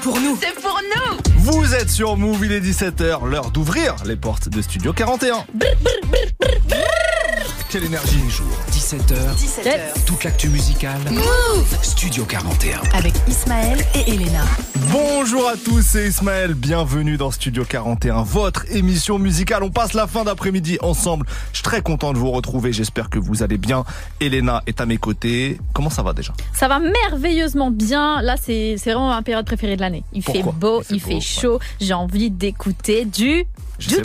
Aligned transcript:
pour 0.00 0.18
nous. 0.20 0.38
C'est 0.40 0.54
pour 0.60 0.80
nous. 0.96 1.18
Vous 1.38 1.74
êtes 1.74 1.90
sur 1.90 2.16
Move, 2.16 2.44
il 2.46 2.52
est 2.52 2.60
17h, 2.60 3.28
l'heure 3.28 3.50
d'ouvrir 3.50 3.96
les 4.04 4.16
portes 4.16 4.48
de 4.48 4.62
Studio 4.62 4.92
41. 4.92 5.44
Quelle 7.70 7.84
énergie 7.84 8.18
il 8.24 8.30
joue 8.30 8.42
17h, 8.72 9.36
17h. 9.36 10.04
toute 10.04 10.24
l'actu 10.24 10.48
musicale. 10.48 10.98
Studio 11.82 12.24
41. 12.24 12.80
Avec 12.94 13.14
Ismaël 13.28 13.78
et 13.94 14.10
Elena. 14.10 14.42
Bonjour 14.90 15.48
à 15.48 15.54
tous, 15.56 15.80
c'est 15.82 16.08
Ismaël, 16.08 16.54
bienvenue 16.54 17.16
dans 17.16 17.30
Studio 17.30 17.64
41, 17.64 18.22
votre 18.24 18.64
émission 18.74 19.20
musicale. 19.20 19.62
On 19.62 19.70
passe 19.70 19.92
la 19.92 20.08
fin 20.08 20.24
d'après-midi 20.24 20.78
ensemble. 20.80 21.26
Je 21.52 21.58
suis 21.58 21.62
très 21.62 21.80
content 21.80 22.12
de 22.12 22.18
vous 22.18 22.32
retrouver, 22.32 22.72
j'espère 22.72 23.08
que 23.08 23.20
vous 23.20 23.44
allez 23.44 23.58
bien. 23.58 23.84
Elena 24.20 24.62
est 24.66 24.80
à 24.80 24.86
mes 24.86 24.98
côtés. 24.98 25.60
Comment 25.72 25.90
ça 25.90 26.02
va 26.02 26.12
déjà? 26.12 26.32
Ça 26.52 26.66
va 26.66 26.80
merveilleusement 26.80 27.70
bien. 27.70 28.20
Là, 28.20 28.34
c'est 28.36 28.74
c'est 28.78 28.90
vraiment 28.92 29.10
ma 29.10 29.22
période 29.22 29.46
préférée 29.46 29.76
de 29.76 29.80
l'année. 29.80 30.02
Il 30.12 30.24
fait 30.24 30.42
beau, 30.42 30.82
Il 30.90 30.96
il 30.96 31.00
fait 31.00 31.20
chaud. 31.20 31.60
J'ai 31.80 31.94
envie 31.94 32.30
d'écouter 32.30 33.04
du. 33.04 33.44
Du. 33.88 33.96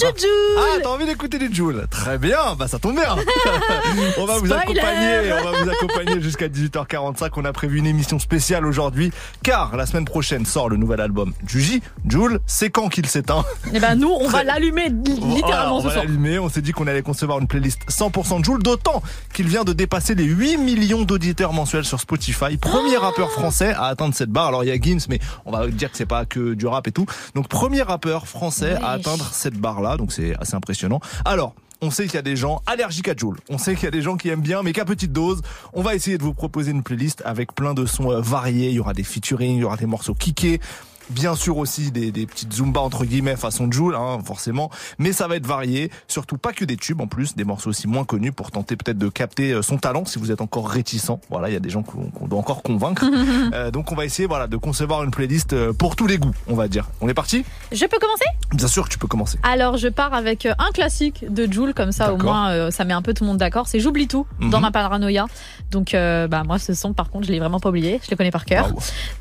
Ah, 0.57 0.77
t'as 0.81 0.89
envie 0.89 1.05
d'écouter 1.05 1.37
des 1.37 1.53
Jules 1.53 1.85
Très 1.91 2.17
bien, 2.17 2.55
bah 2.57 2.67
ça 2.67 2.79
tombe 2.79 2.95
bien. 2.95 3.15
on 4.17 4.25
va 4.25 4.37
vous 4.37 4.51
accompagner, 4.53 5.33
on 5.33 5.51
va 5.51 5.63
vous 5.63 5.69
accompagner 5.69 6.21
jusqu'à 6.21 6.47
18h45. 6.47 7.29
On 7.35 7.45
a 7.45 7.51
prévu 7.51 7.79
une 7.79 7.85
émission 7.85 8.17
spéciale 8.17 8.65
aujourd'hui, 8.65 9.11
car 9.43 9.75
la 9.75 9.85
semaine 9.85 10.05
prochaine 10.05 10.45
sort 10.45 10.69
le 10.69 10.77
nouvel 10.77 11.01
album 11.01 11.33
Juji. 11.45 11.81
Jules, 12.07 12.39
c'est 12.45 12.69
quand 12.69 12.87
qu'il 12.87 13.05
s'éteint? 13.05 13.43
Eh 13.73 13.79
ben, 13.79 13.95
nous, 13.95 14.09
on 14.09 14.29
va 14.29 14.43
l'allumer 14.43 14.87
Voilà, 14.89 15.35
littéralement 15.35 15.77
on 15.77 15.81
ce 15.81 15.87
va 15.87 15.95
l'allumer. 15.95 16.39
On 16.39 16.47
s'est 16.47 16.61
dit 16.61 16.71
qu'on 16.71 16.87
allait 16.87 17.01
concevoir 17.01 17.39
une 17.39 17.47
playlist 17.47 17.81
100% 17.89 18.39
de 18.39 18.45
Joule, 18.45 18.63
d'autant 18.63 19.03
qu'il 19.33 19.47
vient 19.47 19.65
de 19.65 19.73
dépasser 19.73 20.15
les 20.15 20.23
8 20.23 20.57
millions 20.57 21.03
d'auditeurs 21.03 21.51
mensuels 21.51 21.85
sur 21.85 21.99
Spotify. 21.99 22.57
Premier 22.57 22.95
rappeur 22.95 23.29
français 23.31 23.73
à 23.73 23.85
atteindre 23.85 24.15
cette 24.15 24.29
barre. 24.29 24.47
Alors 24.47 24.63
il 24.63 24.67
y 24.67 24.71
a 24.71 24.79
Gims, 24.79 25.05
mais 25.09 25.19
on 25.45 25.51
va 25.51 25.67
dire 25.67 25.91
que 25.91 25.97
c'est 25.97 26.05
pas 26.05 26.25
que 26.25 26.53
du 26.53 26.65
rap 26.65 26.87
et 26.87 26.91
tout. 26.93 27.05
Donc 27.33 27.49
premier 27.49 27.81
rappeur 27.81 28.27
français 28.27 28.77
à 28.81 28.91
atteindre 28.91 29.29
cette 29.33 29.57
barre-là. 29.65 29.97
Donc 29.97 30.11
c'est 30.11 30.35
assez 30.39 30.55
impressionnant. 30.55 30.99
Alors. 31.25 31.53
On 31.81 31.91
sait 31.91 32.05
qu'il 32.05 32.15
y 32.15 32.17
a 32.17 32.21
des 32.21 32.37
gens 32.37 32.61
allergiques 32.67 33.09
à 33.09 33.15
Joule. 33.15 33.37
On 33.49 33.57
sait 33.57 33.75
qu'il 33.75 33.83
y 33.83 33.87
a 33.87 33.91
des 33.91 34.01
gens 34.01 34.15
qui 34.15 34.29
aiment 34.29 34.41
bien, 34.41 34.63
mais 34.63 34.71
qu'à 34.71 34.85
petite 34.85 35.11
dose. 35.11 35.41
On 35.73 35.81
va 35.81 35.93
essayer 35.93 36.17
de 36.17 36.23
vous 36.23 36.33
proposer 36.33 36.71
une 36.71 36.83
playlist 36.83 37.21
avec 37.25 37.53
plein 37.53 37.73
de 37.73 37.85
sons 37.85 38.11
euh, 38.11 38.21
variés. 38.21 38.69
Il 38.69 38.75
y 38.75 38.79
aura 38.79 38.93
des 38.93 39.03
featuring, 39.03 39.57
il 39.57 39.59
y 39.59 39.63
aura 39.65 39.75
des 39.75 39.85
morceaux 39.85 40.15
kickés. 40.15 40.61
Bien 41.09 41.35
sûr 41.35 41.57
aussi 41.57 41.91
des, 41.91 42.11
des 42.11 42.25
petites 42.25 42.53
zumba 42.53 42.81
entre 42.81 43.05
guillemets 43.05 43.35
façon 43.35 43.71
Joule, 43.71 43.95
hein, 43.95 44.19
forcément. 44.23 44.69
Mais 44.99 45.11
ça 45.13 45.27
va 45.27 45.35
être 45.35 45.45
varié, 45.45 45.91
surtout 46.07 46.37
pas 46.37 46.53
que 46.53 46.65
des 46.65 46.77
tubes 46.77 47.01
en 47.01 47.07
plus, 47.07 47.35
des 47.35 47.43
morceaux 47.43 47.69
aussi 47.69 47.87
moins 47.87 48.03
connus 48.05 48.31
pour 48.31 48.51
tenter 48.51 48.75
peut-être 48.75 48.97
de 48.97 49.09
capter 49.09 49.51
euh, 49.53 49.61
son 49.61 49.77
talent 49.77 50.05
si 50.05 50.19
vous 50.19 50.31
êtes 50.31 50.41
encore 50.41 50.69
réticent. 50.69 51.11
Voilà, 51.29 51.49
il 51.49 51.53
y 51.53 51.57
a 51.57 51.59
des 51.59 51.69
gens 51.69 51.83
qu'on 51.83 52.09
qu'on 52.09 52.27
doit 52.27 52.39
encore 52.39 52.61
convaincre. 52.63 53.05
Euh, 53.53 53.69
donc 53.69 53.91
on 53.91 53.95
va 53.95 54.05
essayer 54.05 54.27
voilà 54.27 54.47
de 54.47 54.57
concevoir 54.57 55.03
une 55.03 55.11
playlist 55.11 55.53
euh, 55.53 55.71
pour 55.73 55.95
tous 55.95 56.07
les 56.07 56.17
goûts, 56.17 56.33
on 56.47 56.55
va 56.55 56.67
dire. 56.67 56.87
On 57.01 57.07
est 57.09 57.13
parti? 57.13 57.43
Je 57.71 57.85
peux 57.85 57.99
commencer? 57.99 58.25
Bien 58.53 58.67
sûr 58.67 58.85
que 58.85 58.89
tu 58.89 58.97
peux 58.97 59.07
commencer. 59.07 59.37
Alors, 59.43 59.77
je 59.77 59.87
pars 59.87 60.13
avec 60.13 60.45
euh, 60.45 60.53
un 60.57 60.71
classique 60.71 61.25
de 61.31 61.51
Joule, 61.51 61.73
comme 61.73 61.91
ça, 61.91 62.13
au 62.13 62.17
moins, 62.17 62.49
euh, 62.51 62.71
ça 62.71 62.85
met 62.85 62.93
un 62.93 63.01
peu 63.01 63.13
tout 63.13 63.23
le 63.23 63.29
monde 63.29 63.37
d'accord. 63.37 63.67
C'est 63.67 63.79
J'oublie 63.79 64.07
tout 64.07 64.25
Mhm. 64.39 64.49
dans 64.49 64.59
ma 64.61 64.71
paranoïa. 64.71 65.25
Donc, 65.71 65.93
euh, 65.93 66.27
bah, 66.27 66.43
moi, 66.43 66.57
ce 66.59 66.73
son, 66.73 66.93
par 66.93 67.09
contre, 67.09 67.27
je 67.27 67.31
l'ai 67.31 67.39
vraiment 67.39 67.59
pas 67.59 67.69
oublié. 67.69 67.99
Je 68.03 68.09
le 68.11 68.15
connais 68.17 68.31
par 68.31 68.45
cœur. 68.45 68.69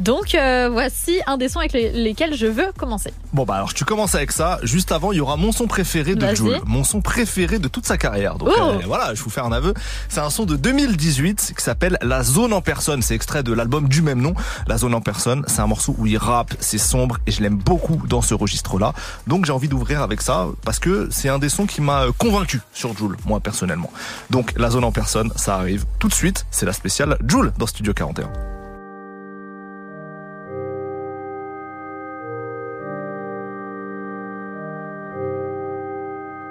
Donc, 0.01 0.35
euh, 0.35 0.69
voici 0.71 1.21
un 1.27 1.37
des 1.37 1.49
sons 1.49 1.59
avec 1.61 1.73
lesquels 1.75 2.35
je 2.35 2.47
veux 2.47 2.73
commencer. 2.77 3.13
Bon 3.33 3.45
bah 3.45 3.55
alors 3.57 3.75
tu 3.75 3.85
commences 3.85 4.15
avec 4.15 4.33
ça. 4.33 4.59
Juste 4.63 4.93
avant, 4.93 5.13
il 5.13 5.17
y 5.19 5.21
aura 5.21 5.37
mon 5.37 5.53
son 5.53 5.67
préféré 5.67 6.15
de 6.15 6.25
Vas-y. 6.25 6.37
Jul, 6.37 6.61
mon 6.67 6.85
son 6.85 7.01
préféré 7.01 7.59
de 7.59 7.69
toute 7.69 7.87
sa 7.87 7.97
carrière. 7.99 8.37
Donc 8.37 8.49
Oh. 8.57 8.63
euh, 8.63 8.79
voilà, 8.87 9.15
je 9.15 9.23
vous 9.23 9.31
fais 9.31 9.41
un 9.41 9.53
aveu. 9.53 9.75
C'est 10.09 10.21
un 10.21 10.31
son 10.31 10.45
de 10.45 10.57
2018 10.57 11.55
qui 11.57 11.63
s'appelle 11.65 11.99
La 12.03 12.23
Zone 12.23 12.53
en 12.53 12.61
personne. 12.61 13.03
C'est 13.03 13.15
extrait 13.15 13.43
de 13.43 13.53
l'album 13.53 13.89
du 13.89 14.03
même 14.03 14.21
nom. 14.21 14.35
La 14.67 14.79
Zone 14.79 14.95
en 14.95 15.01
personne, 15.01 15.45
c'est 15.49 15.61
un 15.61 15.67
morceau 15.67 15.95
où 15.99 16.07
il 16.07 16.17
rappe, 16.17 16.55
c'est 16.61 16.79
sombre 16.79 17.19
et 17.27 17.31
je 17.31 17.43
l'aime 17.43 17.57
beaucoup 17.57 18.01
dans 18.07 18.23
ce 18.23 18.35
registre-là. 18.35 18.93
Donc 19.27 19.45
j'ai 19.45 19.53
envie 19.53 19.69
d'ouvrir 19.69 20.03
avec 20.03 20.23
ça 20.23 20.47
parce 20.65 20.79
que 20.79 21.09
c'est 21.11 21.29
un 21.29 21.39
des 21.39 21.49
sons 21.49 21.67
qui 21.67 21.81
m'a 21.81 22.03
euh, 22.05 22.13
convaincu 22.17 22.61
sur 22.73 22.97
Joule, 22.97 23.17
moi 23.27 23.41
personnellement. 23.41 23.91
Donc 24.31 24.53
La 24.57 24.71
Zone 24.71 24.85
en 24.85 24.93
personne, 24.93 25.31
ça 25.37 25.57
arrive 25.57 25.85
tout 25.99 26.09
de 26.09 26.15
suite. 26.15 26.47
C'est 26.51 26.67
la 26.67 26.73
spéciale 26.73 27.17
Joule 27.27 27.53
dans 27.59 27.67
Studio 27.67 27.93
41. 27.93 28.54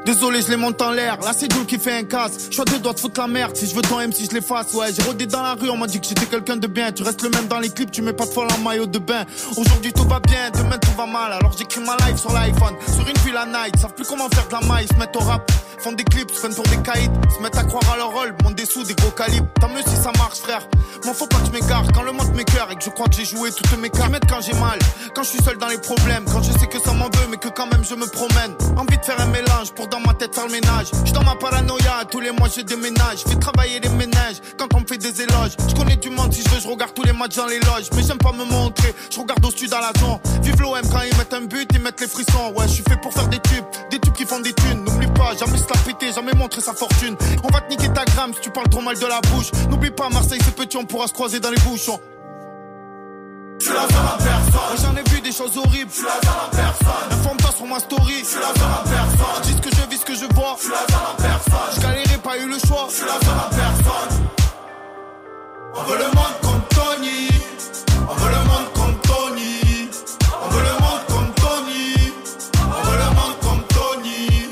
Désolé, 0.05 0.41
je 0.41 0.49
les 0.49 0.57
monte 0.57 0.81
en 0.81 0.91
l'air. 0.91 1.17
Là, 1.21 1.31
c'est 1.33 1.51
Jules 1.51 1.65
qui 1.65 1.77
fait 1.77 1.93
un 1.93 2.03
casse. 2.03 2.49
Je 2.51 2.55
suis 2.55 2.79
doigts 2.81 2.91
de 2.91 2.99
foutre 2.99 3.21
la 3.21 3.27
merde. 3.27 3.55
Si 3.55 3.67
je 3.67 3.73
veux 3.73 3.81
ton 3.81 4.01
M, 4.01 4.11
si 4.11 4.25
je 4.25 4.31
l'efface. 4.31 4.73
Ouais, 4.73 4.87
j'ai 4.93 5.01
rodé 5.01 5.25
dans 5.27 5.41
la 5.41 5.53
rue. 5.53 5.69
On 5.69 5.77
m'a 5.77 5.87
dit 5.87 5.99
que 6.01 6.05
j'étais 6.05 6.25
quelqu'un 6.25 6.57
de 6.57 6.67
bien. 6.67 6.91
Tu 6.91 7.03
restes 7.03 7.21
le 7.21 7.29
même 7.29 7.47
dans 7.47 7.59
les 7.59 7.69
clips. 7.69 7.89
Tu 7.89 8.01
mets 8.01 8.11
pas 8.11 8.25
de 8.25 8.31
folle 8.31 8.47
en 8.53 8.57
maillot 8.57 8.85
de 8.85 8.99
bain. 8.99 9.23
Aujourd'hui, 9.55 9.93
tout 9.93 10.03
va 10.03 10.19
bien. 10.19 10.49
Demain, 10.53 10.77
tout 10.77 10.91
va 10.97 11.05
mal. 11.05 11.31
Alors, 11.31 11.55
j'écris 11.57 11.79
ma 11.81 11.95
life 12.05 12.17
sur 12.17 12.33
l'iPhone. 12.33 12.75
Sur 12.85 13.07
une 13.07 13.17
ville 13.23 13.37
à 13.37 13.45
night. 13.45 13.77
Savent 13.79 13.93
plus 13.93 14.05
comment 14.05 14.27
faire 14.27 14.47
de 14.47 14.53
la 14.53 14.61
maille. 14.67 14.87
Se 14.87 14.95
mettent 14.95 15.15
au 15.15 15.19
rap. 15.19 15.49
Font 15.79 15.93
des 15.93 16.03
clips. 16.03 16.31
Se 16.31 16.39
prennent 16.39 16.55
pour 16.55 16.65
des 16.65 16.81
caïds. 16.81 17.09
Se 17.37 17.41
mettent 17.41 17.57
à 17.57 17.63
croire 17.63 17.89
à 17.93 17.97
leur 17.97 18.11
rôle. 18.11 18.35
Montent 18.43 18.55
des 18.55 18.65
sous, 18.65 18.83
des 18.83 18.95
gros 18.95 19.11
calibres. 19.11 19.47
Tant 19.61 19.69
mieux 19.69 19.83
si 19.87 19.95
ça 19.95 20.11
marche, 20.17 20.39
frère. 20.39 20.67
M'en 21.05 21.13
faut 21.13 21.27
pas 21.27 21.37
que 21.37 21.45
je 21.45 21.51
m'égare. 21.51 21.85
Quand 21.93 22.03
le 22.03 22.11
monde 22.11 22.33
m'écœure 22.35 22.69
et 22.71 22.75
que 22.75 22.83
je 22.83 22.89
crois 22.89 23.07
que 23.07 23.15
j'ai 23.15 23.25
joué 23.25 23.51
toutes 23.51 23.79
mes 23.79 23.89
cartes. 23.89 24.11
Quand 24.29 24.41
j'ai 24.41 24.53
mal. 24.59 24.79
Quand 25.15 25.23
je 25.23 25.29
suis 25.29 25.43
seul 25.43 25.57
dans 25.57 25.69
les 25.69 25.77
problèmes. 25.77 26.25
Quand 26.25 26.43
je 26.43 26.51
sais 26.51 26.67
que 26.67 26.79
ça 26.79 26.91
m'en 26.91 27.05
veut, 27.05 27.27
mais 27.31 27.37
que 27.37 27.47
quand 27.47 27.67
même 27.71 27.85
je 27.85 27.95
me 27.95 28.05
promène. 28.05 28.53
Envie 28.75 28.97
de 28.97 29.05
faire 29.05 29.21
un 29.21 29.27
mélange 29.27 29.71
pour 29.71 29.87
dans 29.93 29.99
ma 29.99 30.13
tête 30.15 30.33
faire 30.33 30.47
le 30.47 30.51
ménage. 30.51 30.87
Je 31.05 31.11
dans 31.11 31.23
ma 31.23 31.35
paranoïa, 31.35 32.03
tous 32.09 32.19
les 32.19 32.31
mois 32.31 32.49
je 32.53 32.61
déménage. 32.61 33.19
Fais 33.27 33.35
travailler 33.35 33.79
les 33.79 33.89
ménages 33.89 34.37
quand 34.57 34.73
on 34.73 34.81
me 34.81 34.87
fait 34.87 34.97
des 34.97 35.21
éloges. 35.21 35.51
Je 35.69 35.75
connais 35.75 35.97
du 35.97 36.09
monde 36.09 36.33
si 36.33 36.41
je 36.41 36.49
veux, 36.49 36.59
je 36.59 36.67
regarde 36.67 36.93
tous 36.95 37.03
les 37.03 37.13
matchs 37.13 37.35
dans 37.35 37.45
les 37.45 37.59
loges. 37.59 37.89
Mais 37.95 38.01
j'aime 38.01 38.17
pas 38.17 38.31
me 38.31 38.43
montrer, 38.43 38.93
je 39.11 39.19
regarde 39.19 39.45
au-dessus 39.45 39.67
dans 39.67 39.79
la 39.79 39.91
zone. 39.99 40.17
Vive 40.41 40.59
l'OM 40.61 40.81
quand 40.91 41.01
ils 41.01 41.15
mettent 41.17 41.33
un 41.33 41.45
but, 41.45 41.69
ils 41.73 41.79
mettent 41.79 42.01
les 42.01 42.07
frissons. 42.07 42.53
Ouais, 42.55 42.67
je 42.67 42.73
suis 42.73 42.83
fait 42.83 42.99
pour 43.01 43.13
faire 43.13 43.27
des 43.27 43.39
tubes, 43.39 43.65
des 43.91 43.99
tubes 43.99 44.13
qui 44.13 44.25
font 44.25 44.39
des 44.39 44.53
thunes. 44.53 44.83
N'oublie 44.83 45.11
pas, 45.13 45.35
jamais 45.37 45.59
se 45.59 45.69
la 45.69 45.79
péter, 45.85 46.11
jamais 46.11 46.33
montrer 46.33 46.61
sa 46.61 46.73
fortune. 46.73 47.15
On 47.43 47.49
va 47.49 47.61
te 47.61 47.69
niquer 47.69 47.93
ta 47.93 48.03
gramme 48.05 48.33
si 48.33 48.41
tu 48.41 48.49
parles 48.49 48.69
trop 48.69 48.81
mal 48.81 48.97
de 48.97 49.05
la 49.05 49.21
bouche. 49.21 49.51
N'oublie 49.69 49.91
pas, 49.91 50.09
Marseille 50.09 50.39
c'est 50.43 50.55
petit, 50.55 50.77
on 50.77 50.85
pourra 50.85 51.07
se 51.07 51.13
croiser 51.13 51.39
dans 51.39 51.51
les 51.51 51.59
bouchons. 51.59 51.99
Je 53.59 53.65
suis 53.65 53.73
la 53.73 53.83
à 53.83 54.17
personne. 54.17 54.77
J'en 54.83 54.97
ai 54.97 55.09
vu 55.09 55.21
des 55.21 55.31
choses 55.31 55.57
horribles. 55.57 55.89
Je 55.89 55.97
suis 55.97 56.05
la 56.05 56.31
à 56.31 56.49
personne. 56.51 57.11
Informe-toi 57.11 57.51
sur 57.55 57.65
ma 57.65 57.79
story. 57.79 58.19
Je 58.19 58.25
suis 58.25 58.39
la 58.39 58.49
à 58.49 58.83
personne. 58.83 59.41
Dis 59.43 59.55
que 59.61 59.69
je 59.69 59.82
que 60.13 60.19
je 60.19 60.33
vois. 60.33 60.55
Je 60.57 60.63
suis 60.63 60.71
la 60.71 60.77
seule 60.77 61.15
personne. 61.17 61.75
Je 61.75 61.81
galérais, 61.81 62.17
pas 62.17 62.37
eu 62.37 62.47
le 62.47 62.57
choix. 62.59 62.87
Je 62.89 62.95
suis 62.95 63.05
la 63.05 63.13
seule 63.13 63.49
personne. 63.49 64.27
On 65.75 65.83
veut 65.83 65.97
le 65.97 66.05
monde 66.05 66.35
comme 66.41 66.61
Tony. 66.69 67.29
On 68.09 68.13
veut 68.13 68.29
le 68.29 68.37
monde 68.37 68.73
comme 68.73 68.99
Tony. 69.01 69.89
On 70.43 70.49
veut 70.49 70.63
le 70.63 70.73
monde 70.73 71.05
comme 71.07 71.33
Tony. 71.33 72.13
On 72.57 72.83
veut 72.83 72.97
le 72.97 73.09
monde 73.15 73.39
comme 73.41 73.63
Tony. 73.67 74.49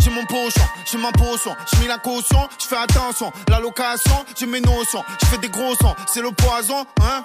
J'ai 0.00 0.10
mon 0.10 0.24
pochon, 0.26 0.66
j'ai 0.84 0.98
ma 0.98 1.12
potion, 1.12 1.54
j'ai 1.72 1.78
mis 1.80 1.86
la 1.86 1.98
caution, 1.98 2.48
je 2.58 2.66
fais 2.66 2.76
attention, 2.76 3.32
la 3.48 3.58
location, 3.58 4.24
j'ai 4.38 4.46
mes 4.46 4.60
notions, 4.60 5.02
je 5.20 5.26
fais 5.26 5.38
des 5.38 5.48
gros 5.48 5.74
sons, 5.74 5.94
c'est 6.06 6.22
le 6.22 6.30
poison, 6.30 6.86
hein 7.02 7.24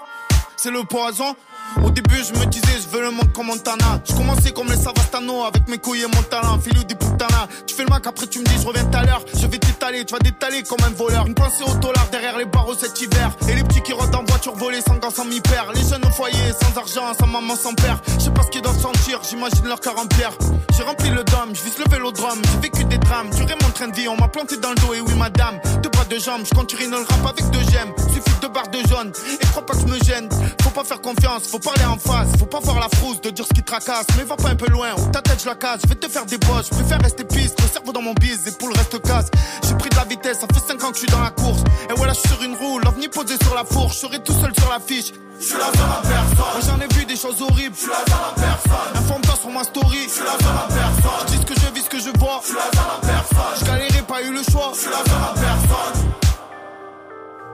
C'est 0.58 0.72
le 0.72 0.84
poison 0.84 1.36
au 1.84 1.90
début, 1.90 2.24
je 2.24 2.40
me 2.40 2.46
disais, 2.46 2.82
je 2.82 2.88
veux 2.96 3.02
le 3.02 3.12
monde 3.12 3.32
comme 3.34 3.48
Montana. 3.48 4.02
Je 4.08 4.14
commençais 4.14 4.52
comme 4.52 4.68
les 4.68 4.78
Savastano 4.78 5.44
avec 5.44 5.68
mes 5.68 5.78
couilles 5.78 6.02
et 6.02 6.08
mon 6.08 6.24
talent. 6.24 6.60
Filou 6.60 6.84
des 6.84 6.96
putanas. 6.96 7.48
Tu 7.66 7.76
fais 7.76 7.84
le 7.84 7.90
mac, 7.90 8.06
après 8.06 8.28
tu 8.28 8.40
me 8.40 8.46
dis, 8.46 8.56
je 8.62 8.68
reviens 8.68 8.86
tout 8.86 8.98
à 8.98 9.04
l'heure. 9.04 9.24
Je 9.34 9.48
vais 9.48 9.58
t'étaler, 9.58 10.06
tu 10.06 10.14
vas 10.14 10.20
détaler 10.20 10.64
comme 10.64 10.84
un 10.86 10.92
voleur. 10.92 11.28
Une 11.28 11.36
pensée 11.36 11.64
au 11.64 11.74
dollar 11.76 12.08
derrière 12.12 12.38
les 12.38 12.46
barreaux 12.46 12.76
cet 12.76 13.00
hiver. 13.02 13.36
Et 13.48 13.56
les 13.56 13.64
petits 13.64 13.82
qui 13.82 13.94
rôdent 13.94 14.16
en 14.16 14.24
voiture 14.24 14.56
volée 14.56 14.82
sans 14.86 14.96
gants, 14.98 15.10
sans 15.10 15.26
mi-père. 15.26 15.72
Les 15.74 15.82
jeunes 15.82 16.06
au 16.06 16.12
foyer, 16.12 16.52
sans 16.62 16.78
argent, 16.80 17.14
sans 17.20 17.28
maman, 17.28 17.56
sans 17.56 17.74
père. 17.74 18.02
Je 18.18 18.26
sais 18.26 18.32
pas 18.32 18.44
ce 18.44 18.50
qu'ils 18.50 18.62
doivent 18.62 18.80
sentir, 18.80 19.22
j'imagine 19.30 19.68
leur 19.68 19.80
cœur 19.80 19.98
en 19.98 20.06
pierre. 20.06 20.34
J'ai 20.76 20.84
rempli 20.84 21.10
le 21.10 21.24
dôme, 21.24 21.54
je 21.54 21.62
vise 21.62 21.78
le 21.78 21.90
vélodrome. 21.90 22.42
J'ai 22.54 22.60
vécu 22.60 22.84
des 22.86 22.98
drames, 22.98 23.30
duré 23.32 23.56
mon 23.62 23.70
train 23.70 23.88
de 23.88 23.96
vie. 23.96 24.08
On 24.08 24.18
m'a 24.18 24.28
planté 24.28 24.58
dans 24.58 24.70
le 24.70 24.76
dos, 24.76 24.94
et 24.94 25.02
oui, 25.02 25.14
madame. 25.16 25.60
Deux 25.82 25.90
bras 25.90 26.06
de 26.06 26.18
jambes, 26.20 26.42
je 26.46 26.54
continue 26.54 26.90
le 26.90 26.98
rap 26.98 27.26
avec 27.26 27.50
deux 27.52 27.72
gemmes. 27.72 27.94
Suffit 28.14 28.40
de 28.42 28.48
barres 28.48 28.70
de 28.70 28.80
jaune. 28.88 29.12
Et 29.42 29.46
crois 29.48 29.66
pas 29.66 29.74
que 29.74 29.82
je 29.82 29.86
me 29.86 30.00
gêne. 30.04 30.30
Faut 30.62 30.70
pas 30.70 30.84
faire 30.84 31.02
confiance, 31.02 31.48
faut 31.48 31.60
parler 31.62 31.86
en 31.86 31.98
face. 31.98 32.28
Faut 32.38 32.46
pas 32.46 32.60
voir 32.60 32.80
la 32.80 32.90
frousse 32.98 33.22
de 33.22 33.30
dire 33.30 33.46
ce 33.46 33.54
qui 33.54 33.64
tracasse. 33.64 34.06
Mais 34.18 34.24
va 34.24 34.36
pas 34.36 34.50
un 34.50 34.56
peu 34.56 34.70
loin, 34.70 34.90
ou 34.98 35.12
ta 35.12 35.22
tête 35.22 35.42
je 35.42 35.48
la 35.48 35.56
casse. 35.56 35.82
Je 35.84 35.90
vais 35.90 35.96
te 35.96 36.08
faire 36.10 36.26
des 36.26 36.38
bosses, 36.38 36.68
je 36.72 36.76
préfère 36.76 37.00
rester 37.02 37.24
piste. 37.24 37.62
Le 37.62 37.68
cerveau 37.68 37.92
dans 37.92 38.02
mon 38.02 38.14
bise, 38.14 38.48
et 38.48 38.52
pour 38.52 38.68
le 38.68 38.76
reste 38.76 39.02
casse. 39.02 39.28
J'ai 39.68 39.76
pris 39.76 39.90
de 39.90 39.96
la 39.96 40.06
vitesse, 40.06 40.40
ça 40.40 40.48
fait 40.48 40.68
5 40.68 40.84
ans 40.84 40.90
que 40.90 40.96
je 40.96 41.00
suis 41.00 41.12
dans 41.12 41.22
la 41.22 41.32
course. 41.32 41.64
Et 41.90 41.94
voilà, 41.96 42.14
je 42.14 42.20
suis 42.20 42.30
sur 42.30 42.44
une 42.44 42.56
roue, 42.56 42.80
l'ovni 42.80 43.08
posé 43.08 43.36
sur 43.42 43.56
la 43.56 43.64
fourche. 43.64 43.96
Je 43.96 44.00
serai 44.08 44.20
tout 44.20 44.34
seul 44.34 44.54
sur 44.58 44.70
l'affiche. 44.70 45.14
Je 45.40 45.46
suis 45.46 45.58
la 45.58 45.66
seule 45.66 46.02
personne. 46.04 46.62
J'en 46.68 46.80
ai 46.80 46.94
vu 46.94 47.06
des 47.06 47.16
choses 47.16 47.42
horribles. 47.42 47.76
Je 47.76 47.82
suis 47.82 47.90
la 47.90 48.06
seule 48.06 48.36
personne. 48.36 48.96
Informe-toi 48.96 49.36
sur 49.42 49.50
ma 49.50 49.64
story. 49.64 50.04
Je 50.06 50.10
suis 50.10 50.24
la 50.24 50.32
seule 50.32 50.68
personne. 50.70 51.20
Je 51.22 51.26
dis 51.34 51.38
ce 51.42 51.46
que 51.46 51.56
je 51.56 51.74
vis, 51.74 51.84
ce 51.84 51.90
que 51.90 52.00
je 52.00 52.20
vois. 52.20 52.42
Je 52.44 52.48
suis 52.48 52.58
la 52.58 53.08
personne. 53.08 53.54
Je 53.60 53.66
galérais, 53.66 54.02
pas 54.04 54.22
eu 54.22 54.32
le 54.34 54.44
choix. 54.44 54.72
Je 54.74 54.80
suis 54.82 54.90
la 54.90 54.98
seule 54.98 55.34
personne. 55.34 56.12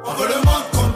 On 0.06 0.14
veut 0.14 0.28
le 0.28 0.36
monde 0.36 0.66
comme 0.72 0.94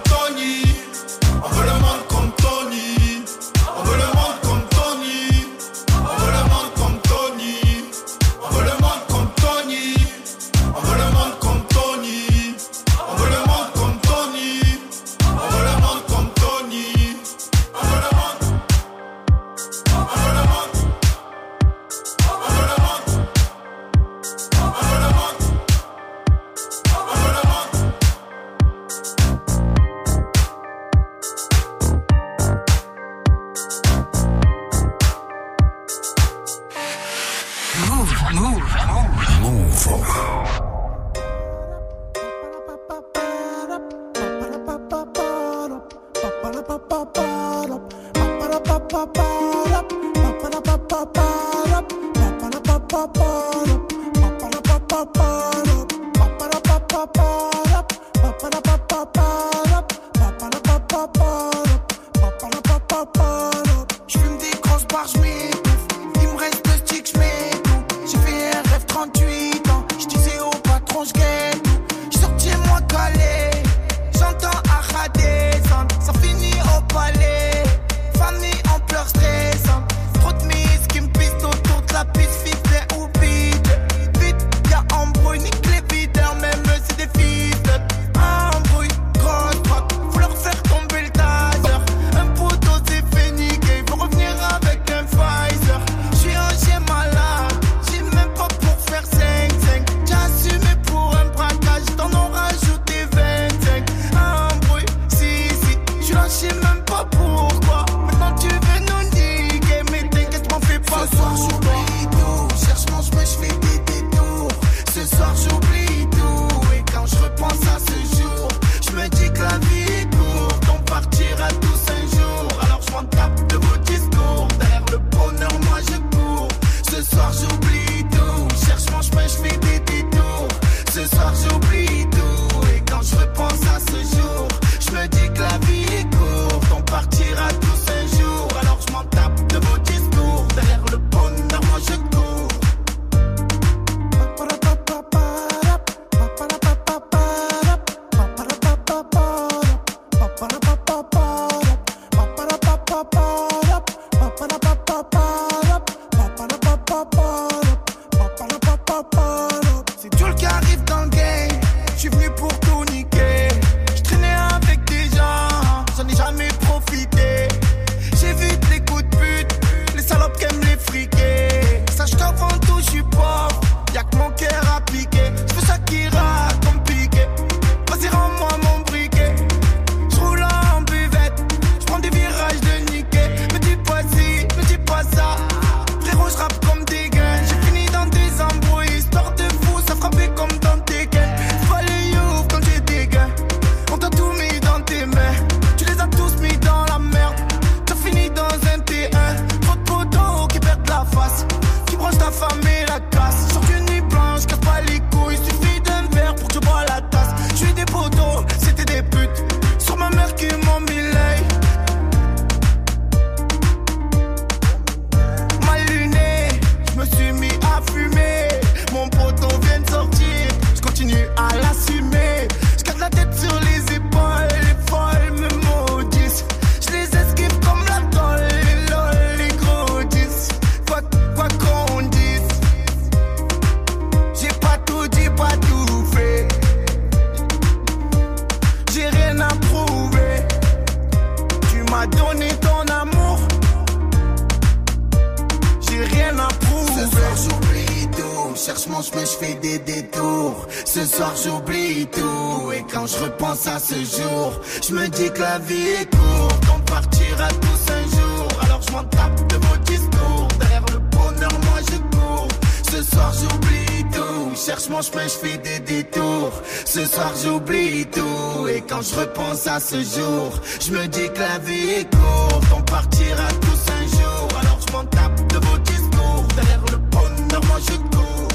Ce 266.94 267.06
soir 267.06 267.31
j'oublie 267.42 268.06
tout, 268.07 268.68
et 268.68 268.81
quand 268.81 269.02
je 269.02 269.16
repense 269.21 269.66
à 269.66 269.80
ce 269.80 269.95
jour, 269.95 270.52
je 270.81 270.92
me 270.92 271.07
dis 271.07 271.30
que 271.33 271.40
la 271.40 271.57
vie 271.60 271.90
est 272.02 272.14
courte, 272.14 272.66
on 272.78 272.81
partira 272.81 273.48
tous 273.62 273.92
un 273.94 274.07
jour. 274.07 274.60
Alors 274.60 274.78
je 274.86 274.92
m'en 274.92 275.06
tape 275.06 275.54
de 275.54 275.66
vos 275.66 275.78
discours, 275.78 276.45
derrière 276.54 276.83
le 276.92 276.98
bonheur 276.98 277.66
moi 277.66 277.78
je 277.80 277.95
cours. 277.95 278.48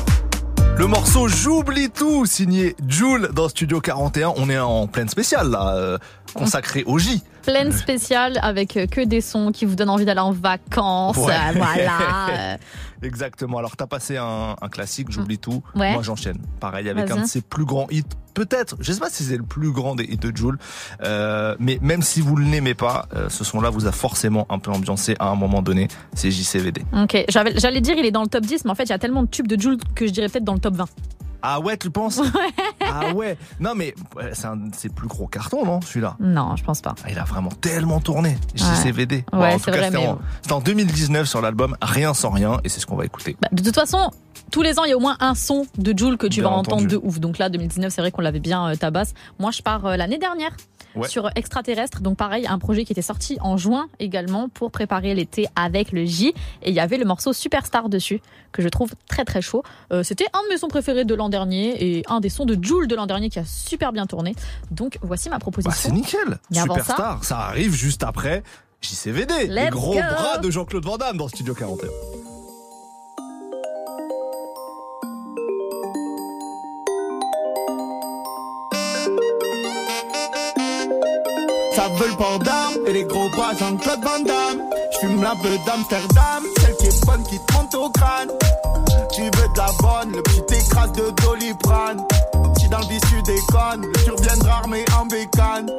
Le 0.76 0.86
morceau 0.86 1.28
J'oublie 1.28 1.88
tout, 1.88 2.26
signé 2.26 2.76
Joule 2.86 3.30
dans 3.32 3.48
Studio 3.48 3.80
41. 3.80 4.34
On 4.36 4.50
est 4.50 4.58
en 4.58 4.86
pleine 4.86 5.08
spéciale 5.08 5.48
là, 5.48 5.74
euh, 5.74 5.96
consacré 6.34 6.84
au 6.84 6.98
J. 6.98 7.22
Pleine 7.42 7.72
spéciale 7.72 8.38
avec 8.42 8.76
euh, 8.76 8.86
que 8.86 9.00
des 9.00 9.22
sons 9.22 9.50
qui 9.50 9.64
vous 9.64 9.76
donnent 9.76 9.88
envie 9.88 10.04
d'aller 10.04 10.20
en 10.20 10.32
vacances. 10.32 11.16
Ouais. 11.16 11.32
euh, 11.32 11.52
voilà. 11.54 12.58
Exactement. 13.02 13.56
Alors 13.58 13.76
t'as 13.76 13.86
passé 13.86 14.18
un, 14.18 14.56
un 14.60 14.68
classique, 14.68 15.10
J'oublie 15.10 15.38
tout. 15.38 15.62
Ouais. 15.74 15.94
Moi 15.94 16.02
j'enchaîne. 16.02 16.38
Pareil 16.60 16.90
avec 16.90 17.10
un 17.10 17.22
de 17.22 17.26
ses 17.26 17.40
plus 17.40 17.64
grands 17.64 17.86
hits. 17.90 18.04
Peut-être, 18.36 18.76
je 18.80 18.92
sais 18.92 19.00
pas 19.00 19.08
si 19.08 19.24
c'est 19.24 19.38
le 19.38 19.42
plus 19.42 19.70
grand 19.70 19.94
des 19.94 20.04
hits 20.04 20.18
de 20.18 20.30
Joule, 20.36 20.58
euh, 21.02 21.56
mais 21.58 21.78
même 21.80 22.02
si 22.02 22.20
vous 22.20 22.36
le 22.36 22.44
n'aimez 22.44 22.74
pas, 22.74 23.08
euh, 23.16 23.30
ce 23.30 23.44
son-là 23.44 23.70
vous 23.70 23.86
a 23.86 23.92
forcément 23.92 24.46
un 24.50 24.58
peu 24.58 24.70
ambiancé 24.70 25.16
à 25.18 25.30
un 25.30 25.36
moment 25.36 25.62
donné. 25.62 25.88
C'est 26.12 26.30
JCVD. 26.30 26.82
Ok, 26.92 27.24
j'allais 27.30 27.80
dire 27.80 27.96
il 27.96 28.04
est 28.04 28.10
dans 28.10 28.20
le 28.20 28.28
top 28.28 28.44
10, 28.44 28.66
mais 28.66 28.72
en 28.72 28.74
fait 28.74 28.84
il 28.84 28.90
y 28.90 28.92
a 28.92 28.98
tellement 28.98 29.22
de 29.22 29.28
tubes 29.28 29.48
de 29.48 29.58
Jules 29.58 29.78
que 29.94 30.06
je 30.06 30.12
dirais 30.12 30.28
peut-être 30.28 30.44
dans 30.44 30.52
le 30.52 30.60
top 30.60 30.74
20. 30.74 30.86
Ah 31.42 31.60
ouais, 31.60 31.76
tu 31.76 31.90
penses 31.90 32.20
Ah 32.84 33.12
ouais. 33.14 33.36
Non 33.60 33.74
mais 33.74 33.94
c'est 34.32 34.46
un 34.46 34.56
de 34.56 34.74
ses 34.74 34.88
plus 34.88 35.08
gros 35.08 35.26
cartons, 35.26 35.64
non 35.64 35.80
Celui-là? 35.80 36.16
Non, 36.20 36.56
je 36.56 36.64
pense 36.64 36.80
pas. 36.80 36.94
Ah, 37.04 37.08
Il 37.10 37.18
a 37.18 37.24
vraiment 37.24 37.50
tellement 37.50 38.00
tourné. 38.00 38.36
JCVD. 38.54 39.24
Bon, 39.32 39.40
Ouais, 39.40 39.54
en 39.54 39.58
c'est 39.58 39.64
tout 39.66 39.70
cas, 39.70 39.76
vrai, 39.78 39.86
c'était 39.86 39.98
mais- 39.98 40.08
en, 40.08 40.18
c'était 40.42 40.52
en 40.54 40.60
2019 40.60 41.28
sur 41.28 41.40
l'album 41.40 41.76
Rien 41.82 42.14
sans 42.14 42.30
rien 42.30 42.58
et 42.64 42.68
c'est 42.68 42.80
ce 42.80 42.86
qu'on 42.86 42.96
va 42.96 43.04
écouter. 43.04 43.36
Bah, 43.40 43.48
de 43.52 43.62
toute 43.62 43.74
façon, 43.74 44.10
tous 44.50 44.62
les 44.62 44.78
ans, 44.78 44.84
il 44.84 44.90
y 44.90 44.92
a 44.92 44.96
au 44.96 45.00
moins 45.00 45.16
un 45.20 45.34
son 45.34 45.66
de 45.78 45.96
Jules 45.96 46.16
que 46.16 46.26
tu 46.26 46.40
Bien 46.40 46.50
vas 46.50 46.56
entendre 46.56 46.76
entendu. 46.82 46.94
de 46.94 47.00
ouf. 47.02 47.20
Donc 47.20 47.38
là, 47.38 47.48
2019, 47.48 47.92
c'est 47.92 48.00
vrai 48.00 48.10
qu'on 48.10 48.22
l'avait 48.22 48.40
bien 48.40 48.70
euh, 48.70 48.74
tabasse. 48.76 49.14
Moi, 49.38 49.50
je 49.50 49.62
pars 49.62 49.84
euh, 49.86 49.96
l'année 49.96 50.18
dernière 50.18 50.52
Ouais. 50.94 51.08
sur 51.08 51.28
Extraterrestre. 51.34 52.00
Donc 52.00 52.16
pareil, 52.16 52.46
un 52.46 52.58
projet 52.58 52.86
qui 52.86 52.92
était 52.92 53.02
sorti 53.02 53.36
en 53.42 53.58
juin 53.58 53.86
également 53.98 54.48
pour 54.48 54.70
préparer 54.70 55.14
l'été 55.14 55.46
avec 55.54 55.92
le 55.92 56.06
J. 56.06 56.32
Et 56.62 56.70
il 56.70 56.74
y 56.74 56.80
avait 56.80 56.96
le 56.96 57.04
morceau 57.04 57.34
Superstar 57.34 57.90
dessus, 57.90 58.22
que 58.50 58.62
je 58.62 58.68
trouve 58.70 58.92
très 59.06 59.26
très 59.26 59.42
chaud. 59.42 59.62
Euh, 59.92 60.02
C'était 60.02 60.24
un 60.32 60.42
de 60.44 60.48
mes 60.48 60.56
sons 60.56 60.68
préférés 60.68 61.04
de 61.04 61.14
l'an 61.14 61.25
dernier 61.28 61.98
et 61.98 62.04
un 62.08 62.20
des 62.20 62.28
sons 62.28 62.44
de 62.44 62.56
Jules 62.60 62.88
de 62.88 62.94
l'an 62.96 63.06
dernier 63.06 63.28
qui 63.30 63.38
a 63.38 63.44
super 63.44 63.92
bien 63.92 64.06
tourné. 64.06 64.34
Donc 64.70 64.98
voici 65.02 65.28
ma 65.28 65.36
Bah, 65.38 65.44
c'est 65.46 65.50
proposition. 65.52 65.92
nickel. 65.92 66.38
Mais 66.50 66.58
avant 66.58 66.74
Superstar, 66.74 67.24
ça... 67.24 67.38
arrive 67.38 67.74
juste 67.74 68.02
après 68.02 68.42
JCVD, 68.82 69.46
les 69.48 69.68
gros 69.70 69.94
go. 69.94 70.00
bras 70.00 70.38
de 70.38 70.50
Jean-Claude 70.50 70.84
Van 70.84 70.96
Damme 70.98 71.16
dans 71.16 71.28
Studio 71.28 71.54
41. 71.54 71.88
Ça 81.74 81.88
veut 81.98 82.08
le 82.08 82.16
port 82.16 82.38
d'armes 82.38 82.74
et 82.86 82.92
les 82.92 83.04
gros 83.04 83.28
bras 83.30 83.52
Jean-Claude 83.58 84.02
Van 84.02 84.20
Damme. 84.20 84.62
J'fume 84.92 85.22
la 85.22 85.34
beuh 85.34 85.58
d'Amsterdam, 85.66 86.42
celle 86.60 86.76
qui 86.76 86.86
est 86.86 87.06
bonne 87.06 87.22
qui 87.24 87.38
te 87.38 87.52
monte 87.52 87.74
au 87.74 87.90
crâne. 87.90 88.30
Tu 89.12 89.22
veux 89.22 89.30
de 89.30 89.58
la 89.58 89.70
bonne, 89.80 90.12
le 90.12 90.22
petit 90.22 90.54
écrase 90.54 90.92
de 90.92 91.10
Doliprane. 91.22 92.04
Si 92.58 92.68
dans 92.68 92.78
le 92.78 92.84
tu 92.84 93.22
déconnes, 93.22 93.86
tu 94.04 94.10
reviendras 94.10 94.58
armé 94.58 94.84
en 94.98 95.06
bécane. 95.06 95.70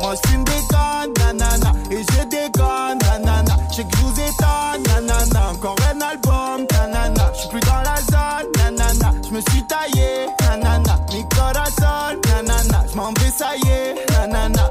Moi 0.00 0.14
j'fume 0.16 0.44
des 0.44 0.66
cannes, 0.68 1.12
nanana, 1.18 1.72
et 1.90 2.02
je 2.02 2.24
déconne, 2.24 2.98
nanana. 3.00 3.56
J'sais 3.72 3.84
que 3.84 3.96
je 3.96 4.02
vous 4.02 4.12
étonne, 4.12 4.82
nanana. 4.86 5.50
Encore 5.52 5.76
un 5.90 6.00
album, 6.00 6.66
nanana. 6.72 7.32
J'suis 7.34 7.48
plus 7.48 7.60
dans 7.60 7.82
la 7.82 7.96
zone, 8.10 8.50
nanana. 8.56 9.12
J'me 9.28 9.40
suis 9.50 9.64
taillé, 9.66 10.26
nanana. 10.40 10.98
Mi 11.12 11.24
corazon, 11.28 12.20
nanana. 12.26 12.84
J'm'en 12.92 13.12
vais, 13.14 13.30
ça 13.30 13.50
y 13.56 13.68
est, 13.68 13.94
nanana. 14.10 14.70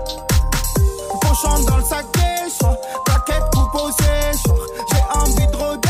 Pochon 1.21 1.63
dans 1.65 1.77
le 1.77 1.83
sac 1.83 2.05
plaquette 3.05 3.43
coupe 3.53 3.75
au 3.75 3.91
séchoir. 3.91 4.57
J'ai 4.91 5.19
envie 5.19 5.47
de 5.47 5.86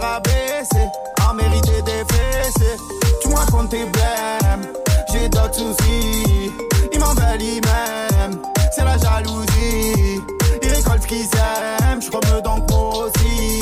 rabaissé, 0.00 0.88
à 1.28 1.32
mériter 1.34 1.82
des 1.82 2.04
fessées. 2.12 2.76
Tu 3.22 3.28
me 3.28 3.34
racontes 3.34 3.70
tes 3.70 3.84
blèmes, 3.84 4.72
j'ai 5.12 5.28
d'autres 5.28 5.54
soucis. 5.54 6.52
Ils 6.92 6.98
m'en 6.98 7.14
veulent, 7.14 7.42
ils 7.42 7.60
m'aiment, 7.60 8.40
c'est 8.72 8.84
la 8.84 8.96
jalousie. 8.98 10.20
Ils 10.62 10.68
récoltent 10.68 11.02
ce 11.02 11.06
qu'ils 11.06 11.28
aiment, 11.36 12.02
je 12.02 12.08
eux 12.08 12.42
donc 12.42 12.70
moi 12.70 13.06
aussi. 13.06 13.60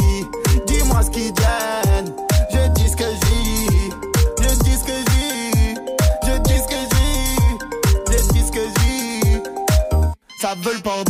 Dis-moi 0.67 1.03
ce 1.03 1.11
qu'ils 1.11 1.33
deviennent, 1.33 2.15
je 2.51 2.69
dis 2.69 2.89
ce 2.89 2.97
que 2.97 3.05
dis. 3.05 3.29
Je 4.41 4.55
dis 4.65 4.77
ce 4.77 4.85
que 4.85 4.93
je 4.93 5.11
dis, 5.11 5.75
je 6.27 6.39
dis 6.39 6.59
ce 6.59 6.69
que 6.69 6.75
je 6.75 6.89
dis, 6.97 7.39
je 8.11 8.33
dis 8.33 8.47
ce 8.47 8.53
que 8.53 8.61
je 8.61 8.75
dis. 8.81 9.43
Ça 10.41 10.55
veut 10.63 10.75
le 10.75 10.81
port 10.81 11.05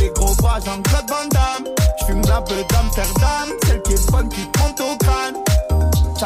les 0.00 0.10
gros 0.10 0.34
bras 0.36 0.60
Jean-Claude 0.60 1.08
Van 1.08 1.28
Damme. 1.30 1.74
J'fume 2.00 2.22
la 2.26 2.40
beuh 2.40 2.64
d'Amsterdam, 2.70 3.48
celle 3.66 3.82
qui 3.82 3.92
est 3.92 4.10
bonne 4.10 4.28
qui 4.28 4.46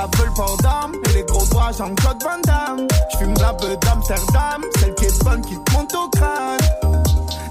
Ça 0.02 0.08
veut 0.18 0.26
le 0.26 0.34
port 0.34 0.56
et 1.04 1.12
les 1.12 1.22
gros 1.22 1.44
bras 1.46 1.70
Jean-Claude 1.70 2.20
Van 2.24 2.40
Damme. 2.44 2.88
J'fume 3.12 3.34
la 3.40 3.52
beuh 3.52 3.76
d'Amsterdam, 3.76 4.64
celle 4.80 4.94
qui 4.94 5.04
est 5.04 5.22
bonne 5.22 5.40
qui 5.42 5.56
te 5.62 5.72
monte 5.72 5.94
au 5.94 6.08
crâne. 6.08 6.58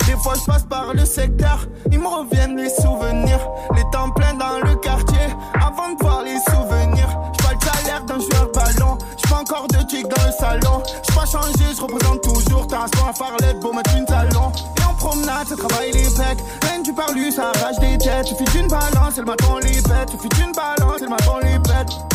Des 0.06 0.18
fois 0.22 0.34
je 0.38 0.52
passe 0.52 0.64
par 0.64 0.94
le 0.94 1.06
secteur, 1.06 1.66
ils 1.90 2.00
me 2.00 2.08
reviennent 2.08 2.58
les 2.58 2.70
souvenirs. 2.70 3.40
Les 3.74 3.84
temps 3.94 4.10
pleins 4.10 4.34
dans 4.34 4.68
le 4.68 4.76
quartier, 4.76 5.30
avant 5.66 5.94
de 5.94 6.04
voir 6.04 6.24
les 6.24 6.40
souvenirs. 6.52 7.08
J'pas 7.40 7.54
le 7.54 7.60
salaire 7.66 8.04
d'un 8.04 8.20
joueur 8.20 8.52
ballon, 8.54 8.98
j'pas 9.24 9.38
encore 9.38 9.68
de 9.70 9.88
tic 9.88 10.06
dans 10.10 10.26
le 10.26 10.32
salon. 10.38 10.84
J'pas 11.10 11.26
changé, 11.26 11.74
je 11.74 11.82
représente 11.82 12.22
toujours. 12.22 12.68
T'as 12.68 12.80
un 12.80 13.10
à 13.10 13.14
Farlette, 13.14 13.62
beau 13.62 13.72
mettre 13.72 13.96
une 13.96 14.04
talon. 14.04 14.52
Et 14.78 14.84
en 14.84 14.94
promenade, 14.96 15.48
ça 15.48 15.56
travaille 15.56 15.94
les 15.94 16.04
pecs. 16.04 16.44
Rien 16.64 16.82
du 16.82 16.92
parlu, 16.92 17.32
ça 17.32 17.52
arrache 17.56 17.80
des 17.80 17.98
têtes. 17.98 18.28
Suffit 18.28 18.58
d'une 18.58 18.68
balance, 18.68 19.14
elle 19.18 19.26
m'attend 19.26 19.58
les 19.60 19.80
bêtes. 19.82 20.10
Suffit 20.12 20.28
d'une 20.36 20.52
balance, 20.52 21.00
elle 21.02 21.10
m'attend 21.10 21.40
les 21.40 21.58
bêtes. 21.58 22.11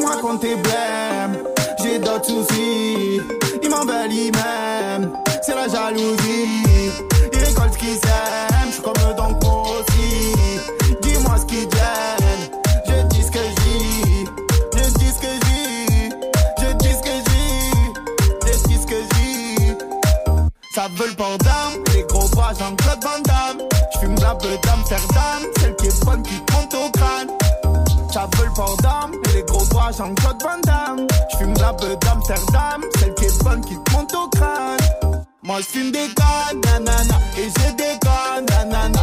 Me 0.00 0.06
racontes 0.06 0.40
tes 0.40 0.56
blèmes, 0.56 1.44
j'ai 1.82 1.98
d'autres 1.98 2.24
soucis. 2.24 3.20
Ils 3.62 3.68
m'en 3.68 3.84
veulent, 3.84 4.10
ils 4.10 4.32
m'aiment, 4.32 5.12
c'est 5.42 5.54
la 5.54 5.68
jalousie. 5.68 6.64
Ils 7.32 7.38
récoltent 7.38 7.74
ce 7.74 7.78
qu'ils 7.78 7.88
aiment, 7.88 8.68
je 8.68 8.72
suis 8.72 8.82
comme 8.82 8.94
moi 9.42 9.62
aussi. 9.78 10.32
Dis-moi 11.02 11.36
ce 11.38 11.44
qu'ils 11.44 11.68
deviennent, 11.68 12.50
je 12.86 13.02
dis 13.08 13.22
ce 13.22 13.30
que 13.30 13.38
dis. 13.60 14.24
Je 14.74 14.90
dis 14.98 15.12
ce 15.12 15.20
que 15.20 15.32
dis, 15.44 16.08
je 16.60 16.72
dis 16.78 16.92
ce 16.94 17.02
que 17.02 17.16
dis, 17.28 17.70
je 18.46 18.68
dis 18.68 18.80
ce 18.80 18.86
que 18.86 18.94
je 18.94 19.08
dis. 19.18 19.74
Ça 20.74 20.88
veut 20.96 21.08
le 21.08 21.14
port 21.14 21.36
d'armes, 21.38 21.84
les 21.94 22.04
gros 22.04 22.28
bras 22.28 22.54
Jean-Claude 22.58 23.02
Van 23.02 23.20
Damme. 23.24 23.68
J'fume 23.94 24.18
la 24.20 24.34
beuh 24.34 24.58
d'Amsterdam, 24.62 25.42
celle 25.60 25.76
qui 25.76 25.88
est 25.88 26.04
bonne 26.06 26.22
qui 26.22 26.40
te 26.40 26.52
monte 26.54 26.74
au 26.74 26.90
crâne. 26.90 27.28
Veut 28.12 28.44
le 28.44 28.52
port 28.54 28.76
les 29.34 29.42
gros 29.44 29.64
bras 29.66 29.92
Jean-Claude 29.92 30.42
Van 30.42 30.58
Damme. 30.64 31.06
J'fume 31.32 31.54
la 31.60 31.72
beuh 31.72 31.96
d'Amsterdam, 32.00 32.82
celle 32.98 33.14
qui 33.14 33.24
est 33.26 33.44
bonne 33.44 33.64
qui 33.64 33.76
te 33.76 33.92
monte 33.92 34.12
au 34.14 34.28
crâne. 34.30 34.78
Moi 35.44 35.60
j'fume 35.60 35.92
des 35.92 36.08
cannes, 36.16 36.60
nanana, 36.64 37.20
et 37.38 37.44
j'ai 37.44 37.72
des 37.74 37.98
cannes, 38.00 38.46
nanana. 38.48 38.99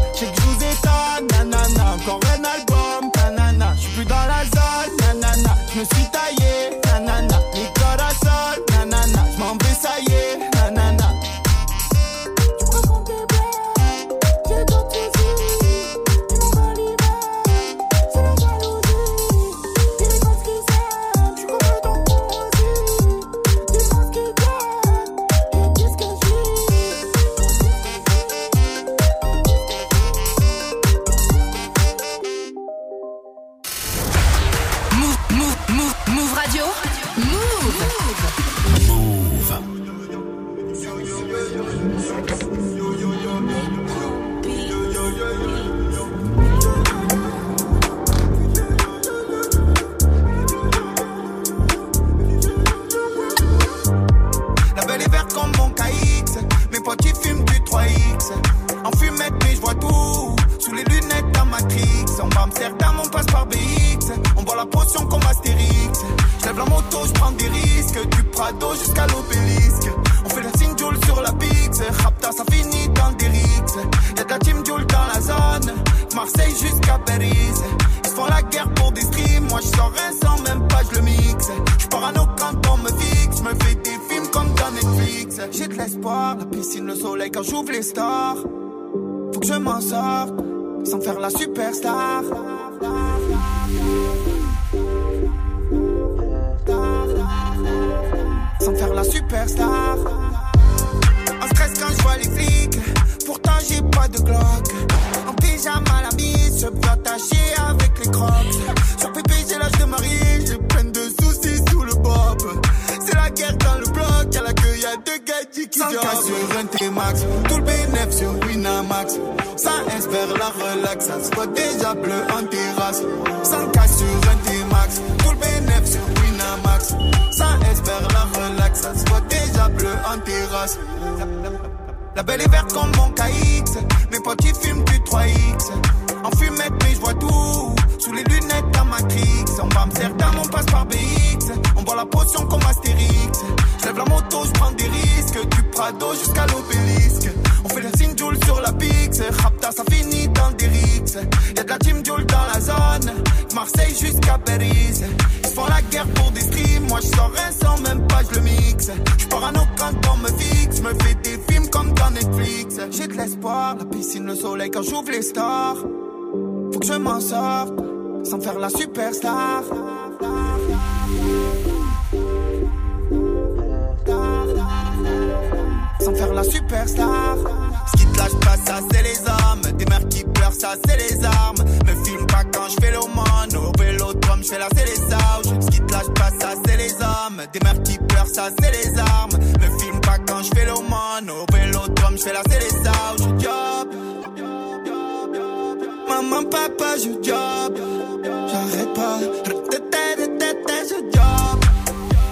Papa, 196.78 196.96
je 196.98 197.10
job. 197.24 197.78
J'arrête 198.24 198.94
pas. 198.94 199.20
Je 199.20 200.96
job. 201.14 201.60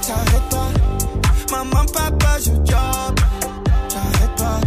J'arrête 0.06 0.50
pas. 0.50 0.70
Maman, 1.52 1.86
papa, 1.92 2.38
je. 2.40 2.52
J'arrête 2.66 3.16
pas. 4.38 4.60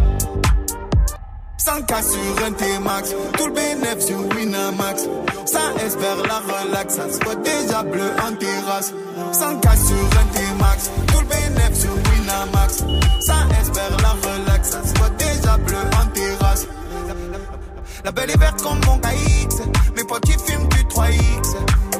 100 1.58 1.82
cas 1.82 2.02
sur 2.02 2.47
un 2.47 2.52
T-Max. 2.52 3.14
Tout 3.37 3.47
le 3.47 3.52
bénéfice 3.52 4.06
sur 4.06 4.18
Winamax. 4.37 5.08
Ça 5.47 5.61
espère 5.85 6.16
la 6.26 6.38
relax. 6.40 6.94
Ça 6.94 7.11
se 7.11 7.25
voit 7.25 7.37
déjà 7.37 7.82
bleu 7.82 8.11
en 8.26 8.35
terrasse. 8.35 8.92
100 9.32 9.61
cas 9.61 9.76
sur 9.76 10.20
un 10.20 10.26
T-Max. 10.35 10.90
Tout 11.08 11.20
le 11.20 11.26
bénéfice 11.26 11.80
sur 11.82 11.92
Winamax. 11.92 12.85
Ça 13.20 13.35
espère 13.61 13.97
la 14.02 14.11
relax. 14.28 14.70
Ça 14.70 14.82
se 14.82 14.94
voit 14.99 15.11
déjà 15.11 15.56
bleu 15.58 15.78
en 16.02 16.06
terrasse. 16.08 16.66
La 18.05 18.12
belle 18.12 18.31
est 18.31 18.38
verte 18.38 18.62
comme 18.62 18.81
mon 18.87 18.99
KX. 18.99 19.62
Mes 19.97 20.05
potes 20.05 20.28
ils 20.28 20.38
fument 20.38 20.69
du 20.69 20.85
3X. 20.85 21.57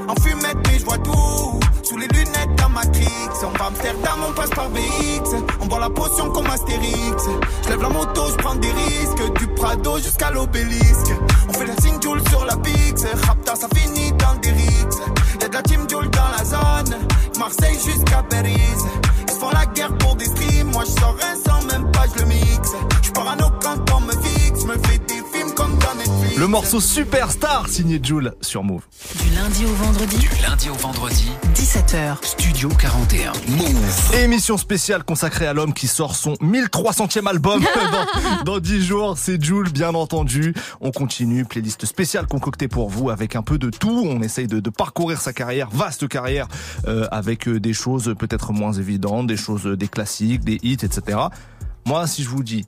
En 0.09 0.15
fumette, 0.23 0.57
mais 0.67 0.79
je 0.79 0.85
vois 0.85 0.99
tout. 0.99 1.61
Sous 1.83 1.97
les 1.99 2.09
lunettes 2.09 2.55
dans 2.57 2.69
Matrix. 2.69 3.09
On 3.43 3.59
va 3.59 3.67
Amsterdam, 3.67 4.19
on 4.29 4.33
passe 4.33 4.51
par 4.51 4.71
BX. 4.71 5.37
On 5.61 5.67
boit 5.67 5.81
la 5.81 5.91
potion 5.91 6.31
comme 6.31 6.47
Astérix. 6.47 7.25
Je 7.65 7.69
lève 7.69 7.83
la 7.83 7.89
moto, 7.89 8.23
je 8.31 8.37
prends 8.37 8.55
des 8.55 8.71
risques. 8.71 9.39
Du 9.39 9.47
Prado 9.49 9.99
jusqu'à 9.99 10.31
l'obélisque. 10.31 11.13
On 11.49 11.53
fait 11.53 11.67
la 11.67 11.77
signe 11.77 11.99
sur 12.31 12.45
la 12.45 12.57
Pix. 12.57 13.05
Rapta, 13.27 13.55
ça 13.57 13.69
finit 13.75 14.13
dans 14.13 14.35
des 14.41 14.51
rixes. 14.51 15.03
Y'a 15.41 15.49
de 15.49 15.55
la 15.55 15.63
team 15.63 15.89
Joule 15.91 16.09
dans 16.11 16.29
la 16.37 16.45
zone. 16.45 16.99
Marseille 17.39 17.79
jusqu'à 17.85 18.23
Paris. 18.23 18.57
Ils 19.29 19.35
font 19.35 19.51
la 19.51 19.67
guerre 19.67 19.97
pour 19.99 20.17
des 20.17 20.27
streams. 20.27 20.71
Moi, 20.71 20.85
je 20.85 21.01
sors 21.01 21.17
sans 21.45 21.67
même 21.67 21.91
pas, 21.93 22.07
je 22.15 22.23
le 22.23 22.29
mixe. 22.29 22.73
Je 23.03 23.11
parano 23.11 23.51
quand 23.61 23.79
on 23.95 24.01
me 24.01 24.13
fixe. 24.13 24.65
Me 24.65 24.75
fais 24.87 24.99
des 24.99 25.23
films. 25.33 25.48
Le 26.37 26.47
morceau 26.47 26.81
Superstar 26.81 27.69
signé 27.69 27.99
Joule 28.01 28.33
sur 28.43 28.63
Move. 28.63 28.83
Du 29.21 29.35
lundi 29.35 29.65
au 29.65 29.75
vendredi, 29.75 30.17
Du 30.17 30.29
lundi 30.41 30.69
au 30.69 30.75
vendredi, 30.75 31.33
17h. 31.55 32.25
Studio 32.25 32.69
41. 32.69 33.33
Move. 33.49 34.15
Émission 34.15 34.57
spéciale 34.57 35.03
consacrée 35.03 35.49
à 35.49 35.53
l'homme 35.53 35.75
qui 35.75 35.89
sort 35.89 36.15
son 36.15 36.35
1300e 36.35 37.27
album 37.27 37.61
dans, 38.45 38.45
dans 38.45 38.59
10 38.61 38.85
jours. 38.85 39.19
C'est 39.19 39.43
Joule, 39.43 39.69
bien 39.71 39.95
entendu. 39.95 40.55
On 40.81 40.93
continue, 40.93 41.45
playlist 41.45 41.87
spéciale 41.87 42.29
concoctée 42.29 42.69
pour 42.69 42.89
vous 42.89 43.11
avec 43.11 43.35
un 43.35 43.43
peu 43.43 43.59
de 43.59 43.71
tout. 43.71 44.07
On 44.09 44.23
essaye 44.23 44.47
de, 44.47 44.61
de 44.61 44.71
parcourir 44.71 45.21
sa 45.21 45.33
carrière, 45.33 45.71
vaste 45.71 46.07
carrière, 46.07 46.47
euh, 46.87 47.09
avec 47.11 47.49
euh, 47.49 47.59
des 47.59 47.73
choses 47.73 48.15
peut-être 48.17 48.53
moins 48.53 48.75
évidentes, 48.75 49.27
des 49.27 49.37
choses, 49.37 49.67
euh, 49.67 49.77
des 49.77 49.89
classiques, 49.89 50.45
des 50.45 50.61
hits, 50.63 50.79
etc. 50.85 51.19
Moi, 51.85 52.07
si 52.07 52.23
je 52.23 52.29
vous 52.29 52.45
dis 52.45 52.67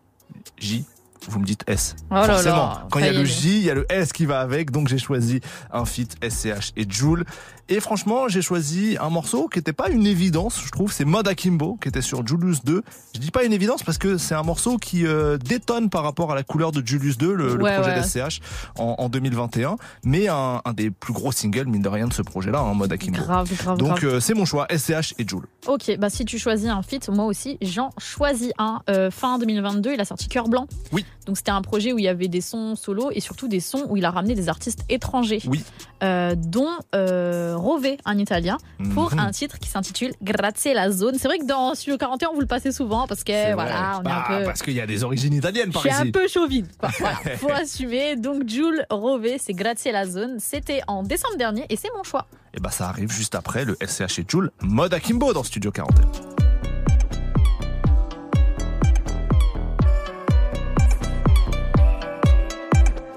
J, 0.59 0.85
vous 1.28 1.38
me 1.38 1.44
dites 1.44 1.64
S. 1.66 1.96
Oh 2.11 2.14
là 2.14 2.20
là, 2.20 2.26
Forcément, 2.35 2.78
quand 2.90 2.98
il 3.00 3.06
y 3.06 3.09
a 3.09 3.12
le. 3.12 3.24
J, 3.24 3.59
il 3.59 3.64
y 3.64 3.70
a 3.70 3.74
le 3.74 3.87
S 3.90 4.12
qui 4.12 4.26
va 4.26 4.40
avec, 4.40 4.70
donc 4.70 4.88
j'ai 4.88 4.98
choisi 4.98 5.40
un 5.72 5.85
feat 5.85 6.16
SCH 6.26 6.72
et 6.76 6.87
Joule. 6.88 7.24
Et 7.72 7.78
franchement, 7.78 8.26
j'ai 8.26 8.42
choisi 8.42 8.96
un 9.00 9.11
morceau 9.11 9.46
qui 9.46 9.61
n'était 9.61 9.72
pas 9.72 9.90
une 9.90 10.04
évidence, 10.04 10.61
je 10.64 10.72
trouve. 10.72 10.92
C'est 10.92 11.04
Mode 11.04 11.28
Akimbo, 11.28 11.78
qui 11.80 11.88
était 11.88 12.02
sur 12.02 12.26
Julius 12.26 12.64
2. 12.64 12.83
Je 13.14 13.20
dis 13.20 13.30
pas 13.30 13.44
une 13.44 13.52
évidence 13.52 13.85
parce 13.85 13.96
que 13.96 14.18
c'est 14.18 14.35
un 14.35 14.42
morceau 14.42 14.76
qui 14.76 15.06
euh, 15.06 15.38
détonne 15.38 15.88
par 15.88 16.02
rapport 16.02 16.33
à 16.33 16.35
la 16.35 16.42
couleur 16.42 16.72
de 16.72 16.85
Julius 16.85 17.16
2, 17.16 17.33
le, 17.33 17.59
projet 17.59 17.80
ouais. 17.80 18.00
d'SCH, 18.00 18.40
en, 18.76 18.96
en 18.98 19.09
2021. 19.09 19.76
Mais 20.04 20.26
un, 20.26 20.61
un 20.64 20.72
des 20.72 20.90
plus 20.90 21.12
gros 21.12 21.30
singles, 21.30 21.68
mine 21.68 21.83
de 21.83 21.88
rien, 21.88 22.09
de 22.09 22.12
ce 22.12 22.22
projet-là, 22.22 22.59
hein, 22.59 22.74
Mode 22.74 22.92
Akimbo. 22.92 23.20
Grave, 23.20 23.56
grave, 23.56 23.78
Donc 23.78 24.02
euh, 24.02 24.18
c'est 24.18 24.35
mon 24.35 24.44
choix, 24.44 24.66
SCH 24.68 25.14
et 25.18 25.28
Joule. 25.28 25.46
Ok, 25.68 25.96
bah 25.96 26.11
si 26.11 26.24
tu 26.24 26.40
choisis 26.40 26.68
un 26.68 26.83
feat, 26.83 27.09
moi 27.09 27.26
aussi, 27.26 27.56
j'en 27.62 27.90
choisis 27.98 28.50
un. 28.59 28.80
Euh, 28.90 29.12
fin 29.12 29.38
2022, 29.38 29.92
il 29.94 30.00
a 30.00 30.04
sorti 30.04 30.26
Cœur 30.26 30.48
Blanc. 30.48 30.66
Oui. 30.90 31.04
Donc 31.31 31.37
c'était 31.37 31.53
un 31.53 31.62
projet 31.62 31.93
où 31.93 31.99
il 32.01 32.05
y 32.05 32.09
avait 32.09 32.27
des 32.27 32.40
sons 32.40 32.75
solo 32.75 33.12
et 33.12 33.21
surtout 33.21 33.47
des 33.47 33.61
sons 33.61 33.87
où 33.88 33.97
il 33.97 34.05
a 34.05 34.11
ramené 34.11 34.35
des 34.35 34.49
artistes 34.49 34.81
étrangers. 34.88 35.40
Oui. 35.47 35.62
Euh, 36.03 36.35
dont 36.37 36.66
euh, 36.97 37.55
Rové, 37.57 37.99
un 38.05 38.19
italien, 38.19 38.59
pour 38.95 39.12
Mhm. 39.12 39.21
un 39.21 39.31
titre 39.31 39.61
qui 39.61 39.69
s'intitule 39.69 40.12
Grazie 40.23 40.75
la 40.75 40.90
zone. 40.90 41.14
C'est 41.21 41.29
vrai 41.29 41.38
que 41.38 41.45
dans 41.47 41.77
Studio 41.77 41.99
41, 41.99 42.31
on 42.33 42.35
vous 42.35 42.40
le 42.40 42.49
passez 42.49 42.73
souvent 42.73 43.07
parce 43.07 43.23
que 43.23 43.55
voilà, 43.55 43.99
on 44.01 44.03
Bah, 44.03 44.11
est 44.29 44.35
un 44.35 44.38
peu. 44.40 44.45
Parce 44.45 44.61
qu'il 44.62 44.73
y 44.75 44.81
a 44.81 44.87
des 44.88 45.05
origines 45.05 45.35
italiennes 45.35 45.69
Je 45.69 45.73
par 45.75 45.83
suis 45.83 45.90
ici. 45.93 46.01
un 46.01 46.11
peu 46.11 46.27
chauvine. 46.27 46.66
quoi. 46.81 46.88
Voilà, 46.99 47.16
faut 47.37 47.53
assumer. 47.53 48.16
Donc, 48.16 48.49
Jules 48.49 48.85
Rové, 48.90 49.38
c'est 49.38 49.53
Grazie 49.53 49.93
la 49.93 50.07
zone. 50.09 50.38
C'était 50.40 50.81
en 50.88 51.05
décembre 51.05 51.37
dernier 51.37 51.64
et 51.69 51.77
c'est 51.77 51.90
mon 51.97 52.03
choix. 52.03 52.27
Et 52.55 52.59
bah 52.61 52.73
ça 52.73 52.88
arrive 52.88 53.12
juste 53.12 53.37
après 53.37 53.64
le 53.64 53.77
SCH 53.81 54.19
et 54.19 54.25
Joule, 54.27 54.51
Mode 54.62 54.95
Akimbo 54.95 55.33
dans 55.33 55.45
Studio 55.45 55.71
41. 55.71 56.39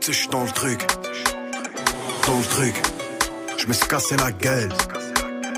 sais, 0.04 0.14
je 0.14 0.18
suis 0.20 0.28
dans 0.28 0.44
le 0.44 0.52
truc. 0.52 0.86
Dans 2.28 2.38
le 2.38 2.44
truc. 2.44 2.76
Je 3.58 3.68
me 3.68 3.74
suis 3.74 3.88
cassé 3.88 4.16
la 4.18 4.32
gueule. 4.32 4.74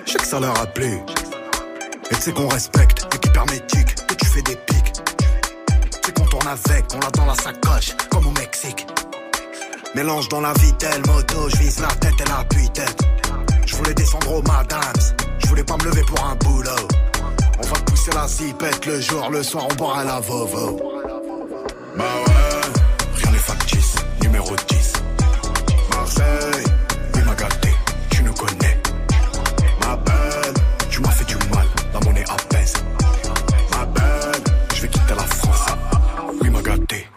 Je 0.05 0.11
sais 0.11 0.17
que 0.19 0.25
ça 0.25 0.39
leur 0.39 0.59
a 0.59 0.67
plu. 0.67 0.99
Et 2.11 2.15
tu 2.15 2.21
sais 2.21 2.31
qu'on 2.31 2.47
respecte, 2.47 3.07
équipe 3.15 3.35
hermétique, 3.35 3.95
que 4.07 4.13
tu 4.13 4.25
fais 4.25 4.41
des 4.43 4.55
pics. 4.55 4.93
Tu 4.93 5.99
sais 6.03 6.11
qu'on 6.11 6.25
tourne 6.25 6.47
avec, 6.47 6.85
on 6.93 6.99
l'a 6.99 7.09
dans 7.11 7.25
la 7.25 7.35
sacoche, 7.35 7.95
comme 8.11 8.27
au 8.27 8.31
Mexique. 8.31 8.85
Mélange 9.95 10.29
dans 10.29 10.41
la 10.41 10.53
vitelle, 10.53 11.01
moto, 11.07 11.49
je 11.49 11.57
vise 11.57 11.79
la 11.79 11.87
tête 11.87 12.13
et 12.19 12.29
la 12.29 12.43
tête 12.43 13.05
Je 13.65 13.75
voulais 13.75 13.93
descendre 13.93 14.31
au 14.31 14.41
Madams, 14.43 15.15
je 15.39 15.47
voulais 15.47 15.63
pas 15.63 15.77
me 15.77 15.85
lever 15.85 16.03
pour 16.03 16.23
un 16.23 16.35
boulot. 16.35 16.87
On 17.63 17.65
va 17.65 17.79
pousser 17.85 18.11
la 18.13 18.27
zipette 18.27 18.85
le 18.85 19.01
jour, 19.01 19.29
le 19.31 19.41
soir 19.41 19.65
on 19.71 19.73
boira 19.75 20.03
la 20.03 20.19
vovo. 20.19 20.79
Bah. 21.97 22.24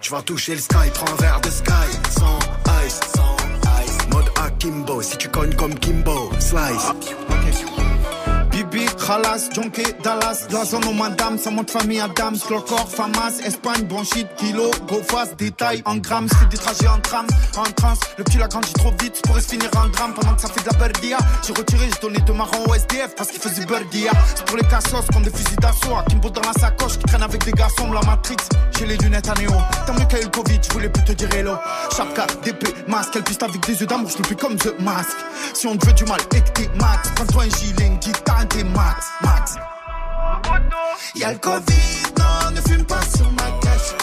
Tu 0.09 0.14
vas 0.14 0.23
toucher 0.23 0.55
le 0.55 0.59
sky, 0.59 0.88
prends 0.94 1.12
un 1.12 1.16
verre 1.16 1.38
de 1.42 1.51
sky. 1.51 1.71
Sans 2.18 2.38
ice, 2.87 3.01
sans 3.14 3.37
ice. 3.85 4.09
Mode 4.11 4.31
Akimbo, 4.42 5.03
si 5.03 5.18
tu 5.18 5.29
cognes 5.29 5.55
comme 5.55 5.79
Kimbo, 5.79 6.31
slice. 6.38 6.94
Bibi, 9.09 9.23
Khalas, 9.23 9.49
Jonké, 9.55 9.83
Dallas, 10.03 10.47
la 10.51 10.64
zone 10.64 10.85
aux 10.85 10.92
madame, 10.92 11.38
ça 11.38 11.51
monte 11.51 11.71
famille 11.71 12.01
Adams, 12.01 12.37
Clocor, 12.47 12.88
Famas, 12.88 13.40
Espagne, 13.44 13.85
Bronchite, 13.85 14.29
Kilo, 14.37 14.71
go 14.87 15.01
fast, 15.09 15.37
détail 15.38 15.83
en 15.85 15.97
grammes, 15.97 16.29
c'est 16.29 16.49
des 16.49 16.59
trajets 16.59 16.88
en 16.88 17.01
tram, 17.01 17.27
en 17.57 17.62
trans, 17.73 17.94
le 18.16 18.25
petit 18.25 18.38
l'a 18.38 18.49
grandi 18.49 18.73
trop 18.75 18.92
vite, 19.01 19.21
pourrait 19.25 19.40
se 19.40 19.49
finir 19.49 19.71
en 19.77 19.88
drame 19.88 20.12
pendant 20.14 20.35
que 20.35 20.42
ça 20.42 20.49
fait 20.49 20.61
de 20.61 20.66
la 20.66 20.79
berdia. 20.79 21.18
J'ai 21.47 21.53
retiré, 21.53 21.88
j'ai 21.92 22.01
donné 22.01 22.18
deux 22.21 22.35
marrons 22.35 22.64
au 22.68 22.75
SDF 22.75 23.14
parce 23.16 23.31
qu'il 23.31 23.40
faisait 23.40 23.64
berdia. 23.64 24.12
C'est 24.35 24.44
pour 24.44 24.57
les 24.57 24.64
cassos 24.64 25.07
comme 25.12 25.23
des 25.23 25.31
fusils 25.31 25.57
d'assaut, 25.57 25.97
Kimbo 26.09 26.31
dans 26.31 26.42
la 26.42 26.53
sacoche, 26.53 26.99
qui 26.99 27.05
traîne 27.05 27.23
avec 27.23 27.44
des 27.44 27.53
garçons, 27.53 27.90
la 27.92 28.03
Matrix, 28.03 28.37
j'ai 28.79 28.87
les 28.87 28.97
lunettes 28.99 29.29
à 29.29 29.35
néo. 29.35 29.53
Tant 29.87 29.94
mieux 29.94 30.07
a 30.12 30.21
eu 30.21 30.25
le 30.25 30.29
Covid, 30.29 30.61
je 30.62 30.73
voulais 30.73 30.88
plus 30.88 31.05
te 31.05 31.12
dire 31.12 31.33
hello. 31.35 31.57
Chapka, 31.97 32.27
d'épée, 32.44 32.75
masque, 32.87 33.12
elle 33.16 33.25
piste 33.25 33.42
avec 33.42 33.64
des 33.66 33.81
yeux 33.81 33.87
d'amour, 33.87 34.11
je 34.11 34.18
le 34.18 34.23
plus 34.23 34.37
comme 34.37 34.57
The 34.57 34.79
Mask. 34.81 35.16
Si 35.55 35.66
on 35.66 35.77
te 35.77 35.87
veut 35.87 35.92
du 35.92 36.05
mal 36.05 36.21
et 36.35 36.40
que 36.40 36.51
t'es 36.51 36.68
max, 36.79 37.11
prends-toi 37.14 37.44
un 37.44 37.59
gilet, 37.59 37.87
une 37.87 37.99
guitare, 37.99 38.47
t'es 38.49 38.64
max, 38.64 38.97
max. 39.22 39.54
Y'a 41.14 41.32
le 41.32 41.38
Covid, 41.38 42.02
non, 42.18 42.50
ne 42.52 42.61
fume 42.68 42.84
pas 42.84 43.00
sur 43.16 43.30
ma 43.32 43.50
cache. 43.61 43.94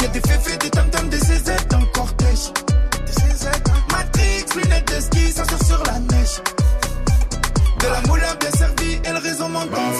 Y'a 0.00 0.08
des 0.08 0.20
féfés, 0.20 0.56
des 0.58 0.70
tam 0.70 0.88
des 1.08 1.18
CZ 1.18 1.66
dans 1.68 1.80
le 1.80 1.86
cortège. 1.86 2.50
Matrix, 3.90 4.44
lunettes 4.56 4.94
de 4.94 5.00
ski, 5.00 5.32
ça 5.32 5.44
sort 5.44 5.64
sur 5.64 5.82
la 5.84 5.98
neige. 5.98 6.40
De 7.80 7.86
la 7.86 8.00
moula 8.02 8.34
bien 8.36 8.50
servie 8.50 9.00
et 9.04 9.10
le 9.10 9.18
réseau 9.18 9.48
monte 9.48 9.72
en. 9.74 9.92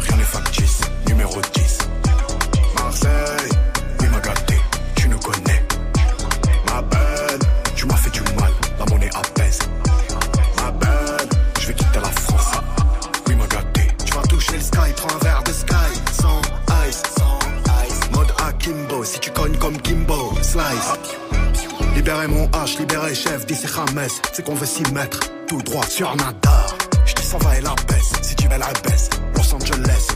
Rien 0.00 0.16
n'est 0.16 0.24
factice, 0.24 0.80
numéro 1.08 1.40
10. 1.54 1.78
Marseille, 2.74 3.50
oui 4.00 4.08
m'a 4.08 4.20
gâté, 4.20 4.60
tu 4.96 5.08
nous 5.08 5.18
connais. 5.18 5.62
Ma 6.66 6.82
belle, 6.82 7.38
tu 7.74 7.86
m'as 7.86 7.96
fait 7.96 8.10
du 8.10 8.20
mal, 8.38 8.52
la 8.78 8.84
monnaie 8.86 9.10
apaise. 9.14 9.58
Si 19.06 19.20
tu 19.20 19.30
cognes 19.30 19.56
comme 19.58 19.80
Kimbo, 19.80 20.32
slice. 20.42 20.92
Libérez 21.94 22.26
mon 22.26 22.46
H, 22.48 22.78
libérez 22.78 23.14
chef, 23.14 23.46
d'ici 23.46 23.66
James. 23.66 24.08
C'est 24.32 24.44
qu'on 24.44 24.54
veut 24.54 24.66
s'y 24.66 24.82
mettre, 24.92 25.20
tout 25.46 25.62
droit 25.62 25.86
sur 25.86 26.14
Nadar. 26.16 26.76
J'dis 27.06 27.22
ça 27.22 27.38
va 27.38 27.56
et 27.56 27.60
la 27.60 27.74
baisse, 27.86 28.12
si 28.22 28.34
tu 28.34 28.48
veux 28.48 28.58
la 28.58 28.72
baisse. 28.84 29.08
Los 29.36 29.54
Angeles, 29.54 30.08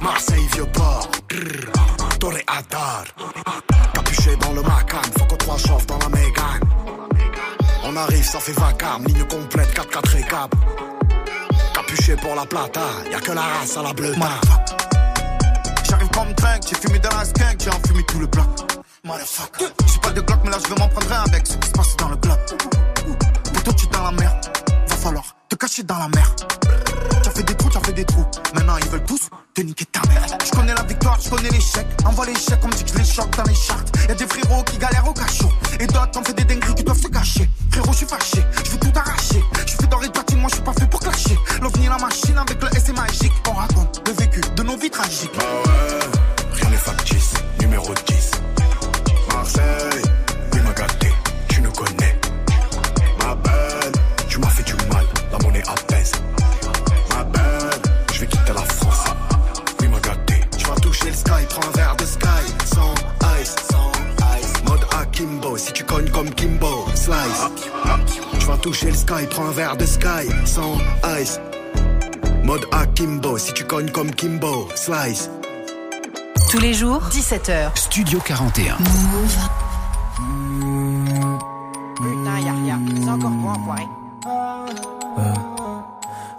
Marseille, 0.00 0.46
vieux 0.54 0.66
port. 0.72 1.08
Toré 2.18 2.44
Adar. 2.46 3.04
Capuché 3.94 4.36
dans 4.36 4.52
le 4.52 4.62
Macan, 4.62 5.02
faut 5.16 5.26
que 5.26 5.36
trois 5.36 5.58
chauffes 5.58 5.86
dans 5.86 5.98
la 5.98 6.08
Mégane. 6.08 6.60
On 7.84 7.96
arrive, 7.96 8.24
ça 8.24 8.40
fait 8.40 8.52
vacarme, 8.52 9.04
ligne 9.06 9.24
complète, 9.24 9.72
4-4 9.74 10.18
et 10.18 10.22
cap. 10.22 10.54
Capuché 11.74 12.16
pour 12.16 12.34
la 12.34 12.44
plata, 12.46 12.80
y'a 13.12 13.20
que 13.20 13.32
la 13.32 13.42
race 13.42 13.76
à 13.76 13.82
la 13.82 13.92
bleue. 13.92 14.14
Comme 16.14 16.32
j'ai 16.68 16.76
fumé 16.76 17.00
dans 17.00 17.16
la 17.16 17.24
skunk, 17.24 17.60
j'ai 17.60 17.70
enfumé 17.70 18.04
tout 18.04 18.20
le 18.20 18.28
plat. 18.28 18.46
Motherfucker. 19.02 19.66
J'ai 19.92 20.00
pas 20.00 20.10
de 20.10 20.20
Glock, 20.20 20.38
mais 20.44 20.50
là 20.50 20.58
je 20.62 20.68
vais 20.72 20.80
m'en 20.80 20.88
prendre 20.88 21.12
un 21.12 21.24
avec 21.24 21.44
ce 21.44 21.56
qui 21.56 21.68
se 21.68 21.72
passe 21.72 21.96
dans 21.96 22.08
le 22.08 22.16
club. 22.16 22.38
Pour 23.52 23.62
toi, 23.64 23.72
tu 23.74 23.86
dans 23.88 24.02
la 24.04 24.12
mer, 24.12 24.40
va 24.88 24.96
falloir 24.96 25.36
te 25.48 25.56
cacher 25.56 25.82
dans 25.82 25.98
la 25.98 26.08
mer. 26.08 26.34
Fait 27.34 27.42
des 27.42 27.54
trous, 27.54 27.70
tu 27.70 27.76
as 27.76 27.80
fait 27.80 27.92
des 27.92 28.04
trous. 28.04 28.26
Maintenant, 28.54 28.76
ils 28.82 28.88
veulent 28.90 29.04
tous 29.04 29.28
te 29.54 29.60
niquer 29.62 29.86
ta 29.86 30.00
mère. 30.08 30.24
Je 30.44 30.50
connais 30.50 30.74
la 30.74 30.82
victoire, 30.82 31.18
je 31.20 31.30
connais 31.30 31.50
l'échec. 31.50 31.86
Envoie 32.04 32.26
l'échec, 32.26 32.58
on 32.62 32.68
me 32.68 32.72
dit 32.72 32.84
que 32.84 32.90
je 32.90 32.98
les 32.98 33.04
choque 33.04 33.36
dans 33.36 33.44
les 33.44 33.54
charts. 33.54 33.84
Y'a 34.08 34.14
des 34.14 34.26
frérots 34.26 34.62
qui 34.64 34.78
galèrent 34.78 35.08
au 35.08 35.12
cachot. 35.12 35.50
Et 35.80 35.86
d'autres, 35.86 36.16
on 36.16 36.24
fait 36.24 36.34
des 36.34 36.44
dingueries 36.44 36.74
qui 36.74 36.84
doivent 36.84 37.00
se 37.00 37.08
cacher. 37.08 37.48
Frérot, 37.70 37.92
je 37.92 37.96
suis 37.96 38.06
fâché, 38.06 38.44
je 38.64 38.70
veux 38.70 38.78
tout 38.78 38.92
arracher. 38.94 39.42
Je 39.66 39.72
fais 39.72 39.86
doré 39.86 40.08
de 40.08 40.36
moi 40.36 40.48
je 40.48 40.54
suis 40.54 40.64
pas 40.64 40.72
fait 40.74 40.86
pour 40.88 41.00
clasher. 41.00 41.38
L'ovni, 41.60 41.86
la 41.86 41.98
machine 41.98 42.38
avec 42.38 42.62
le 42.62 42.68
S 42.76 42.88
est 42.88 42.92
magique. 42.92 43.32
On 43.48 43.52
raconte 43.52 44.02
le 44.06 44.12
vécu 44.12 44.40
de 44.56 44.62
nos 44.62 44.76
vies 44.76 44.90
tragiques. 44.90 45.30
Bah 45.36 45.44
rien 46.52 46.70
n'est 46.70 46.76
factice, 46.76 47.32
numéro 47.60 47.92
10. 48.06 48.30
Marseille, 49.32 50.02
oui 50.52 50.60
m'a 50.60 50.72
gâté, 50.72 51.12
tu 51.48 51.62
nous 51.62 51.72
connais. 51.72 52.20
Ma 53.18 53.34
belle, 53.34 53.92
tu 54.28 54.38
m'as 54.38 54.48
fait 54.48 54.62
du 54.62 54.74
mal, 54.92 55.06
la 55.32 55.38
monnaie 55.38 55.62
apaise. 55.66 56.12
Mode 65.14 65.20
Akimbo, 65.20 65.56
si 65.56 65.72
tu 65.72 65.84
cognes 65.84 66.10
comme 66.10 66.30
Kimbo, 66.30 66.86
slice. 66.96 67.48
Tu 68.40 68.46
vas 68.46 68.56
toucher 68.56 68.90
le 68.90 68.96
sky, 68.96 69.26
prends 69.30 69.46
un 69.46 69.52
verre 69.52 69.76
de 69.76 69.86
sky. 69.86 70.26
Sans 70.44 70.76
ice. 71.20 71.38
Mode 72.42 72.66
Akimbo, 72.72 73.38
si 73.38 73.52
tu 73.52 73.64
cognes 73.64 73.92
comme 73.92 74.10
Kimbo, 74.10 74.68
slice. 74.74 75.30
Tous 76.50 76.58
les 76.58 76.74
jours, 76.74 77.00
17h. 77.12 77.76
Studio 77.76 78.18
41. 78.26 78.76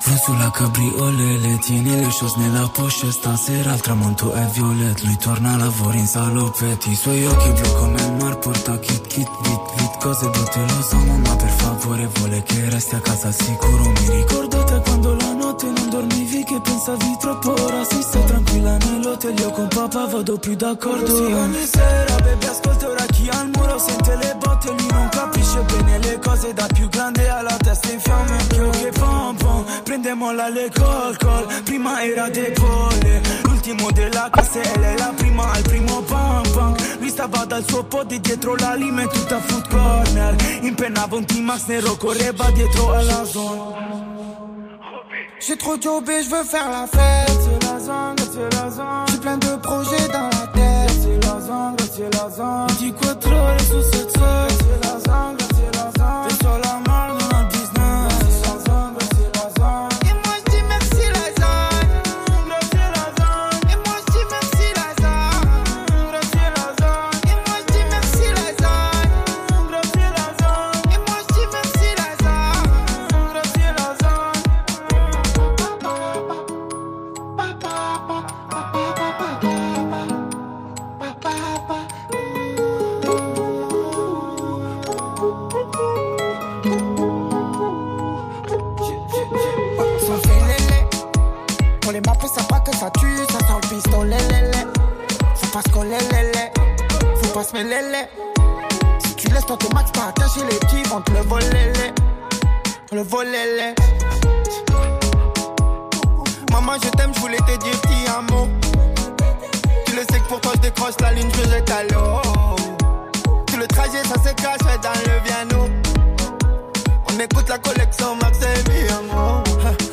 Vând 0.06 0.20
sulla 0.20 0.52
cabriolele 0.52 1.58
Tieni 1.60 2.02
le 2.02 2.10
choses 2.12 2.36
nella 2.38 2.68
poche 2.68 3.12
Stasera 3.12 3.74
il 3.74 3.80
tramonto 3.80 4.34
è 4.34 4.46
violet 4.54 5.02
Lui 5.02 5.18
torna 5.18 5.54
a 5.54 5.58
lavoro 5.58 5.98
in 5.98 6.06
salopetti 6.06 6.92
I 6.92 6.96
suoi 6.96 7.26
occhi 7.26 7.50
blu 7.50 7.74
come 7.74 8.15
mar 8.36 8.40
Porta 8.40 8.78
kit 8.80 9.08
kit 9.08 9.28
vit 9.44 9.62
vit 9.78 9.98
Cose 10.00 10.30
brutte 10.30 10.60
lo 10.60 10.82
so 10.82 10.98
mamma 10.98 11.36
per 11.36 11.50
favore 11.50 12.08
Vuole 12.14 12.44
che 12.44 12.70
resti 12.70 12.96
a 12.96 13.00
casa 13.00 13.32
sicuro 13.32 13.90
Mi 13.90 14.10
ricordo 14.10 14.64
te 14.64 14.82
quando 14.82 15.16
la 15.16 15.34
notte 15.34 15.66
non 15.66 15.90
dormivi 15.90 16.44
Che 16.44 16.60
pensavi 16.62 17.18
troppo 17.20 17.52
ora 17.52 17.84
Si 17.84 18.02
stai 18.02 18.26
tranquilla 18.26 18.78
nell'hotel 18.78 19.40
Io 19.40 19.52
con 19.52 19.68
papà 19.68 20.06
vado 20.08 20.38
più 20.38 20.56
d'accordo. 20.56 21.08
Sì 21.08 21.32
ogni 21.32 21.66
sera 21.66 22.16
baby 22.16 22.46
ascolta 22.46 22.90
ora 22.90 23.06
chi 23.06 23.30
al 23.30 23.50
muro 23.54 23.78
Sente 23.78 24.16
le 24.16 24.36
botte 24.38 24.70
Lui 24.70 24.88
non 24.92 25.10
capisce 25.10 25.62
bene 25.62 26.00
le 26.00 26.20
cose 26.20 26.54
Da 26.54 26.68
più 26.74 26.88
grande 26.90 27.30
alla 27.30 27.58
testa 27.58 27.92
in 27.92 28.00
fiamme 28.00 28.38
Anch'io 28.38 28.70
che 28.70 28.92
pom 28.92 29.36
pom 29.36 29.66
Prendemola 29.84 30.50
le 30.50 30.72
col 30.74 31.18
col 31.18 31.62
Prima 31.64 32.04
era 32.04 32.30
debole 32.30 33.45
L'ultimo 33.66 33.90
della 33.90 34.30
classe 34.32 34.62
e 34.62 34.78
lei 34.78 34.96
la 34.96 35.12
prima 35.16 35.52
al 35.52 35.64
primo 35.64 36.00
pam 36.02 36.44
pam 36.54 36.76
Lui 37.00 37.10
stava 37.10 37.46
dal 37.46 37.68
suo 37.68 37.84
podi 37.84 38.20
dietro 38.20 38.56
la 38.58 38.76
lima 38.76 39.02
e 39.02 39.08
tutta 39.08 39.40
food 39.40 39.68
corner 39.70 40.36
Impennava 40.62 41.16
un 41.16 41.26
T-Max 41.26 41.66
nero 41.66 41.96
correva 41.98 42.52
dietro 42.52 42.94
alla 42.94 43.24
zona 43.24 43.74
J'ai 45.40 45.58
trop 45.58 45.82
jobé, 45.82 46.22
je 46.22 46.30
veux 46.30 46.44
faire 46.44 46.70
la 46.70 46.86
fête. 46.88 47.40
C'est 47.44 47.64
la 47.64 47.80
zone, 47.80 48.16
c'est 48.18 48.54
la 48.56 48.70
zone. 48.70 49.06
J'ai 49.10 49.18
plein 49.18 49.38
de 49.38 49.56
projets 49.58 50.08
dans 50.08 50.30
la 50.30 50.48
tête. 50.54 50.92
C'est 51.02 51.24
la 51.24 51.40
zone, 51.40 51.76
c'est 51.92 52.14
la 52.14 52.30
zone. 52.30 52.76
Di 52.78 52.94
quattro 52.94 53.36
ore 53.36 53.60
su 53.60 53.82
Si 97.46 99.16
tu 99.16 99.28
laisses 99.28 99.46
ton 99.46 99.58
max 99.74 99.92
pas 99.92 100.08
attacher 100.10 100.42
les 100.50 100.58
petits, 100.58 100.82
vont 100.90 101.02
te 101.02 101.12
le 101.12 101.20
voler. 101.20 101.72
Le 102.92 103.02
voler. 103.02 103.76
Maman, 106.52 106.74
je 106.84 106.90
t'aime, 106.90 107.12
je 107.14 107.20
voulais 107.20 107.38
te 107.38 107.58
dire 107.58 107.82
petit 107.82 108.06
un 108.10 108.22
mot. 108.34 108.48
Tu 109.86 109.96
le 109.96 110.02
sais 110.02 110.20
que 110.20 110.28
pour 110.28 110.42
toi, 110.42 110.54
je 110.56 110.62
décroche 110.62 110.96
la 111.02 111.12
ligne, 111.12 111.30
je 111.34 111.50
jette 111.50 111.70
à 111.70 111.84
l'eau. 111.84 112.22
Tout 113.46 113.58
le 113.58 113.68
trajet, 113.68 114.04
ça 114.04 114.16
se 114.16 114.34
cache 114.34 114.82
dans 114.82 115.00
le 115.06 115.24
piano. 115.24 115.70
On 117.08 117.20
écoute 117.20 117.48
la 117.48 117.60
collection 117.60 118.16
Max 118.16 118.40
et. 118.42 118.66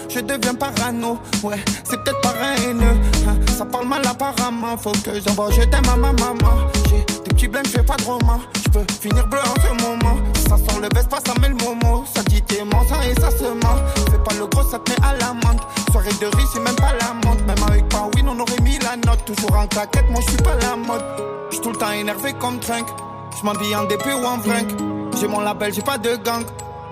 Je 0.09 0.21
deviens 0.21 0.55
parano, 0.55 1.19
ouais, 1.43 1.57
c'est 1.85 1.97
peut-être 2.05 2.21
pas 2.21 2.35
haineux. 2.59 3.01
Ça 3.57 3.67
parle 3.67 3.87
mal 3.87 4.03
apparemment, 4.07 4.77
faut 4.77 4.93
que 4.93 5.21
j'envoie. 5.25 5.51
Je 5.51 5.63
t'aime 5.63 5.89
à 5.93 5.97
ma 5.97 6.13
maman. 6.13 6.69
J'ai 6.89 7.05
des 7.23 7.35
petits 7.35 7.49
blèmes, 7.49 7.67
fais 7.67 7.83
pas 7.83 7.97
de 7.97 8.05
roman. 8.05 8.41
Je 8.65 8.71
peux 8.71 8.85
finir 9.01 9.27
bleu 9.27 9.41
en 9.41 9.61
ce 9.61 9.83
moment. 9.83 10.17
Ça 10.49 10.57
sent 10.57 10.81
le 10.81 10.89
veste, 10.95 11.09
pas 11.09 11.21
ça 11.25 11.35
met 11.41 11.49
le 11.49 11.55
momo. 11.57 12.05
Ça 12.15 12.23
dit 12.25 12.43
t'es 12.43 12.65
mensonge 12.65 13.07
et 13.07 13.21
ça 13.21 13.31
se 13.31 13.45
ment. 13.45 13.77
Fais 14.11 14.19
pas 14.25 14.35
le 14.39 14.47
gros, 14.47 14.69
ça 14.69 14.79
te 14.79 14.91
met 14.91 14.97
à 15.03 15.15
la 15.17 15.35
menthe. 15.35 15.61
Soirée 15.91 16.11
de 16.21 16.27
riz, 16.27 16.47
c'est 16.53 16.61
même 16.61 16.77
pas 16.77 16.93
la 17.01 17.13
montre. 17.13 17.45
Même 17.45 17.63
avec 17.69 17.89
pas 17.89 18.09
win, 18.15 18.29
on 18.29 18.41
aurait 18.41 18.61
mis 18.63 18.79
la 18.79 18.97
note. 18.97 19.25
Toujours 19.27 19.57
en 19.57 19.67
claquette, 19.67 20.09
moi 20.11 20.21
je 20.25 20.31
suis 20.31 20.43
pas 20.43 20.57
la 20.63 20.77
mode. 20.77 21.05
Je 21.51 21.59
tout 21.61 21.71
le 21.71 21.77
temps 21.77 21.93
énervé 21.93 22.33
comme 22.41 22.59
Trunk. 22.59 22.87
Je 23.39 23.45
m'habille 23.45 23.77
en 23.77 23.85
DP 23.85 24.07
ou 24.21 24.27
en 24.27 24.39
vrink. 24.39 24.71
J'ai 25.21 25.29
mon 25.29 25.41
label, 25.41 25.73
j'ai 25.75 25.83
pas 25.83 25.99
de 25.99 26.17
gang. 26.17 26.45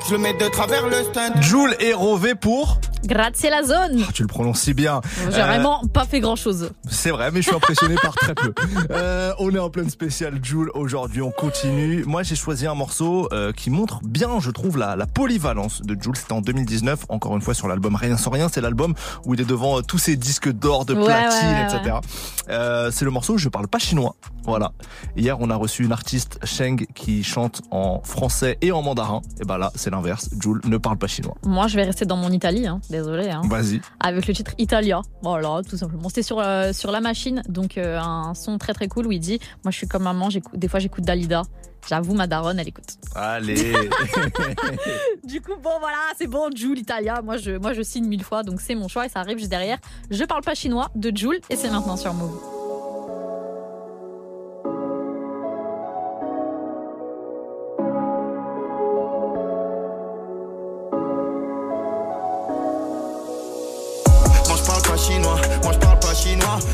Je 0.06 0.12
le 0.12 0.18
mets 0.18 0.34
de 0.34 0.48
travers 0.48 0.86
le 0.86 1.04
stunt. 1.04 1.40
Joule 1.40 1.74
et 1.80 1.92
Rové 1.94 2.34
pour 2.34 2.78
Grazie 3.04 3.48
la 3.50 3.62
zone. 3.62 4.04
Tu 4.14 4.22
le 4.22 4.28
prononces 4.28 4.60
si 4.60 4.74
bien. 4.74 5.00
J'ai 5.30 5.40
Euh, 5.40 5.46
vraiment 5.46 5.82
pas 5.92 6.04
fait 6.04 6.20
grand 6.20 6.36
chose. 6.36 6.70
C'est 6.88 7.10
vrai, 7.10 7.30
mais 7.30 7.40
je 7.42 7.46
suis 7.48 7.56
impressionné 7.56 7.94
par 7.96 8.14
très 8.14 8.34
peu. 8.34 8.52
Euh, 8.90 9.32
on 9.38 9.54
est 9.54 9.58
en 9.58 9.70
pleine 9.70 9.88
spéciale 9.90 10.38
Joule 10.42 10.70
aujourd'hui, 10.74 11.22
on 11.22 11.30
continue. 11.30 12.04
Moi, 12.06 12.22
j'ai 12.22 12.34
choisi 12.34 12.66
un 12.66 12.74
morceau 12.74 13.28
euh, 13.32 13.52
qui 13.52 13.70
montre 13.70 14.00
bien, 14.04 14.40
je 14.40 14.50
trouve, 14.50 14.78
la, 14.78 14.96
la 14.96 15.06
polyvalence 15.06 15.82
de 15.82 15.96
Joule. 16.00 16.16
C'était 16.16 16.32
en 16.32 16.40
2019, 16.40 17.06
encore 17.08 17.34
une 17.36 17.42
fois 17.42 17.54
sur 17.54 17.68
l'album 17.68 17.94
Rien 17.94 18.16
sans 18.16 18.30
rien. 18.30 18.48
C'est 18.48 18.60
l'album 18.60 18.94
où 19.24 19.34
il 19.34 19.40
est 19.40 19.44
devant 19.44 19.80
tous 19.82 19.98
ces 19.98 20.16
disques 20.16 20.50
d'or, 20.50 20.84
de 20.84 20.94
platine, 20.94 21.48
ouais, 21.48 21.66
ouais, 21.66 21.74
etc. 21.74 22.88
C'est 22.92 23.04
le 23.04 23.10
morceau 23.10 23.34
où 23.34 23.38
je 23.38 23.48
parle 23.48 23.68
pas 23.68 23.78
chinois. 23.78 24.14
Voilà. 24.44 24.72
Hier, 25.16 25.36
on 25.40 25.50
a 25.50 25.56
reçu 25.56 25.84
une 25.84 25.92
artiste 25.92 26.38
Sheng 26.44 26.86
qui 26.94 27.22
chante 27.22 27.62
en 27.70 28.00
français 28.02 28.58
et 28.62 28.72
en 28.72 28.82
mandarin. 28.82 29.20
Et 29.40 29.44
ben 29.44 29.58
là, 29.58 29.70
c'est 29.74 29.90
l'inverse. 29.90 30.30
Joule 30.40 30.60
ne 30.64 30.76
parle 30.78 30.96
pas 30.98 31.06
chinois. 31.06 31.34
Moi, 31.44 31.66
je 31.68 31.76
vais 31.76 31.84
rester 31.84 32.04
dans 32.06 32.16
mon 32.16 32.30
Italie, 32.30 32.66
hein. 32.66 32.80
Désolé. 32.90 33.30
Hein. 33.30 33.42
Vas-y. 33.46 33.80
Avec 34.00 34.26
le 34.26 34.34
titre 34.34 34.52
Italia. 34.58 35.00
Voilà, 35.22 35.62
tout 35.68 35.76
simplement. 35.76 36.08
C'était 36.08 36.22
sur, 36.22 36.38
euh, 36.40 36.72
sur 36.72 36.90
la 36.90 37.00
machine, 37.00 37.42
donc 37.48 37.78
euh, 37.78 37.98
un 37.98 38.34
son 38.34 38.58
très 38.58 38.72
très 38.72 38.88
cool 38.88 39.06
où 39.06 39.12
il 39.12 39.20
dit 39.20 39.38
Moi, 39.64 39.70
je 39.70 39.76
suis 39.76 39.88
comme 39.88 40.02
maman, 40.02 40.28
des 40.54 40.68
fois 40.68 40.80
j'écoute 40.80 41.04
Dalida. 41.04 41.42
J'avoue, 41.88 42.14
ma 42.14 42.26
daronne, 42.26 42.58
elle 42.58 42.68
écoute. 42.68 42.98
Allez. 43.14 43.72
Du 45.24 45.40
coup, 45.40 45.54
bon, 45.62 45.78
voilà, 45.80 45.96
c'est 46.18 46.26
bon, 46.26 46.50
Joule, 46.54 46.78
Italia. 46.78 47.22
Moi 47.22 47.36
je, 47.36 47.52
moi, 47.52 47.72
je 47.72 47.82
signe 47.82 48.06
mille 48.06 48.24
fois, 48.24 48.42
donc 48.42 48.60
c'est 48.60 48.74
mon 48.74 48.88
choix 48.88 49.06
et 49.06 49.08
ça 49.08 49.20
arrive 49.20 49.38
juste 49.38 49.50
derrière. 49.50 49.78
Je 50.10 50.24
parle 50.24 50.42
pas 50.42 50.54
chinois 50.54 50.90
de 50.94 51.16
Joule 51.16 51.38
et 51.48 51.56
c'est 51.56 51.70
maintenant 51.70 51.96
sur 51.96 52.12
Move. 52.12 52.59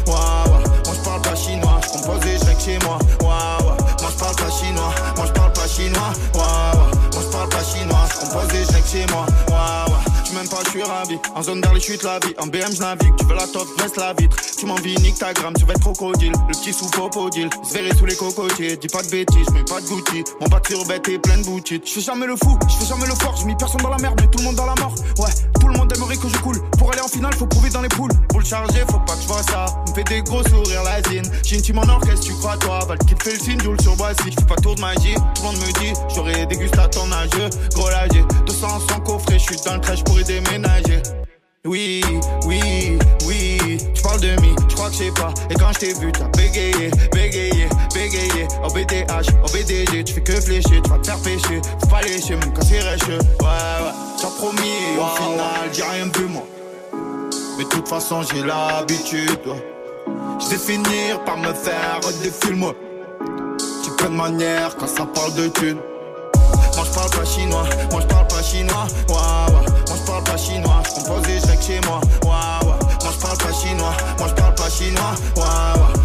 Waouh, 0.07 0.49
waouh. 0.49 0.61
moi 0.85 0.95
je 0.95 1.05
parle 1.05 1.23
pas 1.23 1.37
chinois, 1.37 1.81
je 1.85 1.99
compose 1.99 2.21
des 2.21 2.39
chèques 2.39 2.61
chez 2.65 2.79
moi, 2.85 2.99
en 11.35 11.43
zone 11.43 11.61
vers 11.61 11.75
les 11.75 11.81
chutes 11.81 12.03
la 12.03 12.19
vie, 12.21 12.35
en 12.39 12.47
BM 12.47 12.73
je 12.73 12.81
navigue, 12.81 13.15
tu 13.17 13.25
veux 13.27 13.35
la 13.35 13.47
top, 13.49 13.67
baisse 13.79 13.97
la 13.97 14.13
vitre, 14.15 14.37
tu 14.57 14.67
m'envies, 14.67 14.95
nique 14.99 15.19
ta 15.19 15.33
gramme, 15.33 15.55
tu 15.55 15.65
vas 15.65 15.73
être 15.73 15.81
crocodile, 15.81 16.33
le 16.33 16.55
petit 16.55 16.73
sous 16.73 16.89
popodile, 16.91 17.51
se 17.65 17.75
verrait 17.75 17.97
sous 17.97 18.07
les 18.07 18.15
cocotiers, 18.15 18.77
dis 18.77 18.87
pas 18.87 19.03
de 19.03 19.11
bêtises, 19.11 19.49
mais 19.53 19.65
pas 19.65 19.81
de 19.81 19.87
Gucci, 19.87 20.23
mon 20.41 20.47
bac 20.47 20.73
bête 20.87 21.09
est 21.09 21.19
plein 21.19 21.39
de 21.39 21.45
boutiques, 21.45 21.83
je 21.87 21.93
fais 21.95 22.01
jamais 22.01 22.27
le 22.27 22.37
fou, 22.37 22.57
je 22.69 22.75
fais 22.77 22.87
jamais 22.87 23.07
le 23.07 23.15
fort, 23.15 23.37
je 23.37 23.53
personne 23.57 23.81
dans 23.81 23.91
la 23.91 23.99
merde, 23.99 24.19
mais 24.21 24.29
tout 24.29 24.39
le 24.39 24.45
monde 24.45 24.55
dans 24.55 24.67
la 24.67 24.75
mort, 24.77 24.95
ouais, 25.19 25.31
tout 25.61 25.69
le 25.69 25.77
monde 25.77 25.93
aimerait 25.97 26.17
que 26.17 26.29
je 26.29 26.39
coule, 26.39 26.61
pour 26.79 26.93
aller 26.93 27.03
en 27.03 27.09
finale 27.09 27.35
faut 27.35 27.47
prouver 27.47 27.71
dans 27.71 27.83
les 27.83 27.89
poules, 27.89 28.13
pour 28.29 28.39
le 28.39 28.47
charger 28.47 28.81
faut 28.89 29.01
pas 29.01 29.15
que 29.17 29.23
je 29.23 29.27
vois 29.27 29.43
ça, 29.43 29.67
me 29.89 29.95
fait 29.95 30.05
des 30.05 30.23
gros 30.23 30.45
sourires 30.45 30.85
la 30.85 31.03
zine, 31.11 31.29
j'ai 31.43 31.57
une 31.57 31.63
team 31.63 31.79
en 31.79 31.89
orchestre, 31.89 32.27
tu 32.27 32.33
crois 32.35 32.57
toi, 32.59 32.79
Val 32.87 32.99
qui 32.99 33.15
fait 33.21 33.35
le 33.35 33.41
signe, 33.41 33.61
Joule 33.61 33.81
sur 33.81 33.97
Boissy, 33.97 34.31
je 34.31 34.45
pas 34.45 34.57
tour 34.57 34.77
de 34.77 34.81
magie, 34.81 35.15
tout 35.35 35.43
le 35.43 35.49
monde 35.49 35.57
me 35.57 35.73
dit, 35.81 35.93
j'aurais 36.15 36.47
dégusté 36.47 36.79
à 36.79 36.87
ton 36.87 37.11
âge, 37.11 37.31
gros 37.75 37.91
lagier, 37.91 38.25
200 38.47 38.69
sans 38.89 39.01
coffret, 39.01 39.39
je 39.39 39.45
suis 39.45 39.57
dans 39.65 39.75
le 39.75 39.81
crèche 39.81 40.05
pour 40.05 40.21
y 40.21 40.25
déménager. 40.25 40.76
Oui, 41.65 42.01
oui, 42.47 42.99
oui, 43.27 43.79
tu 43.95 44.03
parles 44.03 44.21
de 44.21 44.41
mi, 44.41 44.55
je 44.69 44.75
crois 44.77 44.89
que 44.89 44.93
je 44.95 44.99
sais 44.99 45.11
pas. 45.11 45.35
Et 45.51 45.55
quand 45.55 45.73
je 45.73 45.79
t'ai 45.81 45.95
vu, 45.95 46.13
t'as 46.13 46.29
bégayé, 46.29 46.91
bégayé, 47.13 47.69
bégayé. 47.93 48.47
Au 48.65 48.73
BDH, 48.73 49.31
au 49.45 49.53
BDG, 49.53 50.05
tu 50.05 50.13
fais 50.15 50.21
que 50.21 50.41
flécher, 50.41 50.81
tu 50.83 50.91
vas 50.91 50.99
te 50.99 51.07
faire 51.09 51.19
pêcher. 51.19 51.61
Faut 51.81 51.87
pas 51.89 52.03
lécher, 52.03 52.37
mon 52.37 52.53
cas 52.53 52.63
c'est 52.63 52.81
rêche. 52.81 53.09
Ouais, 53.09 53.17
ouais, 53.17 53.93
t'as 54.21 54.29
promis, 54.29 54.97
au 54.97 55.17
final, 55.17 55.71
j'ai 55.73 55.83
rien 55.83 56.05
vu 56.17 56.27
moi. 56.27 56.47
Mais 57.59 57.65
de 57.65 57.69
toute 57.69 57.89
façon, 57.89 58.23
j'ai 58.23 58.45
l'habitude, 58.45 59.41
ouais. 59.47 59.77
Je 60.39 60.51
vais 60.51 60.59
finir 60.59 61.25
par 61.25 61.37
me 61.37 61.53
faire 61.53 61.99
des 62.23 62.31
films, 62.31 62.73
Tu 63.83 63.91
plein 63.93 64.11
de 64.11 64.15
manière 64.15 64.77
quand 64.77 64.87
ça 64.87 65.05
parle 65.07 65.35
de 65.35 65.49
thunes. 65.49 65.81
Moi 66.77 66.85
je 66.85 66.95
parle 66.95 67.11
pas 67.11 67.25
chinois, 67.25 67.65
moi 67.91 68.01
je 68.03 68.07
parle 68.07 68.26
chinois, 68.47 68.87
waouh, 69.09 69.53
waouh. 69.53 69.63
moi 69.89 69.97
je 69.97 70.07
parle 70.07 70.25
pas 70.25 70.37
chinois, 70.37 70.83
je 70.85 70.95
compose 70.95 71.23
des 71.23 71.41
chez 71.67 71.81
moi, 71.87 72.01
waouh, 72.23 72.69
waouh. 72.69 72.79
moi 73.03 73.13
je 73.13 73.19
parle 73.21 73.39
pas 73.39 73.53
chinois, 73.53 73.97
moi 74.19 74.29
je 74.29 74.35
parle 74.35 74.55
pas 74.55 74.71
chinois, 74.71 75.15
waouh, 75.37 75.96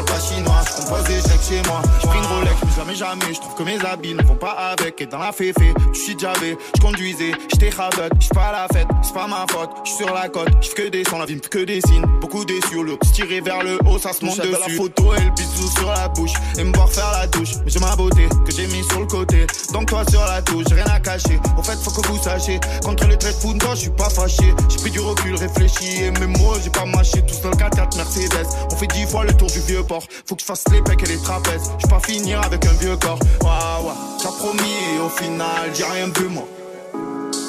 parle 0.00 0.18
pas 0.18 0.26
chinois, 0.26 0.60
je 0.66 0.82
compose 0.82 1.04
des 1.04 1.20
chèques 1.20 1.42
chez 1.48 1.62
moi, 1.68 1.82
je 2.00 2.06
une 2.06 2.26
Rolex, 2.26 2.54
mais 2.64 2.72
jamais 2.76 2.94
jamais, 2.94 3.34
je 3.34 3.40
trouve 3.40 3.54
que 3.54 3.62
mes 3.62 3.84
habits 3.84 4.14
ne 4.14 4.22
vont 4.22 4.36
pas 4.36 4.52
avec, 4.72 5.00
et 5.00 5.06
dans 5.06 5.18
la 5.18 5.32
féfé, 5.32 5.74
tu 5.92 6.00
suis 6.00 6.18
javé, 6.18 6.56
je 6.76 6.80
conduisais, 6.80 7.32
j'étais 7.50 7.70
rabec, 7.70 8.12
je 8.20 8.28
pas 8.28 8.48
à 8.48 8.52
la 8.52 8.68
fête, 8.68 8.88
c'est 9.02 9.14
pas 9.14 9.26
ma 9.26 9.46
faute, 9.50 9.70
je 9.84 9.90
suis 9.90 10.04
sur 10.04 10.14
la 10.14 10.28
côte, 10.28 10.48
je 10.60 10.68
fais 10.68 10.74
que 10.74 10.88
des 10.88 11.04
sons, 11.04 11.18
la 11.18 11.26
vie 11.26 11.36
me 11.36 11.40
que 11.40 11.64
des 11.64 11.80
signes, 11.82 12.04
beaucoup 12.20 12.44
le 12.44 12.96
petit 12.96 13.12
tiré 13.12 13.40
vers 13.40 13.62
le 13.62 13.78
haut, 13.86 13.98
ça 13.98 14.12
se 14.12 14.24
monte 14.24 14.38
dessus, 14.38 14.50
la 14.50 14.74
photo 14.76 15.14
et 15.14 15.24
le 15.24 15.30
bisou 15.30 15.68
sur 15.76 15.90
la 15.90 16.08
bouche, 16.08 16.32
et 16.58 16.64
me 16.64 16.72
voir 16.74 16.90
faire 16.90 17.10
la 17.12 17.26
douche, 17.26 17.56
mais 17.64 17.70
j'ai 17.70 17.80
ma 17.80 17.94
beauté, 17.96 18.28
que 18.44 18.52
j'ai 18.52 18.66
mis 18.66 18.82
sur 18.84 19.00
le 19.00 19.06
côté, 19.06 19.46
donc 19.72 19.86
toi 19.86 20.04
sur 20.08 20.24
la 20.24 20.42
touche, 20.42 20.66
rien 20.72 20.86
à 20.86 21.00
cacher, 21.00 21.40
au 21.58 21.62
fait 21.62 21.76
faut 21.82 21.90
que 21.90 22.06
vous 22.06 22.22
sachiez, 22.22 22.60
contre 22.82 23.06
les 23.06 23.18
traits 23.18 23.36
de 23.44 23.60
je 23.74 23.76
suis 23.76 23.90
pas 23.90 24.08
fâché, 24.08 24.54
j'ai 24.68 24.78
pris 24.78 24.90
du 24.90 25.00
recul, 25.00 25.34
réfléchi, 25.36 26.04
et 26.04 26.10
mes 26.12 26.26
mots 26.26 26.54
j'ai 26.62 26.70
pas 26.70 26.84
mâché, 26.84 27.22
tout 27.22 27.34
seul 27.34 27.56
4 27.56 27.96
Mercedes, 27.96 28.46
on 28.70 28.76
fait 28.76 28.86
10 28.86 29.06
fois 29.06 29.24
le 29.24 29.34
tour 29.34 29.48
du 29.48 29.60
vieux 29.60 29.82
faut 29.98 30.36
que 30.36 30.40
je 30.40 30.46
fasse 30.46 30.64
les 30.70 30.82
pecs 30.82 31.02
et 31.02 31.06
les 31.06 31.18
trapèzes, 31.18 31.70
je 31.78 31.86
pas 31.88 32.00
finir 32.00 32.40
avec 32.44 32.64
un 32.64 32.72
vieux 32.74 32.96
corps, 32.96 33.18
waouh, 33.42 33.86
waouh, 33.86 33.96
t'as 34.22 34.28
promis, 34.28 34.76
et 34.94 35.00
au 35.00 35.08
final 35.08 35.70
j'ai 35.74 35.84
rien 35.84 36.06
vu 36.16 36.28
moi, 36.28 36.46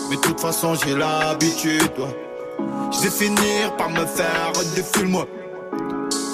mais 0.09 0.15
de 0.15 0.21
toute 0.21 0.39
façon 0.39 0.73
j'ai 0.75 0.95
l'habitude, 0.95 1.91
ouais. 1.99 2.15
Je 2.91 2.99
vais 3.03 3.09
finir 3.09 3.75
par 3.77 3.89
me 3.89 4.05
faire 4.05 4.51
des 4.75 4.83
films, 4.83 5.15
ouais. 5.15 5.27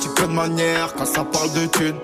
J'ai 0.02 0.10
plein 0.16 0.28
de 0.28 0.34
manière 0.34 0.94
quand 0.96 1.06
ça 1.06 1.24
parle 1.26 1.52
de 1.52 1.66
thunes. 1.68 2.00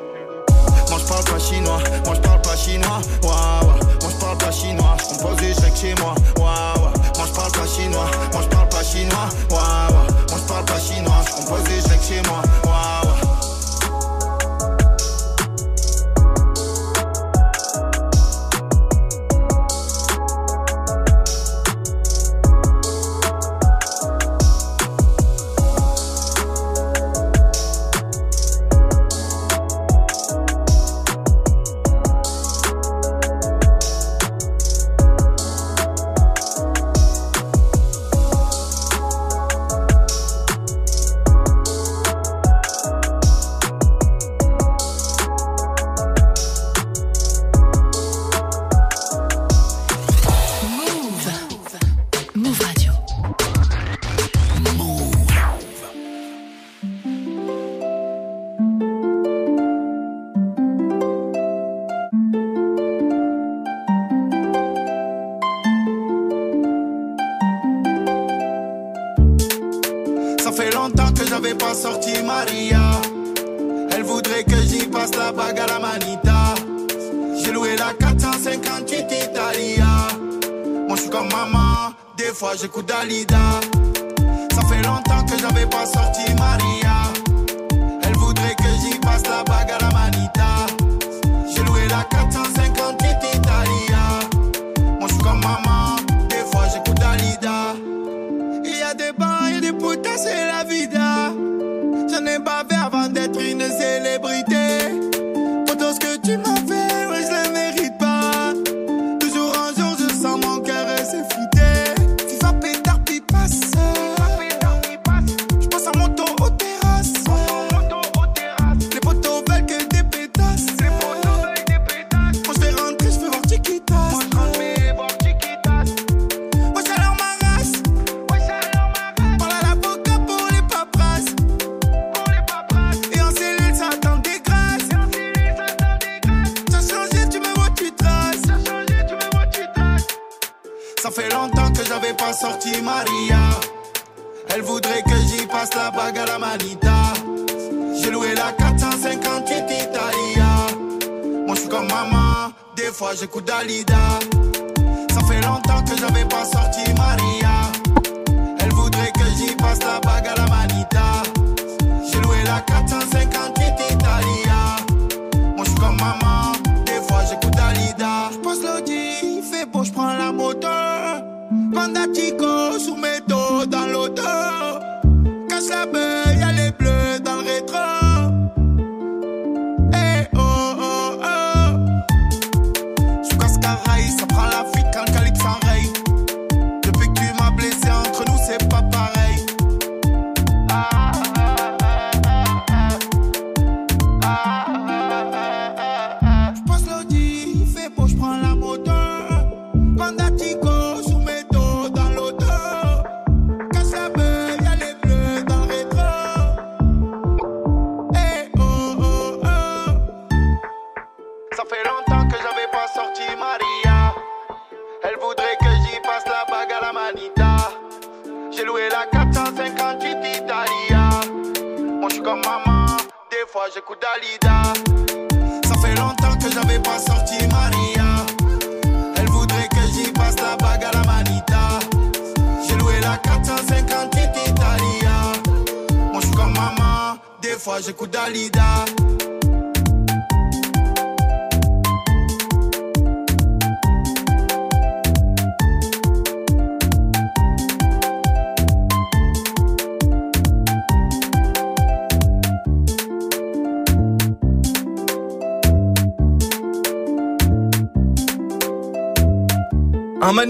Moi 0.90 1.00
je 1.00 1.08
parle 1.08 1.24
pas 1.24 1.40
chinois, 1.40 1.80
moi 2.06 2.14
je 2.16 2.22
parle 2.22 2.42
pas 2.42 2.56
chinois, 2.56 3.02
waouh, 3.24 3.34
waouh. 3.34 3.80
Moi 4.02 4.12
je 4.12 4.20
parle 4.20 4.38
pas 4.38 4.52
chinois, 4.52 4.98
je 5.00 5.16
compose 5.16 5.38
des 5.38 5.54
chèques 5.54 5.78
chez 5.82 5.96
moi, 5.96 6.14
waouh, 6.38 6.46
waouh. 6.46 6.94
Moi 7.18 7.26
je 7.26 7.34
parle 7.34 7.52
pas 7.52 7.68
chinois, 7.68 8.12
moi 8.32 8.42
je 8.44 8.48
parle 8.50 8.70
pas 8.70 8.84
chinois, 8.84 9.30
waouh, 9.50 9.94
waouh. 9.94 10.08
Moi 10.30 10.38
je 10.38 10.48
parle 10.48 10.66
pas 10.66 10.80
chinois, 10.80 11.22
je 11.26 11.32
compose 11.32 11.64
des 11.64 11.82
chèques 11.82 12.04
chez 12.08 12.22
moi, 12.30 12.43
458 78.18 79.12
Italia. 79.12 80.08
Moi 80.88 80.96
je 80.96 81.02
suis 81.02 81.10
comme 81.10 81.30
maman, 81.30 81.94
des 82.16 82.34
fois 82.34 82.52
j'écoute 82.60 82.86
Dalida. 82.86 83.60
Ça 84.54 84.62
fait 84.68 84.84
longtemps 84.84 85.24
que 85.26 85.38
j'avais 85.40 85.66
pas 85.66 85.86
sorti 85.86 86.22
Maria. 86.38 87.12
Elle 88.04 88.16
voudrait 88.18 88.56
que 88.56 88.70
j'y 88.82 89.00
passe 89.00 89.24
la 89.24 89.44
bague 89.44 89.72
à 89.72 89.80
la 89.80 89.90
manita. 89.92 90.68
J'ai 91.56 91.64
loué 91.64 91.88
la 91.90 92.04
458 92.04 93.10
Italia. 93.10 93.33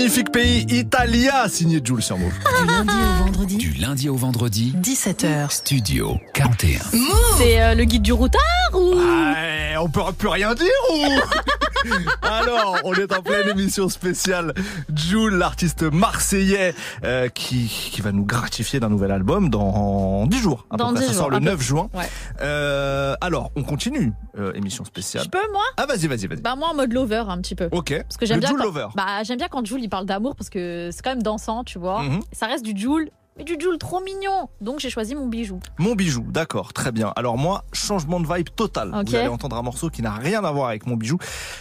Magnifique 0.03 0.31
pays, 0.33 0.65
Italia, 0.67 1.47
signé 1.47 1.79
Jules 1.81 2.01
sur 2.01 2.17
Move. 2.17 2.33
Du 2.33 2.67
lundi 2.67 2.91
au 2.91 3.23
vendredi, 3.23 3.55
Du 3.55 3.71
lundi 3.71 4.09
au 4.09 4.15
vendredi, 4.17 4.73
17h. 4.81 5.49
Studio 5.49 6.17
41. 6.33 6.81
C'est 7.37 7.61
euh, 7.61 7.73
le 7.73 7.85
guide 7.85 8.01
du 8.01 8.11
routard 8.11 8.41
ou? 8.73 8.95
Ouais, 8.95 9.77
on 9.79 9.87
peut 9.87 10.01
plus 10.17 10.27
rien 10.27 10.53
dire 10.55 10.67
ou? 10.91 11.05
Alors, 12.21 12.77
on 12.83 12.93
est 12.93 13.11
en 13.13 13.21
pleine 13.21 13.49
émission 13.49 13.89
spéciale. 13.89 14.53
Jules, 14.95 15.33
l'artiste 15.35 15.83
marseillais, 15.83 16.73
euh, 17.03 17.27
qui, 17.29 17.67
qui 17.91 18.01
va 18.01 18.11
nous 18.11 18.25
gratifier 18.25 18.79
d'un 18.79 18.89
nouvel 18.89 19.11
album 19.11 19.49
dans 19.49 20.25
10 20.27 20.37
jours. 20.39 20.65
à 20.69 20.77
peu 20.77 20.83
Dans 20.83 20.93
près. 20.93 21.01
10 21.01 21.05
Ça 21.07 21.11
jours, 21.13 21.21
sort 21.21 21.29
le 21.29 21.37
à 21.37 21.39
peu 21.39 21.45
9 21.45 21.55
près. 21.55 21.65
juin. 21.65 21.89
Ouais. 21.93 22.09
Euh, 22.41 23.15
alors, 23.21 23.51
on 23.55 23.63
continue, 23.63 24.13
euh, 24.37 24.53
émission 24.53 24.85
spéciale. 24.85 25.23
Je 25.23 25.29
peux 25.29 25.51
moi? 25.51 25.63
Ah, 25.77 25.85
vas-y, 25.85 26.07
vas-y, 26.07 26.27
vas-y. 26.27 26.41
Bah 26.41 26.55
moi 26.55 26.69
en 26.69 26.75
mode 26.75 26.93
lover 26.93 27.23
un 27.27 27.37
petit 27.39 27.55
peu. 27.55 27.69
Ok. 27.71 27.93
Parce 28.03 28.17
que 28.17 28.25
j'aime 28.25 28.39
bien 28.39 28.49
Jules 28.49 28.57
quand, 28.59 28.65
Lover. 28.65 28.87
Bah 28.95 29.23
j'aime 29.23 29.37
bien 29.37 29.47
quand 29.49 29.65
Jules 29.65 29.83
il 29.83 29.89
parle 29.89 30.05
d'amour 30.05 30.35
parce 30.35 30.49
que 30.49 30.89
c'est 30.91 31.01
quand 31.03 31.11
même 31.11 31.23
dansant, 31.23 31.63
tu 31.63 31.79
vois. 31.79 32.03
Mhm. 32.03 32.19
Ça 32.31 32.47
reste 32.47 32.63
du 32.65 32.73
Jules, 32.79 33.09
mais 33.37 33.43
du 33.43 33.55
Jules 33.59 33.77
trop 33.79 34.01
mignon. 34.01 34.49
Donc 34.61 34.79
j'ai 34.79 34.89
choisi 34.89 35.15
mon 35.15 35.27
bijou. 35.27 35.59
Mon 35.79 35.95
bijou, 35.95 36.25
d'accord, 36.29 36.73
très 36.73 36.91
bien. 36.91 37.13
Alors 37.15 37.37
moi, 37.37 37.63
changement 37.73 38.19
de 38.19 38.27
vibe 38.31 38.49
total. 38.55 38.93
Ok. 38.93 39.09
Vous 39.09 39.15
allez 39.15 39.27
entendre 39.27 39.55
un 39.57 39.61
morceau 39.61 39.89
qui 39.89 40.01
n'a 40.01 40.11
rien 40.13 40.43
à 40.43 40.51
voir 40.51 40.69
avec 40.69 40.85
mon 40.85 40.95
bijou. 40.95 41.17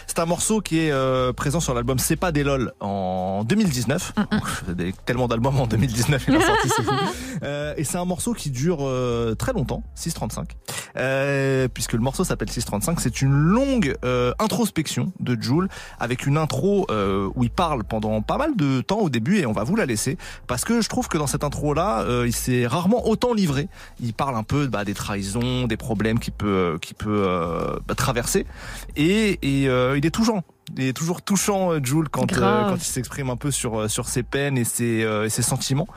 C'est 0.07 0.19
un 0.19 0.25
morceau 0.25 0.61
qui 0.61 0.79
est 0.79 0.91
euh, 0.91 1.33
présent 1.33 1.59
sur 1.59 1.73
l'album 1.73 1.99
C'est 1.99 2.15
pas 2.15 2.31
des 2.31 2.43
lol 2.43 2.73
en 2.79 3.43
2019. 3.43 4.13
Ouf, 4.41 4.63
des- 4.69 4.93
tellement 5.05 5.27
d'albums 5.27 5.59
en 5.59 5.67
2019 5.67 6.25
il 6.27 6.35
a 6.35 6.41
sorti, 6.41 6.69
c'est 6.75 6.83
fou. 6.83 6.91
Euh, 7.43 7.73
et 7.75 7.83
c'est 7.83 7.97
un 7.97 8.05
morceau 8.05 8.33
qui 8.33 8.51
dure 8.51 8.77
euh, 8.81 9.35
très 9.35 9.51
longtemps, 9.51 9.83
6.35. 9.97 10.45
Euh, 10.97 11.67
puisque 11.67 11.93
le 11.93 11.99
morceau 11.99 12.23
s'appelle 12.23 12.47
6.35, 12.47 12.99
c'est 12.99 13.21
une 13.21 13.33
longue 13.33 13.95
euh, 14.05 14.33
introspection 14.39 15.11
de 15.19 15.35
Jules 15.41 15.67
avec 15.99 16.25
une 16.25 16.37
intro 16.37 16.85
euh, 16.89 17.29
où 17.35 17.43
il 17.43 17.49
parle 17.49 17.83
pendant 17.83 18.21
pas 18.21 18.37
mal 18.37 18.55
de 18.55 18.81
temps 18.81 18.99
au 18.99 19.09
début 19.09 19.39
et 19.39 19.45
on 19.45 19.51
va 19.51 19.63
vous 19.63 19.75
la 19.75 19.85
laisser 19.85 20.17
parce 20.47 20.63
que 20.63 20.81
je 20.81 20.87
trouve 20.87 21.07
que 21.07 21.17
dans 21.17 21.27
cette 21.27 21.43
intro 21.43 21.62
là, 21.71 22.03
il 22.25 22.33
s'est 22.33 22.67
rarement 22.67 23.07
autant 23.07 23.33
livré. 23.33 23.69
Il 24.01 24.13
parle 24.13 24.35
un 24.35 24.43
peu 24.43 24.67
bah, 24.67 24.83
des 24.83 24.93
trahisons, 24.93 25.67
des 25.67 25.77
problèmes 25.77 26.19
qu'il 26.19 26.33
peut 26.33 26.77
qu'il 26.81 26.95
peut 26.95 27.23
euh, 27.27 27.77
bah, 27.87 27.95
traverser 27.95 28.45
et, 28.95 29.39
et 29.41 29.69
euh, 29.69 29.97
il 29.97 30.05
est 30.05 30.11
touchant. 30.11 30.43
Il 30.77 30.85
est 30.85 30.93
toujours 30.93 31.21
touchant, 31.21 31.73
euh, 31.73 31.79
Jules, 31.83 32.09
quand, 32.09 32.31
euh, 32.33 32.69
quand 32.69 32.75
il 32.75 32.83
s'exprime 32.83 33.29
un 33.29 33.35
peu 33.35 33.51
sur, 33.51 33.81
euh, 33.81 33.87
sur 33.87 34.07
ses 34.07 34.23
peines 34.23 34.57
et 34.57 34.63
ses, 34.63 35.03
euh, 35.03 35.25
et 35.25 35.29
ses 35.29 35.41
sentiments. 35.41 35.87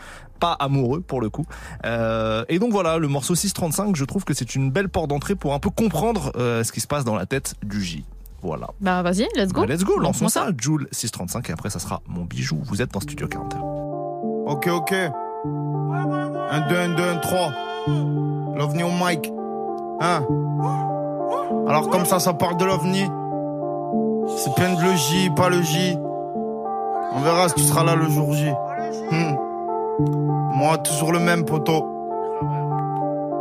Pas 0.41 0.53
amoureux, 0.53 1.01
pour 1.01 1.21
le 1.21 1.31
coup. 1.31 1.47
Euh, 1.87 2.45
et 2.49 2.59
donc 2.59 2.73
voilà, 2.73 2.99
le 2.99 3.09
morceau 3.09 3.35
635, 3.35 3.97
je 3.97 4.05
trouve 4.05 4.25
que 4.25 4.35
c'est 4.35 4.55
une 4.55 4.71
belle 4.71 4.89
porte 4.89 5.09
d'entrée 5.09 5.35
pour 5.35 5.55
un 5.55 5.61
peu 5.61 5.71
comprendre 5.71 6.33
euh, 6.37 6.63
ce 6.63 6.73
qui 6.73 6.81
se 6.81 6.87
passe 6.87 7.05
dans 7.05 7.15
la 7.17 7.27
tête 7.27 7.55
du 7.63 7.83
J. 7.83 8.05
Voilà. 8.43 8.69
Bah 8.81 9.03
vas-y, 9.03 9.27
let's 9.35 9.53
go. 9.53 9.63
Bah, 9.63 9.67
let's 9.67 9.83
go, 9.83 9.99
lançons 9.99 10.25
Lance-moi 10.25 10.31
ça. 10.31 10.51
Joule 10.61 10.89
635 10.93 11.49
et 11.49 11.53
après 11.53 11.71
ça 11.71 11.79
sera 11.79 12.03
mon 12.07 12.25
bijou. 12.25 12.59
Vous 12.65 12.83
êtes 12.83 12.93
dans 12.93 13.01
Studio 13.01 13.29
41. 13.29 13.61
Ok, 14.47 14.67
ok. 14.67 14.95
1, 16.51 16.61
2, 16.69 16.77
1, 16.77 16.89
2, 16.89 17.03
1, 17.03 17.17
3. 17.17 17.53
L'ovni 18.57 18.83
au 18.83 18.91
mic. 18.91 19.33
Hein? 20.01 20.23
Alors 21.69 21.89
comme 21.91 22.05
ça, 22.05 22.19
ça 22.19 22.33
parle 22.33 22.57
de 22.57 22.65
l'ovni. 22.65 23.05
C'est 24.37 24.55
plein 24.55 24.75
de 24.75 24.83
le 24.83 24.95
J, 24.95 25.31
pas 25.31 25.49
le 25.49 25.63
J. 25.63 25.99
On 27.15 27.21
verra 27.21 27.49
si 27.49 27.55
tu 27.55 27.63
seras 27.63 27.85
là 27.85 27.95
le 27.95 28.09
jour 28.09 28.33
J. 28.33 28.51
Hmm. 29.11 29.37
Moi, 30.55 30.79
toujours 30.79 31.13
le 31.13 31.19
même 31.19 31.45
poteau. 31.45 31.85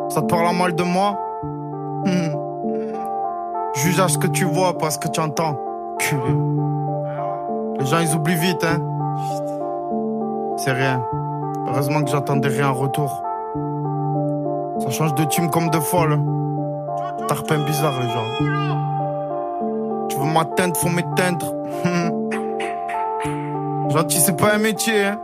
Ça 0.09 0.21
te 0.21 0.27
parle 0.27 0.47
à 0.47 0.53
mal 0.53 0.75
de 0.75 0.83
moi? 0.83 1.17
Hmm. 2.05 2.35
Juge 3.75 3.99
à 3.99 4.07
ce 4.07 4.17
que 4.17 4.27
tu 4.27 4.45
vois, 4.45 4.77
pas 4.77 4.89
ce 4.89 4.99
que 4.99 5.07
tu 5.07 5.19
entends. 5.19 5.55
Culé. 5.99 6.35
Les 7.79 7.85
gens, 7.85 7.99
ils 7.99 8.15
oublient 8.15 8.35
vite, 8.35 8.63
hein. 8.63 8.79
C'est 10.57 10.71
rien. 10.71 11.01
Heureusement 11.67 12.03
que 12.03 12.11
j'attendais 12.11 12.49
rien 12.49 12.69
en 12.69 12.73
retour. 12.73 13.23
Ça 14.79 14.89
change 14.91 15.15
de 15.15 15.23
team 15.25 15.49
comme 15.49 15.69
de 15.69 15.79
folle. 15.79 16.19
Tarpin 17.27 17.65
bizarre, 17.65 17.99
les 18.01 18.09
gens. 18.09 18.25
Tu 20.09 20.17
veux 20.17 20.31
m'atteindre, 20.31 20.77
faut 20.77 20.89
m'éteindre. 20.89 21.53
Gentil, 23.89 24.19
c'est 24.19 24.37
pas 24.37 24.53
un 24.55 24.59
métier, 24.59 25.05
hein. 25.05 25.17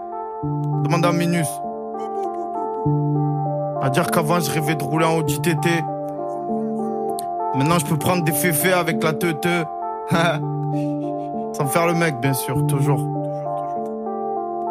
Demande 0.83 1.05
à 1.05 1.11
Minus. 1.11 1.47
À 3.81 3.89
dire 3.89 4.09
qu'avant, 4.11 4.39
je 4.39 4.51
rêvais 4.51 4.75
de 4.75 4.83
rouler 4.83 5.05
en 5.05 5.17
Audi 5.17 5.41
TT. 5.41 5.83
Maintenant, 7.55 7.79
je 7.79 7.85
peux 7.85 7.97
prendre 7.97 8.23
des 8.23 8.31
féfés 8.31 8.71
avec 8.73 9.03
la 9.03 9.13
teute. 9.13 9.47
Sans 11.53 11.67
faire 11.67 11.87
le 11.87 11.93
mec, 11.93 12.19
bien 12.21 12.33
sûr, 12.33 12.65
toujours. 12.67 12.99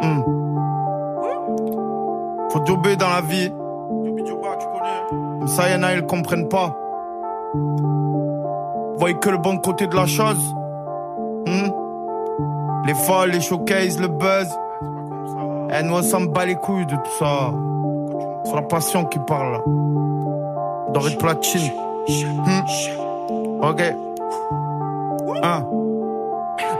Hmm. 0.02 0.39
Faut 2.50 2.64
jobber 2.64 2.96
dans 2.96 3.08
la 3.08 3.20
vie. 3.20 3.52
Mais 5.40 5.46
ça, 5.46 5.70
y'en 5.70 5.82
a, 5.82 5.94
ils 5.94 6.04
comprennent 6.04 6.48
pas. 6.48 6.76
Voyez 8.98 9.16
que 9.16 9.30
le 9.30 9.38
bon 9.38 9.58
côté 9.58 9.86
de 9.86 9.96
la 9.96 10.06
chose. 10.06 10.54
Hmm? 11.46 11.70
Les 12.86 12.94
folles, 12.94 13.30
les 13.30 13.40
showcases, 13.40 14.00
le 14.00 14.08
buzz. 14.08 14.48
Elle 15.70 15.86
nous 15.86 16.02
s'en 16.02 16.22
bat 16.22 16.46
les 16.46 16.56
couilles 16.56 16.86
de 16.86 16.96
tout 16.96 17.18
ça. 17.18 17.52
C'est 18.44 18.54
la 18.54 18.62
passion 18.62 19.04
qui 19.04 19.18
parle. 19.26 19.62
Doré 20.92 21.12
de 21.12 21.16
platine. 21.16 21.70
Hmm? 22.08 23.62
Ok. 23.62 23.82
Un. 25.42 25.79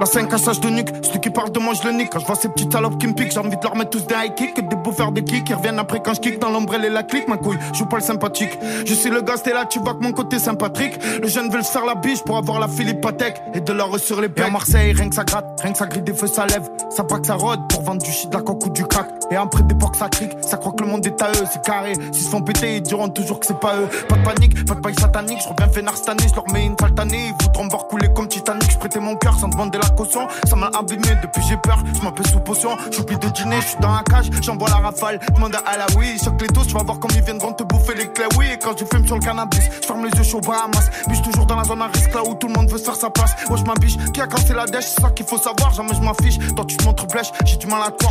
La 0.00 0.06
5 0.06 0.30
cassage 0.30 0.60
de 0.60 0.70
nuque, 0.70 0.88
celui 1.02 1.20
qui 1.20 1.28
parle 1.28 1.52
de 1.52 1.58
moi 1.58 1.74
je 1.74 1.86
le 1.86 1.92
nique. 1.92 2.08
Quand 2.10 2.20
je 2.20 2.26
vois 2.26 2.34
ces 2.34 2.48
petites 2.48 2.72
salopes 2.72 2.96
qui 2.98 3.06
me 3.06 3.12
piquent, 3.12 3.32
j'ai 3.32 3.38
envie 3.38 3.58
de 3.58 3.62
leur 3.62 3.76
mettre 3.76 3.90
tous 3.90 4.06
des 4.06 4.14
high 4.14 4.34
kicks 4.34 4.58
et 4.58 4.62
des 4.62 4.76
bouffeurs 4.76 5.12
de 5.12 5.20
kicks 5.20 5.44
qui 5.44 5.52
reviennent 5.52 5.78
après 5.78 6.00
quand 6.02 6.14
je 6.14 6.20
kick 6.20 6.38
dans 6.38 6.48
l'ombrelle 6.48 6.86
et 6.86 6.88
la 6.88 7.02
clique. 7.02 7.28
Ma 7.28 7.36
couille, 7.36 7.58
je 7.74 7.80
joue 7.80 7.84
pas 7.84 7.98
le 7.98 8.02
sympathique. 8.02 8.58
Je 8.86 8.94
suis 8.94 9.10
le 9.10 9.20
gars, 9.20 9.36
t'es 9.36 9.52
là, 9.52 9.66
tu 9.66 9.78
vois 9.78 9.92
que 9.92 10.02
mon 10.02 10.12
côté 10.12 10.38
sympathique. 10.38 10.94
Le 11.20 11.28
jeune 11.28 11.50
veut 11.50 11.60
se 11.60 11.70
faire 11.70 11.84
la 11.84 11.96
biche 11.96 12.22
pour 12.24 12.38
avoir 12.38 12.58
la 12.60 12.68
Philippe 12.68 13.02
Patek 13.02 13.42
et 13.52 13.60
de 13.60 13.72
l'or 13.74 13.98
sur 13.98 14.22
les 14.22 14.30
pieds. 14.30 14.46
à 14.46 14.48
Marseille, 14.48 14.94
rien 14.94 15.10
que 15.10 15.14
ça 15.14 15.24
gratte, 15.24 15.60
rien 15.60 15.72
que 15.72 15.78
ça 15.78 15.84
grille 15.84 16.00
des 16.00 16.14
feux, 16.14 16.28
ça 16.28 16.46
lève. 16.46 16.66
Ça 16.88 17.04
que 17.04 17.26
ça 17.26 17.34
rôde 17.34 17.60
pour 17.68 17.82
vendre 17.82 18.02
du 18.02 18.10
shit, 18.10 18.30
de 18.30 18.36
la 18.36 18.42
coque 18.42 18.64
ou 18.64 18.70
du 18.70 18.86
crack. 18.86 19.19
Et 19.30 19.36
après 19.36 19.62
des 19.62 19.74
porcs 19.74 19.96
ça 19.96 20.08
crique, 20.08 20.32
ça 20.40 20.56
croit 20.56 20.72
que 20.72 20.82
le 20.82 20.90
monde 20.90 21.06
est 21.06 21.22
à 21.22 21.30
eux, 21.30 21.44
c'est 21.50 21.62
carré. 21.62 21.94
S'ils 22.12 22.24
se 22.24 22.28
font 22.28 22.42
péter, 22.42 22.76
ils 22.76 22.82
diront 22.82 23.08
toujours 23.08 23.40
que 23.40 23.46
c'est 23.46 23.58
pas 23.58 23.76
eux. 23.76 23.88
Pas 24.08 24.16
de 24.16 24.24
panique, 24.24 24.64
pas 24.66 24.74
de 24.74 24.80
bail 24.80 24.94
satanique, 24.94 25.38
je 25.42 25.48
reviens 25.48 25.66
vénard 25.66 25.96
cette 25.96 26.08
année, 26.08 26.24
je 26.28 26.34
leur 26.34 26.48
mets 26.52 26.66
une 26.66 26.76
faltanée. 26.78 27.28
Ils 27.28 27.44
voudront 27.44 27.68
voir 27.68 27.86
couler 27.86 28.08
comme 28.14 28.28
Titanic, 28.28 28.70
je 28.70 28.78
prêtais 28.78 29.00
mon 29.00 29.16
cœur 29.16 29.38
sans 29.38 29.48
demander 29.48 29.78
la 29.78 29.88
caution. 29.90 30.26
Ça 30.46 30.56
m'a 30.56 30.70
abîmé 30.78 31.08
depuis 31.22 31.42
j'ai 31.48 31.56
peur, 31.56 31.82
je 31.94 32.02
m'appelle 32.02 32.26
sous 32.26 32.40
potion, 32.40 32.76
j'oublie 32.90 33.18
de 33.18 33.28
dîner, 33.28 33.60
je 33.60 33.66
suis 33.68 33.78
dans 33.80 33.92
la 33.92 34.02
cage, 34.02 34.30
j'envoie 34.40 34.68
la 34.68 34.76
rafale, 34.76 35.18
demande 35.34 35.54
à 35.54 35.76
la 35.76 35.86
oui, 35.96 36.18
choque 36.22 36.40
les 36.40 36.48
dos, 36.48 36.64
tu 36.64 36.74
vas 36.74 36.82
voir 36.82 36.98
comme 36.98 37.10
ils 37.14 37.22
viendront 37.22 37.52
te 37.52 37.64
bouffer 37.64 37.94
les 37.94 38.08
clés, 38.08 38.26
oui, 38.38 38.46
quand 38.62 38.78
je 38.78 38.84
fume 38.84 39.06
sur 39.06 39.16
le 39.16 39.22
cannabis, 39.22 39.64
je 39.82 39.86
ferme 39.86 40.04
les 40.04 40.16
yeux, 40.16 40.24
chaud 40.24 40.40
Bahamas, 40.40 40.88
biche 41.08 41.22
toujours 41.22 41.46
dans 41.46 41.56
la 41.56 41.64
zone 41.64 41.82
à 41.82 41.86
risque 41.86 42.14
là 42.14 42.22
où 42.24 42.34
tout 42.34 42.46
le 42.46 42.54
monde 42.54 42.70
veut 42.70 42.78
se 42.78 42.84
faire 42.84 42.96
sa 42.96 43.10
place, 43.10 43.34
moi 43.48 43.58
je 43.58 43.64
m'abiche, 43.64 43.96
qui 44.12 44.20
a 44.20 44.26
cassé 44.26 44.54
la 44.54 44.66
dèche, 44.66 44.86
c'est 44.86 45.00
ça 45.00 45.10
qu'il 45.10 45.26
faut 45.26 45.38
savoir, 45.38 45.72
jamais 45.74 45.94
je 45.94 46.00
m'affiche, 46.00 46.38
toi 46.54 46.64
tu 46.66 46.76
te 46.76 46.84
montres 46.84 47.06
blèche, 47.06 47.32
j'ai 47.44 47.56
du 47.56 47.66
mal 47.66 47.82
à 47.82 47.90
te 47.90 48.04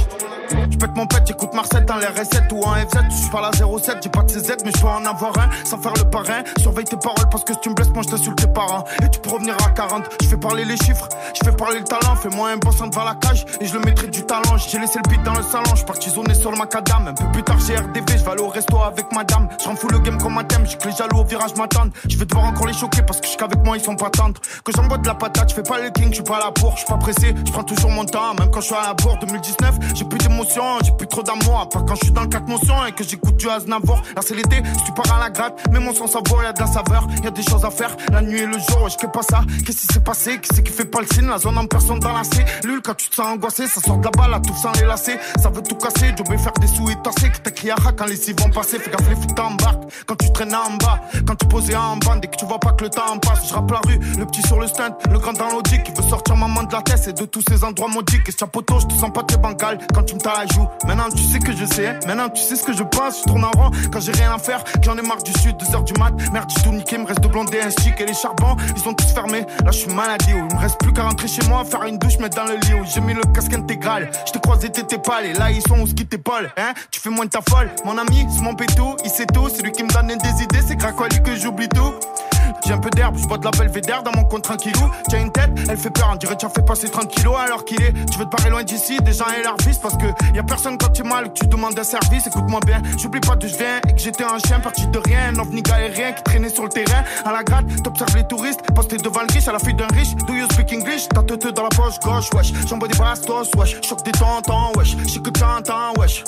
je 0.82 0.88
mon 0.96 1.06
j'écoute 1.26 1.54
Marcel 1.54 1.86
dans 1.86 1.98
les 1.98 2.08
recettes 2.08 2.52
ou 2.52 2.62
en 2.64 2.74
FZ, 2.74 3.00
je 3.10 3.16
suis 3.16 3.30
pas 3.30 3.42
la 3.42 3.52
07, 3.52 3.98
j'ai 4.04 4.10
pas 4.10 4.24
de 4.24 4.32
CZ, 4.32 4.58
mais 4.66 4.72
je 4.76 4.82
peux 4.82 4.88
en 4.88 5.06
avoir 5.06 5.38
un, 5.38 5.50
sans 5.66 5.78
faire 5.78 5.94
le 5.94 6.10
parrain, 6.10 6.44
surveille 6.60 6.86
tes 6.86 6.98
paroles 6.98 7.30
parce 7.32 7.44
que 7.44 7.54
si 7.54 7.60
tu 7.62 7.70
me 7.70 7.76
blesses, 7.76 7.90
moi 7.90 8.04
je 8.04 8.10
t'insulte 8.10 8.38
tes 8.38 8.48
parents, 8.48 8.84
et 9.04 9.10
tu 9.10 9.20
peux 9.20 9.30
revenir 9.30 9.56
à 9.66 9.70
40, 9.70 10.04
je 10.22 10.28
fais 10.28 10.38
parler 10.38 10.66
les 10.66 10.78
chiffres, 10.78 11.08
je 11.34 11.44
fais 11.44 11.56
parler 11.56 11.80
le 11.80 11.86
talent, 11.86 12.16
fais-moi 12.16 12.50
un 12.50 12.58
boss 12.58 12.80
devant 12.80 13.04
la 13.04 13.16
cage 13.16 13.46
et 13.60 13.66
je 13.66 13.74
le 13.74 13.80
mettrai 13.82 14.08
du 14.08 14.24
talent. 14.24 14.58
J'ai 14.58 14.80
laissé 14.80 15.00
le 15.04 15.10
beat 15.10 15.24
dans 15.24 15.34
le 15.34 15.44
salon, 15.44 15.76
je 15.76 15.84
parti 15.84 16.10
zoner 16.10 16.34
sur 16.34 16.52
le 16.52 16.58
macadam. 16.58 17.08
Un 17.08 17.14
peu 17.14 17.30
plus 17.32 17.44
tard, 17.44 17.60
j'ai 17.60 17.76
RDV, 17.76 18.18
je 18.18 18.24
vais 18.24 18.32
aller 18.32 18.42
au 18.42 18.48
resto 18.48 18.78
avec 18.78 19.12
madame. 19.12 19.48
Je 19.60 19.70
fous 19.76 19.88
le 19.90 20.00
game 20.00 20.18
comme 20.18 20.38
un 20.38 20.44
thème, 20.44 20.66
j'ai 20.66 20.78
que 20.78 20.88
les 20.88 20.96
jaloux 20.96 21.20
au 21.20 21.24
virage 21.24 21.56
m'attendent. 21.58 21.92
Je 22.08 22.18
vais 22.18 22.26
devoir 22.26 22.46
encore 22.46 22.68
les 22.68 22.74
choquer 22.74 23.02
parce 23.02 23.20
que 23.22 23.28
qu'avec 23.38 23.60
moi 23.64 23.78
ils 23.78 23.84
sont 23.84 23.96
pas 23.96 24.10
tendres. 24.10 24.40
Que 24.64 24.72
j'envoie 24.76 24.98
de 24.98 25.08
la 25.08 25.16
patate, 25.16 25.50
je 25.50 25.56
fais 25.56 25.64
pas 25.64 25.80
le 25.80 25.90
king, 25.90 26.10
je 26.10 26.16
suis 26.16 26.24
pas 26.24 26.40
là 26.40 26.52
pour, 26.52 26.74
je 26.74 26.80
suis 26.80 26.88
pas 26.88 26.98
pressé, 26.98 27.34
je 27.46 27.52
prends 27.52 27.64
toujours 27.64 27.90
mon 27.90 28.06
temps, 28.06 28.34
même 28.36 28.50
quand 28.52 28.62
je 28.62 28.68
suis 28.68 28.76
à 28.76 28.88
la 28.88 28.94
bourre 28.94 29.18
2019, 29.20 29.76
j'ai 29.96 30.06
plus 30.06 30.18
d'émotion, 30.20 30.80
plus 31.00 31.08
trop 31.08 31.24
d'amour, 31.24 31.62
à 31.62 31.70
part 31.70 31.86
quand 31.86 31.96
je 31.96 32.06
suis 32.06 32.12
dans 32.12 32.24
le 32.24 32.28
4 32.28 32.48
motion 32.48 32.86
et 32.86 32.92
que 32.92 33.04
j'écoute 33.04 33.38
du 33.38 33.50
Aznavour. 33.50 34.02
Là 34.16 34.22
c'est 34.22 34.36
l'été, 34.36 34.62
tu 34.86 34.92
pars 34.92 35.16
à 35.16 35.20
la 35.20 35.30
gratte, 35.30 35.60
mais 35.72 35.80
mon 35.80 35.94
sang 35.94 36.08
savoir, 36.08 36.44
y 36.44 36.48
a 36.48 36.54
de 36.54 36.60
la 36.60 36.68
saveur, 36.68 37.08
y 37.24 37.28
a 37.28 37.32
des 37.32 37.44
choses 37.44 37.66
à 37.66 37.72
faire, 37.72 37.96
la 38.12 38.22
nuit 38.22 38.42
et 38.42 38.46
le 38.46 38.60
jour, 38.60 38.90
je 38.90 38.98
fais 39.00 39.08
pas 39.08 39.24
ça. 39.24 39.42
Qu'est-ce 39.66 39.88
qui 39.88 39.94
s'est 39.94 40.02
passé, 40.02 40.40
qui 40.40 40.50
c'est 40.54 40.64
qui 40.64 40.72
fait 40.72 40.86
pas 40.86 41.00
le 41.00 41.08
signe, 41.08 41.28
la 41.28 41.38
zone 41.38 41.58
en 41.58 41.66
personne 41.66 42.00
dans 42.00 42.14
la 42.14 42.24
C, 42.24 42.44
Lul 42.66 42.82
quand 42.84 42.96
tu 42.96 43.10
te 43.10 43.16
sens 43.16 43.28
angoissé, 43.28 43.68
ça 43.68 43.82
sort 43.82 43.98
de 43.98 44.06
la 44.06 44.12
balle 44.12 44.34
à 44.34 44.40
tout 44.40 44.54
sans 44.56 44.72
les 44.74 44.86
lacets. 44.86 45.20
Ça 45.42 45.50
veut 45.50 45.62
tout 45.62 45.76
casser, 45.76 46.14
vais 46.30 46.38
faire 46.38 46.54
des 46.54 46.68
sous 46.68 46.90
et 46.90 46.96
tasser. 47.02 47.30
Que 47.30 47.50
t'as 47.50 47.74
à 47.74 47.92
quand 47.92 48.06
les 48.06 48.16
six 48.16 48.34
vont 48.34 48.50
passer? 48.50 48.80
Fais 48.80 48.92
gaffe, 48.92 49.10
les 49.10 49.16
filles 49.16 49.34
t'embarquent. 49.36 49.84
Quand 50.06 50.16
tu 50.16 50.32
traînes 50.32 50.56
en 50.56 50.78
bas, 50.78 51.00
quand 51.26 51.36
tu 51.36 51.48
posais 51.48 51.76
en 51.76 51.98
bande 51.98 52.24
et 52.24 52.28
que 52.28 52.36
tu 52.36 52.46
vois 52.46 52.60
pas 52.60 52.74
que 52.74 52.84
le 52.84 52.90
temps 52.90 53.18
passe. 53.20 53.48
Je 53.50 53.54
rappe 53.54 53.72
la 53.72 53.82
rue, 53.88 54.00
le 54.18 54.26
petit 54.26 54.42
sur 54.44 54.60
le 54.60 54.68
stunt, 54.68 54.96
le 55.12 55.20
grand 55.20 55.34
dans 55.34 55.50
l'audi 55.50 55.82
qui 55.84 55.92
veut 55.92 56.08
sortir 56.08 56.36
maman 56.36 56.64
de 56.64 56.74
la 56.74 56.82
tête 56.82 57.08
et 57.08 57.14
de 57.14 57.26
tous 57.26 57.44
ces 57.48 57.64
endroits 57.64 57.90
maudits. 57.90 58.20
Et 58.28 58.32
chapeauto, 58.32 58.80
je 58.80 58.88
te 58.88 58.94
sens 58.94 59.12
pas 59.12 59.24
très 59.24 59.38
bancal 59.38 59.78
quand 59.94 60.04
tu 60.04 60.16
me 60.16 60.24
la 60.24 60.46
joue. 60.54 60.68
Maintenant 60.90 61.10
tu 61.16 61.24
sais 61.24 61.38
que 61.38 61.56
je 61.56 61.66
sais, 61.66 62.00
maintenant 62.08 62.30
tu 62.30 62.42
sais 62.42 62.56
ce 62.56 62.64
que 62.64 62.74
je 62.74 62.82
pense. 62.82 63.20
Je 63.20 63.26
tourne 63.26 63.46
en 63.46 63.52
rond 63.52 63.70
quand 63.94 64.00
j'ai 64.00 64.12
rien 64.12 64.34
à 64.34 64.40
faire. 64.40 64.64
J'en 64.82 64.98
ai 64.98 65.04
marre 65.04 65.22
du 65.22 65.32
sud, 65.34 65.56
2 65.58 65.76
heures 65.76 65.84
du 65.84 65.94
mat. 65.94 66.12
Merde, 66.34 66.50
j'ai 66.50 66.64
tout 66.64 66.72
niqué, 66.72 66.98
me 66.98 67.06
reste 67.06 67.22
de 67.22 67.28
blonder 67.28 67.62
un 67.62 67.70
stick 67.70 68.02
et 68.02 68.08
les 68.08 68.16
charbons, 68.16 68.56
ils 68.76 68.82
sont 68.82 68.96
tous 68.96 69.14
fermés. 69.14 69.46
Là, 69.64 69.70
je 69.72 69.78
suis 69.82 69.94
maladie, 69.94 70.32
il 70.32 70.56
me 70.56 70.60
reste 70.60 70.80
plus 70.80 70.92
qu'à 70.92 71.04
rentrer 71.04 71.28
chez 71.28 71.48
moi, 71.48 71.64
faire 71.64 71.84
une 71.84 72.00
douche, 72.00 72.18
mettre 72.18 72.38
dans 72.38 72.46
le 72.52 72.56
lit. 72.56 72.90
J'ai 72.92 73.02
mis 73.02 73.14
le 73.14 73.22
casque 73.36 73.54
intégral. 73.54 74.10
Je 74.26 74.32
te 74.32 74.40
croisé, 74.40 74.70
t'étais 74.70 74.98
pas 74.98 75.22
et 75.22 75.34
là 75.34 75.52
ils 75.52 75.62
sont 75.62 75.80
où 75.80 75.86
ce 75.86 75.94
qui 75.94 76.08
t'épaule, 76.08 76.50
hein? 76.58 76.74
Tu 76.90 77.00
fais 77.00 77.12
moins 77.12 77.26
de 77.26 77.30
ta 77.30 77.42
folle, 77.48 77.70
mon 77.86 77.96
ami, 78.00 78.26
c'est 78.34 78.42
mon 78.42 78.56
péto, 78.56 78.98
il 79.06 79.12
sait 79.12 79.28
tout, 79.28 79.48
c'est 79.48 79.62
lui 79.62 79.72
qui 79.72 79.84
me 79.84 79.90
donne 79.90 80.08
des 80.08 80.44
idées, 80.44 80.62
c'est 80.68 80.76
grâce 80.76 80.94
à 81.00 81.08
lui 81.08 81.22
que 81.22 81.36
j'oublie 81.36 81.70
tout. 81.70 81.94
J'ai 82.66 82.74
un 82.74 82.78
peu 82.78 82.90
d'herbe, 82.90 83.18
je 83.18 83.26
bois 83.28 83.38
de 83.38 83.46
la 83.46 83.52
belvédère 83.52 84.04
dans 84.04 84.12
mon 84.16 84.24
compte 84.24 84.44
tranquillou. 84.44 84.92
Tiens 85.10 85.22
une 85.22 85.32
tête, 85.32 85.52
elle 85.70 85.78
fait 85.78 85.90
peur, 85.90 86.10
on 86.12 86.16
dirait 86.16 86.38
tu 86.38 86.46
as 86.46 86.50
fait 86.50 86.66
passer 86.66 86.90
30 86.90 87.10
kilos 87.10 87.36
alors 87.38 87.66
qu'il 87.66 87.82
est. 87.82 87.94
Tu 88.12 88.18
veux 88.18 88.26
te 88.26 88.36
barrer 88.36 88.50
loin 88.50 88.64
d'ici, 88.64 88.98
des 89.02 89.14
gens 89.14 89.26
fils 89.62 89.78
parce 89.78 89.96
que 89.98 90.08
y 90.34 90.40
a 90.40 90.44
personne 90.44 90.78
quand 90.78 90.90
tu 90.90 91.02
es 91.02 91.08
mal, 91.08 91.34
que 91.34 91.40
tu 91.40 91.48
demandes 91.48 91.78
un 91.78 91.84
service. 91.84 92.28
Écoute-moi 92.28 92.60
bien, 92.66 92.82
j'oublie 92.98 93.20
pas 93.20 93.36
d'où 93.36 93.48
je 93.48 93.56
viens 93.56 93.80
et 93.88 93.94
que 93.94 94.00
j'étais 94.00 94.24
un 94.24 94.40
chien 94.40 94.60
parti 94.60 94.88
de 94.88 95.00
rien, 95.00 95.34
un 95.34 95.40
ovni 95.40 95.62
galérien 95.62 96.12
qui 96.14 96.24
traînait 96.24 96.50
sur 96.50 96.64
le 96.64 96.70
terrain. 96.70 97.04
À 97.26 97.32
la 97.32 97.44
gratte, 97.44 97.66
t'observes 97.84 98.16
les 98.16 98.28
touristes, 98.28 98.62
posté 98.74 98.98
devant 98.98 99.22
le 99.22 99.34
riche 99.34 99.48
à 99.48 99.52
la 99.52 99.60
fille 99.60 99.74
d'un 99.74 99.88
riche. 99.94 100.16
Do 100.28 100.34
you 100.34 100.46
speak 100.52 100.74
English? 100.74 101.08
T'as 101.10 101.22
dans 101.52 101.64
la 101.64 101.70
poche 101.70 102.00
gauche, 102.00 102.30
wesh. 102.34 102.54
J'envoie 102.68 102.88
des 102.88 102.98
bastos, 102.98 103.50
wesh. 103.56 103.82
Choc 103.82 104.04
des 104.04 104.12
tontons, 104.12 104.72
wesh. 104.78 104.96
J'sais 105.08 105.20
que 105.20 105.30
t'entends, 105.30 105.94
wesh. 105.98 106.24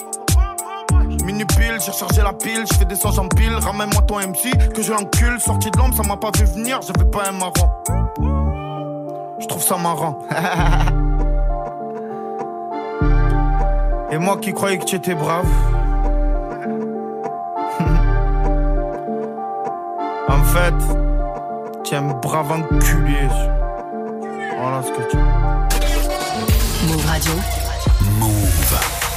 Minupile, 1.24 1.78
j'ai 1.86 1.92
chargé 1.92 2.22
la 2.22 2.32
pile, 2.34 2.64
je 2.70 2.76
fais 2.78 2.86
des 2.86 2.96
songes 2.96 3.20
en 3.20 3.28
pile, 3.28 3.54
ramène-moi 3.54 4.02
ton 4.04 4.20
MC, 4.20 4.52
que 4.74 4.82
je 4.82 4.92
l'encule, 4.92 5.40
sorti 5.40 5.70
de 5.72 5.78
l'ombre, 5.78 5.96
ça 5.96 6.04
m'a 6.04 6.18
pas 6.18 6.32
vu 6.38 6.46
venir, 6.46 6.80
j'avais 6.82 7.10
pas 7.10 7.30
un 7.30 7.34
marrant. 7.34 7.84
Je 9.40 9.48
trouve 9.48 9.64
ça 9.64 9.78
marrant. 9.78 10.20
Et 14.12 14.18
moi 14.18 14.38
qui 14.38 14.54
croyais 14.54 14.78
que 14.78 14.86
tu 14.86 14.96
étais 14.96 15.16
brave. 15.16 15.48
en 20.28 20.44
fait, 20.44 20.74
tu 21.84 21.94
es 21.94 21.98
un 21.98 22.02
brave 22.02 22.52
enculé. 22.52 23.28
Voilà 24.60 24.84
ce 24.84 24.92
que 24.92 25.02
tu 25.10 25.18
Move 26.88 27.06
Radio. 27.06 27.34
Move. 28.20 29.11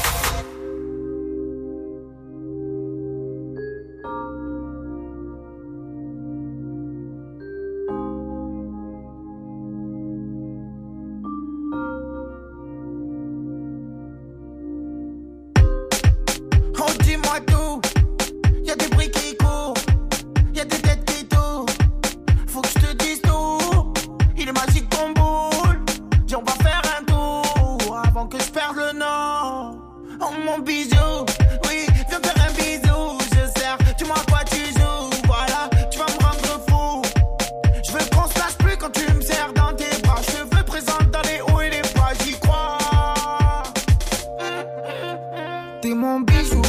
t'es 45.84 45.94
mon 45.94 46.20
bijou. 46.20 46.62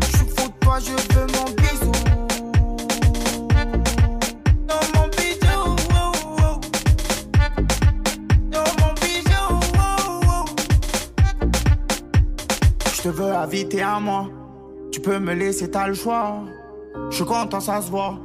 Je 0.00 0.16
suis 0.16 0.26
de 0.26 0.32
toi, 0.60 0.78
je 0.80 0.94
veux 1.14 1.26
mon 1.36 1.48
bisou. 1.60 1.92
Dans 4.66 4.84
mon 4.94 5.06
bijou, 5.16 5.60
dans 8.50 8.70
mon 8.80 8.92
bijou, 9.00 9.48
oh, 9.78 10.20
oh. 10.26 10.44
Oh, 12.74 12.90
je 12.92 13.02
te 13.02 13.08
veux 13.08 13.32
à 13.32 13.46
vie, 13.46 13.68
t'es 13.68 13.80
à 13.80 14.00
moi. 14.00 14.28
Tu 14.90 15.00
peux 15.00 15.20
me 15.20 15.32
laisser, 15.34 15.70
t'as 15.70 15.86
le 15.86 15.94
choix. 15.94 16.40
Je 17.10 17.14
suis 17.14 17.24
content, 17.24 17.60
ça 17.60 17.80
se 17.80 17.90
voit. 17.92 18.18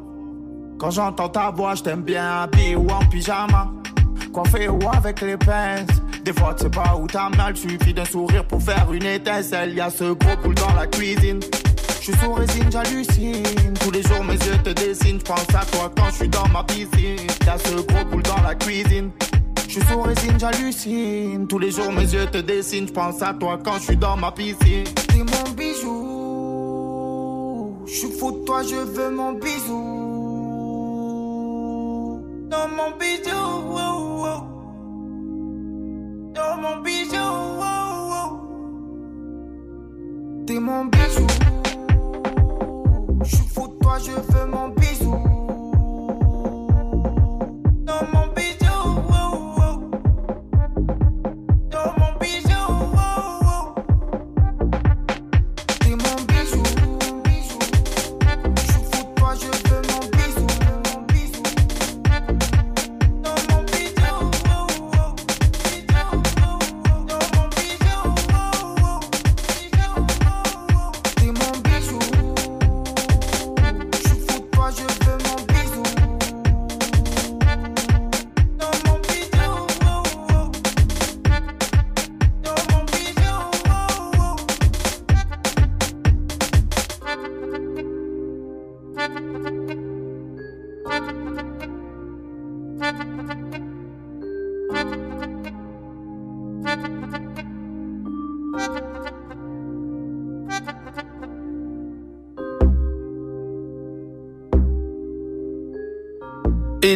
Quand 0.79 0.89
j'entends 0.89 1.29
ta 1.29 1.51
voix, 1.51 1.75
je 1.75 1.83
t'aime 1.83 2.01
bien 2.01 2.41
habillé 2.41 2.75
ou 2.75 2.89
en 2.89 3.05
pyjama. 3.05 3.71
Coiffé 4.33 4.67
ou 4.67 4.79
avec 4.91 5.21
les 5.21 5.37
pinces. 5.37 6.01
Des 6.25 6.33
fois, 6.33 6.55
tu 6.55 6.63
sais 6.63 6.69
pas 6.71 6.97
où 6.99 7.05
t'as 7.05 7.29
mal, 7.29 7.55
suffit 7.55 7.93
d'un 7.93 8.03
sourire 8.03 8.43
pour 8.47 8.59
faire 8.59 8.91
une 8.91 9.05
étincelle. 9.05 9.75
Y 9.75 9.81
a 9.81 9.91
ce 9.91 10.11
gros 10.13 10.35
boule 10.41 10.55
dans 10.55 10.73
la 10.73 10.87
cuisine. 10.87 11.39
Je 11.99 12.05
suis 12.05 12.13
sous 12.13 12.33
résine, 12.33 12.65
j'hallucine. 12.71 13.43
Tous 13.79 13.91
les 13.91 14.01
jours, 14.01 14.23
mes 14.23 14.33
yeux 14.33 14.57
te 14.63 14.71
dessinent. 14.71 15.19
Je 15.19 15.23
pense 15.23 15.47
à 15.53 15.63
toi 15.65 15.91
quand 15.95 16.09
je 16.09 16.15
suis 16.15 16.27
dans 16.27 16.47
ma 16.47 16.63
piscine. 16.63 17.27
Y 17.45 17.49
a 17.49 17.59
ce 17.59 17.75
gros 17.75 18.05
boule 18.05 18.23
dans 18.23 18.41
la 18.41 18.55
cuisine. 18.55 19.11
Je 19.67 19.73
suis 19.73 19.83
sous 19.83 20.01
résine, 20.01 20.39
j'hallucine. 20.39 21.45
Tous 21.47 21.59
les 21.59 21.69
jours, 21.69 21.91
mes 21.91 22.11
yeux 22.11 22.25
te 22.25 22.39
dessinent. 22.39 22.87
Je 22.87 22.93
pense 22.93 23.21
à 23.21 23.31
toi 23.35 23.59
quand 23.63 23.75
je 23.75 23.83
suis 23.83 23.97
dans 23.97 24.17
ma 24.17 24.31
piscine. 24.31 24.85
T'es 25.07 25.19
mon 25.19 25.51
bijou. 25.55 27.05
Je 27.85 27.93
suis 27.93 28.11
fou 28.19 28.31
de 28.31 28.45
toi, 28.45 28.63
je 28.63 28.77
veux 28.77 29.11
mon 29.11 29.33
bisou. 29.33 29.75
Dans 32.49 32.67
mon 32.69 32.97
bijou. 32.97 33.24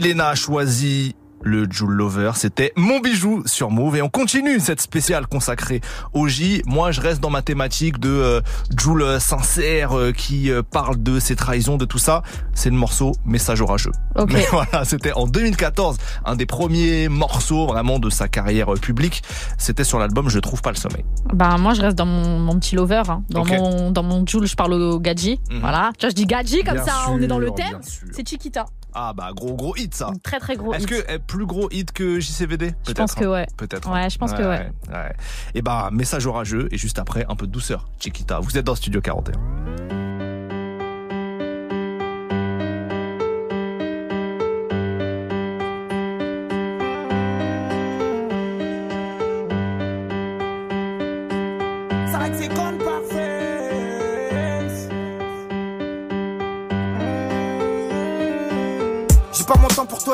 Elena 0.10 0.30
a 0.30 0.36
choisi 0.36 1.16
le 1.42 1.66
Joule 1.70 1.94
Lover, 1.94 2.32
c'était 2.34 2.74
mon 2.76 3.00
bijou 3.00 3.44
sur 3.46 3.70
Move 3.70 3.96
et 3.96 4.02
on 4.02 4.10
continue 4.10 4.60
cette 4.60 4.82
spéciale 4.82 5.26
consacrée 5.28 5.80
au 6.14 6.28
J. 6.28 6.62
Moi, 6.66 6.92
je 6.92 7.00
reste 7.00 7.22
dans 7.22 7.30
ma 7.30 7.42
thématique 7.44 7.98
de 8.00 8.10
euh, 8.10 8.42
Joule 8.76 9.22
sincère 9.22 9.98
euh, 9.98 10.12
qui 10.12 10.52
euh, 10.52 10.64
parle 10.64 11.02
de 11.02 11.18
ses 11.20 11.36
trahisons, 11.38 11.78
de 11.78 11.86
tout 11.86 12.00
ça. 12.00 12.24
C'est 12.54 12.70
le 12.72 12.76
morceau 12.76 13.14
Message 13.24 13.62
orageux. 13.62 13.92
Ok. 14.18 14.34
Mais 14.34 14.46
voilà, 14.52 14.84
c'était 14.84 15.14
en 15.14 15.28
2014, 15.28 15.98
un 16.26 16.36
des 16.36 16.46
premiers 16.48 17.08
morceaux 17.08 17.68
vraiment 17.68 18.00
de 18.00 18.10
sa 18.10 18.28
carrière 18.28 18.74
euh, 18.74 18.78
publique. 18.78 19.22
C'était 19.58 19.86
sur 19.86 19.98
l'album 20.00 20.28
Je 20.28 20.40
trouve 20.40 20.62
pas 20.62 20.72
le 20.72 20.78
sommeil. 20.78 21.06
Bah 21.34 21.56
moi 21.58 21.74
je 21.74 21.82
reste 21.82 21.96
dans 21.98 22.06
mon, 22.08 22.40
mon 22.40 22.60
petit 22.60 22.76
lover, 22.76 23.04
hein. 23.08 23.24
dans 23.30 23.46
mon 23.46 23.92
dans 23.92 24.04
mon 24.04 24.26
Joule 24.26 24.46
je 24.48 24.56
parle 24.56 24.74
au 24.74 25.00
Gadji, 25.00 25.40
Mhm. 25.52 25.60
voilà. 25.62 25.92
Tu 25.98 26.06
vois 26.06 26.10
je 26.10 26.16
dis 26.16 26.26
Gadji 26.26 26.64
comme 26.64 26.74
Bien 26.74 26.84
ça, 26.84 26.96
on 27.10 27.22
est 27.22 27.28
dans 27.28 27.40
le 27.40 27.52
thème. 27.52 27.80
C'est 28.12 28.28
Chiquita, 28.28 28.66
Ah 28.94 29.14
bah 29.14 29.32
gros 29.36 29.54
gros 29.54 29.76
hit 29.76 29.94
ça. 29.94 30.12
très 30.24 30.40
très 30.40 30.56
gros. 30.56 30.74
Est-ce 30.74 30.84
hit. 30.84 30.90
que 30.90 31.14
eh, 31.14 31.20
plus 31.20 31.46
gros 31.46 31.70
hit 31.72 31.92
que 31.92 32.20
JCVD 32.20 32.74
Je 32.88 32.94
pense 32.94 33.14
que 33.14 33.26
hein. 33.26 33.30
ouais. 33.32 33.48
Peut-être. 33.58 33.92
Ouais, 33.92 34.10
je 34.10 34.18
pense 34.18 34.34
que 34.34 34.42
ouais. 34.42 34.72
ouais. 34.90 35.16
Et 35.54 35.62
bah, 35.62 35.90
message 35.92 36.26
orageux 36.26 36.68
et 36.72 36.78
juste 36.78 37.00
après, 37.00 37.26
un 37.30 37.36
peu 37.36 37.48
de 37.48 37.52
douceur. 37.52 37.88
Chiquita, 38.00 38.40
vous 38.40 38.58
êtes 38.58 38.66
dans 38.66 38.76
Studio 38.76 39.02
41. 39.02 40.19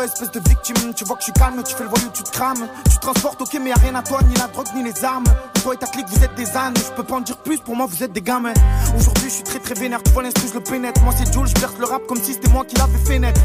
Espèce 0.06 0.32
de 0.32 0.40
victime. 0.48 0.94
Tu 0.96 1.04
vois 1.06 1.16
que 1.16 1.22
je 1.22 1.26
suis 1.26 1.34
calme, 1.34 1.62
tu 1.64 1.76
fais 1.76 1.84
le 1.84 1.90
voyou, 1.90 2.10
tu 2.14 2.24
te 2.24 2.32
crames. 2.32 2.68
Tu 2.90 2.98
transportes, 3.00 3.42
ok, 3.42 3.58
mais 3.62 3.70
y'a 3.70 3.76
rien 3.76 3.96
à 3.96 4.02
toi, 4.02 4.20
ni 4.28 4.34
la 4.36 4.48
drogue, 4.48 4.68
ni 4.76 4.84
les 4.84 5.04
armes. 5.04 5.26
Toi 5.64 5.74
et 5.74 5.78
ta 5.78 5.88
clique, 5.88 6.08
vous 6.10 6.24
êtes 6.24 6.36
des 6.36 6.56
ânes. 6.56 6.74
Je 6.78 6.92
peux 6.96 7.04
pas 7.04 7.16
en 7.16 7.22
dire 7.22 7.38
plus, 7.38 7.58
pour 7.58 7.76
moi, 7.76 7.88
vous 7.90 8.04
êtes 8.04 8.12
des 8.12 8.22
gamins. 8.22 8.54
Aujourd'hui, 8.98 9.30
je 9.30 9.36
suis 9.36 9.44
très 9.44 9.60
très 9.60 9.76
vénère. 9.76 10.02
Tu 10.04 10.12
vois 10.12 10.24
l'instru, 10.24 10.48
je 10.48 10.54
le 10.54 10.62
pénètre. 10.62 11.02
Moi, 11.02 11.14
c'est 11.18 11.32
Jules, 11.32 11.48
je 11.48 11.54
perce 11.54 11.78
le 11.80 11.86
rap 11.86 12.06
comme 12.08 12.22
si 12.22 12.34
c'était 12.34 12.50
moi 12.50 12.64
qui 12.66 12.76
l'avais 12.76 12.98
fait 13.06 13.20
naître. 13.20 13.42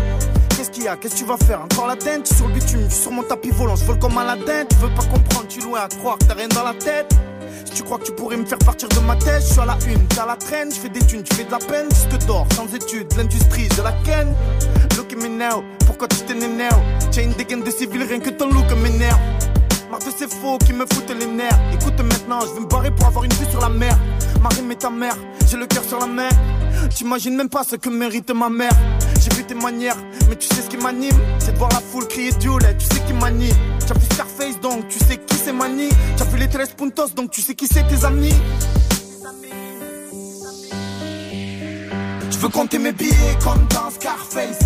Qu'est-ce 0.56 0.70
qu'il 0.70 0.84
y 0.84 0.88
a? 0.88 0.96
Qu'est-ce 0.96 1.14
que 1.14 1.18
tu 1.20 1.24
vas 1.24 1.38
faire? 1.38 1.62
Encore 1.62 1.86
la 1.86 1.96
dent 1.96 2.24
sur 2.24 2.46
le 2.48 2.54
bitume, 2.54 2.86
je 2.88 2.94
sur 2.94 3.12
mon 3.12 3.22
tapis 3.22 3.50
volant, 3.50 3.76
je 3.76 3.84
vole 3.84 3.98
comme 3.98 4.18
Aladdin. 4.18 4.64
Tu 4.68 4.76
veux 4.76 4.94
pas 4.94 5.04
comprendre, 5.04 5.48
tu 5.48 5.60
loin 5.60 5.80
à 5.80 5.88
croire 5.88 6.18
que 6.18 6.24
t'as 6.24 6.34
rien 6.34 6.48
dans 6.48 6.64
la 6.64 6.74
tête. 6.74 7.10
Si 7.64 7.72
tu 7.72 7.82
crois 7.82 7.98
que 7.98 8.04
tu 8.04 8.12
pourrais 8.12 8.36
me 8.36 8.44
faire 8.44 8.58
partir 8.58 8.88
de 8.88 8.98
ma 9.00 9.16
tête, 9.16 9.42
je 9.42 9.52
suis 9.52 9.60
à 9.60 9.64
la 9.64 9.78
une, 9.86 10.06
t'es 10.08 10.20
à 10.20 10.26
la 10.26 10.36
traîne, 10.36 10.70
je 10.72 10.78
fais 10.78 10.88
des 10.88 11.00
thunes, 11.00 11.22
tu 11.22 11.34
fais 11.34 11.44
de 11.44 11.50
la 11.50 11.58
peine, 11.58 11.86
juste 11.90 12.26
dors, 12.26 12.46
sans 12.54 12.66
études, 12.74 13.10
l'industrie, 13.16 13.68
de 13.68 13.82
la 13.82 13.92
ken. 14.04 14.34
Look 14.96 15.12
at 15.12 15.16
me 15.16 15.28
now, 15.28 15.64
pourquoi 16.00 16.16
tu 16.16 16.24
t'es 16.24 16.34
now 16.34 16.64
J'ai 17.12 17.24
une 17.24 17.32
dégaine 17.32 17.62
de 17.62 17.70
civil, 17.70 18.02
rien 18.02 18.20
que 18.20 18.30
ton 18.30 18.48
look 18.48 18.64
m'énerve. 18.82 19.18
Marre 19.90 20.00
de 20.00 20.10
ces 20.10 20.28
faux 20.28 20.56
qui 20.56 20.72
me 20.72 20.86
foutent 20.86 21.14
les 21.14 21.26
nerfs. 21.26 21.58
Écoute 21.74 21.98
maintenant, 21.98 22.40
je 22.40 22.54
vais 22.54 22.60
me 22.60 22.66
barrer 22.66 22.90
pour 22.90 23.06
avoir 23.06 23.24
une 23.24 23.32
vue 23.34 23.44
sur 23.50 23.60
la 23.60 23.68
mer. 23.68 23.94
Marie, 24.40 24.62
mais 24.66 24.76
ta 24.76 24.88
mère, 24.88 25.14
j'ai 25.46 25.58
le 25.58 25.66
cœur 25.66 25.84
sur 25.84 25.98
la 25.98 26.06
mer. 26.06 26.30
T'imagines 26.94 27.36
même 27.36 27.50
pas 27.50 27.64
ce 27.64 27.76
que 27.76 27.90
mérite 27.90 28.30
ma 28.30 28.48
mère. 28.48 28.72
J'ai 29.20 29.36
vu 29.36 29.44
tes 29.44 29.54
manières, 29.54 29.98
mais 30.30 30.36
tu 30.36 30.48
sais 30.48 30.62
ce 30.62 30.68
qui 30.68 30.78
m'anime 30.78 31.18
C'est 31.38 31.52
de 31.52 31.58
voir 31.58 31.70
la 31.70 31.80
foule 31.80 32.08
crier 32.08 32.32
Dieu, 32.32 32.52
tu 32.78 32.86
sais 32.86 33.02
qui 33.06 33.12
manie. 33.12 33.52
T'as 33.86 33.92
vu 33.92 34.06
Scarface 34.10 34.58
donc 34.60 34.88
tu 34.88 34.98
sais 35.00 35.18
qui 35.18 35.36
c'est 35.36 35.52
Mani. 35.52 35.90
T'as 36.16 36.24
vu 36.24 36.38
les 36.38 36.48
13 36.48 36.70
puntos 36.78 37.08
donc 37.14 37.30
tu 37.30 37.42
sais 37.42 37.54
qui 37.54 37.66
c'est 37.66 37.86
tes 37.86 38.06
amis. 38.06 38.34
Je 42.30 42.38
veux 42.38 42.48
compter 42.48 42.78
mes 42.78 42.92
billets 42.92 43.36
comme 43.44 43.66
dans 43.68 43.90
Scarface. 43.90 44.60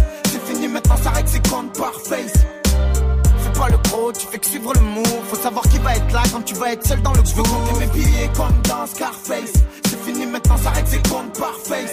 Fini 0.65 0.73
maintenant, 0.73 0.97
ça 0.97 1.11
règle 1.11 1.29
c'est 1.29 1.51
compte 1.51 1.79
par 1.79 1.93
face. 1.93 2.33
Fais 2.33 3.61
pas 3.61 3.69
le 3.69 3.77
pro, 3.83 4.11
tu 4.12 4.27
fais 4.27 4.39
que 4.39 4.47
suivre 4.47 4.73
le 4.73 4.81
move. 4.81 5.05
Faut 5.29 5.37
savoir 5.37 5.62
qui 5.69 5.79
va 5.79 5.95
être 5.95 6.11
là 6.11 6.23
quand 6.33 6.41
tu 6.41 6.55
vas 6.55 6.73
être 6.73 6.87
seul 6.87 7.03
dans 7.03 7.12
le 7.12 7.21
Je 7.23 7.35
veux 7.35 7.43
compter 7.43 7.81
mes 7.81 7.87
billets 7.89 8.31
comme 8.35 8.62
dans 8.67 8.87
Scarface. 8.87 9.53
C'est 9.85 10.03
fini 10.05 10.25
maintenant, 10.25 10.57
ça 10.57 10.71
règle 10.71 10.89
c'est 10.89 11.09
compte 11.09 11.39
par 11.39 11.55
face. 11.65 11.93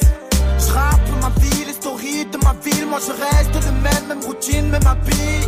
Je 0.58 1.22
ma 1.22 1.30
vie, 1.42 1.66
les 1.66 1.74
stories 1.74 2.26
de 2.32 2.38
ma 2.38 2.56
ville. 2.64 2.86
Moi 2.88 3.00
je 3.06 3.12
reste 3.12 3.54
le 3.56 3.72
même, 3.82 4.08
même 4.08 4.24
routine, 4.26 4.70
même 4.70 4.88
habit. 4.88 5.48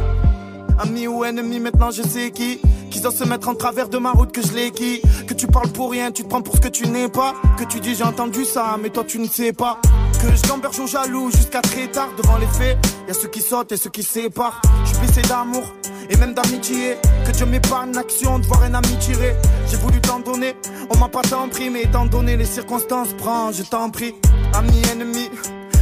Ami 0.80 1.08
ou 1.08 1.24
ennemi, 1.24 1.62
maintenant 1.62 1.92
je 1.92 2.02
sais 2.02 2.32
qui. 2.32 2.60
Qui 2.92 3.00
doit 3.00 3.12
se 3.12 3.24
mettre 3.24 3.48
en 3.48 3.56
travers 3.56 3.88
de 3.88 4.00
ma 4.00 4.12
route 4.12 4.34
que 4.34 4.42
je 4.42 4.52
l'ai 4.52 4.72
qui. 4.72 5.02
Que 5.28 5.34
tu 5.34 5.48
parles 5.48 5.70
pour 5.70 5.92
rien, 5.92 6.12
tu 6.12 6.24
te 6.24 6.28
prends 6.28 6.42
pour 6.42 6.56
ce 6.56 6.62
que 6.62 6.68
tu 6.68 6.90
n'es 6.90 7.08
pas. 7.08 7.36
Que 7.58 7.64
tu 7.64 7.80
dis 7.80 7.96
j'ai 7.96 8.04
entendu 8.04 8.44
ça, 8.44 8.78
mais 8.82 8.90
toi 8.90 9.06
tu 9.08 9.18
ne 9.20 9.28
sais 9.28 9.54
pas. 9.54 9.80
Que 10.24 10.34
je 10.34 10.48
gamberge 10.48 10.90
jaloux 10.90 11.30
jusqu'à 11.32 11.62
très 11.62 11.88
tard 11.88 12.08
devant 12.16 12.38
les 12.38 12.48
faits. 12.48 12.78
Y 13.10 13.12
a 13.12 13.14
ceux 13.14 13.28
qui 13.28 13.42
sautent 13.42 13.74
et 13.74 13.78
ceux 13.78 13.90
qui 13.90 14.04
séparent. 14.04 14.62
Je 14.86 14.90
suis 14.92 14.98
blessé 15.00 15.22
d'amour 15.24 15.74
et 16.10 16.16
même 16.16 16.34
d'amitié. 16.34 16.96
Que 17.26 17.32
Dieu 17.32 17.46
m'épargne 17.46 17.94
l'action 17.94 18.40
de 18.40 18.46
voir 18.46 18.64
un 18.64 18.74
ami 18.74 18.96
tirer. 19.00 19.36
J'ai 19.70 19.76
voulu 19.76 20.00
t'en 20.00 20.20
donner, 20.20 20.56
on 20.90 20.98
m'a 20.98 21.10
pas 21.10 21.24
tant 21.24 21.50
pris, 21.50 21.70
mais 21.70 21.82
étant 21.82 22.06
donné 22.06 22.38
les 22.38 22.46
circonstances, 22.46 23.10
prends, 23.18 23.52
je 23.52 23.64
t'en 23.64 23.90
prie. 23.90 24.16
Ami, 24.54 24.82
ennemi, 24.94 25.30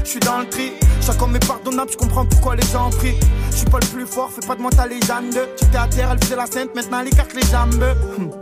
je 0.03 0.09
suis 0.09 0.19
dans 0.19 0.39
le 0.39 0.49
tri. 0.49 0.71
Chaque 1.01 1.21
homme 1.21 1.35
est 1.35 1.47
pardonnable, 1.47 1.91
je 1.91 1.97
comprends 1.97 2.25
pourquoi 2.25 2.55
les 2.55 2.65
gens 2.67 2.89
prient. 2.89 3.19
Je 3.51 3.57
suis 3.57 3.69
pas 3.69 3.79
le 3.79 3.87
plus 3.87 4.07
fort, 4.07 4.31
fais 4.31 4.45
pas 4.47 4.55
de 4.55 4.61
moi 4.61 4.71
ta 4.71 4.87
légende. 4.87 5.37
J'étais 5.59 5.77
à 5.77 5.87
terre, 5.87 6.09
elle 6.11 6.23
faisait 6.23 6.35
la 6.35 6.47
sainte, 6.47 6.73
maintenant 6.73 7.01
elle 7.01 7.09
écarte 7.09 7.33
les 7.35 7.45
jambes. 7.45 8.31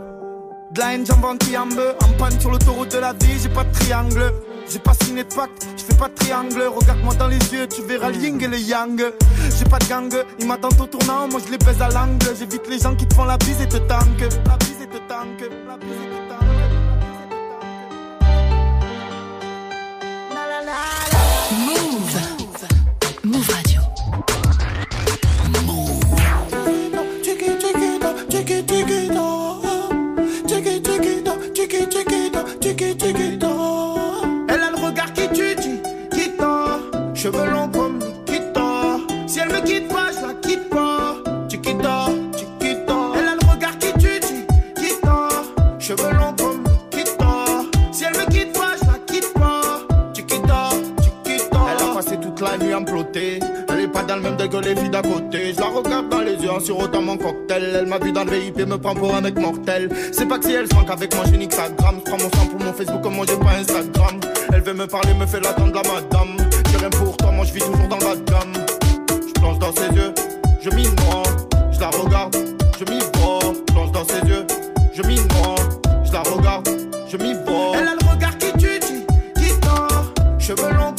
De 0.70 0.78
la 0.78 0.94
haine, 0.94 1.04
j'en 1.04 1.16
vends 1.16 1.36
triambe. 1.36 1.82
En 2.04 2.16
panne 2.16 2.40
sur 2.40 2.48
l'autoroute 2.48 2.92
de 2.92 2.98
la 2.98 3.12
vie, 3.12 3.40
j'ai 3.42 3.48
pas 3.48 3.64
de 3.64 3.72
triangle. 3.72 4.32
J'ai 4.70 4.78
pas 4.78 4.94
signé 5.02 5.24
de 5.24 5.34
pacte, 5.34 5.66
je 5.76 5.82
fais 5.82 5.94
pas 5.94 6.08
de 6.08 6.14
triangle. 6.14 6.62
Regarde-moi 6.62 7.12
dans 7.14 7.26
les 7.26 7.38
yeux, 7.52 7.66
tu 7.66 7.82
verras 7.82 8.08
le 8.08 8.16
ying 8.16 8.40
et 8.44 8.46
le 8.46 8.56
yang. 8.56 9.02
J'ai 9.58 9.64
pas 9.64 9.80
de 9.80 9.86
gang, 9.86 10.14
ils 10.38 10.46
m'attendent 10.46 10.80
au 10.80 10.86
tournant, 10.86 11.26
moi 11.26 11.40
je 11.44 11.50
les 11.50 11.58
baise 11.58 11.82
à 11.82 11.88
l'angle. 11.88 12.24
J'évite 12.38 12.68
les 12.68 12.78
gens 12.78 12.94
qui 12.94 13.04
te 13.04 13.14
font 13.14 13.24
la 13.24 13.36
bise 13.36 13.60
et 13.60 13.68
te 13.68 13.78
tank. 13.78 14.20
La 14.46 14.56
bise 14.58 14.80
et 14.80 14.86
te 14.86 14.98
tank. 15.08 15.40
La 15.66 15.76
bise 15.76 15.90
et 15.90 16.08
te 16.08 16.28
tank. 16.28 16.40
Move. 21.66 22.20
Move 23.24 23.50
Radio. 23.50 23.80
Move. 25.66 26.00
Je 37.22 37.28
veux 37.28 37.59
tankent. 54.10 54.10
dalle, 54.10 54.20
même 54.20 54.36
dès 54.36 54.48
que 54.48 54.56
les 54.56 54.76
filles 54.76 54.90
d'à 54.90 55.02
côté. 55.02 55.54
Je 55.54 55.60
la 55.60 55.66
regarde 55.66 56.08
dans 56.08 56.20
les 56.20 56.34
yeux 56.34 56.50
en 56.50 56.60
sirotant 56.60 57.02
mon 57.02 57.16
cocktail. 57.16 57.76
Elle 57.80 57.86
m'a 57.86 57.98
vu 57.98 58.12
dans 58.12 58.24
le 58.24 58.30
VIP, 58.30 58.66
me 58.66 58.76
prend 58.78 58.94
pour 58.94 59.14
un 59.14 59.20
mec 59.20 59.38
mortel. 59.38 59.88
C'est 60.12 60.26
pas 60.26 60.38
que 60.38 60.46
si 60.46 60.52
elle 60.52 60.68
se 60.68 60.74
manque 60.74 60.90
avec 60.90 61.14
moi, 61.14 61.24
j'ai 61.30 61.38
nique 61.38 61.50
gramme. 61.50 61.96
Je 61.98 62.10
prends 62.10 62.18
mon 62.18 62.30
sang 62.30 62.46
pour 62.50 62.60
mon 62.60 62.72
Facebook, 62.72 63.02
comme 63.02 63.14
moi 63.14 63.26
j'ai 63.28 63.36
pas 63.36 63.52
Instagram. 63.58 64.20
Elle 64.52 64.62
veut 64.62 64.74
me 64.74 64.86
parler, 64.86 65.14
me 65.14 65.26
fait 65.26 65.40
l'attendre 65.40 65.74
la 65.74 65.82
madame. 65.82 66.36
J'ai 66.70 66.78
rien 66.78 66.90
pour 66.90 67.16
toi, 67.16 67.30
moi 67.32 67.44
je 67.44 67.52
vis 67.54 67.60
toujours 67.60 67.88
dans 67.88 67.98
la 67.98 68.16
gamme. 68.16 68.52
Je 69.26 69.40
plonge 69.40 69.58
dans 69.58 69.72
ses 69.72 69.94
yeux, 69.94 70.14
je 70.62 70.70
m'y 70.70 70.84
noie. 70.84 71.22
Je 71.72 71.80
la 71.80 71.88
regarde, 71.88 72.36
je 72.78 72.84
m'y 72.84 72.98
vois. 73.14 73.40
Je 73.42 73.72
plonge 73.72 73.92
dans 73.92 74.04
ses 74.04 74.28
yeux, 74.28 74.46
je 74.94 75.02
m'y 75.02 75.16
noie. 75.16 75.54
Je 76.04 76.12
la 76.12 76.22
regarde, 76.22 76.68
je 77.08 77.16
m'y 77.16 77.34
vois. 77.34 77.72
Elle 77.74 77.88
a 77.88 77.94
le 77.94 78.10
regard 78.10 78.36
qui 78.38 78.52
tue, 78.54 78.80
qui, 78.80 79.04
qui 79.40 79.60
tord. 79.60 80.12
Cheveux 80.38 80.72
longs 80.72 80.89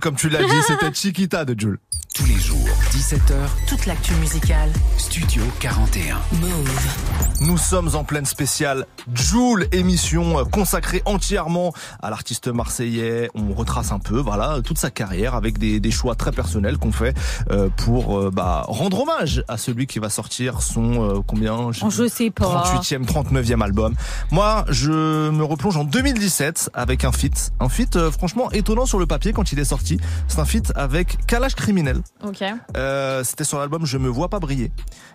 comme 0.00 0.16
tu 0.16 0.28
l'as 0.28 0.42
dit, 0.42 0.62
c'était 0.66 0.92
Chiquita 0.92 1.44
de 1.44 1.58
Jules. 1.58 1.78
Tous 2.14 2.24
les 2.26 2.38
jours, 2.38 2.68
17h, 2.92 3.73
Toute 3.84 3.92
l'actu 3.92 4.14
musicale. 4.14 4.70
Studio 4.96 5.42
41. 5.60 6.16
Move. 6.40 6.70
Nous 7.42 7.58
sommes 7.58 7.90
en 7.94 8.02
pleine 8.04 8.24
spéciale 8.24 8.86
Joule, 9.12 9.66
émission 9.72 10.42
consacrée 10.46 11.02
entièrement 11.04 11.74
à 12.00 12.08
l'artiste 12.08 12.48
marseillais. 12.48 13.28
On 13.34 13.52
retrace 13.52 13.92
un 13.92 13.98
peu, 13.98 14.18
voilà, 14.18 14.60
toute 14.64 14.78
sa 14.78 14.90
carrière 14.90 15.34
avec 15.34 15.58
des, 15.58 15.80
des 15.80 15.90
choix 15.90 16.14
très 16.14 16.32
personnels 16.32 16.78
qu'on 16.78 16.92
fait 16.92 17.14
euh, 17.50 17.68
pour 17.76 18.18
euh, 18.18 18.30
bah, 18.30 18.64
rendre 18.68 19.02
hommage 19.02 19.44
à 19.48 19.58
celui 19.58 19.86
qui 19.86 19.98
va 19.98 20.08
sortir 20.08 20.62
son 20.62 21.18
euh, 21.18 21.20
combien? 21.26 21.54
Oh, 21.54 21.90
je 21.90 22.08
sais 22.08 22.30
pas. 22.30 22.64
38e, 22.80 23.04
39e 23.04 23.62
album. 23.62 23.94
Moi, 24.30 24.64
je 24.70 25.28
me 25.30 25.44
replonge 25.44 25.76
en 25.76 25.84
2017 25.84 26.70
avec 26.72 27.04
un 27.04 27.12
feat, 27.12 27.52
un 27.60 27.68
feat 27.68 27.96
euh, 27.96 28.10
franchement 28.10 28.50
étonnant 28.52 28.86
sur 28.86 28.98
le 28.98 29.04
papier 29.04 29.34
quand 29.34 29.52
il 29.52 29.58
est 29.58 29.64
sorti. 29.64 29.98
C'est 30.28 30.38
un 30.38 30.46
feat 30.46 30.72
avec 30.76 31.26
Kalash 31.26 31.54
Criminel. 31.54 32.00
Ok. 32.26 32.42
Euh, 32.76 33.22
C'était 33.24 33.44
sur 33.44 33.58
l'album 33.58 33.73
Je 33.82 33.98
me 33.98 34.08
vois 34.08 34.28
pas 34.28 34.38
briller 34.38 34.70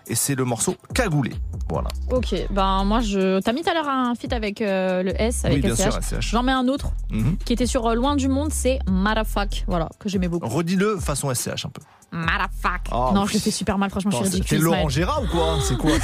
et 0.06 0.14
c'est 0.14 0.34
le 0.34 0.44
morceau 0.44 0.76
Cagoulé. 0.94 1.32
Voilà. 1.68 1.88
Ok. 2.10 2.34
Ben 2.50 2.84
moi 2.84 3.00
je. 3.00 3.40
T'as 3.40 3.52
mis 3.52 3.62
tout 3.62 3.70
à 3.70 3.74
l'heure 3.74 3.88
un 3.88 4.14
feat 4.14 4.32
avec 4.32 4.60
euh, 4.60 5.02
le 5.02 5.20
S 5.20 5.44
avec 5.44 5.64
oui, 5.64 5.70
SCH. 5.74 6.16
J'en 6.20 6.42
mets 6.42 6.52
un 6.52 6.68
autre 6.68 6.90
Mhm. 7.10 7.36
qui 7.44 7.52
était 7.52 7.66
sur 7.66 7.86
euh, 7.86 7.94
Loin 7.94 8.16
du 8.16 8.28
Monde, 8.28 8.52
c'est 8.52 8.78
Marafuck. 8.88 9.64
Voilà, 9.66 9.88
que 9.98 10.08
j'aimais 10.08 10.28
beaucoup. 10.28 10.46
Redis-le 10.48 10.98
façon 10.98 11.32
SCH 11.34 11.64
un 11.66 11.70
peu. 11.70 11.82
Marafuck. 12.12 12.80
Oh, 12.92 13.10
non, 13.14 13.24
je 13.26 13.34
le 13.34 13.38
fais 13.38 13.50
super 13.52 13.78
mal, 13.78 13.88
franchement, 13.90 14.10
je 14.10 14.16
suis 14.16 14.24
ridicule. 14.26 14.58
T'es 14.58 14.64
Laurent. 14.64 14.88
Gérard 14.88 15.22
ou 15.22 15.26
quoi 15.28 15.58
C'est 15.62 15.76
quoi 15.76 15.92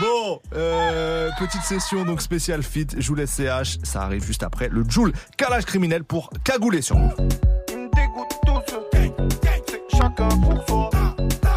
Bon, 0.00 0.40
euh, 0.54 1.30
petite 1.38 1.62
session 1.62 2.04
donc 2.04 2.20
spéciale 2.20 2.62
fit, 2.62 2.86
Joule 2.98 3.26
SCH, 3.26 3.78
ça 3.84 4.02
arrive 4.02 4.24
juste 4.24 4.42
après 4.42 4.68
le 4.68 4.84
Joule 4.88 5.12
calage 5.36 5.64
criminel 5.64 6.02
pour 6.04 6.30
cagouler 6.44 6.82
sur 6.82 6.96
nous. 6.98 7.10
Chacun 10.02 10.28
pour 10.40 10.66
soi. 10.66 10.90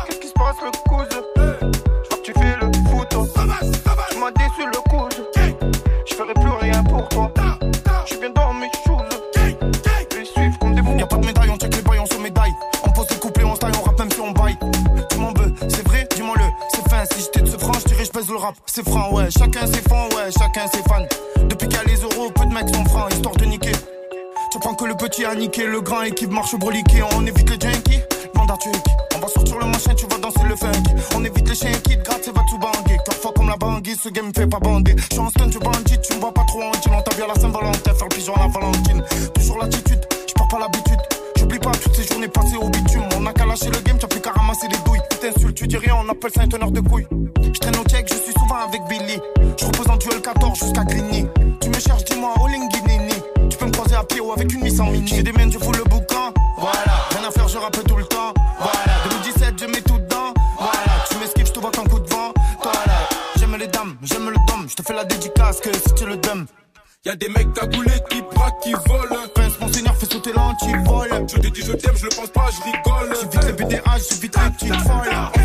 Qu'est-ce 0.06 0.20
qui 0.20 0.28
se 0.28 0.34
passe 0.34 0.58
le 0.64 0.72
coude 0.90 1.08
Je 1.36 2.10
vois 2.10 2.18
que 2.18 2.22
tu 2.22 2.34
fais 2.34 2.56
le 2.62 2.68
foot. 2.90 3.08
Tu 4.12 4.20
m'as 4.20 4.32
déçu 4.32 4.66
le 4.66 4.90
coude. 4.90 5.16
Je 6.06 6.14
ferai 6.14 6.34
plus 6.34 6.52
rien 6.62 6.84
pour 6.84 7.08
toi. 7.10 7.32
Je 8.06 8.16
bien 8.18 8.30
dans 8.30 8.54
mes 8.54 8.70
choses. 8.86 9.02
Ils 10.18 10.26
suivent 10.26 10.58
comme 10.60 10.76
des 10.76 10.84
fous. 10.84 10.96
Y'a 10.98 11.08
pas 11.08 11.18
de 11.18 11.26
médaille, 11.26 11.50
on 11.50 11.58
check 11.58 11.76
les 11.76 11.82
bails, 11.82 12.00
on 12.00 12.06
se 12.06 12.22
médaille. 12.22 12.54
On 12.84 12.92
pose 12.92 13.08
des 13.08 13.16
couplets, 13.16 13.46
on 13.46 13.56
style, 13.56 13.72
on 13.80 13.84
rappe 13.84 14.00
même 14.00 14.12
si 14.12 14.20
on 14.20 14.32
baille. 14.32 14.58
Tu 15.10 15.18
m'en 15.18 15.34
veux, 15.34 15.54
c'est 15.68 15.88
vrai, 15.88 16.08
dis-moi 16.16 16.36
le. 16.38 16.46
C'est 16.74 16.90
fin, 16.90 17.04
si 17.12 17.22
j'étais 17.22 17.42
de 17.42 17.48
ce 17.48 17.58
franc, 17.58 17.74
je 17.74 17.86
dirais 17.86 18.04
je 18.06 18.32
le 18.32 18.38
rap. 18.38 18.56
C'est 18.68 18.88
franc, 18.88 19.12
ouais. 19.14 19.30
Chacun 19.32 19.66
ses 19.66 19.82
fans, 19.90 20.08
ouais. 20.16 20.32
Chacun 20.38 20.68
ses 20.68 20.84
fans. 20.84 21.06
Depuis 21.50 21.68
qu'il 21.68 21.78
y 21.78 21.82
a 21.82 21.84
les 21.84 22.02
euros, 22.02 22.30
peu 22.30 22.46
de 22.46 22.54
mecs 22.54 22.74
sont 22.74 22.86
francs, 22.86 23.12
histoire 23.12 23.36
de 23.36 23.46
niquer. 23.46 23.72
Tu 24.52 24.60
prends 24.60 24.76
que 24.76 24.86
le 24.86 24.96
petit 24.96 25.26
a 25.26 25.36
niqué, 25.36 25.66
le 25.66 25.82
grand 25.82 26.04
équipe 26.04 26.32
marche 26.32 26.56
broliqué. 26.56 27.04
On 27.18 27.26
évite 27.26 27.50
les 27.50 27.60
junkies, 27.60 28.02
On 29.16 29.20
va 29.20 29.28
sortir 29.28 29.58
le 29.58 29.66
machin, 29.66 29.96
tu 29.96 30.06
vas 30.06 30.20
danser 30.20 30.44
le 30.48 30.56
funky. 30.56 30.92
On 31.16 31.24
évite 31.24 31.50
les 31.50 31.56
chiens 31.56 31.72
qui 31.84 31.98
te 31.98 32.04
grattent, 32.04 32.28
va 32.28 32.42
tout 32.48 32.60
banguer. 32.60 32.98
Cœur 33.04 33.16
fort 33.16 33.34
comme 33.34 33.50
la 33.50 33.58
banguille, 33.58 33.98
ce 34.02 34.10
game 34.10 34.28
me 34.28 34.34
fait 34.34 34.46
pas 34.46 34.60
bander. 34.60 34.96
Je 34.98 35.16
suis 35.16 35.20
en 35.20 35.30
stun, 35.30 35.50
tu 35.50 35.58
bandit, 35.58 36.00
tu 36.00 36.14
me 36.14 36.20
vois 36.20 36.32
pas 36.32 36.44
trop 36.44 36.62
en. 36.62 36.68
On 36.68 37.02
t'a 37.02 37.24
à 37.24 37.28
la 37.28 37.34
Saint-Valentin, 37.42 37.94
faire 37.94 38.08
le 38.08 38.16
pigeon 38.16 38.36
à 38.36 38.42
la 38.42 38.48
Valentine. 38.48 39.04
Toujours 39.34 39.58
l'attitude, 39.60 40.00
je 40.28 40.34
perds 40.34 40.48
pas 40.48 40.60
l'habitude. 40.60 41.00
J'oublie 41.38 41.58
pas 41.58 41.72
toutes 41.72 41.96
ces 41.96 42.04
journées 42.04 42.28
passées 42.28 42.58
au 42.58 42.70
bitume. 42.70 43.04
On 43.18 43.26
a 43.26 43.34
qu'à 43.34 43.48
lâcher 43.48 43.72
le 43.72 43.80
game, 43.80 43.98
t'as 43.98 44.08
plus 44.08 44.22
qu'à 44.22 44.32
ramasser 44.32 44.68
les 44.70 44.78
douilles. 44.86 45.02
T'insultes, 45.20 45.56
tu 45.56 45.68
dis 45.68 45.78
rien, 45.78 45.96
on 46.06 46.10
appelle 46.10 46.32
ça 46.32 46.42
un 46.42 46.48
teneur 46.48 46.70
de 46.70 46.82
couilles. 46.82 47.08
Je 47.42 47.60
traîne 47.60 47.76
au 47.78 47.84
check, 47.90 48.08
je 48.08 48.16
suis 48.16 48.34
souvent 48.34 48.68
avec 48.68 48.82
Billy. 48.88 49.20
Je 49.60 49.66
repose 49.66 49.90
en 49.90 49.98
duel 49.98 50.22
14 50.22 50.60
jusqu'à 50.60 50.84
Grigny. 50.84 51.26
Tu 51.62 51.70
me 51.70 51.80
cherches, 51.80 52.06
dis-moi, 52.06 52.32
oh 52.40 52.48
Linguinini. 52.48 53.16
Tu 53.50 53.58
peux 53.58 53.66
me 53.66 53.72
croiser 53.72 53.96
à 53.96 54.04
pied 54.04 54.22
ou 54.22 54.32
avec 54.32 54.54
une 54.54 54.62
mise 54.62 54.80
en 54.80 54.86
mini. 54.86 55.08
J'ai 55.08 55.24
des 55.24 55.32
miennes, 55.32 55.52
je 55.52 55.58
fous 55.58 55.72
le 55.72 55.84
boucan. 55.86 56.32
Voilà, 56.60 57.08
rien 57.10 57.28
à 57.28 57.32
faire, 57.32 57.48
je 57.48 57.58
rappe 57.58 57.84
tout 57.84 57.96
le 57.96 58.06
temps. 58.06 58.35
Voilà, 58.60 58.94
2017, 59.10 59.56
je 59.60 59.66
mets 59.66 59.82
tout 59.82 59.98
dedans. 59.98 60.34
Voilà, 60.58 61.06
tu 61.10 61.18
m'esquives, 61.18 61.48
je 61.48 61.52
te 61.52 61.60
vois 61.60 61.72
qu'un 61.72 61.84
coup 61.84 62.00
de 62.00 62.10
vent. 62.10 62.34
Toi 62.62 62.72
là, 62.86 63.10
j'aime 63.38 63.56
les 63.58 63.68
dames, 63.68 63.98
j'aime 64.04 64.30
le 64.30 64.38
dom. 64.48 64.68
Je 64.70 64.76
te 64.76 64.82
fais 64.84 64.94
la 64.94 65.04
dédicace 65.06 65.60
que 65.60 65.74
si 65.74 65.94
tu 65.96 66.06
le 66.06 66.18
donnes. 66.18 66.46
Y'a 67.06 67.16
des 67.16 67.30
mecs 67.30 67.54
cagoulés 67.54 68.02
qui 68.10 68.24
braquent, 68.34 68.60
qui 68.64 68.74
volent. 68.74 69.28
Prince, 69.36 69.54
mon 69.62 69.72
seigneur, 69.72 69.96
fait 69.96 70.12
sauter 70.12 70.34
l'antivol. 70.34 71.08
Je 71.28 71.36
te 71.38 71.48
dis 71.50 71.62
je 71.62 71.74
t'aime, 71.74 71.96
je 71.96 72.06
le 72.06 72.10
pense 72.10 72.30
pas, 72.30 72.48
je 72.50 72.64
rigole. 72.64 73.16
J'évite 73.22 73.44
les 73.46 73.54
BDH, 73.54 74.02
j'évite 74.10 74.36
les 74.36 74.50
petites 74.52 74.88
folles. 74.88 75.14
On 75.36 75.40
veut 75.42 75.45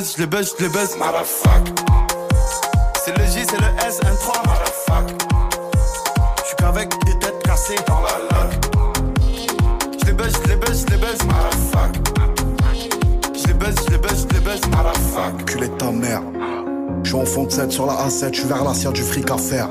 Je 0.00 0.06
les 0.06 0.06
baisse, 0.06 0.16
je 0.16 0.22
les 0.22 0.26
baisse, 0.26 0.54
je 0.58 0.64
les 0.64 0.70
baisse, 0.70 0.96
motherfuck. 0.96 1.68
C'est 3.04 3.18
le 3.18 3.24
J, 3.26 3.44
c'est 3.46 3.60
le 3.60 3.86
S, 3.86 4.00
un 4.02 4.14
3 4.14 4.42
motherfuck. 4.46 5.10
Je 6.38 6.46
suis 6.46 6.56
qu'avec 6.56 6.88
des 7.04 7.18
têtes 7.18 7.42
cassées 7.42 7.74
dans 7.86 8.00
la 8.00 8.16
lac. 8.30 8.50
Je 10.00 10.06
les 10.06 10.12
baisse, 10.12 10.32
je 10.42 10.48
les 10.48 10.56
baisse, 10.56 10.86
je 10.86 10.94
les 10.94 10.96
baisse, 10.96 11.22
motherfuck. 11.24 11.92
Je 13.34 13.46
les 13.46 13.52
baisse, 13.52 13.74
je 13.84 13.90
les 13.90 13.98
baisse, 13.98 14.26
je 14.26 14.34
les 14.34 14.40
baisse, 14.40 14.60
motherfuck. 14.68 15.44
Culé 15.44 15.68
de 15.68 15.76
ta 15.76 15.90
mère. 15.90 16.22
Je 17.02 17.10
suis 17.10 17.20
en 17.20 17.26
fond 17.26 17.44
de 17.44 17.50
7 17.50 17.70
sur 17.70 17.84
la 17.84 17.92
A7, 17.92 18.32
je 18.32 18.40
suis 18.40 18.48
vers 18.48 18.64
l'assiette 18.64 18.92
du 18.94 19.02
fric 19.02 19.30
à 19.30 19.36
faire. 19.36 19.68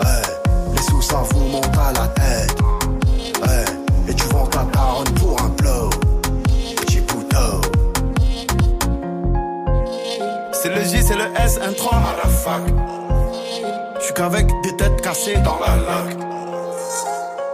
Hey, 0.00 0.22
les 0.74 0.82
sous 0.82 1.02
ça 1.02 1.22
vous 1.30 1.44
monte 1.44 1.76
à 1.78 1.92
la 1.92 2.08
tête. 2.08 2.56
Hey, 3.44 3.64
et 4.08 4.14
tu 4.14 4.26
vends 4.28 4.46
ta 4.46 4.64
daronne 4.72 5.12
pour 5.14 5.40
un 5.42 5.48
blow. 5.48 5.90
Petit 6.80 7.00
poteau. 7.00 7.60
C'est 10.52 10.68
le 10.68 10.82
J, 10.82 11.02
c'est 11.02 11.16
le 11.16 11.28
S, 11.44 11.58
un 11.62 11.72
3 11.72 11.92
à 11.94 12.16
la 12.24 12.30
fac. 12.30 12.62
Je 13.98 14.04
suis 14.04 14.14
qu'avec 14.14 14.46
des 14.62 14.76
têtes 14.76 15.00
cassées 15.00 15.36
dans 15.38 15.58
la 15.60 15.76
lac. 15.76 16.16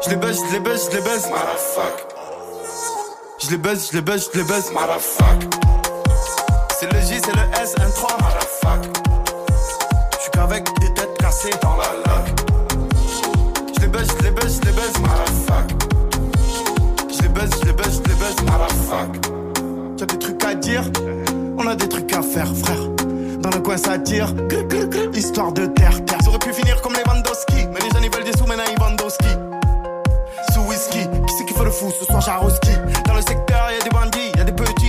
Je 0.05 0.11
les 0.11 0.17
baisse, 0.17 0.39
je 0.49 0.53
les 0.53 0.61
baisse, 0.61 0.89
je 0.91 0.97
les 0.97 1.03
baisse, 1.03 1.27
motherfuck. 1.29 2.07
Je 3.39 3.51
les 3.51 3.57
baisse, 3.57 3.89
je 3.91 3.97
les 3.97 4.03
baisse, 4.03 4.31
je 4.33 4.39
les 4.39 4.45
baisse, 4.45 4.73
motherfuck. 4.73 5.41
C'est 6.79 6.93
le 6.93 7.01
J, 7.01 7.21
c'est 7.25 7.35
le 7.35 7.63
S, 7.63 7.75
un 7.79 7.91
3 7.91 8.11
motherfuck. 8.11 8.83
Je 8.83 8.91
suis 8.91 8.91
qu'avec 8.91 9.12
cassées 11.33 11.57
dans 11.63 11.77
la 11.77 11.85
lac. 12.05 12.25
Je 13.75 13.81
les 13.81 13.89
baisse, 13.89 14.09
je 14.19 14.25
les 14.25 14.31
baisse, 14.31 14.61
je 14.61 14.67
les 14.67 14.73
baisse, 14.73 14.99
motherfuck. 15.01 15.69
Je 17.11 17.23
les 17.23 17.29
baisse, 17.29 17.51
je 17.61 17.67
les 17.67 17.73
baisse, 17.73 18.01
je 18.05 18.09
les 18.09 18.15
baisse, 18.15 18.43
motherfuck. 18.43 19.99
Y'a 19.99 20.07
des 20.07 20.19
trucs 20.19 20.45
à 20.45 20.55
dire, 20.55 20.85
on 21.59 21.67
a 21.67 21.75
des 21.75 21.89
trucs 21.89 22.13
à 22.13 22.23
faire, 22.23 22.49
frère. 22.55 22.89
Dans 23.41 23.51
le 23.51 23.61
coin 23.61 23.77
ça 23.77 23.99
tire, 23.99 24.33
histoire 25.15 25.53
de 25.53 25.67
terre, 25.67 26.05
terre. 26.05 26.19
Ça 26.23 26.29
aurait 26.29 26.39
pu 26.39 26.53
finir 26.53 26.81
comme 26.83 26.95
les 26.95 27.03
Vandowski, 27.05 27.67
mais 27.73 27.81
les 27.81 27.91
jeunes 27.91 28.05
ils 28.05 28.15
veulent 28.15 28.25
des 28.25 28.37
sous, 28.37 28.47
maintenant 28.47 28.65
ils 28.71 28.79
vendent. 28.79 28.93
Sous 30.53 30.61
whisky, 30.69 30.99
qui 30.99 31.35
c'est 31.39 31.45
qui 31.47 31.55
fait 31.55 31.65
le 31.65 31.71
fou? 31.71 31.91
Ce 31.99 32.05
soir 32.05 32.21
Jaroski 32.21 32.71
Dans 33.07 33.15
le 33.15 33.23
secteur 33.23 33.71
y'a 33.71 33.83
des 33.83 33.91
bandits, 33.91 34.33
y'a 34.37 34.45
des 34.45 34.53
petits 34.53 34.82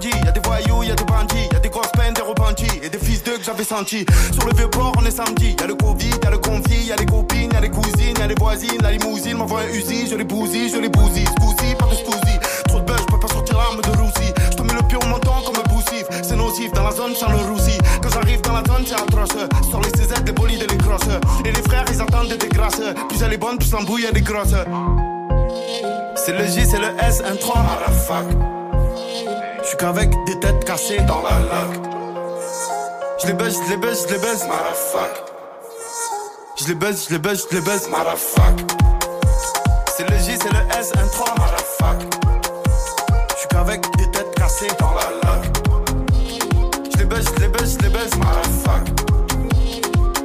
qui 0.00 0.10
y'a 0.24 0.32
des 0.32 0.40
voyous, 0.40 0.82
y'a 0.82 0.94
des 0.94 1.04
bandits, 1.04 1.48
y'a 1.52 1.58
des 1.60 1.68
grosses 1.68 1.92
peines, 1.92 2.14
des 2.14 2.22
repentis 2.22 2.80
et 2.82 2.88
des 2.88 2.98
fils 2.98 3.22
d'eux 3.22 3.38
que 3.38 3.44
j'avais 3.44 3.64
sentis. 3.64 4.04
Sur 4.32 4.46
le 4.46 4.54
vieux 4.56 4.68
port 4.68 4.92
on 4.98 5.04
est 5.04 5.10
samedi, 5.10 5.54
y'a 5.58 5.66
le 5.66 5.74
Covid, 5.74 6.10
y'a 6.24 6.30
le 6.30 6.38
conflit, 6.38 6.84
y'a 6.86 6.96
les 6.96 7.06
copines, 7.06 7.50
y'a 7.52 7.60
les 7.60 7.70
cousines, 7.70 8.16
y'a 8.18 8.26
les 8.26 8.34
voisines, 8.34 8.82
la 8.82 8.90
limousine 8.90 9.36
m'envoie 9.36 9.60
un 9.60 9.68
usi, 9.68 10.08
je 10.08 10.16
les 10.16 10.24
bousille, 10.24 10.70
je 10.70 10.78
les 10.78 10.88
bousille, 10.88 11.26
scousi, 11.26 11.74
pas 11.78 11.86
de 11.86 11.94
scousi. 11.94 12.34
Trop 12.66 12.80
de 12.80 12.84
buzz, 12.84 13.00
je 13.00 13.16
pas 13.16 13.28
sortir 13.28 13.56
l'arme 13.56 13.80
de 13.80 14.00
roussi. 14.00 14.32
Je 14.50 14.56
te 14.56 14.62
mets 14.62 14.74
le 14.74 14.82
pied 14.82 14.96
au 14.96 15.06
menton 15.06 15.32
comme 15.46 15.56
un 15.56 15.68
poussif, 15.68 16.06
c'est 16.22 16.36
nocif 16.36 16.72
dans 16.72 16.84
la 16.84 16.92
zone 16.92 17.14
sans 17.14 17.30
le 17.30 17.36
roussi. 17.36 17.78
Quand 18.02 18.10
j'arrive 18.10 18.40
dans 18.40 18.54
la 18.54 18.64
zone 18.64 18.84
c'est 18.86 18.94
atroce, 18.94 19.38
sur 19.68 19.80
les 19.80 19.90
CZ, 19.90 20.24
les 20.26 20.32
bolides 20.32 20.62
et 20.62 20.72
les 20.72 20.78
crosses. 20.78 21.14
Et 21.44 21.52
les 21.52 21.62
frères 21.62 21.84
ils 21.88 22.00
attendent 22.00 22.36
des 22.36 22.48
grâces, 22.48 22.82
plus 23.08 23.22
elle 23.22 23.32
est 23.32 23.38
bonne, 23.38 23.58
plus 23.58 23.70
l'embrouille 23.70 24.06
elle 24.10 24.16
est 24.16 24.22
grosse. 24.22 24.54
C'est 26.16 26.32
le 26.32 26.46
J, 26.46 26.66
c'est 26.68 26.78
le 26.78 26.88
S, 27.00 27.22
un 27.24 27.36
3 27.36 27.56
à 27.56 27.80
la 27.86 27.92
fac. 27.92 28.61
Je 29.62 29.68
suis 29.68 29.76
qu'avec 29.76 30.10
des 30.24 30.40
têtes 30.40 30.64
cassées 30.64 31.00
dans 31.02 31.22
la 31.22 31.38
lac. 31.38 31.70
Je 33.20 33.28
les 33.28 33.32
baisse, 33.32 33.54
je 33.64 33.70
les 33.70 33.76
baisse, 33.76 34.06
je 34.08 34.14
les 34.14 34.20
baisse, 34.20 34.44
motherfuck. 34.44 35.24
Je 36.58 36.66
les 36.66 36.74
baisse, 36.74 37.06
je 37.06 37.12
les 37.12 37.18
baisse, 37.18 37.46
je 37.48 37.56
les 37.56 37.62
baisse, 37.62 37.88
motherfuck. 37.88 38.60
C'est 39.96 40.10
le 40.10 40.16
J, 40.18 40.36
c'est 40.42 40.52
le 40.52 40.78
S, 40.78 40.92
un 40.96 41.06
3 41.06 41.34
motherfuck. 41.38 42.00
Je 43.30 43.36
suis 43.36 43.48
qu'avec 43.48 43.96
des 43.96 44.10
têtes 44.10 44.34
cassées 44.34 44.66
dans 44.80 44.94
la 44.94 45.10
lac. 45.22 45.42
Je 46.92 46.98
les 46.98 47.04
baisse, 47.04 47.26
je 47.36 47.40
les 47.40 47.48
baisse, 47.48 47.76
je 47.78 47.86
les 47.86 47.88
baisse, 47.90 48.16
motherfuck. 48.16 48.84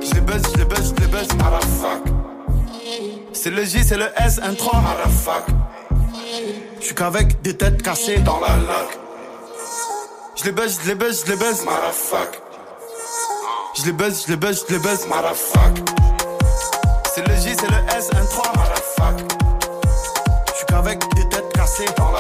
Je 0.01 0.13
les 0.15 0.21
baisse, 0.21 0.41
je 0.51 0.57
les 0.57 0.65
baisse, 0.65 0.93
je 0.95 1.01
les 1.01 1.07
baisse, 1.07 1.33
motherfuck. 1.33 2.03
C'est 3.33 3.51
le 3.51 3.63
J, 3.63 3.83
c'est 3.83 3.97
le 3.97 4.09
S, 4.17 4.39
un 4.43 4.55
3 4.55 4.79
à 4.79 4.97
la 5.05 5.09
fac. 5.09 5.43
Je 6.79 6.85
suis 6.85 6.95
qu'avec 6.95 7.39
des 7.43 7.55
têtes 7.55 7.83
cassées 7.83 8.17
dans 8.17 8.39
la 8.39 8.55
lac. 8.57 9.06
Je 10.37 10.43
les 10.45 10.51
baisse, 10.51 10.79
je 10.83 10.87
les 10.89 10.95
baisse, 10.95 11.23
je 11.25 11.31
les 11.31 11.37
baisse, 11.37 11.65
motherfuck. 11.65 12.41
Je 13.75 13.85
les 13.85 13.91
baisse, 13.91 14.25
je 14.25 14.31
les 14.31 14.37
baisse, 14.37 14.63
je 14.67 14.73
les 14.73 14.79
baisse, 14.79 15.07
motherfuck. 15.07 15.77
C'est 17.13 17.27
le 17.27 17.35
J, 17.35 17.55
c'est 17.59 17.69
le 17.69 17.97
S, 17.97 18.09
un 18.13 18.25
3 18.25 18.45
à 18.45 18.69
la 18.69 18.75
fac. 18.75 19.33
Je 20.47 20.53
suis 20.53 20.65
qu'avec 20.67 20.99
des 21.15 21.27
têtes 21.29 21.51
cassées 21.53 21.85
dans 21.97 22.11
la. 22.11 22.19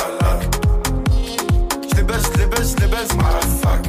Je 1.89 1.95
les 1.95 2.03
baisse, 2.03 2.23
je 2.33 2.39
les 2.39 2.45
baisse, 2.47 2.75
je 2.75 2.81
les 2.81 2.87
baisse, 2.87 3.13
motherfuck. 3.13 3.85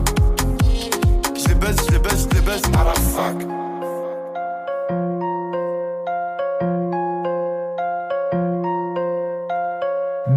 Je 1.34 1.48
les 1.48 1.54
baisse, 1.54 1.76
je 1.86 1.92
les 1.92 1.98
baisse, 1.98 2.28
je 2.30 2.34
les 2.34 2.40
baisse, 2.42 2.62
motherfuck. 2.68 3.67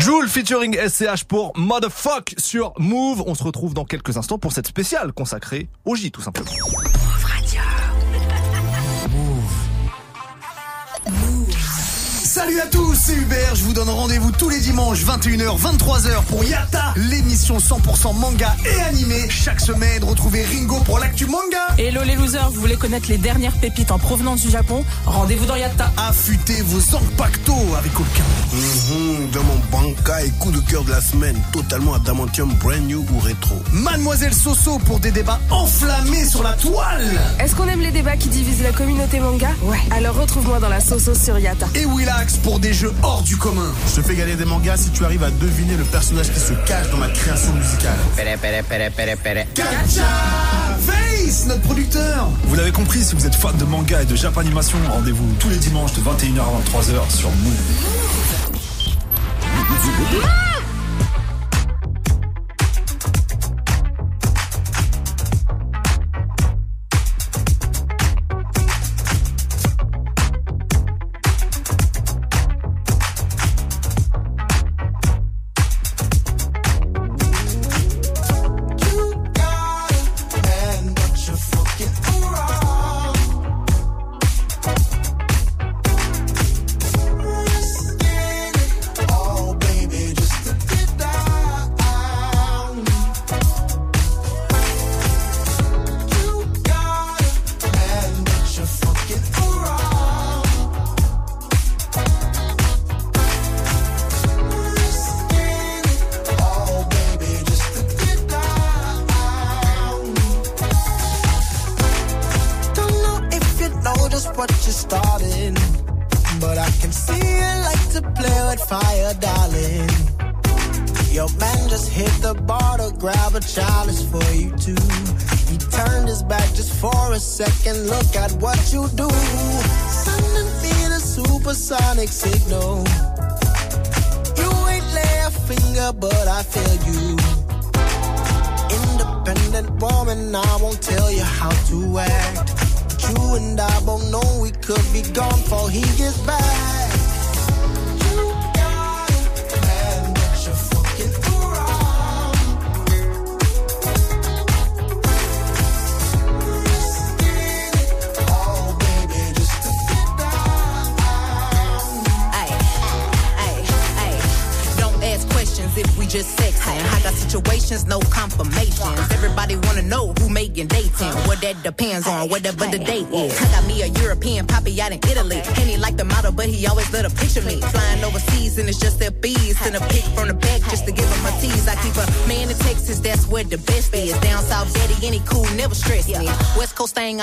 Joule 0.02 0.28
featuring 0.28 0.76
SCH 0.76 1.26
pour 1.26 1.52
Motherfuck 1.56 2.34
sur 2.40 2.74
Move. 2.80 3.22
On 3.28 3.36
se 3.36 3.44
retrouve 3.44 3.76
dans 3.76 3.86
quelques 3.86 4.18
instants 4.18 4.40
pour 4.40 4.52
cette 4.52 4.66
spéciale 4.66 5.14
consacrée 5.14 5.70
au 5.86 5.96
J 5.96 6.12
tout 6.12 6.22
simplement. 6.22 6.50
Salut 12.52 12.64
à 12.64 12.68
tous, 12.68 12.96
c'est 12.96 13.14
Hubert. 13.14 13.56
Je 13.56 13.64
vous 13.64 13.72
donne 13.72 13.90
rendez-vous 13.90 14.30
tous 14.34 14.50
les 14.50 14.60
dimanches 14.60 15.06
21h, 15.06 15.58
23h 15.58 16.22
pour 16.28 16.44
Yata, 16.44 16.94
l'émission 16.98 17.60
100% 17.60 18.14
manga 18.20 18.54
et 18.66 18.82
animé. 18.82 19.30
Chaque 19.30 19.62
semaine, 19.62 20.04
retrouvez 20.04 20.44
Ringo 20.44 20.82
pour 20.82 21.00
l'actu 21.00 21.28
manga. 21.28 21.76
Hello 21.78 22.02
les 22.04 22.16
losers, 22.16 22.50
vous 22.50 22.60
voulez 22.60 22.76
connaître 22.76 23.08
les 23.08 23.18
dernières 23.18 23.54
pépites 23.54 23.90
en 23.92 24.00
provenance 24.00 24.42
du 24.42 24.50
Japon? 24.50 24.84
Rendez-vous 25.06 25.46
dans 25.46 25.56
Yatta. 25.56 25.94
Affûtez 25.96 26.62
vos 26.64 26.98
impactos 26.98 27.74
avec 27.78 27.98
aucun. 27.98 28.24
Mhm, 28.52 29.30
dans 29.32 29.44
mon 29.44 29.58
banca 29.72 30.22
et 30.22 30.32
coup 30.32 30.52
de 30.52 30.60
cœur 30.60 30.84
de 30.84 30.92
la 30.92 31.00
semaine, 31.00 31.38
totalement 31.54 31.94
adamantium 31.94 32.54
brand 32.56 32.86
new 32.86 33.06
ou 33.14 33.20
rétro. 33.20 33.56
Mademoiselle 33.72 34.34
Soso 34.34 34.78
pour 34.80 35.00
des 35.00 35.12
débats 35.12 35.40
enflammés 35.52 36.26
sur 36.26 36.44
la 36.44 36.54
toile. 36.54 37.18
Est-ce 37.40 37.56
qu'on 37.56 37.70
aime 37.70 37.82
les 37.82 37.92
débats 37.92 38.18
qui 38.18 38.28
divisent 38.28 38.64
la 38.64 38.74
communauté 38.74 39.22
manga? 39.22 39.52
Ouais. 39.64 39.80
Alors 39.92 40.16
retrouve-moi 40.18 40.60
dans 40.60 40.70
la 40.70 40.82
Soso 40.82 41.16
sur 41.16 41.40
Yata. 41.40 41.68
Et 41.76 41.86
Willax 41.86 42.41
pour 42.44 42.60
des 42.60 42.74
jeux 42.74 42.94
hors 43.04 43.22
du 43.22 43.38
commun. 43.38 43.72
Je 43.90 44.02
te 44.02 44.08
fais 44.08 44.16
gagner 44.16 44.36
des 44.36 44.46
mangas 44.46 44.78
si 44.78 44.90
tu 44.92 45.04
arrives 45.06 45.24
à 45.24 45.32
deviner 45.32 45.76
le 45.78 45.84
personnage 45.84 46.32
qui 46.32 46.40
se 46.40 46.54
cache 46.66 46.90
dans 46.92 46.98
ma 46.98 47.10
création 47.10 47.54
musicale. 47.54 47.98
Pere, 48.16 48.38
pere, 48.38 48.64
pere, 48.64 48.92
pere, 48.92 49.18
pere. 49.18 49.46
Gacha 49.56 50.04
Face, 50.86 51.46
notre 51.48 51.62
producteur. 51.62 52.30
Vous 52.46 52.56
l'avez 52.56 52.72
compris, 52.72 53.04
si 53.04 53.16
vous 53.16 53.26
êtes 53.26 53.36
fan 53.36 53.56
de 53.58 53.66
manga 53.66 54.02
et 54.02 54.06
de 54.06 54.16
Japanimation, 54.16 54.78
rendez-vous 54.90 55.28
tous 55.40 55.50
les 55.50 55.58
dimanches 55.58 55.94
de 55.94 56.02
21h 56.02 56.42
à 56.42 56.62
23h 56.82 57.16
sur 57.16 57.30
Move. 57.30 57.56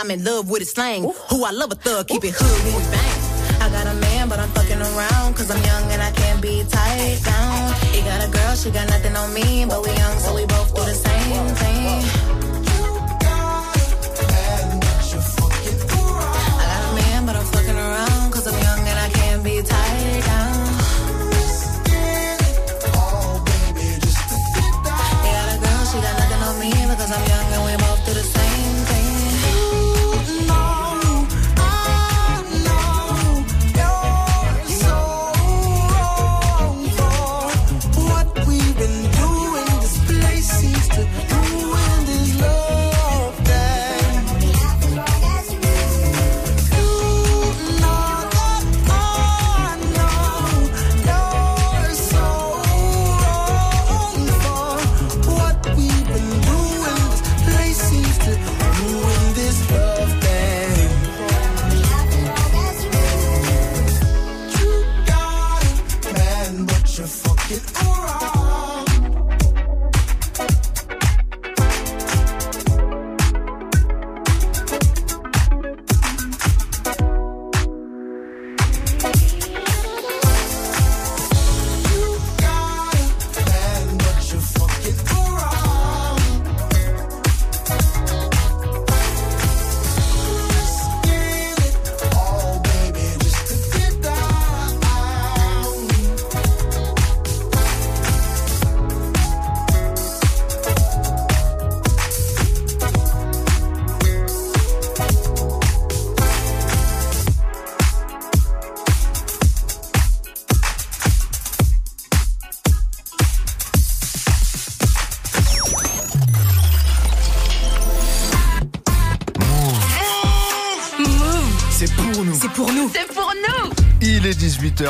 I'm 0.09 0.21
in 0.21 0.25
love 0.25 0.49
with 0.49 0.61
his 0.61 0.71
slang. 0.71 1.03
Who 1.03 1.45
I 1.45 1.51
love 1.51 1.71
a 1.71 1.75
thug, 1.75 2.09
keep 2.09 2.25
it 2.25 2.33
hood 2.35 2.65
when 2.65 2.77
we 2.81 2.91
bang. 2.91 3.61
I 3.61 3.69
got 3.69 3.87
a 3.95 3.95
man, 4.01 4.31
but 4.31 4.39
I'm 4.39 4.49
fucking 4.53 4.81
around. 4.81 5.37
Cause 5.37 5.51
I'm 5.51 5.63
young 5.63 5.93
and 5.93 6.01
I 6.01 6.11
can't 6.13 6.41
be 6.41 6.65
tied 6.65 7.23
down. 7.23 7.75
He 7.93 8.01
got 8.01 8.27
a 8.27 8.31
girl, 8.31 8.57
she 8.57 8.71
got 8.71 8.89
nothing 8.89 9.15
on 9.15 9.35
me. 9.35 9.67
But 9.69 9.83
we 9.83 9.93
young, 9.93 10.19
so 10.21 10.35
we 10.35 10.47
both 10.47 10.75
do 10.75 10.81
the 10.81 10.95
same 10.95 11.55
thing. 11.57 12.38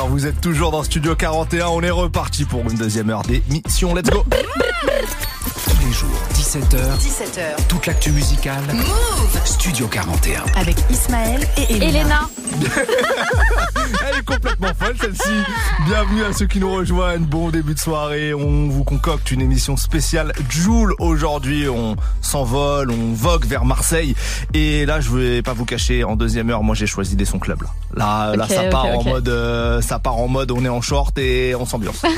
Vous 0.09 0.27
êtes 0.27 0.41
toujours 0.41 0.71
dans 0.71 0.83
Studio 0.83 1.15
41, 1.15 1.67
on 1.67 1.83
est 1.83 1.91
reparti 1.91 2.45
pour 2.45 2.61
une 2.61 2.77
deuxième 2.77 3.11
heure 3.11 3.23
d'émission. 3.23 3.95
Let's 3.95 4.09
go 4.09 4.25
Tous 4.31 5.87
les 5.87 5.93
jours, 5.93 6.09
17h. 6.35 6.99
17h. 6.99 7.67
Toute 7.69 7.87
l'actu 7.87 8.11
musicale. 8.13 8.63
Move 8.73 9.41
Studio 9.45 9.87
41. 9.87 10.45
avec 10.57 10.77
Ismaël 10.91 11.47
et 11.59 11.75
Elena. 11.75 11.89
Elena. 11.89 12.29
Elle 14.09 14.19
est 14.19 14.25
complètement 14.25 14.73
folle 14.79 14.97
celle-ci. 14.99 15.29
Bienvenue 15.87 16.25
à 16.25 16.33
ceux 16.33 16.47
qui 16.47 16.59
nous 16.59 16.73
rejoignent. 16.73 17.25
Bon 17.25 17.51
début 17.51 17.75
de 17.75 17.79
soirée. 17.79 18.33
On 18.33 18.69
vous 18.69 18.85
concocte 18.85 19.31
une 19.31 19.43
émission 19.43 19.77
spéciale 19.77 20.33
Joule 20.49 20.95
aujourd'hui. 20.99 21.69
On 21.69 21.97
s'envole, 22.23 22.91
on 22.91 23.13
vogue 23.13 23.45
vers 23.45 23.67
Marseille. 23.67 24.15
Et 24.55 24.87
là, 24.87 25.01
je 25.01 25.11
vais 25.11 25.43
pas 25.43 25.53
vous 25.53 25.67
cacher, 25.67 26.03
en 26.03 26.17
deuxième 26.17 26.49
heure, 26.51 26.63
moi 26.63 26.75
j'ai 26.75 26.87
choisi 26.87 27.15
des 27.15 27.27
sons 27.27 27.39
club. 27.39 27.63
Là, 27.63 27.69
là, 27.99 28.49
ça 28.49 28.65
part 28.65 28.87
en 28.87 29.05
mode, 29.05 29.29
euh, 29.29 29.81
ça 29.81 29.99
part 29.99 30.17
en 30.17 30.29
mode, 30.29 30.51
on 30.51 30.65
est 30.65 30.69
en 30.69 30.81
short 30.81 31.17
et 31.19 31.55
on 31.55 31.67
s'ambiance. 31.67 32.03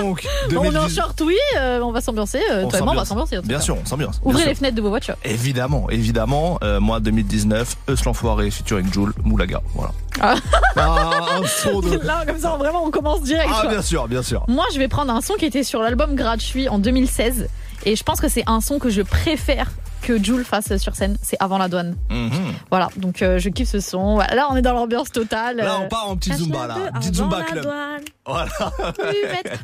Donc, 0.00 0.26
on 0.50 0.52
est 0.52 0.56
en 0.56 0.62
2018 0.72 0.94
short, 0.94 1.22
oui, 1.24 1.36
euh, 1.58 1.80
on 1.82 1.92
va 1.92 2.00
s'ambiancer. 2.00 2.40
euh, 2.50 2.64
on 2.64 2.68
toi 2.68 2.78
et 2.78 2.82
moi, 2.82 2.92
on 2.92 2.96
va 2.96 3.04
s'ambiance. 3.04 3.28
s'ambiancer. 3.28 3.48
Bien 3.48 3.60
sûr, 3.60 3.76
on 3.80 3.84
s'ambiance. 3.84 4.20
Ouvrez 4.24 4.44
les 4.44 4.48
sûr. 4.50 4.58
fenêtres 4.58 4.76
de 4.76 4.82
vos 4.82 4.88
voitures. 4.88 5.16
Évidemment, 5.24 5.88
évidemment. 5.90 6.58
Euh, 6.62 6.80
moi, 6.80 7.00
2019, 7.00 7.76
Eus 7.90 8.04
l'enfoiré 8.04 8.50
featuring 8.50 8.92
Joule, 8.92 9.12
Moulaga. 9.24 9.60
Voilà. 9.74 9.92
Ah. 10.20 10.34
Ah, 10.76 11.20
un 11.40 11.46
son 11.62 11.80
de. 11.80 11.98
Là, 11.98 12.24
comme 12.26 12.38
ça, 12.38 12.56
vraiment, 12.58 12.84
on 12.84 12.90
commence 12.90 13.22
direct. 13.22 13.48
Ah, 13.52 13.60
quoi. 13.62 13.70
bien 13.70 13.82
sûr, 13.82 14.08
bien 14.08 14.22
sûr. 14.22 14.44
Moi, 14.48 14.64
je 14.72 14.78
vais 14.78 14.88
prendre 14.88 15.12
un 15.12 15.20
son 15.20 15.34
qui 15.34 15.44
était 15.44 15.62
sur 15.62 15.80
l'album 15.82 16.14
Gratuit 16.14 16.68
en 16.68 16.78
2016. 16.78 17.48
Et 17.84 17.94
je 17.94 18.02
pense 18.02 18.20
que 18.20 18.28
c'est 18.28 18.44
un 18.46 18.60
son 18.60 18.78
que 18.78 18.90
je 18.90 19.02
préfère 19.02 19.70
que 20.02 20.22
Jules 20.22 20.44
fasse 20.44 20.76
sur 20.78 20.94
scène. 20.94 21.16
C'est 21.22 21.36
Avant 21.40 21.58
la 21.58 21.68
douane. 21.68 21.96
Mhm. 22.10 22.30
Voilà, 22.70 22.88
donc 22.96 23.22
euh, 23.22 23.38
je 23.38 23.48
kiffe 23.48 23.68
ce 23.70 23.80
son. 23.80 24.18
Là, 24.18 24.48
on 24.50 24.56
est 24.56 24.62
dans 24.62 24.72
l'ambiance 24.74 25.10
totale. 25.12 25.56
Là, 25.56 25.74
Euh, 25.74 25.84
on 25.84 25.88
part 25.88 26.08
en 26.10 26.16
petit 26.16 26.32
Zumba, 26.34 26.66
là. 26.66 26.74
H22 26.74 26.98
Petit 26.98 27.08
avant 27.08 27.14
Zumba 27.14 27.38
la 27.38 27.44
club. 27.44 27.62
douane. 27.64 28.00
Voilà. 28.26 28.48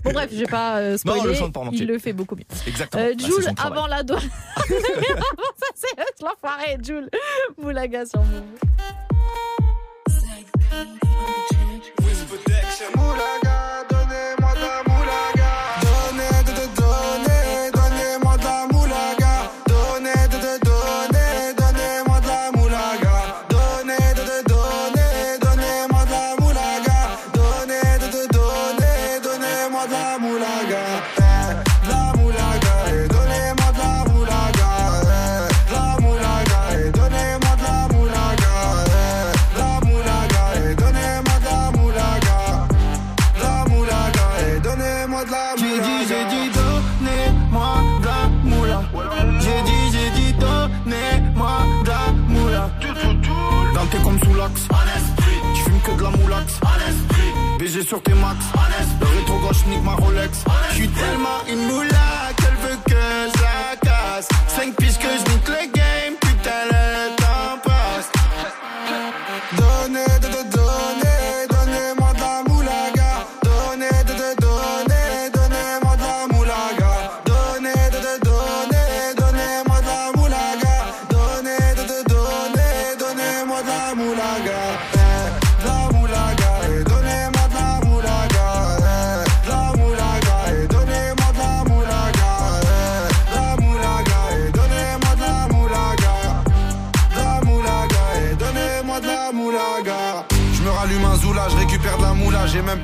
Bon, 0.05 0.13
bref, 0.13 0.29
je 0.33 0.39
vais 0.39 0.45
pas 0.47 0.77
euh, 0.79 0.93
Non, 0.93 0.97
spoiler. 0.99 1.21
on 1.21 1.25
le 1.25 1.35
chante 1.35 1.53
pas 1.53 1.61
en. 1.61 1.71
Il 1.71 1.87
le 1.87 1.99
fait 1.99 2.13
beaucoup 2.13 2.35
mieux. 2.37 2.45
Exactement. 2.67 3.03
Euh, 3.03 3.15
Bah, 3.17 3.25
Jules, 3.25 3.51
avant 3.63 3.87
la 3.87 4.03
douane. 4.03 4.21
ça, 4.57 5.67
c'est 5.75 6.23
l'enfoiré, 6.23 6.79
Jules. 6.83 7.09
Moulaga 7.61 8.07
sur 8.07 8.21
Move. 8.21 8.43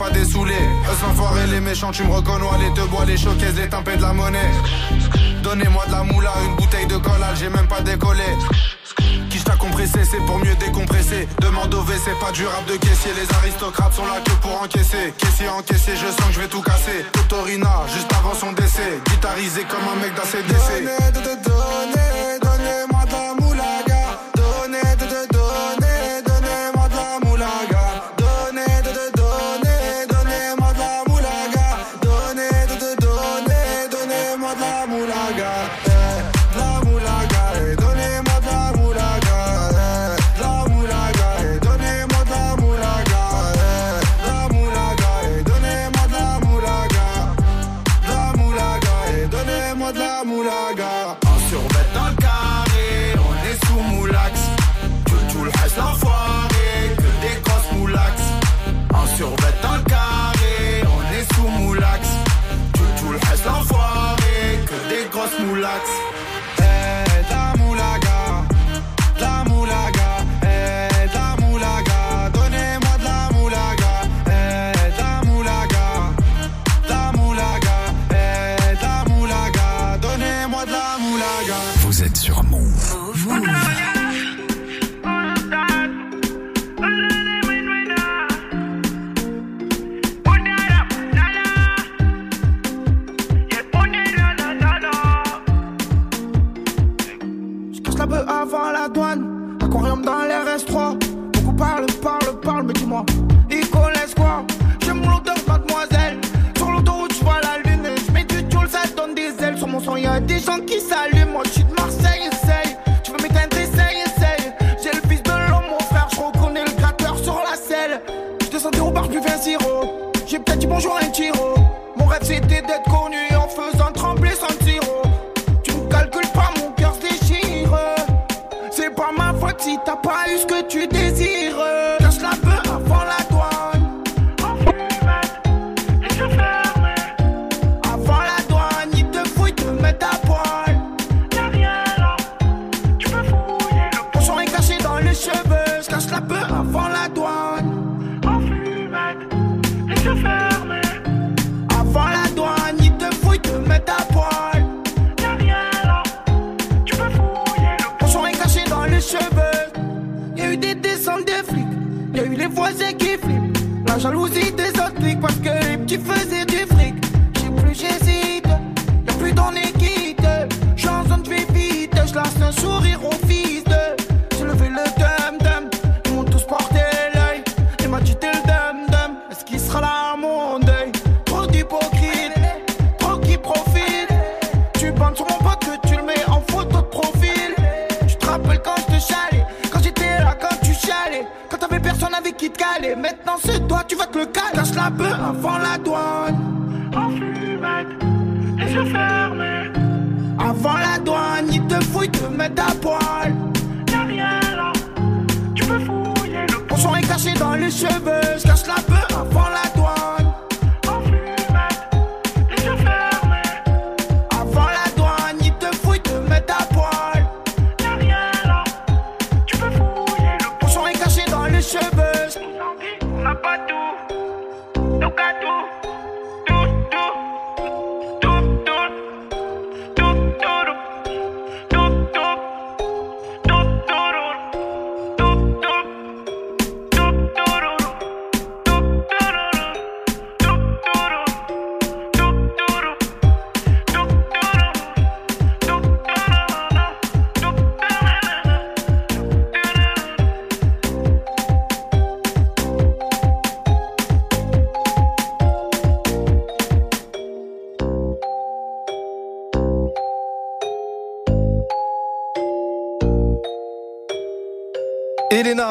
Pas 0.00 0.10
des. 0.10 0.20
Eux 0.22 0.96
l'enfoiré, 1.02 1.46
les 1.48 1.60
méchants, 1.60 1.92
tu 1.92 2.02
me 2.04 2.12
reconnais, 2.12 2.46
les 2.60 2.72
te 2.72 2.80
bois, 2.88 3.04
les 3.04 3.18
choquaises, 3.18 3.56
les 3.56 3.68
tempêtes 3.68 3.98
de 3.98 4.02
la 4.02 4.14
monnaie. 4.14 4.50
Donnez-moi 5.42 5.84
de 5.86 5.92
la 5.92 6.02
moula, 6.02 6.32
une 6.46 6.56
bouteille 6.56 6.86
de 6.86 6.96
collage, 6.96 7.38
j'ai 7.40 7.50
même 7.50 7.66
pas 7.66 7.82
décollé. 7.82 8.24
Qui 9.28 9.38
t'a 9.44 9.56
compressé, 9.56 10.00
c'est 10.10 10.24
pour 10.24 10.38
mieux 10.38 10.54
décompresser. 10.54 11.28
Demande 11.40 11.74
au 11.74 11.82
WC, 11.82 12.12
pas 12.18 12.32
du 12.32 12.46
rap 12.46 12.64
de 12.66 12.76
caissier. 12.76 13.12
Les 13.14 13.36
aristocrates 13.36 13.92
sont 13.92 14.06
là 14.06 14.20
que 14.24 14.32
pour 14.42 14.62
encaisser. 14.62 15.12
Caissier 15.18 15.48
encaissé, 15.50 15.92
je 15.94 16.06
sens 16.06 16.28
que 16.28 16.32
je 16.32 16.40
vais 16.40 16.48
tout 16.48 16.62
casser. 16.62 17.04
Totorina, 17.12 17.84
juste 17.94 18.10
avant 18.18 18.34
son 18.34 18.52
décès. 18.52 19.00
Guitarisé 19.10 19.64
comme 19.64 19.86
un 19.92 20.00
mec 20.00 20.14
d'ACDC. 20.14 21.49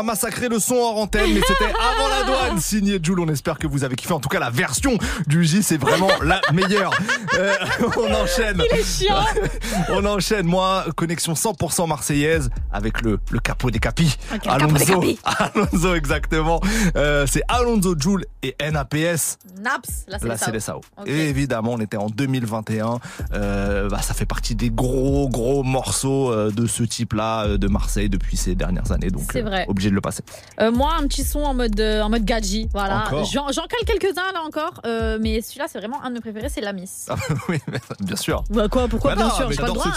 Massacré 0.10 0.50
le 0.50 0.58
son 0.58 0.74
hors 0.74 0.98
antenne, 0.98 1.32
mais 1.36 1.42
c'était 1.48 1.66
avant 1.92 2.10
la 2.10 2.24
douane, 2.24 2.60
signé 2.60 3.00
Jules. 3.02 3.20
On 3.20 3.28
espère 3.28 3.60
que 3.60 3.68
vous 3.68 3.84
avez 3.84 3.96
kiffé. 3.96 4.12
En 4.12 4.20
tout 4.20 4.28
cas, 4.28 4.40
la 4.40 4.50
version 4.50 4.98
du 5.28 5.46
J, 5.46 5.62
c'est 5.62 5.78
vraiment 5.78 6.10
la 6.24 6.42
meilleure. 6.52 6.92
Euh, 7.36 7.54
on 7.98 8.12
enchaîne. 8.16 8.60
Il 8.72 8.80
est 8.80 8.84
chiant. 8.84 9.24
on 9.90 10.04
enchaîne. 10.06 10.48
Moi, 10.48 10.86
connexion 10.96 11.34
100% 11.34 11.88
marseillaise 11.88 12.50
avec 12.72 13.02
le, 13.02 13.20
le 13.30 13.40
capot 13.40 13.70
des 13.70 13.78
capis. 13.78 14.18
Alonso. 14.48 15.00
capis. 15.00 15.20
Alonso, 15.24 15.94
exactement. 15.94 16.60
Euh, 16.96 17.28
c'est 17.28 17.44
Alonso 17.48 17.94
Jules 17.96 18.26
et 18.42 18.56
NAPS. 18.60 19.38
Naps, 19.60 20.06
là 20.08 20.18
c'est 20.20 20.28
Là, 20.28 20.34
les 20.36 20.40
c'est 20.40 20.52
les 20.52 20.60
Sao. 20.60 20.82
Sao. 20.96 21.04
Ok. 21.04 21.08
Et 21.10 21.30
évidemment, 21.30 21.74
on 21.74 21.80
était 21.80 21.98
en 21.98 22.08
2021. 22.08 23.00
Euh, 23.34 23.90
bah, 23.90 24.02
ça 24.02 24.14
fait 24.14 24.26
partie 24.26 24.56
des 24.56 24.70
gros, 24.70 25.30
gros 25.30 25.64
morceaux 25.64 26.32
euh, 26.32 26.52
de 26.52 26.66
ce 26.68 26.84
type-là 26.84 27.46
euh, 27.46 27.58
de 27.58 27.68
Marseille 27.68 28.10
depuis 28.10 28.38
ces 28.38 28.56
dernières 28.56 28.92
années. 28.92 29.10
Donc, 29.10 29.30
C'est 29.32 29.42
vrai. 29.42 29.66
obligé 29.68 29.90
de 29.90 29.96
le 29.96 30.02
passer. 30.02 30.24
Euh, 30.62 30.72
moi, 30.72 30.94
un 31.00 31.08
petit 31.08 31.24
son 31.24 31.40
en 31.42 31.54
mode, 31.54 31.80
euh, 31.80 32.02
en 32.02 32.10
mode 32.10 32.26
gadget. 32.26 32.68
Voilà. 32.72 33.06
J'en 33.32 33.46
cale 33.48 33.86
quelques-uns 33.86 34.32
là 34.34 34.42
encore. 34.46 34.82
euh, 34.86 35.18
mais 35.22 35.42
celui-là, 35.42 35.66
c'est 35.70 35.80
vraiment 35.80 36.04
un 36.04 36.10
de 36.10 36.16
mes 36.16 36.20
préférés, 36.22 36.50
c'est 36.50 36.62
La 36.62 36.74
Miss. 36.74 37.08
Ah, 37.10 37.16
oui, 37.50 37.58
bien 38.02 38.16
sûr. 38.16 38.44
Bah 38.50 38.68
quoi, 38.70 38.88
pourquoi 38.88 39.12
Bah 39.16 39.24
bien 39.24 39.28
non, 39.30 39.36
sûr, 39.36 39.50
ti- 39.50 39.56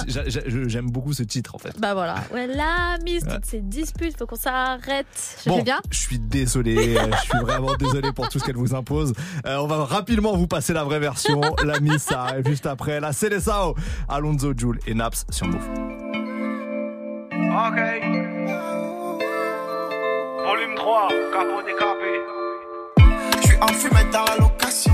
j'a- 0.08 0.28
j'a- 0.28 0.40
J'aime 0.68 0.90
beaucoup 0.90 1.12
ce 1.12 1.22
titre 1.22 1.54
en 1.54 1.58
fait. 1.58 1.78
Bah 1.78 1.94
voilà. 1.94 2.16
Ouais, 2.32 2.46
La 2.46 2.96
Miss, 3.04 3.22
Ouais. 3.24 3.34
toutes 3.34 3.44
ces 3.44 3.60
disputes, 3.60 4.16
faut 4.18 4.26
qu'on 4.26 4.36
s'arrête. 4.36 5.06
Je 5.44 5.48
Bon, 5.50 5.62
bien 5.62 5.80
je 5.90 5.98
suis 5.98 6.18
désolé, 6.18 6.96
euh, 6.96 7.06
je 7.12 7.20
suis 7.28 7.38
vraiment 7.40 7.74
désolé 7.78 8.12
pour 8.12 8.28
tout 8.28 8.38
ce 8.38 8.44
qu'elle 8.44 8.56
vous 8.56 8.74
impose. 8.74 9.12
Euh, 9.46 9.51
on 9.58 9.66
va 9.66 9.84
rapidement 9.84 10.36
vous 10.36 10.46
passer 10.46 10.72
la 10.72 10.84
vraie 10.84 10.98
version. 11.00 11.40
La 11.64 11.80
mise, 11.80 12.02
ça 12.02 12.22
arrive 12.22 12.46
juste 12.46 12.66
après. 12.66 13.00
La 13.00 13.12
Célessao, 13.12 13.74
Alonso, 14.08 14.52
Jules 14.56 14.78
et 14.86 14.94
Naps 14.94 15.24
sur 15.30 15.46
Move. 15.46 15.68
Ok. 17.32 17.80
Volume 20.44 20.74
3, 20.74 21.08
capot 21.32 21.62
décapé. 21.66 22.20
Je 23.42 23.46
suis 23.48 23.56
en 23.60 23.68
fumette 23.68 24.10
dans 24.10 24.24
la 24.24 24.36
location. 24.36 24.92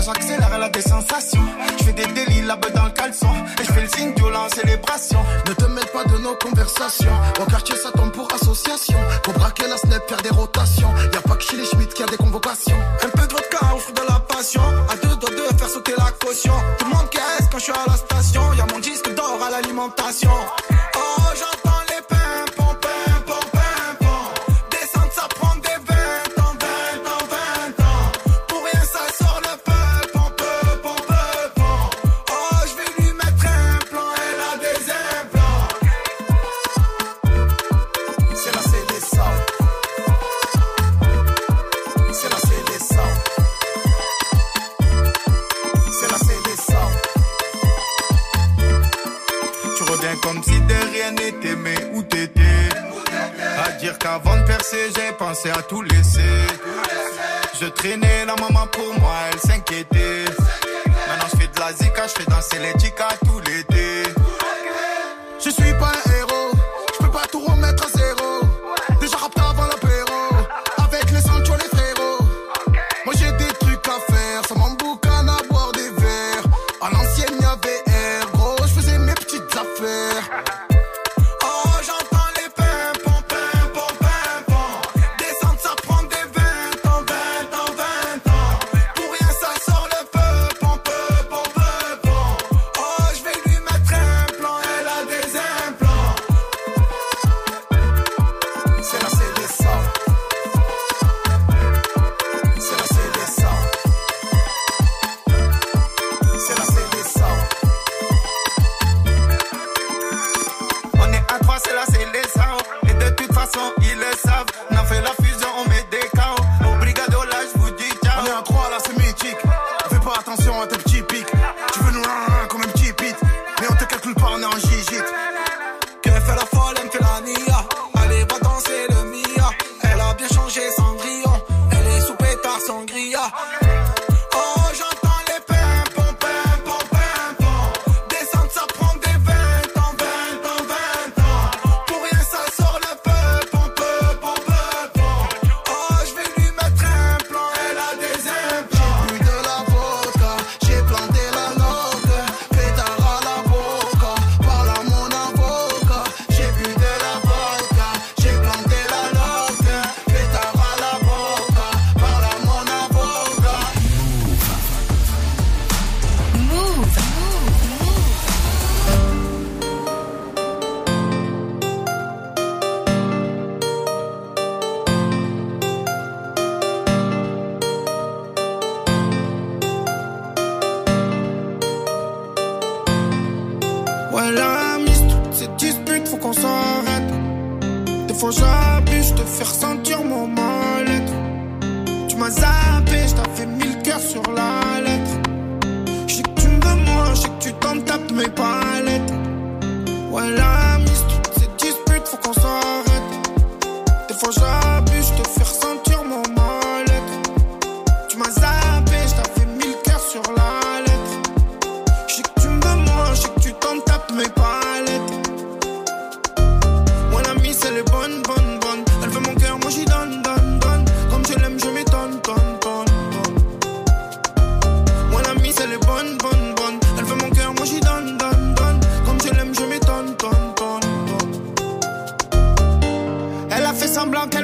Là 0.00 0.06
j'accélère, 0.14 0.50
elle 0.54 0.62
a 0.62 0.68
des 0.70 0.80
sensations. 0.80 1.44
Je 1.78 1.84
fais 1.84 1.92
des 1.92 2.06
délits 2.06 2.40
là-bas 2.40 2.70
dans 2.70 2.84
le 2.84 2.90
caleçon. 2.90 3.34
Et 3.60 3.64
je 3.64 3.70
fais 3.70 3.82
le 3.82 3.88
signe 3.88 4.14
de 4.14 4.22
en 4.22 4.48
célébration. 4.48 5.18
Ne 5.46 5.52
te 5.52 5.66
mêle 5.66 5.84
pas 5.92 6.04
de 6.04 6.16
nos 6.16 6.34
conversations. 6.36 7.12
Au 7.38 7.44
quartier, 7.44 7.76
ça 7.76 7.90
tombe 7.90 8.10
pour 8.10 8.26
association. 8.32 8.98
Pour 9.22 9.34
braquer 9.34 9.68
la 9.68 9.76
snap, 9.76 10.08
faire 10.08 10.22
des 10.22 10.30
rotations. 10.30 10.88
Y 11.12 11.16
a 11.16 11.20
pas 11.20 11.36
que 11.36 11.42
chez 11.42 11.56
les 11.58 11.66
Schmitt 11.66 11.92
qui 11.92 12.02
a 12.02 12.06
des 12.06 12.16
convocations. 12.16 12.78
Un 13.04 13.08
peu 13.10 13.26
de 13.26 13.32
vodka 13.34 13.58
offre 13.74 13.92
de 13.92 14.00
la 14.08 14.20
passion. 14.20 14.62
À 14.88 14.96
deux 15.06 15.16
doigts 15.16 15.30
de 15.30 15.58
faire 15.58 15.68
sauter 15.68 15.92
la 15.98 16.10
caution. 16.12 16.54
Tout 16.78 16.86
le 16.86 16.96
monde 16.96 17.10
caisse 17.10 17.46
quand 17.52 17.58
je 17.58 17.64
suis 17.64 17.72
à 17.72 17.84
la 17.86 17.96
station. 17.96 18.54
Y'a 18.54 18.64
mon 18.72 18.78
disque 18.78 19.14
d'or 19.14 19.38
à 19.46 19.50
l'alimentation. 19.50 20.30
Oh, 20.96 21.22
j'entends 21.34 21.59
pensé 55.42 55.58
à 55.58 55.62
tout 55.62 55.82
laisser. 55.82 56.46
Je 57.60 57.66
traînais 57.66 58.24
la 58.26 58.34
maman 58.36 58.66
pour 58.66 58.98
moi, 59.00 59.14
elle 59.32 59.38
s'inquiétait. 59.38 60.24
Maintenant 61.08 61.28
je 61.32 61.38
fais 61.38 61.48
de 61.48 61.60
la 61.60 61.72
zika, 61.72 62.06
je 62.06 62.22
fais 62.22 62.30
danser 62.30 62.58
les 62.58 62.72
chicas 62.78 63.09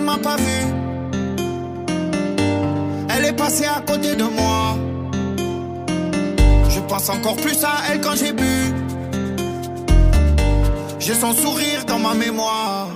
m'a 0.06 0.18
pas 0.18 0.36
vu. 0.36 0.58
Elle 3.10 3.24
est 3.24 3.32
passée 3.32 3.66
à 3.66 3.80
côté 3.80 4.14
de 4.14 4.22
moi. 4.22 4.76
Je 6.70 6.80
pense 6.80 7.08
encore 7.08 7.36
plus 7.36 7.64
à 7.64 7.74
elle 7.90 8.00
quand 8.00 8.14
j'ai 8.14 8.32
bu. 8.32 8.56
J'ai 11.00 11.14
son 11.14 11.32
sourire 11.32 11.84
dans 11.86 11.98
ma 11.98 12.14
mémoire. 12.14 12.88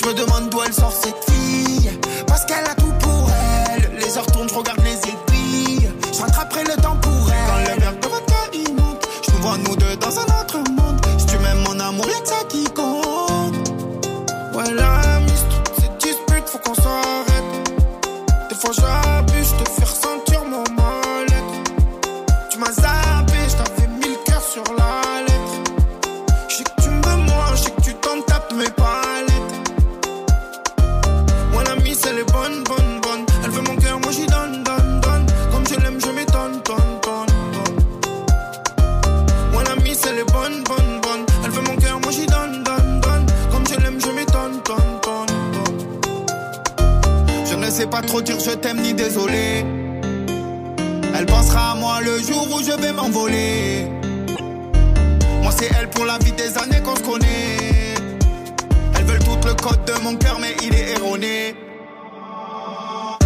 Je 0.00 0.08
me 0.08 0.14
demande 0.14 0.48
d'où 0.50 0.60
elle 0.66 0.72
sort 0.72 0.92
cette 0.92 1.22
fille. 1.30 1.90
Parce 2.26 2.46
qu'elle 2.46 2.64
a 2.64 2.74
tout 2.74 2.94
pour 3.00 3.30
elle. 3.70 3.90
Les 4.00 4.16
heures 4.16 4.30
tournent, 4.32 4.48
je 4.48 4.54
regarde 4.54 4.80
les 4.82 4.98
aiguilles. 5.10 5.90
Je 6.14 6.20
rattraperai 6.22 6.64
le 6.64 6.76
temps 6.80 6.96
pour 7.02 7.30
elle. 7.30 7.46
Quand 7.48 7.74
le 7.74 7.80
verre 7.80 8.00
de 8.00 8.08
vodka 8.08 8.34
monte, 8.82 9.08
je 9.26 9.30
nous 9.32 9.42
vois 9.42 9.58
nous 9.58 9.76
deux 9.76 9.96
dans 9.96 10.18
un 10.18 10.40
autre 10.40 10.58
monde. 10.70 10.98
Si 11.18 11.26
tu 11.26 11.38
m'aimes, 11.38 11.62
mon 11.66 11.78
amour, 11.80 12.06
y'a 12.08 12.20
que 12.20 12.28
ça 12.28 12.44
qui 12.48 12.64
compte. 12.64 12.85
Ni 48.74 48.94
désolé. 48.94 49.64
Elle 51.14 51.26
pensera 51.26 51.72
à 51.72 51.74
moi 51.76 52.00
le 52.00 52.18
jour 52.18 52.48
où 52.52 52.60
je 52.62 52.72
vais 52.72 52.92
m'envoler. 52.92 53.86
Moi 55.42 55.52
c'est 55.56 55.70
elle 55.78 55.88
pour 55.90 56.04
la 56.04 56.18
vie 56.18 56.32
des 56.32 56.58
années 56.58 56.82
qu'on 56.82 56.96
se 56.96 57.02
connaît. 57.02 57.94
Elles 58.94 59.04
veulent 59.04 59.20
tout 59.20 59.38
le 59.46 59.54
code 59.54 59.84
de 59.84 60.02
mon 60.02 60.16
cœur 60.16 60.38
mais 60.40 60.56
il 60.62 60.74
est 60.74 60.98
erroné. 60.98 61.54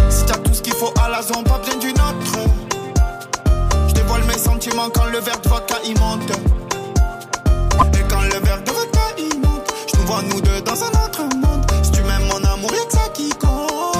Si 0.09 0.25
t'as 0.25 0.37
tout 0.37 0.53
ce 0.53 0.61
qu'il 0.61 0.73
faut 0.73 0.93
à 1.03 1.09
la 1.09 1.21
zone, 1.21 1.43
pas 1.43 1.57
besoin 1.57 1.79
d'une 1.79 1.91
autre. 1.91 2.37
Je 3.87 3.93
dévoile 3.93 4.23
mes 4.25 4.37
sentiments 4.37 4.89
quand 4.93 5.05
le 5.05 5.19
verre 5.19 5.39
de 5.41 5.49
vodka 5.49 5.75
il 5.85 5.99
monte. 5.99 6.31
Et 7.93 8.03
quand 8.09 8.21
le 8.21 8.45
verre 8.45 8.61
de 8.63 8.71
vodka 8.71 8.99
il 9.17 9.39
monte, 9.39 9.73
je 9.91 9.99
nous 9.99 10.05
vois 10.05 10.21
nous 10.21 10.41
deux 10.41 10.61
dans 10.61 10.83
un 10.83 11.05
autre 11.05 11.23
monde. 11.35 11.65
Si 11.81 11.91
tu 11.91 12.01
m'aimes 12.03 12.27
mon 12.27 12.43
amour, 12.47 12.71
y'a 12.73 12.85
que 12.85 12.93
ça 12.93 13.09
qui 13.13 13.29
compte. 13.29 13.90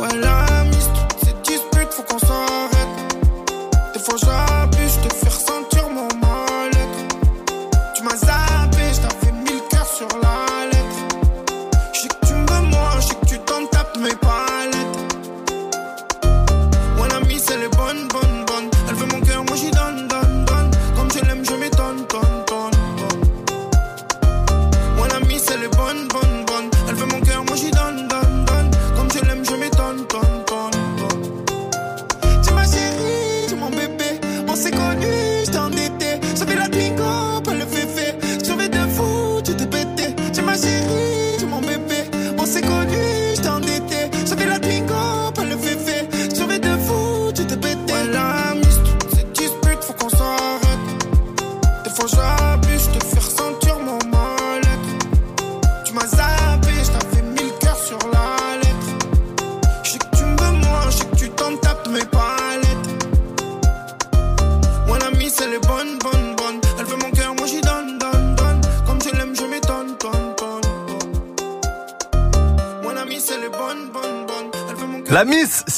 Ouais, 0.00 0.08
la 0.16 0.64
mise, 0.64 0.88
toutes 0.94 1.26
ces 1.26 1.34
disputes, 1.42 1.92
faut 1.92 2.02
qu'on 2.04 2.18
s'arrête. 2.18 2.59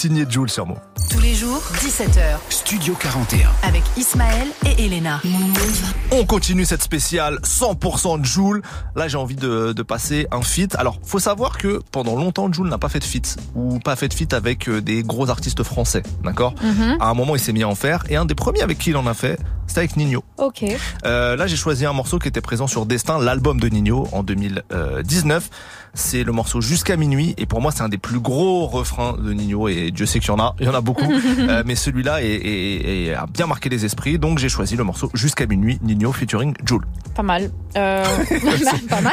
Signée 0.03 0.27
Jules 0.29 0.51
sur 0.51 0.67
moi. 0.67 0.79
Tous 1.13 1.21
les 1.21 1.33
jours, 1.33 1.63
17h. 1.75 2.41
Studio 2.51 2.93
41. 2.99 3.49
Avec 3.63 3.85
Ismaël 3.97 4.49
et 4.67 4.87
Elena. 4.87 5.21
On 6.15 6.27
continue 6.27 6.67
cette 6.67 6.83
spéciale 6.83 7.39
100% 7.43 8.23
Joule. 8.23 8.61
Là, 8.95 9.09
j'ai 9.09 9.17
envie 9.17 9.35
de, 9.35 9.73
de 9.73 9.83
passer 9.83 10.27
un 10.31 10.43
feat. 10.43 10.75
Alors, 10.77 10.99
faut 11.03 11.19
savoir 11.19 11.57
que 11.57 11.81
pendant 11.91 12.17
longtemps, 12.17 12.53
Joule 12.53 12.69
n'a 12.69 12.77
pas 12.77 12.91
fait 12.91 12.99
de 12.99 13.05
feat 13.05 13.39
ou 13.55 13.79
pas 13.79 13.97
fait 13.97 14.09
de 14.09 14.15
feat 14.15 14.35
avec 14.35 14.69
euh, 14.69 14.83
des 14.83 15.03
gros 15.03 15.31
artistes 15.31 15.63
français, 15.63 16.03
d'accord 16.23 16.55
Mhm. 16.63 16.99
À 17.01 17.09
un 17.09 17.15
moment, 17.15 17.35
il 17.35 17.41
s'est 17.41 17.53
mis 17.55 17.63
à 17.63 17.69
en 17.69 17.75
faire 17.75 18.05
et 18.11 18.17
un 18.17 18.27
des 18.27 18.35
premiers 18.35 18.61
avec 18.63 18.79
qui 18.79 18.91
il 18.91 18.97
en 18.99 19.07
a 19.07 19.15
fait, 19.15 19.39
c'était 19.67 19.81
avec 19.81 19.97
Nino. 19.97 20.23
Ok. 20.37 20.65
Euh, 21.07 21.35
là, 21.37 21.47
j'ai 21.47 21.57
choisi 21.57 21.87
un 21.87 21.93
morceau 21.95 22.19
qui 22.19 22.29
était 22.29 22.43
présent 22.43 22.67
sur 22.67 22.85
Destin, 22.85 23.19
l'album 23.19 23.59
de 23.59 23.69
Nino 23.69 24.07
en 24.13 24.23
2019. 24.23 25.49
C'est 25.95 26.25
le 26.25 26.33
morceau 26.33 26.61
Jusqu'à 26.63 26.97
minuit 26.97 27.35
et 27.39 27.45
pour 27.47 27.61
moi, 27.61 27.71
c'est 27.71 27.83
un 27.83 27.89
des 27.91 27.99
plus 27.99 28.19
gros 28.21 28.67
refrains 28.67 29.15
de 29.15 29.33
Nino 29.33 29.69
et 29.69 29.91
Dieu 29.91 30.07
sait 30.07 30.21
qu'il 30.21 30.29
y 30.29 30.33
en 30.33 30.39
a, 30.39 30.55
il 30.61 30.67
y 30.67 30.69
en 30.69 30.75
a 30.75 30.81
beaucoup. 30.83 31.11
Euh, 31.43 31.63
mais 31.67 31.75
celui-là 31.75 32.23
est, 32.23 32.27
est- 32.27 33.07
est- 33.09 33.15
a 33.15 33.27
bien 33.27 33.47
marqué 33.47 33.69
les 33.69 33.85
esprits, 33.85 34.19
donc 34.19 34.39
j'ai 34.39 34.49
choisi 34.49 34.77
le 34.77 34.85
morceau 34.85 35.11
Jusqu'à 35.15 35.47
minuit, 35.47 35.79
Nino 35.83 36.02
featuring 36.11 36.55
Joule. 36.65 36.85
Pas 37.15 37.23
mal. 37.23 37.51
Euh, 37.77 38.03
pas 38.89 39.01
mal. 39.03 39.13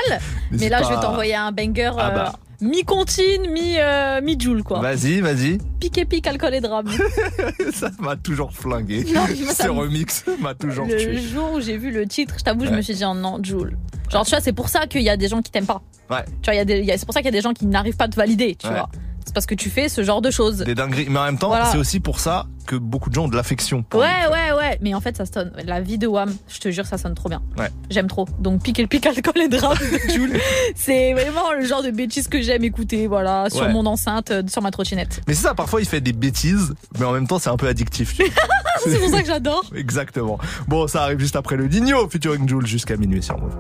Mais 0.52 0.70
là, 0.70 0.80
pas 0.82 0.88
je 0.88 0.90
vais 0.96 1.00
t'envoyer 1.02 1.36
un 1.36 1.52
banger 1.52 1.92
Ah 1.98 2.10
euh, 2.12 2.16
bah. 2.16 2.34
mi-comptine, 2.62 3.52
mi, 3.52 3.76
euh, 3.78 4.22
mi-joule, 4.22 4.64
quoi. 4.64 4.80
Vas-y, 4.80 5.20
vas-y. 5.20 5.58
Pique 5.80 5.98
et 5.98 6.06
pique, 6.06 6.26
alcool 6.26 6.54
et 6.56 6.62
drame. 6.62 6.88
Ça 7.74 7.90
m'a 8.00 8.16
toujours 8.16 8.54
flingué. 8.54 9.04
Non, 9.14 9.22
moi, 9.44 9.54
Ce 9.54 9.68
remix 9.68 10.24
m'a 10.42 10.54
toujours 10.56 10.86
le 10.88 10.96
tué. 10.98 11.18
jour 11.20 11.52
où 11.54 11.62
j'ai 11.62 11.78
vu 11.78 11.92
le 11.92 12.08
titre, 12.08 12.36
je 12.38 12.44
t'avoue, 12.44 12.66
je 12.66 12.72
me 12.72 12.82
suis 12.82 12.96
dit, 12.96 13.04
oh 13.06 13.14
non, 13.14 13.38
Joule. 13.44 13.78
Genre, 14.10 14.24
tu 14.26 14.32
vois, 14.32 14.40
c'est 14.42 14.54
pour 14.54 14.70
ça 14.70 14.88
qu'il 14.88 15.02
y 15.04 15.10
a 15.10 15.18
des 15.18 15.28
gens 15.28 15.42
qui 15.42 15.52
t'aiment 15.52 15.66
pas. 15.68 15.82
Ouais. 16.10 16.24
Tu 16.42 16.52
vois, 16.52 16.64
c'est 16.98 17.06
pour 17.06 17.14
ça 17.14 17.20
qu'il 17.20 17.28
y 17.28 17.36
a 17.36 17.38
des 17.40 17.42
gens 17.42 17.54
qui 17.54 17.66
n'arrivent 17.68 17.98
pas 17.98 18.06
à 18.06 18.10
te 18.10 18.16
valider, 18.16 18.56
tu 18.56 18.68
Ouais. 18.68 18.74
vois. 18.74 18.90
C'est 19.26 19.34
parce 19.36 19.46
que 19.46 19.54
tu 19.54 19.70
fais 19.70 19.90
ce 19.90 20.02
genre 20.02 20.22
de 20.22 20.32
choses. 20.32 20.58
Des 20.60 20.74
dingueries. 20.74 21.06
Mais 21.10 21.20
en 21.20 21.26
même 21.26 21.38
temps, 21.38 21.50
Voilà. 21.50 21.66
c'est 21.66 21.78
aussi 21.78 22.00
pour 22.00 22.20
ça 22.20 22.48
que 22.66 22.76
beaucoup 22.76 23.10
de 23.12 23.16
gens 23.16 23.26
ont 23.26 23.28
de 23.28 23.36
l'affection. 23.36 23.86
Ouais, 23.94 24.00
ouais, 24.32 24.49
ouais. 24.60 24.78
Mais 24.82 24.94
en 24.94 25.02
fait, 25.02 25.18
ça 25.18 25.26
sonne. 25.26 25.52
La 25.66 25.82
vie 25.82 25.98
de 25.98 26.06
Wham, 26.08 26.32
je 26.48 26.60
te 26.60 26.70
jure, 26.70 26.86
ça 26.86 26.98
sonne 26.98 27.16
trop 27.16 27.30
bien. 27.30 27.42
Ouais. 27.58 27.70
J'aime 27.90 28.08
trop. 28.08 28.28
Donc, 28.40 28.62
pique 28.62 28.78
le 28.78 28.88
pique 28.88 29.06
alcool 29.08 29.42
et 29.42 29.48
drame 29.48 29.78
de 29.78 30.12
Jules. 30.12 30.40
C'est 30.76 31.14
vraiment 31.14 31.54
le 31.58 31.64
genre 31.66 31.82
de 31.82 31.90
bêtises 31.92 32.28
que 32.28 32.42
j'aime 32.42 32.64
écouter, 32.64 33.08
voilà, 33.08 33.50
sur 33.50 33.62
Ouais. 33.62 33.74
mon 33.74 33.86
enceinte, 33.86 34.30
euh, 34.32 34.44
sur 34.48 34.62
ma 34.62 34.72
trottinette. 34.72 35.22
Mais 35.28 35.34
c'est 35.34 35.44
ça, 35.44 35.54
parfois 35.56 35.82
il 35.82 35.88
fait 35.88 36.02
des 36.02 36.14
bêtises, 36.14 36.74
mais 37.00 37.06
en 37.06 37.12
même 37.14 37.28
temps 37.28 37.40
c'est 37.40 37.50
un 37.50 37.58
peu 37.58 37.68
addictif. 37.68 38.16
tu 38.16 38.24
vois. 38.24 38.32
C'est 38.86 38.98
pour 39.00 39.10
ça 39.10 39.22
que 39.22 39.28
j'adore. 39.28 39.64
Exactement. 39.76 40.38
Bon, 40.68 40.88
ça 40.88 41.04
arrive 41.04 41.20
juste 41.20 41.36
après 41.36 41.58
le 41.58 41.68
Digno, 41.68 42.08
featuring 42.10 42.48
Jules 42.48 42.66
jusqu'à 42.66 42.96
minuit 42.96 43.22
sur 43.22 43.38
Move. 43.38 43.54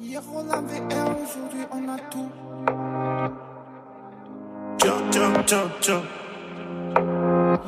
Hier 0.00 0.20
on 0.34 0.40
avait 0.50 0.82
aujourd'hui 0.82 1.60
on 1.72 1.88
a 1.88 1.98
tout. 2.10 2.28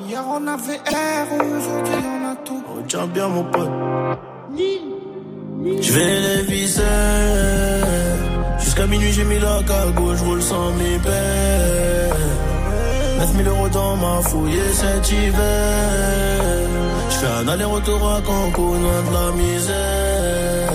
Hier 0.06 0.22
on 0.26 0.46
avait 0.46 0.76
R, 0.76 1.28
aujourd'hui 1.32 1.94
on 2.04 2.32
a 2.32 2.36
tout. 2.44 2.62
Retiens 2.76 3.06
bien 3.06 3.28
mon 3.28 3.44
pote. 3.44 3.70
Je 5.80 5.92
vais 5.92 6.20
les 6.20 6.42
viser. 6.42 6.82
Jusqu'à 8.58 8.86
minuit, 8.86 9.12
j'ai 9.12 9.24
mis 9.24 9.38
la 9.38 9.62
cagoule, 9.62 10.16
je 10.16 10.24
roule 10.24 10.42
sans 10.42 10.70
mi 10.72 10.98
paix. 10.98 12.10
9000 13.18 13.48
euros 13.48 13.68
dans 13.68 13.96
ma 13.96 14.22
fouille 14.22 14.60
cet 14.72 15.10
hiver. 15.10 16.68
Je 17.10 17.16
fais 17.16 17.32
un 17.40 17.48
aller-retour 17.48 18.00
à 18.16 18.20
Cancun, 18.20 18.80
loin 18.82 19.02
de 19.08 19.12
la 19.18 19.32
misère. 19.32 20.69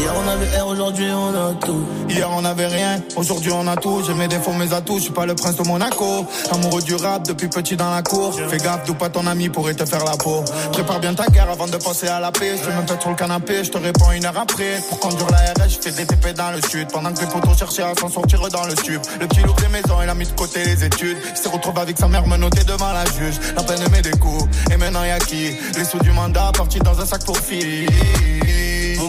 Hier 0.00 0.14
on 0.16 0.28
avait 0.28 0.58
R, 0.58 0.66
aujourd'hui 0.66 1.08
on 1.12 1.28
a 1.28 1.52
tout. 1.52 1.84
Hier 2.08 2.26
on 2.32 2.42
avait 2.42 2.68
rien, 2.68 3.02
aujourd'hui 3.16 3.52
on 3.52 3.66
a 3.66 3.76
tout. 3.76 4.02
J'ai 4.06 4.14
mes 4.14 4.28
défauts, 4.28 4.54
mes 4.54 4.72
atouts, 4.72 4.96
je 4.96 5.02
suis 5.02 5.12
pas 5.12 5.26
le 5.26 5.34
prince 5.34 5.56
de 5.56 5.62
Monaco. 5.68 6.24
Amoureux 6.50 6.80
du 6.80 6.94
rap 6.94 7.26
depuis 7.26 7.48
petit 7.48 7.76
dans 7.76 7.90
la 7.90 8.02
cour. 8.02 8.34
Fais 8.48 8.56
gaffe, 8.56 8.86
d'où 8.86 8.94
pas 8.94 9.10
ton 9.10 9.26
ami 9.26 9.50
pourrait 9.50 9.74
te 9.74 9.84
faire 9.84 10.02
la 10.06 10.16
peau. 10.16 10.42
Prépare 10.72 11.00
bien 11.00 11.12
ta 11.12 11.26
guerre 11.26 11.50
avant 11.50 11.66
de 11.66 11.76
penser 11.76 12.08
à 12.08 12.18
la 12.18 12.32
paix. 12.32 12.56
Je 12.56 12.70
me 12.70 12.86
pète 12.86 13.02
sur 13.02 13.10
le 13.10 13.16
canapé, 13.16 13.62
je 13.62 13.70
te 13.70 13.76
réponds 13.76 14.10
une 14.12 14.24
heure 14.24 14.38
après. 14.38 14.80
Pour 14.88 15.00
conduire 15.00 15.28
la 15.32 15.64
RS, 15.64 15.68
je 15.68 15.78
fais 15.78 15.90
des 15.90 16.06
TP 16.06 16.34
dans 16.34 16.52
le 16.52 16.62
sud. 16.66 16.88
Pendant 16.90 17.12
que 17.12 17.20
les 17.20 17.26
potos 17.26 17.58
cherchaient 17.58 17.82
à 17.82 17.92
s'en 17.94 18.08
sortir 18.08 18.40
dans 18.48 18.64
le 18.64 18.74
tube. 18.76 19.02
Le 19.20 19.26
petit 19.28 19.42
loup 19.42 19.54
des 19.60 19.68
maisons, 19.68 19.98
il 20.02 20.08
a 20.08 20.14
mis 20.14 20.24
de 20.24 20.32
côté 20.32 20.64
les 20.64 20.82
études. 20.82 21.18
Il 21.30 21.36
s'est 21.36 21.50
retrouvé 21.50 21.82
avec 21.82 21.98
sa 21.98 22.08
mère 22.08 22.26
menotté 22.26 22.64
devant 22.64 22.90
la 22.94 23.04
juge. 23.04 23.38
La 23.54 23.62
peine 23.64 23.86
met 23.92 24.00
des 24.00 24.16
coups, 24.16 24.44
et 24.72 24.78
maintenant 24.78 25.04
y'a 25.04 25.18
qui? 25.18 25.50
Les 25.76 25.84
sous 25.84 25.98
du 25.98 26.10
mandat 26.12 26.52
partis 26.56 26.78
dans 26.78 26.98
un 26.98 27.04
sac 27.04 27.22
pour 27.26 27.36
filles. 27.36 27.86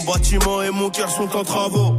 Mon 0.04 0.12
bâtiment 0.12 0.62
et 0.62 0.70
mon 0.70 0.90
cœur 0.90 1.08
sont 1.10 1.28
en 1.36 1.44
travaux. 1.44 1.94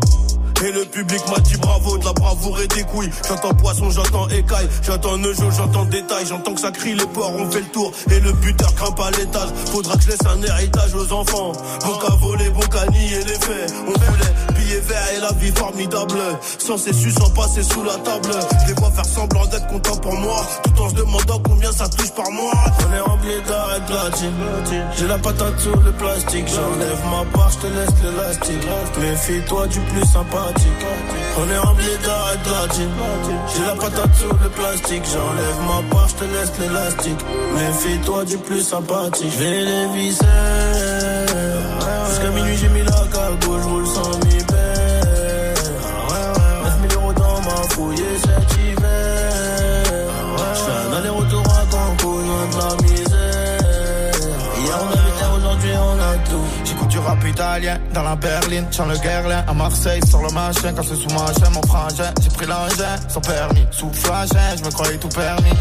Et 0.63 0.71
le 0.71 0.85
public 0.85 1.21
m'a 1.30 1.39
dit 1.39 1.57
bravo, 1.57 1.97
de 1.97 2.05
la 2.05 2.13
bravoure 2.13 2.59
et 2.59 2.67
des 2.67 2.84
couilles. 2.84 3.09
J'entends 3.27 3.53
poisson, 3.53 3.89
j'entends 3.91 4.27
écaille, 4.30 4.67
j'entends 4.85 5.17
neujo, 5.17 5.51
j'entends 5.55 5.85
détail, 5.85 6.25
j'entends 6.25 6.53
que 6.53 6.61
ça 6.61 6.71
crie, 6.71 6.95
les 6.95 7.05
porcs 7.05 7.35
ont 7.35 7.49
fait 7.49 7.59
le 7.59 7.67
tour. 7.67 7.91
Et 8.11 8.19
le 8.19 8.31
buteur 8.34 8.73
grimpe 8.73 8.99
à 8.99 9.11
l'étage, 9.11 9.49
faudra 9.71 9.95
que 9.95 10.03
je 10.03 10.09
laisse 10.09 10.25
un 10.25 10.41
héritage 10.41 10.95
aux 10.95 11.13
enfants. 11.13 11.51
Bon 11.85 11.97
qu'à 11.97 12.15
voler, 12.15 12.49
bon 12.49 12.61
qu'à 12.61 12.85
nier 12.88 13.19
les 13.19 13.35
faits. 13.35 13.73
On 13.88 13.91
voulait 13.91 14.52
billets 14.64 14.80
verts 14.80 15.10
et 15.15 15.19
la 15.19 15.31
vie 15.34 15.52
formidable. 15.52 16.19
Sans 16.57 16.77
su, 16.77 17.11
sans 17.11 17.30
passer 17.31 17.64
sous 17.64 17.84
la 17.84 17.95
table. 17.95 18.31
Je 18.61 18.68
les 18.68 18.73
vois 18.73 18.91
faire 18.91 19.06
semblant 19.06 19.45
d'être 19.45 19.68
contents 19.68 19.98
pour 19.98 20.14
moi, 20.14 20.45
tout 20.64 20.81
en 20.81 20.90
se 20.90 20.95
demandant 20.95 21.40
combien 21.44 21.72
ça 21.72 21.88
touche 21.90 22.11
par 22.11 22.30
mois. 22.31 22.53
On 22.88 22.94
est 22.95 22.99
rempli 22.99 23.31
d'arrêt 23.48 23.80
de. 23.80 23.94
J'ai 24.98 25.07
la 25.07 25.18
patate 25.18 25.60
sur 25.60 25.76
le 25.76 25.91
plastique, 25.91 26.48
j'enlève 26.48 27.02
ma 27.11 27.38
part, 27.38 27.49
je 27.52 27.57
te 27.60 27.68
laisse 27.68 27.95
l'élastique. 28.03 28.68
Méfie-toi 28.99 29.68
du 29.68 29.80
plus 29.80 30.06
sympathique. 30.06 30.85
On 31.38 31.49
est 31.49 31.57
rempli 31.57 31.90
d'arrêt 32.03 32.38
de. 32.38 32.53
J'ai 33.56 33.65
la 33.65 33.76
patate 33.76 34.15
sur 34.15 34.34
le 34.34 34.49
plastique, 34.49 35.03
j'enlève 35.11 35.60
ma 35.68 35.95
part, 35.95 36.07
je 36.10 36.15
te 36.15 36.23
laisse 36.23 36.52
l'élastique. 36.60 37.22
Méfie-toi 37.56 38.26
du 38.26 38.38
plus 38.38 38.64
sympathique. 38.64 39.31
Je 39.31 39.44
vais 39.44 39.65
les 39.65 39.88
visser. 39.94 40.26
Jusqu'à 42.10 42.30
minuit, 42.30 42.57
j'ai 42.57 42.69
mis 42.69 42.84
la 42.84 43.03
cagoule, 43.11 43.61
je 43.61 43.68
roule 43.68 43.88
sans 43.88 44.23
dans 57.94 58.03
la 58.03 58.15
berline, 58.15 58.65
chant 58.72 58.85
le 58.85 58.98
guerlin 58.98 59.44
à 59.48 59.53
Marseille 59.53 60.02
sur 60.07 60.22
le 60.22 60.31
machin 60.34 60.73
quand 60.76 60.84
c'est 60.84 60.95
sous 60.95 61.10
machin 61.10 61.49
mon 61.53 61.61
frangin. 61.64 62.11
J'ai 62.22 62.30
pris 62.30 62.45
l'engin 62.45 62.95
sans 63.07 63.22
permis, 63.22 63.65
sous 63.72 63.91
flashing, 63.94 64.57
je 64.57 64.64
me 64.64 64.72
croyais 64.72 64.98
tout 64.98 65.10
permis. 65.10 65.53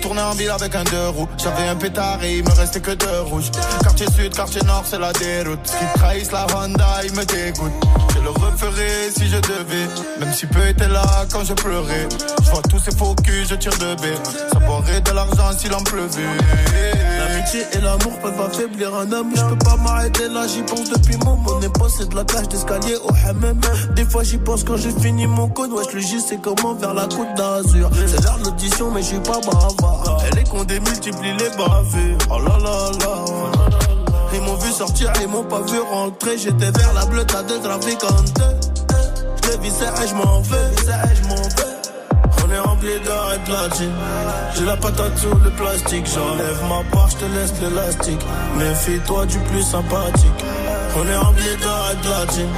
Tourné 0.00 0.22
en 0.22 0.32
ville 0.32 0.50
avec 0.50 0.74
un 0.74 0.84
deux 0.84 1.08
roues, 1.08 1.28
j'avais 1.36 1.68
un 1.68 1.76
pétard 1.76 2.22
et 2.24 2.38
il 2.38 2.44
me 2.44 2.50
restait 2.50 2.80
que 2.80 2.92
deux 2.92 3.20
rouges. 3.22 3.50
Quartier 3.82 4.06
sud, 4.10 4.34
quartier 4.34 4.62
nord, 4.62 4.82
c'est 4.86 4.98
la 4.98 5.12
déroute. 5.12 5.62
Qui 5.62 5.98
trahissent 5.98 6.32
la 6.32 6.46
Honda, 6.56 7.00
il 7.04 7.12
me 7.12 7.24
dégoûte. 7.24 8.09
Je 8.76 8.82
le 8.82 9.10
si 9.10 9.28
je 9.28 9.36
devais, 9.36 9.88
même 10.20 10.32
si 10.32 10.46
peu 10.46 10.66
était 10.66 10.88
là 10.88 11.02
quand 11.32 11.44
je 11.44 11.54
pleurais. 11.54 12.08
Je 12.42 12.50
vois 12.50 12.62
tous 12.62 12.78
ces 12.78 12.96
faux 12.96 13.14
culs, 13.14 13.46
je 13.48 13.54
tire 13.56 13.76
de 13.78 14.00
baie. 14.00 14.16
Ça 14.52 14.58
boirait 14.60 15.00
de 15.00 15.10
l'argent 15.10 15.50
s'il 15.58 15.74
en 15.74 15.82
pleuvait. 15.82 16.22
L'amitié 17.18 17.62
et 17.72 17.80
l'amour 17.80 18.18
peuvent 18.20 18.40
affaiblir 18.40 18.94
un 18.94 19.10
homme. 19.12 19.32
Je 19.34 19.42
peux 19.42 19.58
pas 19.58 19.76
m'arrêter 19.76 20.28
là, 20.28 20.46
j'y 20.46 20.62
pense 20.62 20.88
depuis 20.90 21.16
mon 21.24 21.36
mon 21.36 21.60
époque, 21.60 21.90
c'est 21.96 22.08
de 22.08 22.14
la 22.14 22.24
cage 22.24 22.48
d'escalier 22.48 22.96
au 23.04 23.10
hammam. 23.26 23.60
Des 23.96 24.04
fois 24.04 24.22
j'y 24.22 24.38
pense 24.38 24.64
quand 24.64 24.76
j'ai 24.76 24.92
fini 24.92 25.26
mon 25.26 25.48
code. 25.48 25.72
Wesh, 25.72 25.92
le 25.92 26.00
J 26.00 26.20
c'est 26.20 26.40
comment 26.40 26.74
vers 26.74 26.94
la 26.94 27.06
côte 27.06 27.34
d'Azur. 27.36 27.90
C'est 28.06 28.22
l'heure 28.24 28.38
de 28.38 28.44
l'audition, 28.44 28.90
mais 28.90 29.02
je 29.02 29.06
suis 29.06 29.20
pas 29.20 29.40
bavard. 29.40 30.22
Elle 30.30 30.38
est 30.38 30.48
qu'on 30.48 30.64
démultiplie 30.64 31.32
les 31.38 31.50
bavures. 31.50 32.18
Oh 32.30 32.38
là 32.38 32.58
là 32.58 32.90
là. 33.00 33.69
Ils 34.40 34.46
m'ont 34.46 34.56
vu 34.56 34.72
sortir, 34.72 35.12
ils 35.20 35.28
m'ont 35.28 35.44
pas 35.44 35.60
vu 35.60 35.78
rentrer. 35.80 36.38
J'étais 36.38 36.70
vers 36.70 36.94
la 36.94 37.04
bleue, 37.04 37.24
t'as 37.26 37.42
deux 37.42 37.60
trafiquantes. 37.60 38.40
Je 39.44 39.58
vissais 39.58 39.84
et 40.02 40.08
je 40.08 40.14
m'en. 40.14 40.40
Et 40.40 40.44
vais. 40.44 41.70
On 42.42 42.50
est 42.50 42.58
rempli 42.58 42.98
d'arrêt 43.04 43.38
de 43.38 43.44
platine. 43.44 43.92
J'ai 44.54 44.64
la 44.64 44.76
patate 44.78 45.18
sur 45.18 45.34
le 45.34 45.50
plastique. 45.50 46.06
J'enlève 46.06 46.58
ma 46.68 46.82
part, 46.90 47.10
je 47.10 47.16
te 47.16 47.24
laisse 47.26 47.52
l'élastique. 47.60 48.26
Méfie-toi 48.56 49.26
du 49.26 49.38
plus 49.40 49.62
sympathique. 49.62 50.44
On 50.96 51.06
est 51.06 51.16
rempli 51.16 51.56
d'arrêt 51.62 51.96
de 51.96 52.00
platine. 52.00 52.48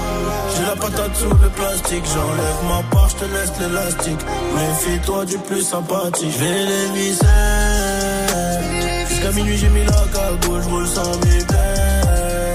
J'ai 0.56 0.62
la 0.62 0.76
patate 0.76 1.16
sur 1.16 1.34
le 1.34 1.48
plastique. 1.48 2.04
J'enlève 2.14 2.62
ma 2.68 2.82
part, 2.94 3.09
je 3.09 3.16
te 3.16 3.24
laisse 3.24 3.52
l'élastique. 3.59 4.20
Méfie-toi 4.54 5.24
du 5.24 5.38
plus 5.38 5.62
sympathique. 5.62 6.30
Je 6.32 6.38
vais 6.44 6.64
les 6.64 6.86
visser. 6.94 7.81
Jusqu'à 9.23 9.36
minuit, 9.36 9.57
j'ai 9.57 9.69
mis 9.69 9.85
la 9.85 9.93
cagoule. 10.12 10.62
Je 10.62 10.86
sans 10.86 11.16
mi 11.20 11.44
paix. 11.44 12.55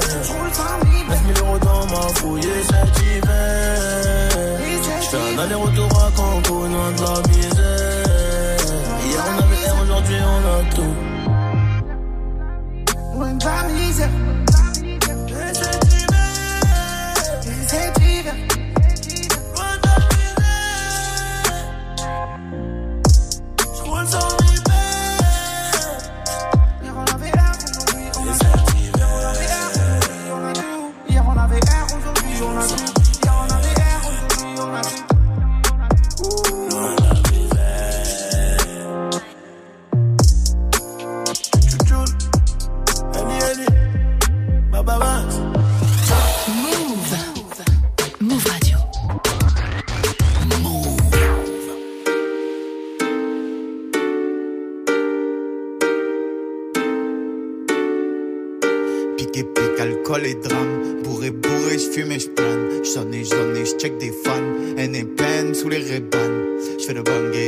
9000 1.08 1.40
euros 1.40 1.60
dans 1.60 1.86
ma 1.86 2.02
fouille 2.16 2.42
cet 2.42 3.04
hiver. 3.04 4.60
Je 5.00 5.08
fais 5.08 5.18
un 5.18 5.40
aller-retour 5.40 5.90
à 6.04 6.12
Cancun, 6.12 6.68
loin 6.68 6.92
de 6.92 7.02
la 7.04 7.16
misère. 7.30 8.58
Hier 9.06 9.24
on 9.30 9.36
avait 9.44 9.64
R, 9.70 9.82
aujourd'hui 9.82 10.20
on 10.28 10.42
a 10.46 10.60
tout. 10.76 10.96
Loin 13.16 13.34
de 13.34 13.46
la 13.46 13.64
misère. 13.70 14.12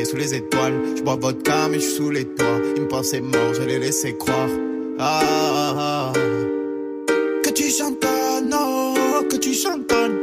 Sous 0.10 0.18
les 0.18 0.34
étoiles. 0.34 0.74
J'bois 0.98 1.16
vodka, 1.16 1.68
mais 1.70 1.80
j'suis 1.80 1.96
sous 1.96 2.10
les 2.10 2.26
toits. 2.26 2.60
Ils 2.76 2.84
me 2.84 2.88
pensaient 2.88 3.22
mort, 3.22 3.54
je 3.54 3.62
les 3.62 3.80
laissais 3.80 4.14
croire. 4.14 4.50
Ah, 4.98 5.22
ah, 5.24 5.74
ah. 5.78 6.14
Que 7.44 7.50
tu 7.52 7.70
chantonnes, 7.70 8.54
oh, 8.54 9.24
que 9.30 9.38
tu 9.38 9.54
chantonnes. 9.54 10.18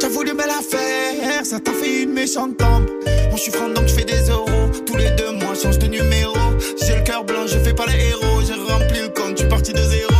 T'as 0.00 0.08
voulu 0.08 0.32
me 0.32 0.46
la 0.46 0.60
faire, 0.62 1.44
ça 1.44 1.60
t'a 1.60 1.72
fait 1.72 2.02
une 2.02 2.12
méchante 2.12 2.56
tombe. 2.56 2.86
Moi 3.28 3.36
je 3.36 3.42
suis 3.42 3.52
franc 3.52 3.68
donc 3.68 3.86
je 3.88 3.94
fais 3.94 4.04
des 4.04 4.30
euros. 4.30 4.70
Tous 4.86 4.96
les 4.96 5.10
deux 5.10 5.32
mois, 5.32 5.54
change 5.54 5.78
de 5.78 5.86
numéro. 5.86 6.36
J'ai 6.82 6.96
le 6.96 7.02
cœur 7.02 7.24
blanc, 7.24 7.46
je 7.46 7.58
fais 7.58 7.74
pas 7.74 7.86
les 7.86 8.08
héros. 8.08 8.40
J'ai 8.46 8.54
rempli 8.54 9.00
le 9.00 9.08
compte, 9.08 9.34
tu 9.36 9.46
parti 9.48 9.72
de 9.72 9.78
zéro. 9.78 10.13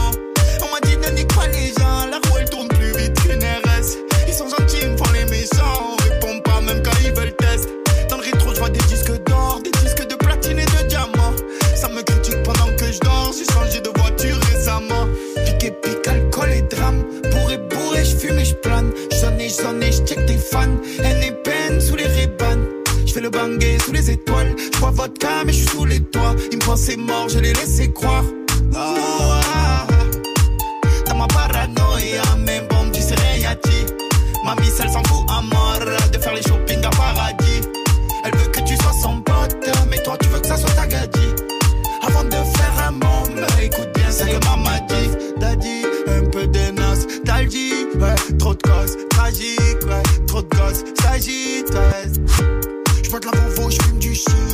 Sous 23.84 23.92
les 23.92 24.10
étoiles. 24.10 24.56
Je 24.72 24.78
bois 24.78 24.90
vodka, 24.90 25.44
mais 25.44 25.52
je 25.52 25.58
suis 25.58 25.66
sous 25.66 25.84
les 25.84 26.00
toits. 26.00 26.34
Ils 26.50 26.56
me 26.56 26.64
pensaient 26.64 26.96
mort, 26.96 27.28
je 27.28 27.38
les 27.40 27.52
laissais 27.52 27.92
croire. 27.92 28.24
Oh. 28.74 29.34
Dans 31.06 31.14
ma 31.14 31.26
paranoïa, 31.26 32.22
mais 32.46 32.62
bon, 32.70 32.90
tu 32.90 33.02
rien 33.02 33.54
dit. 33.64 33.84
Mamie, 34.46 34.72
elle 34.80 34.88
s'en 34.88 35.02
fout 35.04 35.26
à 35.28 35.42
mort 35.42 35.78
de 36.10 36.18
faire 36.18 36.34
les 36.34 36.40
shopping 36.40 36.82
à 36.84 36.90
paradis. 36.90 37.60
Elle 38.24 38.34
veut 38.34 38.48
que 38.50 38.60
tu 38.60 38.76
sois 38.76 38.94
son 39.02 39.20
pote, 39.20 39.56
mais 39.90 39.98
toi 39.98 40.16
tu 40.22 40.28
veux 40.30 40.40
que 40.40 40.46
ça 40.46 40.56
soit 40.56 40.70
ta 40.70 40.86
gadji. 40.86 41.28
Avant 42.02 42.24
de 42.24 42.30
faire 42.30 42.88
un 42.88 42.92
môme, 42.92 43.44
écoute 43.62 43.90
bien 43.94 44.10
ce 44.10 44.24
que 44.24 44.42
maman 44.46 44.86
dit. 44.88 45.10
Daddy, 45.38 45.82
un 46.06 46.24
peu 46.30 46.46
de 46.46 46.70
nostalgie, 46.70 47.88
ouais, 48.00 48.14
trop 48.38 48.54
de 48.54 48.62
causes 48.62 48.96
tragiques, 49.10 49.84
ouais, 49.86 50.02
trop 50.26 50.40
de 50.40 50.48
gosses 50.56 50.84
s'agitent, 50.98 51.74
ouais. 51.74 52.53
J'bois 54.14 54.30
de 54.30 54.34
la 54.34 54.34
Volvo, 54.34 54.53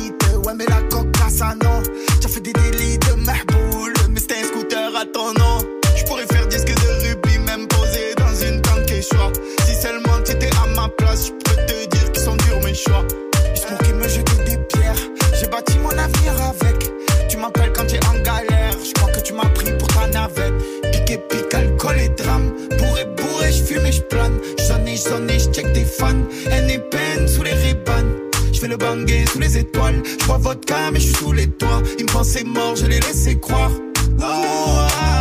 mais 30.91 30.99
j'suis 30.99 31.13
sous 31.13 31.31
les 31.33 31.47
toits. 31.47 31.81
Ils 31.97 32.05
me 32.05 32.11
pensaient 32.11 32.43
mort, 32.43 32.75
je 32.75 32.85
les 32.85 32.99
laissais 32.99 33.37
croire. 33.39 33.71
Oh, 34.19 34.23
ah, 34.23 35.20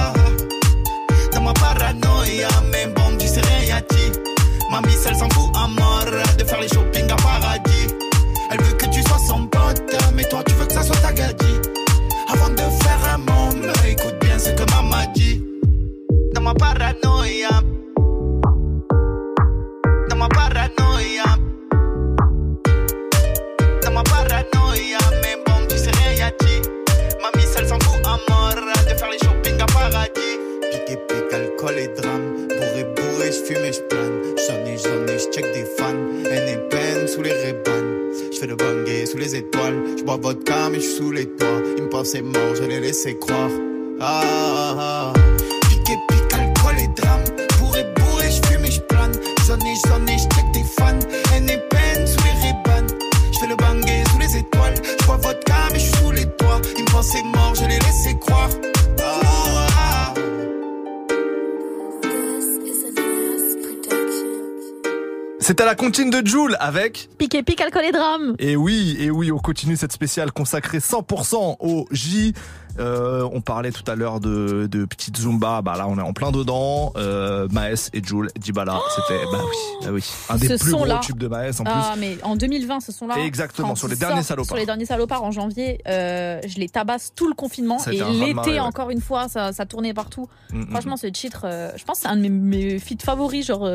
comptine 65.90 66.10
de 66.10 66.24
Joule 66.24 66.56
avec. 66.60 67.08
Piqué, 67.18 67.42
pique, 67.42 67.60
alcool 67.60 67.84
et 67.84 67.90
drame. 67.90 68.36
Et 68.38 68.54
oui, 68.54 68.96
et 69.00 69.10
oui, 69.10 69.32
on 69.32 69.38
continue 69.38 69.76
cette 69.76 69.90
spéciale 69.90 70.30
consacrée 70.30 70.78
100% 70.78 71.56
au 71.58 71.88
J. 71.90 72.32
Euh, 72.78 73.28
on 73.32 73.40
parlait 73.40 73.72
tout 73.72 73.82
à 73.90 73.96
l'heure 73.96 74.20
de, 74.20 74.68
de 74.70 74.84
petite 74.84 75.16
Zumba, 75.16 75.60
bah 75.60 75.74
là 75.76 75.88
on 75.88 75.98
est 75.98 76.02
en 76.02 76.12
plein 76.12 76.30
dedans. 76.30 76.92
Euh, 76.96 77.48
Maes 77.50 77.90
et 77.92 78.02
Joule, 78.02 78.30
Dibala, 78.38 78.78
c'était 78.94 79.24
bah 79.32 79.40
oui, 79.42 79.56
bah 79.82 79.88
oui, 79.92 80.04
un 80.28 80.36
des 80.36 80.48
Ce 80.48 80.62
plus 80.62 80.72
gros 80.72 80.98
tubes 81.00 81.18
de 81.18 81.26
Maes 81.26 81.60
en 81.60 81.64
plus. 81.64 81.72
Ah, 81.74 81.94
mais 81.98 82.18
en 82.22 82.36
2020, 82.36 82.80
ce 82.80 82.92
sont 82.92 83.06
là. 83.06 83.16
Exactement, 83.18 83.74
sur 83.74 83.88
les 83.88 83.96
derniers 83.96 84.22
salopards. 84.22 84.46
Sur 84.46 84.56
les 84.56 84.66
derniers 84.66 84.86
salopards 84.86 85.24
en 85.24 85.32
janvier, 85.32 85.80
euh, 85.88 86.40
je 86.46 86.58
les 86.58 86.68
tabasse 86.68 87.12
tout 87.14 87.28
le 87.28 87.34
confinement. 87.34 87.78
Et 87.86 88.02
l'été, 88.02 88.52
ouais. 88.52 88.60
encore 88.60 88.90
une 88.90 89.00
fois, 89.00 89.28
ça, 89.28 89.52
ça 89.52 89.66
tournait 89.66 89.92
partout. 89.92 90.28
Mm, 90.52 90.60
mm, 90.60 90.70
Franchement, 90.70 90.96
ce 90.96 91.08
titre, 91.08 91.42
euh, 91.44 91.72
je 91.76 91.84
pense 91.84 91.98
que 91.98 92.02
c'est 92.02 92.08
un 92.08 92.16
de 92.16 92.22
mes, 92.22 92.28
mes 92.28 92.78
feats 92.78 93.04
favoris, 93.04 93.46
genre 93.46 93.68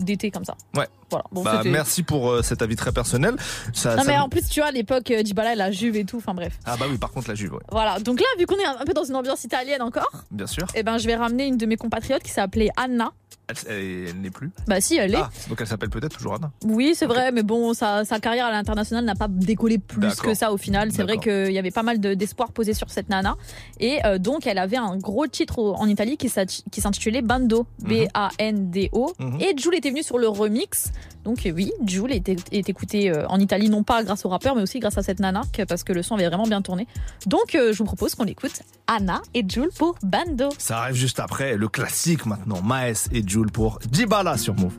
d'été 0.00 0.30
comme 0.30 0.44
ça. 0.44 0.56
Ouais. 0.74 0.88
Voilà. 1.10 1.24
Bon, 1.32 1.42
bah, 1.42 1.62
merci 1.64 2.02
pour 2.02 2.30
euh, 2.30 2.42
cet 2.42 2.60
avis 2.62 2.76
très 2.76 2.92
personnel. 2.92 3.34
Ça, 3.72 3.96
Non, 3.96 4.02
ça 4.02 4.08
mais 4.08 4.16
nous- 4.16 4.22
en 4.24 4.28
plus, 4.28 4.46
tu 4.48 4.60
vois, 4.60 4.68
à 4.68 4.72
l'époque, 4.72 5.10
euh, 5.10 5.22
Dybala, 5.22 5.54
la 5.54 5.70
Juve 5.72 5.96
et 5.96 6.04
tout, 6.04 6.18
enfin 6.18 6.34
bref. 6.34 6.52
Ah 6.66 6.76
bah 6.78 6.86
oui, 6.90 6.98
par 6.98 7.10
contre 7.10 7.28
la 7.28 7.34
Juve, 7.34 7.54
ouais. 7.54 7.60
Voilà, 7.70 7.98
donc 8.00 8.20
là, 8.20 8.26
vu 8.38 8.46
qu'on 8.46 8.56
est 8.58 8.64
un 8.66 8.84
peu 8.84 8.92
dans 8.92 9.04
une 9.04 9.16
ambiance 9.16 9.44
italienne 9.44 9.80
encore, 9.82 10.10
bien 10.30 10.46
sûr. 10.46 10.66
eh 10.74 10.82
ben, 10.82 10.98
je 10.98 11.06
vais 11.06 11.16
ramener 11.16 11.46
une 11.46 11.56
de 11.56 11.66
mes 11.66 11.76
compatriotes 11.76 12.22
qui 12.22 12.30
s'appelait 12.32 12.70
Anna. 12.76 13.10
Elle, 13.68 14.20
n'est 14.20 14.30
plus. 14.30 14.50
Bah 14.66 14.80
si, 14.80 14.96
elle 14.96 15.14
est. 15.14 15.18
Ah, 15.18 15.30
donc 15.48 15.58
elle 15.60 15.66
s'appelle 15.66 15.88
peut-être 15.88 16.16
toujours 16.16 16.34
Anna. 16.34 16.50
Oui, 16.64 16.92
c'est 16.94 17.06
vrai, 17.06 17.32
mais 17.32 17.42
bon, 17.42 17.72
sa, 17.72 18.04
sa 18.04 18.20
carrière 18.20 18.46
à 18.46 18.50
l'international 18.52 19.04
n'a 19.04 19.14
pas 19.14 19.28
décollé 19.28 19.78
plus 19.78 20.14
que 20.16 20.34
ça 20.34 20.52
au 20.52 20.58
final. 20.58 20.92
C'est 20.92 21.02
vrai 21.02 21.16
qu'il 21.18 21.50
y 21.52 21.58
avait 21.58 21.70
pas 21.70 21.82
mal 21.82 21.98
de- 21.98 22.12
d'espoir 22.14 22.52
posé 22.52 22.74
sur 22.74 22.90
cette 22.90 23.08
nana. 23.08 23.36
Et 23.80 24.04
euh, 24.04 24.18
donc, 24.18 24.46
elle 24.46 24.58
avait 24.58 24.76
un 24.76 24.96
gros 24.98 25.26
titre 25.26 25.58
en 25.60 25.86
Italie 25.88 26.16
qui 26.18 26.28
s'int- 26.28 26.62
qui 26.70 26.80
s'intitulait 26.82 27.22
Bando, 27.22 27.66
B-A-N-D-O. 27.82 29.12
Mhm. 29.18 29.40
Et 29.40 29.54
Jules 29.56 29.74
était 29.74 29.90
venu 29.90 30.02
sur 30.02 30.18
le 30.18 30.28
remix. 30.28 30.90
Donc 31.28 31.44
euh, 31.44 31.52
oui, 31.54 31.72
Jules 31.86 32.10
est, 32.10 32.68
écouté 32.70 33.10
euh, 33.10 33.26
en 33.28 33.38
Italie, 33.38 33.68
non 33.68 33.82
pas 33.82 34.02
grâce 34.02 34.24
au 34.24 34.30
rappeur, 34.30 34.56
mais 34.56 34.62
aussi 34.62 34.80
grâce 34.80 34.96
à 34.96 35.02
cette 35.02 35.20
nana, 35.20 35.42
parce 35.68 35.84
que 35.84 35.92
le 35.92 36.02
son 36.02 36.14
avait 36.14 36.26
vraiment 36.26 36.46
bien 36.46 36.62
tourné. 36.62 36.86
Donc, 37.26 37.54
euh, 37.54 37.74
je 37.74 37.78
vous 37.78 37.84
propose 37.84 38.14
qu'on 38.14 38.24
écoute 38.24 38.62
Anna 38.86 39.20
et 39.34 39.44
Jules 39.46 39.68
pour 39.76 39.96
Bando. 40.02 40.48
Ça 40.56 40.78
arrive 40.78 40.96
juste 40.96 41.20
après 41.20 41.58
le 41.58 41.68
classique 41.68 42.24
maintenant, 42.24 42.62
Maes 42.62 43.08
et 43.12 43.22
Jules 43.26 43.52
pour 43.52 43.78
Dibala 43.90 44.38
sur 44.38 44.54
Move. 44.54 44.72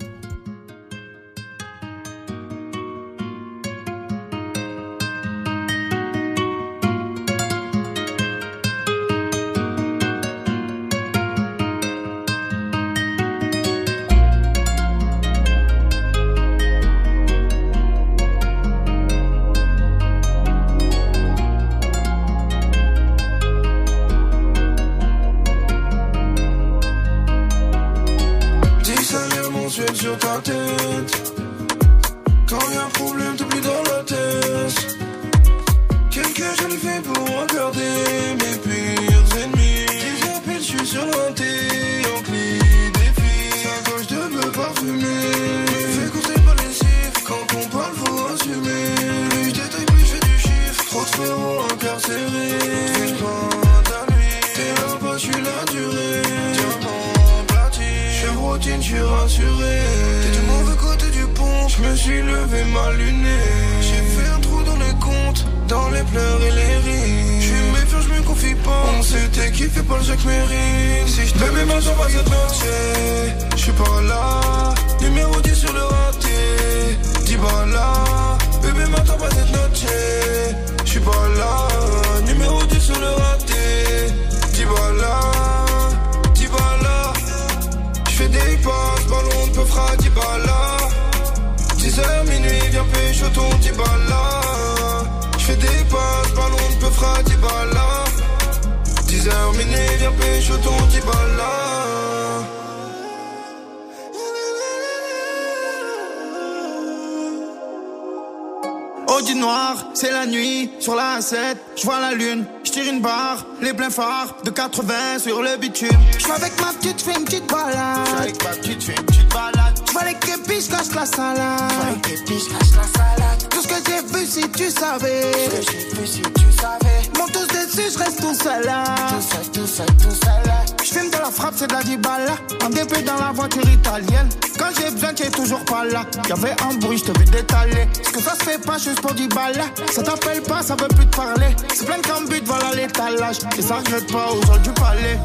C'est 131.59 131.67
de 131.67 131.73
la 131.73 131.83
dibala. 131.83 132.35
En 132.63 132.69
DP 132.69 133.03
dans 133.03 133.15
la 133.15 133.31
voiture 133.33 133.69
italienne. 133.69 134.29
Quand 134.57 134.69
j'ai 134.77 134.91
besoin, 134.91 135.13
tu 135.13 135.23
es 135.23 135.29
toujours 135.29 135.63
pas 135.65 135.83
là. 135.83 136.03
Y'avait 136.29 136.55
un 136.63 136.75
bruit, 136.75 136.97
je 136.97 137.11
te 137.11 137.19
vais 137.19 137.25
détaler. 137.25 137.87
Ce 138.01 138.11
que 138.11 138.21
ça 138.21 138.33
se 138.35 138.43
fait 138.43 138.65
pas 138.65 138.77
juste 138.77 139.01
pour 139.01 139.13
10 139.13 139.27
balles. 139.27 139.61
Ça 139.91 140.01
t'appelle 140.01 140.41
pas, 140.41 140.61
ça 140.63 140.75
veut 140.75 140.87
plus 140.87 141.05
te 141.05 141.17
parler. 141.17 141.53
C'est 141.75 141.85
plein 141.85 141.97
de 141.97 142.29
but, 142.29 142.43
voilà 142.45 142.73
l'étalage. 142.73 143.39
Et 143.57 143.61
ça 143.61 143.75
regrette 143.77 144.09
pas 144.09 144.27
aux 144.31 144.41
gens 144.45 144.57
du 144.63 144.71
palais. 144.71 145.19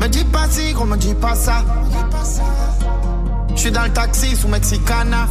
Me 0.00 0.08
dis 0.08 0.24
pas 0.24 0.46
si, 0.50 0.72
gros, 0.72 0.84
me 0.84 0.96
dis 0.96 1.14
pas 1.14 1.36
ça. 1.36 1.64
Je 3.54 3.60
suis 3.60 3.70
dans 3.70 3.84
le 3.84 3.92
taxi 3.92 4.34
sous 4.34 4.48
Mexicana. 4.48 5.28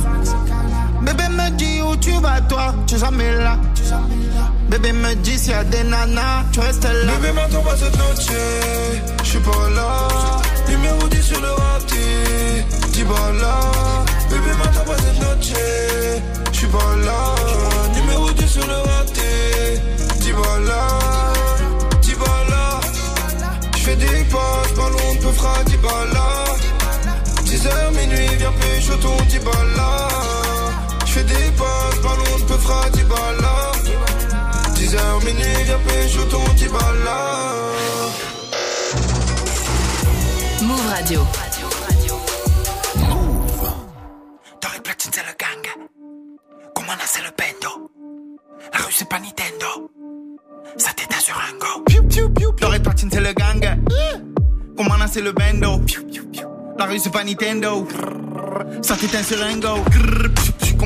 Bébé 1.01 1.23
me 1.29 1.49
dit 1.51 1.81
où 1.81 1.97
tu 1.97 2.11
vas 2.21 2.39
toi, 2.41 2.73
tu 2.87 2.97
jamais 2.97 3.35
là. 3.35 3.57
Bébé 4.69 4.93
me 4.93 5.15
dit 5.15 5.37
s'il 5.37 5.51
y 5.51 5.55
a 5.55 5.63
des 5.63 5.83
nanas, 5.83 6.45
tu 6.53 6.59
restes 6.61 6.83
là. 6.83 7.15
Bébé 7.19 7.33
m'attends 7.33 7.61
pas 7.61 7.75
je 9.29 9.33
suis 9.35 9.43
pas 9.43 9.69
là. 9.69 10.07
Numéro 10.67 11.07
10 11.07 11.21
sur 11.21 11.39
le 11.39 11.51
raté, 11.51 12.65
10 12.93 13.03
là. 13.03 13.59
Bébé 14.27 14.51
pas 14.59 14.97
cette 14.97 15.21
noche, 15.21 15.53
je 16.51 16.57
suis 16.57 16.67
pas 16.67 16.95
là. 17.05 17.35
Numéro 17.93 18.31
10 18.31 18.47
sur 18.47 18.65
le 18.65 18.73
raté, 18.73 19.81
10 20.21 20.31
là. 20.67 20.87
10 22.01 22.15
là. 22.49 22.79
Je 23.77 23.81
fais 23.83 23.95
des 23.97 24.23
passes, 24.33 24.73
ballon 24.75 25.13
de 25.13 25.19
peu 25.19 25.31
fera 25.31 25.63
10 25.63 25.75
là. 26.13 26.45
10h 27.43 27.91
minuit, 27.99 28.35
viens 28.35 28.51
pécho 28.53 28.95
ton 28.95 29.15
10 29.25 29.39
là. 29.77 30.07
Je 31.05 31.11
fais 31.11 31.23
des 31.23 31.51
passes, 31.59 32.01
ballon 32.01 32.39
de 32.39 32.45
peu 32.45 32.57
fera 32.57 32.89
10 32.89 33.03
là. 33.43 33.71
10h 34.73 35.23
minuit, 35.23 35.63
viens 35.65 35.79
pécho 35.87 36.23
ton 36.31 36.43
10 36.55 36.65
là. 37.05 37.48
Move 40.99 41.15
Radio. 41.87 42.19
Torre 44.59 44.81
platine 44.83 45.11
c'est 45.13 45.21
le 45.21 45.33
gang. 45.39 45.65
Comment 46.75 46.91
c'est 47.05 47.21
le 47.21 47.29
bendo? 47.37 47.89
La 48.73 48.79
rue 48.79 48.91
c'est 48.91 49.07
pas 49.07 49.17
Nintendo. 49.17 49.89
Ça 50.75 50.91
t'éteint 50.91 51.21
sur 51.21 51.37
un 51.37 51.57
go. 51.57 51.83
Piu, 51.85 52.05
piu, 52.05 52.29
piu, 52.33 52.47
Torre 52.59 52.81
platine 52.81 53.09
c'est 53.09 53.21
le 53.21 53.31
gang. 53.31 53.79
Comment 54.75 55.07
c'est 55.09 55.21
le 55.21 55.31
bendo? 55.31 55.81
La 56.77 56.85
rue 56.85 56.99
c'est 56.99 57.13
pas 57.13 57.23
Nintendo. 57.23 57.87
Ça 58.81 58.97
t'éteint 58.97 59.23
sur 59.23 59.41
un 59.41 59.57
go. 59.57 59.77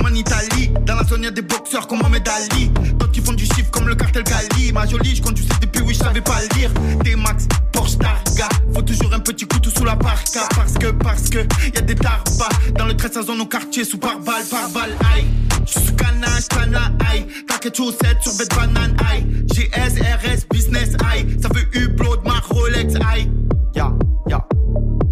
En 0.04 0.14
Italie, 0.14 0.70
dans 0.86 0.96
la 0.96 1.04
zone 1.06 1.24
y'a 1.24 1.32
des 1.32 1.42
boxeurs 1.42 1.88
comme 1.88 2.00
Mohamed 2.00 2.28
Ali. 2.28 2.70
D'autres 3.00 3.12
qui 3.14 3.22
font 3.22 3.32
du 3.32 3.46
chiffre 3.46 3.72
comme 3.72 3.88
le 3.88 3.96
cartel 3.96 4.24
Gali. 4.24 4.74
Ma 4.74 4.86
jolie, 4.86 5.16
je 5.16 5.22
conduisais 5.22 5.54
depuis 5.62 5.82
oui, 5.82 5.94
je 5.94 6.00
savais 6.00 6.22
pas 6.22 6.40
lire. 6.56 6.70
T-Max, 7.04 7.48
Porsche 7.72 7.98
Targa. 7.98 8.50
Faut 8.76 8.82
toujours 8.82 9.14
un 9.14 9.20
petit 9.20 9.46
couteau 9.46 9.70
sous 9.70 9.86
la 9.86 9.96
parka. 9.96 10.42
Parce 10.56 10.74
que, 10.74 10.92
parce 10.92 11.30
que, 11.30 11.40
y 11.74 11.78
a 11.78 11.82
des 11.82 11.96
tarpas. 11.96 12.50
Dans 12.78 12.86
le 12.86 12.96
13 12.96 13.26
zone 13.26 13.42
au 13.42 13.46
quartier, 13.46 13.86
sous 13.86 13.98
par 13.98 14.20
balle, 14.20 14.44
par 14.52 14.70
balle, 14.72 14.92
aïe. 15.16 15.26
J'suis 15.66 15.96
canage, 15.96 16.48
cana, 16.50 16.92
aïe. 17.10 17.26
T'inquiète, 17.48 17.78
chaussette 17.78 18.18
sur 18.22 18.36
bête 18.38 18.54
banane, 18.54 18.96
aïe. 19.10 19.26
GS, 19.54 20.02
RS, 20.02 20.46
business, 20.52 20.90
aïe. 21.12 21.26
Ça 21.42 21.48
veut 21.48 21.66
upload 21.82 22.20
ma 22.26 22.40
Rolex, 22.40 22.96
aïe. 23.10 23.32
Ya, 23.74 23.92
ya, 24.28 24.46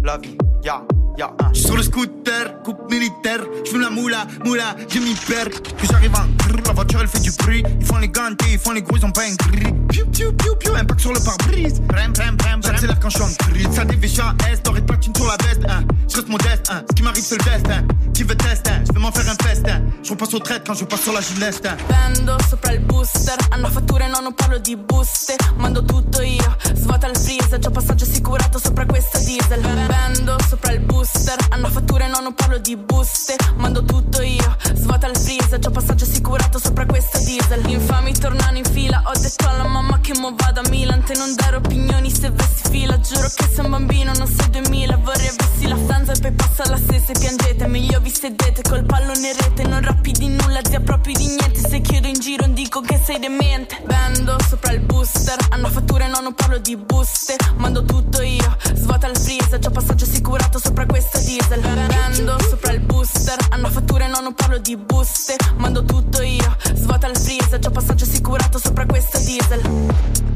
la 0.04 0.18
vie, 0.18 0.36
ya. 0.62 0.84
Ya, 1.18 1.30
hein. 1.40 1.50
J'suis 1.52 1.64
sur 1.64 1.76
le 1.76 1.82
scooter, 1.82 2.51
militaire, 2.92 3.40
j'fume 3.64 3.80
la 3.80 3.90
moula, 3.90 4.26
moula, 4.44 4.76
je 4.88 4.98
m'y 4.98 5.14
perds. 5.14 5.50
Que 5.50 5.86
j'arrive 5.90 6.14
en 6.14 6.26
grrr, 6.36 6.62
la 6.66 6.72
voiture 6.72 7.00
elle 7.00 7.08
fait 7.08 7.20
du 7.20 7.30
bruit. 7.32 7.62
Ils 7.80 7.86
font 7.86 7.98
les 7.98 8.08
gantés, 8.08 8.52
ils 8.52 8.58
font 8.58 8.72
les 8.72 8.82
gros, 8.82 8.96
ils 8.96 9.04
ont 9.04 9.10
pas 9.10 9.22
un 9.22 9.34
gris. 9.34 9.72
Piu, 9.88 10.04
piu, 10.06 10.32
piu, 10.32 10.50
piu, 10.58 10.70
impact 10.76 11.00
sur 11.00 11.12
le 11.12 11.20
pare-brise. 11.20 11.80
Brem, 11.80 12.12
brem, 12.12 12.36
brem, 12.36 12.62
j'accélère 12.62 12.98
quand 13.00 13.10
j'suis 13.10 13.22
en 13.22 13.50
gris. 13.50 13.66
Ça 13.72 13.84
dévie 13.84 14.20
en 14.20 14.36
S, 14.46 14.62
doré 14.62 14.80
de 14.80 14.86
platine 14.86 15.14
sur 15.16 15.26
la 15.26 15.36
veste, 15.44 15.62
hein. 15.68 15.84
J'reste 16.08 16.28
modeste, 16.28 16.66
hein. 16.70 16.82
Ce 16.90 16.94
qui 16.94 17.02
m'arrive 17.02 17.24
c'est 17.24 17.38
le 17.38 17.50
destin. 17.50 17.86
Qui 18.14 18.22
veut 18.24 18.36
tester, 18.36 18.70
hein. 18.70 18.84
J'vais 18.90 19.00
m'en 19.00 19.12
faire 19.12 19.28
un 19.30 19.42
festin. 19.42 19.82
J'repasse 20.02 20.34
au 20.34 20.38
traite 20.38 20.62
quand 20.66 20.74
je 20.74 20.84
passe 20.84 21.02
sur 21.02 21.12
la 21.12 21.20
gymneste, 21.20 21.66
hein. 21.66 21.76
Vendo 21.88 22.36
sopra 22.48 22.72
il 22.72 22.80
booster 22.80 23.36
Hanno 23.50 23.68
fatture, 23.70 24.08
no 24.08 24.20
non 24.20 24.34
parlo 24.34 24.58
di 24.58 24.76
buste 24.76 25.36
Mando 25.56 25.84
tutto 25.84 26.22
io, 26.22 26.56
svuota 26.74 27.08
il 27.08 27.16
freezer 27.16 27.58
C'ho 27.58 27.70
passaggio 27.70 28.04
assicurato 28.04 28.58
sopra 28.58 28.84
questa 28.86 29.18
diesel 29.18 29.60
Vendo 29.60 30.36
sopra 30.48 30.72
il 30.72 30.80
booster 30.80 31.36
Hanno 31.50 31.68
fatture, 31.70 32.08
no 32.08 32.20
non 32.20 32.34
parlo 32.34 32.58
di 32.58 32.76
buste 32.76 32.81
Mando 33.56 33.84
tutto 33.84 34.22
io, 34.22 34.56
svuota 34.74 35.06
il 35.06 35.16
freezer 35.16 35.58
C'ho 35.58 35.70
passaggio 35.70 36.04
assicurato 36.04 36.58
sopra 36.58 36.84
questa 36.84 37.18
diesel. 37.18 37.68
Infami 37.68 38.12
tornano 38.12 38.58
in 38.58 38.64
fila 38.64 39.02
Ho 39.06 39.12
detto 39.18 39.48
alla 39.48 39.66
mamma 39.66 40.00
che 40.00 40.18
mo 40.18 40.34
vado 40.36 40.60
a 40.60 40.68
Milan. 40.68 41.02
Te 41.04 41.14
non 41.16 41.34
dare 41.34 41.56
opinioni 41.56 42.10
se 42.10 42.30
vesti 42.30 42.70
fila 42.70 42.98
Giuro 42.98 43.28
che 43.34 43.48
sei 43.52 43.64
un 43.64 43.70
bambino, 43.70 44.12
non 44.14 44.26
sei 44.26 44.50
2000 44.50 44.96
Vorrei 44.96 45.28
avessi 45.28 45.68
la 45.68 45.76
stanza 45.76 46.12
e 46.12 46.20
poi 46.20 46.32
passa 46.32 46.68
la 46.68 46.76
stessa 46.76 47.12
e 47.12 47.18
piangete. 47.18 47.66
Meglio 47.66 48.00
vi 48.00 48.10
sedete 48.10 48.62
col 48.62 48.84
pallone 48.84 49.28
in 49.28 49.36
rete 49.38 49.64
Non 49.64 49.80
rappi 49.82 50.12
di 50.12 50.28
nulla, 50.28 50.60
zia 50.64 50.80
proprio 50.80 51.14
di 51.14 51.26
niente. 51.26 51.60
Se 51.60 51.80
chiedo 51.80 52.08
in 52.08 52.18
giro 52.18 52.46
dico 52.48 52.80
che 52.80 53.00
sei 53.02 53.18
demente. 53.18 53.80
Vendo 53.86 54.36
sopra 54.48 54.72
il 54.72 54.80
booster 54.80 55.38
Hanno 55.50 55.68
fatture, 55.68 56.08
no 56.08 56.20
non 56.20 56.34
parlo 56.34 56.58
di 56.58 56.76
buste. 56.76 57.36
Mando 57.56 57.84
tutto 57.84 58.22
io, 58.22 58.56
svuota 58.74 59.06
il 59.06 59.16
freezer 59.16 59.60
C'ho 59.60 59.70
passaggio 59.70 60.04
assicurato 60.04 60.58
sopra 60.58 60.84
questa 60.84 61.18
diesel. 61.18 61.60
Vendo 61.60 62.38
sopra 62.40 62.71
il 62.72 62.80
booster. 62.80 63.36
Hanno 63.50 63.68
fatture, 63.68 64.08
no 64.08 64.20
non 64.20 64.34
parlo 64.34 64.58
di 64.58 64.76
buste. 64.76 65.36
Mando 65.56 65.84
tutto 65.84 66.22
io, 66.22 66.56
svuota 66.74 67.06
il 67.06 67.16
freezer. 67.16 67.58
C'ho 67.58 67.70
passaggio 67.70 68.04
assicurato 68.04 68.58
sopra 68.58 68.86
questa 68.86 69.18
diesel 69.18 70.30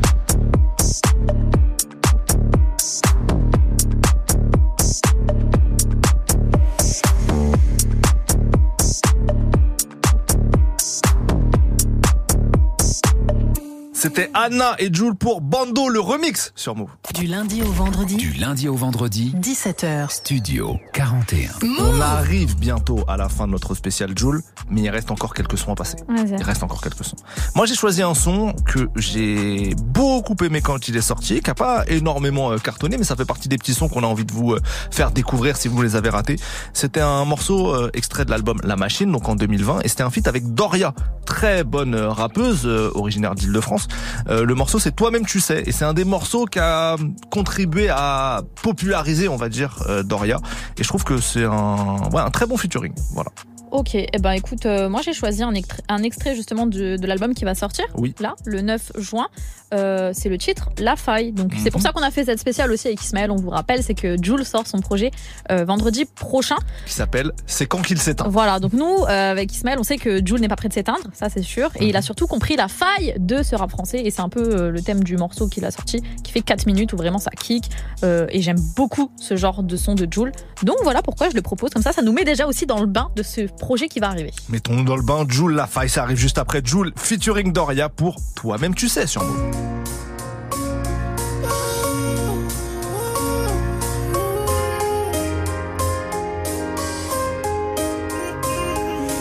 C'était 14.07 14.31
Anna 14.35 14.77
et 14.79 14.89
Jules 14.93 15.17
pour 15.17 15.41
Bando, 15.41 15.89
le 15.89 15.99
remix 15.99 16.53
sur 16.55 16.77
Move. 16.77 16.91
Du 17.13 17.27
lundi 17.27 17.61
au 17.63 17.73
vendredi. 17.73 18.15
Du 18.15 18.31
lundi 18.35 18.69
au 18.69 18.77
vendredi. 18.77 19.35
17h. 19.35 20.11
Studio 20.11 20.79
41. 20.93 21.51
On 21.81 22.01
arrive 22.01 22.57
bientôt 22.57 23.01
à 23.09 23.17
la 23.17 23.29
fin 23.29 23.49
de 23.49 23.51
notre 23.51 23.75
spécial 23.75 24.17
Joule, 24.17 24.45
mais 24.71 24.83
il 24.83 24.91
reste 24.91 25.11
encore 25.11 25.35
quelques 25.35 25.59
sons 25.59 25.73
à 25.73 25.75
passer. 25.75 25.97
Il 26.09 26.41
reste 26.41 26.63
encore 26.63 26.81
quelques 26.81 27.03
sons. 27.03 27.17
Moi, 27.57 27.67
j'ai 27.67 27.75
choisi 27.75 28.01
un 28.01 28.15
son 28.15 28.53
que 28.65 28.89
j'ai 28.95 29.75
beaucoup 29.77 30.37
aimé 30.45 30.61
quand 30.61 30.87
il 30.87 30.97
est 30.97 31.01
sorti, 31.01 31.41
qui 31.41 31.51
a 31.51 31.57
pas 31.57 31.85
énormément 31.89 32.53
euh, 32.53 32.59
cartonné, 32.59 32.99
mais 32.99 33.05
ça 33.05 33.17
fait 33.17 33.25
partie 33.25 33.49
des 33.49 33.59
petits 33.59 33.75
sons 33.75 33.89
qu'on 33.89 34.05
a 34.05 34.07
envie 34.07 34.25
de 34.25 34.33
vous 34.33 34.53
euh, 34.53 34.61
faire 34.93 35.11
découvrir 35.11 35.57
si 35.57 35.67
vous 35.67 35.83
les 35.83 35.97
avez 35.97 36.11
ratés. 36.11 36.37
C'était 36.75 37.01
un 37.01 37.25
morceau 37.25 37.75
euh, 37.75 37.91
extrait 37.93 38.25
de 38.25 38.31
l'album 38.31 38.61
La 38.63 38.77
Machine, 38.77 39.11
donc 39.11 39.29
en 39.29 39.35
2020, 39.35 39.81
et 39.83 39.89
c'était 39.89 40.05
un 40.05 40.11
feat 40.11 40.29
avec 40.29 40.55
Doria, 40.55 40.95
très 41.25 41.65
bonne 41.65 41.97
rappeuse 41.97 42.67
originaire 42.95 43.35
d'Île-de-France. 43.35 43.89
Euh, 44.29 44.45
le 44.45 44.55
morceau, 44.55 44.79
c'est 44.79 44.93
Toi-même 44.93 45.27
tu 45.27 45.41
sais, 45.41 45.63
et 45.67 45.73
c'est 45.73 45.85
un 45.85 45.95
des 45.95 46.05
morceaux 46.05 46.47
qui 46.47 46.59
a 46.59 46.97
contribué 47.31 47.89
à 47.89 48.43
populariser, 48.63 49.29
on 49.29 49.37
va 49.37 49.49
dire, 49.49 49.83
euh, 49.89 50.03
Doria. 50.03 50.39
Et 50.79 50.83
je 50.83 50.89
trouve 50.89 51.05
que 51.05 51.19
c'est 51.19 51.45
un, 51.45 51.97
un 52.15 52.31
très 52.31 52.47
bon 52.47 52.57
featuring. 52.57 52.93
Voilà. 53.13 53.31
Ok, 53.73 53.95
eh 53.95 54.07
ben 54.21 54.31
écoute, 54.33 54.65
euh, 54.65 54.89
moi 54.89 55.01
j'ai 55.03 55.13
choisi 55.13 55.43
un, 55.43 55.53
extrait- 55.53 55.83
un 55.89 56.03
extrait 56.03 56.35
justement 56.37 56.67
de, 56.67 56.97
de 56.97 57.07
l'album 57.07 57.35
qui 57.35 57.45
va 57.45 57.55
sortir, 57.55 57.85
Oui. 57.97 58.15
là, 58.21 58.35
le 58.45 58.61
9 58.63 58.93
juin. 58.99 59.27
Euh, 59.75 60.13
c'est 60.15 60.29
le 60.29 60.39
titre 60.39 60.71
La 60.79 60.95
Faille. 60.95 61.33
Donc 61.33 61.53
c'est 61.61 61.73
pour 61.73 61.81
Mhm. 61.81 61.87
ça 61.87 61.93
qu'on 61.93 62.03
a 62.03 62.13
fait 62.13 62.25
cette 62.25 62.39
spéciale 62.39 62.71
aussi 62.71 62.87
avec 62.87 63.03
Ismaël. 63.03 63.33
On 63.33 63.37
vous 63.37 63.51
rappelle, 63.51 63.83
c'est 63.83 63.95
que 63.95 64.17
Jules 64.23 64.45
sort 64.45 64.65
son 64.69 64.79
projet 64.79 65.11
euh, 65.51 65.65
vendredi 65.65 66.05
prochain. 66.05 66.55
Qui 66.87 66.93
s'appelle 66.95 67.33
C'est 67.47 67.67
quand 67.67 67.83
qu'il 67.83 67.99
s'éteint. 67.99 68.29
Voilà, 68.29 68.61
donc 68.61 68.73
nous, 68.73 69.05
avec 69.09 69.53
Ismaël, 69.53 69.79
on 69.81 69.83
sait 69.83 69.97
que 69.97 70.25
Jules 70.25 70.41
n'est 70.41 70.47
pas 70.49 70.55
prêt 70.55 70.69
de 70.69 70.73
s'éteindre, 70.73 71.09
ça 71.13 71.29
c'est 71.29 71.43
sûr. 71.43 71.71
Et 71.77 71.83
Mhm. 71.83 71.89
il 71.91 71.97
a 71.97 72.03
surtout 72.03 72.29
compris 72.29 72.55
la 72.55 72.69
faille 72.69 73.15
de 73.19 73.43
ce 73.43 73.57
rap 73.57 73.71
français. 73.71 74.03
Et 74.05 74.13
c'est 74.13 74.23
un 74.23 74.29
peu 74.29 74.71
le 74.71 74.81
thème 74.81 75.03
du 75.03 75.17
morceau 75.17 75.49
qu'il 75.49 75.65
a 75.65 75.73
sorti, 75.73 76.01
qui 76.23 76.31
fait 76.31 76.43
4 76.43 76.67
minutes 76.67 76.93
où 76.93 76.97
vraiment 76.97 77.19
ça 77.19 77.33
kick. 77.33 77.69
Et 78.05 78.41
j'aime 78.41 78.61
beaucoup 78.77 79.11
ce 79.17 79.37
genre 79.37 79.65
de 79.65 79.77
son 79.77 79.97
de 79.97 80.07
Jules. 80.09 80.31
Donc 80.63 80.77
voilà 80.85 81.03
pourquoi 81.03 81.29
je 81.29 81.35
le 81.35 81.43
propose. 81.43 81.71
Comme 81.71 81.83
ça, 81.83 81.91
ça 81.93 82.03
nous 82.03 82.13
met 82.13 82.25
déjà 82.25 82.47
aussi 82.47 82.67
dans 82.67 82.79
le 82.79 82.87
bain 82.87 83.11
de 83.17 83.25
ce 83.25 83.49
projet 83.57 83.89
qui 83.89 84.01
va 84.01 84.09
arriver. 84.09 84.33
Mettons-nous 84.49 84.85
dans 84.85 84.97
le 84.97 85.03
bain. 85.03 85.25
Joule 85.29 85.55
la 85.55 85.67
faille, 85.67 85.89
ça 85.89 86.03
arrive 86.03 86.19
juste 86.19 86.39
après 86.39 86.61
Joule 86.65 86.93
featuring 86.97 87.53
Doria 87.53 87.89
pour 87.89 88.17
Toi-même 88.35 88.75
tu 88.75 88.89
sais 88.89 89.07
sur. 89.07 89.23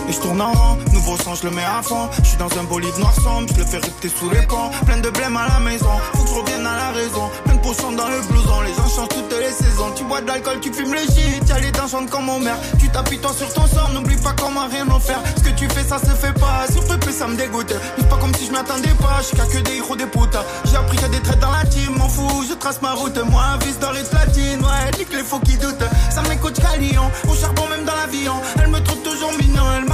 Et 0.07 0.11
je 0.11 0.19
tourne 0.19 0.41
en 0.41 0.51
rond, 0.51 0.77
nouveau 0.93 1.17
sang, 1.17 1.35
je 1.35 1.47
le 1.47 1.51
mets 1.51 1.63
à 1.63 1.81
fond. 1.81 2.09
Je 2.21 2.29
suis 2.29 2.37
dans 2.37 2.51
un 2.59 2.63
bolide 2.63 2.97
noir 2.99 3.13
sombre, 3.15 3.47
je 3.53 3.59
le 3.59 3.65
fais 3.65 3.77
ripter 3.77 4.09
sous 4.09 4.29
les 4.29 4.41
ponts. 4.43 4.69
Plein 4.85 4.99
de 4.99 5.09
blême 5.09 5.35
à 5.35 5.47
la 5.47 5.59
maison, 5.59 5.89
faut 6.13 6.23
que 6.23 6.29
je 6.29 6.33
revienne 6.35 6.65
à 6.65 6.77
la 6.77 6.91
raison. 6.91 7.29
Plein 7.45 7.55
de 7.55 7.61
potions 7.61 7.91
dans 7.91 8.07
le 8.07 8.21
blouson, 8.29 8.61
les 8.61 8.73
gens 8.73 8.89
changent 8.95 9.09
toutes 9.09 9.39
les 9.39 9.51
saisons. 9.51 9.91
Tu 9.95 10.03
bois 10.03 10.21
de 10.21 10.27
l'alcool, 10.27 10.59
tu 10.61 10.71
fumes 10.71 10.93
le 10.93 10.99
shit, 10.99 11.47
y'a 11.47 11.59
les 11.59 11.71
dents 11.71 11.87
chantent 11.87 12.09
comme 12.09 12.25
mon 12.25 12.39
mère. 12.39 12.57
Tu 12.79 12.89
t'appuies 12.89 13.19
toi 13.19 13.31
sur 13.33 13.51
ton 13.53 13.65
sort, 13.67 13.89
n'oublie 13.93 14.17
pas 14.17 14.33
comment 14.39 14.67
rien 14.67 14.87
en 14.89 14.99
faire. 14.99 15.21
Ce 15.37 15.41
que 15.41 15.55
tu 15.55 15.67
fais, 15.69 15.83
ça 15.83 15.97
se 15.97 16.13
fait 16.15 16.33
pas, 16.33 16.65
sur 16.71 16.83
peu 16.85 17.11
ça 17.11 17.27
me 17.27 17.35
dégoûte. 17.35 17.73
C'est 17.97 18.09
pas 18.09 18.17
comme 18.17 18.33
si 18.35 18.45
je 18.45 18.51
m'attendais 18.51 18.93
pas, 19.01 19.21
je 19.21 19.35
que 19.35 19.57
des 19.63 19.77
héros 19.77 19.95
des 19.95 20.05
putes. 20.05 20.37
J'ai 20.65 20.75
appris 20.75 20.97
qu'il 20.97 21.05
a 21.05 21.09
des 21.09 21.21
traits 21.21 21.39
dans 21.39 21.51
la 21.51 21.65
team, 21.65 21.95
m'en 21.97 22.09
fous, 22.09 22.45
je 22.47 22.53
trace 22.53 22.81
ma 22.81 22.93
route. 22.93 23.17
Moi, 23.29 23.41
un 23.41 23.57
dans 23.81 23.91
les 23.91 24.03
platines, 24.03 24.61
ouais, 24.61 24.91
nique 24.97 25.13
les 25.13 25.23
faux 25.23 25.39
qui 25.39 25.57
doutent. 25.57 25.83
Ça 26.09 26.21
m'écoute 26.23 26.59
Calion, 26.59 27.09
au 27.27 27.35
charbon 27.35 27.67
même 27.69 27.85
dans 27.85 27.95
l'avion. 27.95 28.35
Elle 28.61 28.69
me 28.69 28.79
trouve 28.81 29.01
toujours 29.01 29.31
mignon, 29.33 29.63
elle 29.77 29.85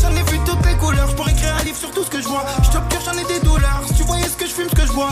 J'en 0.00 0.10
ai 0.10 0.22
vu 0.30 0.38
toutes 0.46 0.64
les 0.66 0.74
couleurs, 0.74 1.08
je 1.08 1.14
pourrais 1.14 1.32
écrire 1.32 1.54
un 1.56 1.64
livre 1.64 1.76
sur 1.76 1.90
tout 1.90 2.04
ce 2.04 2.10
que 2.10 2.20
je 2.20 2.28
vois. 2.28 2.44
Je 2.62 2.70
j'en 3.04 3.18
ai 3.18 3.24
des 3.24 3.40
douleurs. 3.40 3.82
Si 3.86 3.94
tu 3.94 4.02
voyais 4.04 4.24
ce 4.24 4.36
que 4.36 4.46
je 4.46 4.52
fume, 4.52 4.68
ce 4.68 4.74
que 4.74 4.86
je 4.86 4.92
bois. 4.92 5.10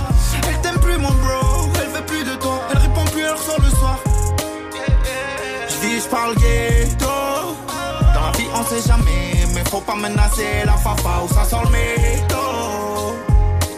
Elle 0.48 0.60
t'aime 0.60 0.78
plus, 0.80 0.96
mon 0.98 1.10
bro, 1.10 1.68
elle 1.80 1.88
veut 1.88 2.06
plus 2.06 2.24
de 2.24 2.34
toi. 2.36 2.60
Elle 2.70 2.78
répond 2.78 3.04
plus, 3.12 3.22
elle 3.22 3.32
ressort 3.34 3.60
le 3.60 3.70
soir. 3.70 3.98
Je 5.68 5.86
vis, 5.86 6.02
je 6.02 6.08
parle 6.08 6.34
ghetto. 6.36 7.06
Dans 8.14 8.22
la 8.26 8.32
vie, 8.38 8.46
on 8.54 8.64
sait 8.64 8.86
jamais, 8.86 9.46
mais 9.54 9.64
faut 9.68 9.80
pas 9.80 9.96
menacer 9.96 10.64
la 10.64 10.74
fafa 10.74 11.22
où 11.24 11.34
ça 11.34 11.44
sort 11.44 11.64
le 11.64 11.70
métaux. 11.70 13.16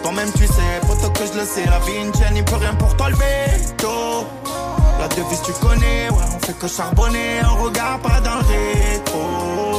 Toi-même, 0.03 0.33
tu 0.33 0.47
sais, 0.47 0.81
poto 0.87 1.11
que 1.11 1.27
je 1.33 1.39
le 1.39 1.47
sais, 1.47 1.67
la 1.67 1.79
vie, 1.81 2.07
une 2.07 2.15
chaîne, 2.15 2.37
il 2.37 2.45
peut 2.45 2.57
rien 2.57 2.75
pour 2.75 2.97
toi 2.97 3.11
le 3.11 3.17
veto. 3.17 4.27
La 4.99 5.09
devise, 5.09 5.43
tu 5.43 5.53
connais, 5.53 6.11
ouais, 6.11 6.25
on 6.37 6.47
fait 6.47 6.59
que 6.59 6.69
charbonner, 6.69 7.41
on 7.51 7.65
regarde 7.65 8.03
pas 8.03 8.21
dans 8.21 8.37
le 8.37 8.45
rétro. 8.47 9.70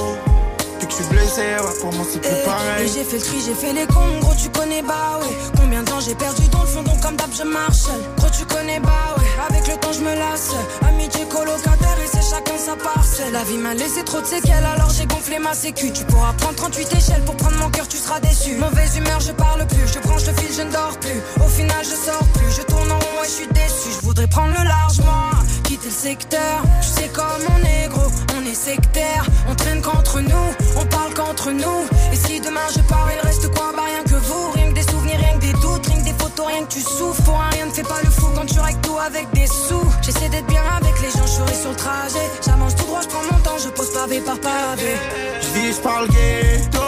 Que 0.91 0.97
je 0.97 1.03
suis 1.03 1.15
blessé, 1.15 1.41
ouais, 1.41 1.79
pour 1.79 1.93
moi, 1.93 2.05
c'est 2.11 2.19
plus 2.19 2.29
Et 2.29 2.43
pareil. 2.43 2.91
j'ai 2.93 3.03
fait 3.03 3.17
le 3.17 3.23
tri, 3.23 3.37
j'ai 3.45 3.53
fait 3.53 3.73
les 3.73 3.87
cons, 3.87 4.19
gros 4.19 4.33
tu 4.35 4.49
connais 4.49 4.81
bah 4.81 5.19
ouais. 5.21 5.27
Combien 5.57 5.83
de 5.83 5.87
temps 5.89 5.99
j'ai 6.01 6.15
perdu 6.15 6.47
dans 6.49 6.61
le 6.61 6.67
fond 6.67 6.83
donc 6.83 6.99
comme 7.01 7.15
d'hab 7.15 7.29
je 7.33 7.43
marche. 7.43 7.85
Gros 8.17 8.27
tu 8.29 8.45
connais 8.45 8.79
bah 8.81 9.15
ouais. 9.17 9.23
Avec 9.49 9.67
le 9.67 9.75
temps 9.77 9.93
je 9.93 10.01
me 10.01 10.13
lasse. 10.13 10.51
Amitié 10.87 11.25
colocataire 11.25 11.97
et 12.03 12.07
c'est 12.07 12.21
chacun 12.29 12.57
sa 12.57 12.75
parcelle. 12.75 13.31
La 13.31 13.43
vie 13.43 13.57
m'a 13.57 13.73
laissé 13.73 14.03
trop 14.03 14.19
de 14.19 14.25
séquelles 14.25 14.65
alors 14.73 14.89
j'ai 14.89 15.05
gonflé 15.05 15.39
ma 15.39 15.53
sécu. 15.53 15.91
Tu 15.93 16.03
pourras 16.03 16.33
prendre 16.33 16.55
38 16.55 16.93
échelles 16.93 17.23
pour 17.25 17.35
prendre 17.37 17.57
mon 17.57 17.69
cœur 17.69 17.87
tu 17.87 17.97
seras 17.97 18.19
déçu. 18.19 18.55
Mauvaise 18.55 18.97
humeur 18.97 19.19
je 19.21 19.31
parle 19.31 19.65
plus. 19.67 19.87
Je 19.93 19.99
branche 19.99 20.25
le 20.27 20.33
fil 20.33 20.53
je 20.55 20.61
ne 20.63 20.71
dors 20.71 20.97
plus. 20.99 21.21
Au 21.43 21.47
final 21.47 21.83
je 21.83 21.95
sors 21.95 22.27
plus. 22.35 22.51
Je 22.57 22.61
tourne 22.63 22.91
en 22.91 22.99
rond 22.99 23.23
et 23.23 23.27
je 23.27 23.31
suis 23.31 23.47
déçu. 23.47 23.89
Je 23.97 24.05
voudrais 24.05 24.27
prendre 24.27 24.53
le 24.57 24.63
large 24.67 24.99
moi. 25.05 25.31
Quitter 25.63 25.87
le 25.87 25.91
secteur. 25.91 26.61
Tu 26.81 26.87
sais 27.01 27.07
comme 27.09 27.43
on 27.49 27.65
est 27.65 27.87
gros 27.87 28.09
On 28.41 28.45
est 28.45 28.55
sectaire 28.55 29.25
On 29.49 29.55
traîne 29.55 29.81
qu'entre 29.81 30.19
nous 30.19 30.53
On 30.75 30.85
parle 30.85 31.13
qu'entre 31.13 31.51
nous. 31.51 31.85
Et 32.11 32.15
si 32.15 32.39
demain 32.39 32.67
je 32.75 32.81
pars 32.81 33.07
il 33.13 33.27
reste 33.27 33.53
quoi? 33.53 33.71
Bah 33.75 33.83
rien 33.85 34.03
que 34.03 34.15
vous. 34.15 34.51
Rien 34.53 34.69
que 34.69 34.73
des 34.73 34.83
souvenirs 34.83 35.19
rien 35.19 35.33
que 35.37 35.45
des 35.45 35.53
doutes 35.53 35.85
Rien 35.85 35.97
que 35.99 36.05
des 36.05 36.13
photos 36.17 36.47
rien 36.47 36.63
que 36.65 36.73
tu 36.73 36.81
souffres. 36.81 37.21
Pour 37.23 37.39
rien 37.51 37.65
ne 37.67 37.71
fais 37.71 37.83
pas 37.83 38.01
le 38.03 38.09
fou 38.09 38.27
Quand 38.35 38.45
tu 38.45 38.59
règles 38.59 38.81
tout 38.81 38.97
avec 38.97 39.31
des 39.33 39.47
sous. 39.47 39.85
J'essaie 40.01 40.29
d'être 40.29 40.47
bien 40.47 40.63
avec 40.75 40.93
les 41.01 41.11
gens 41.11 41.25
Je 41.25 41.53
sur 41.53 41.69
le 41.69 41.75
trajet. 41.75 42.27
J'avance 42.43 42.75
tout 42.75 42.85
droit 42.85 43.01
je 43.01 43.07
prends 43.07 43.23
mon 43.31 43.39
temps 43.43 43.57
Je 43.63 43.69
pose 43.69 43.93
pavé 43.93 44.19
par 44.21 44.39
pavé. 44.39 44.95
Je 45.41 45.59
vis, 45.59 45.75
je 45.75 45.81
parle 45.81 46.07
ghetto. 46.07 46.79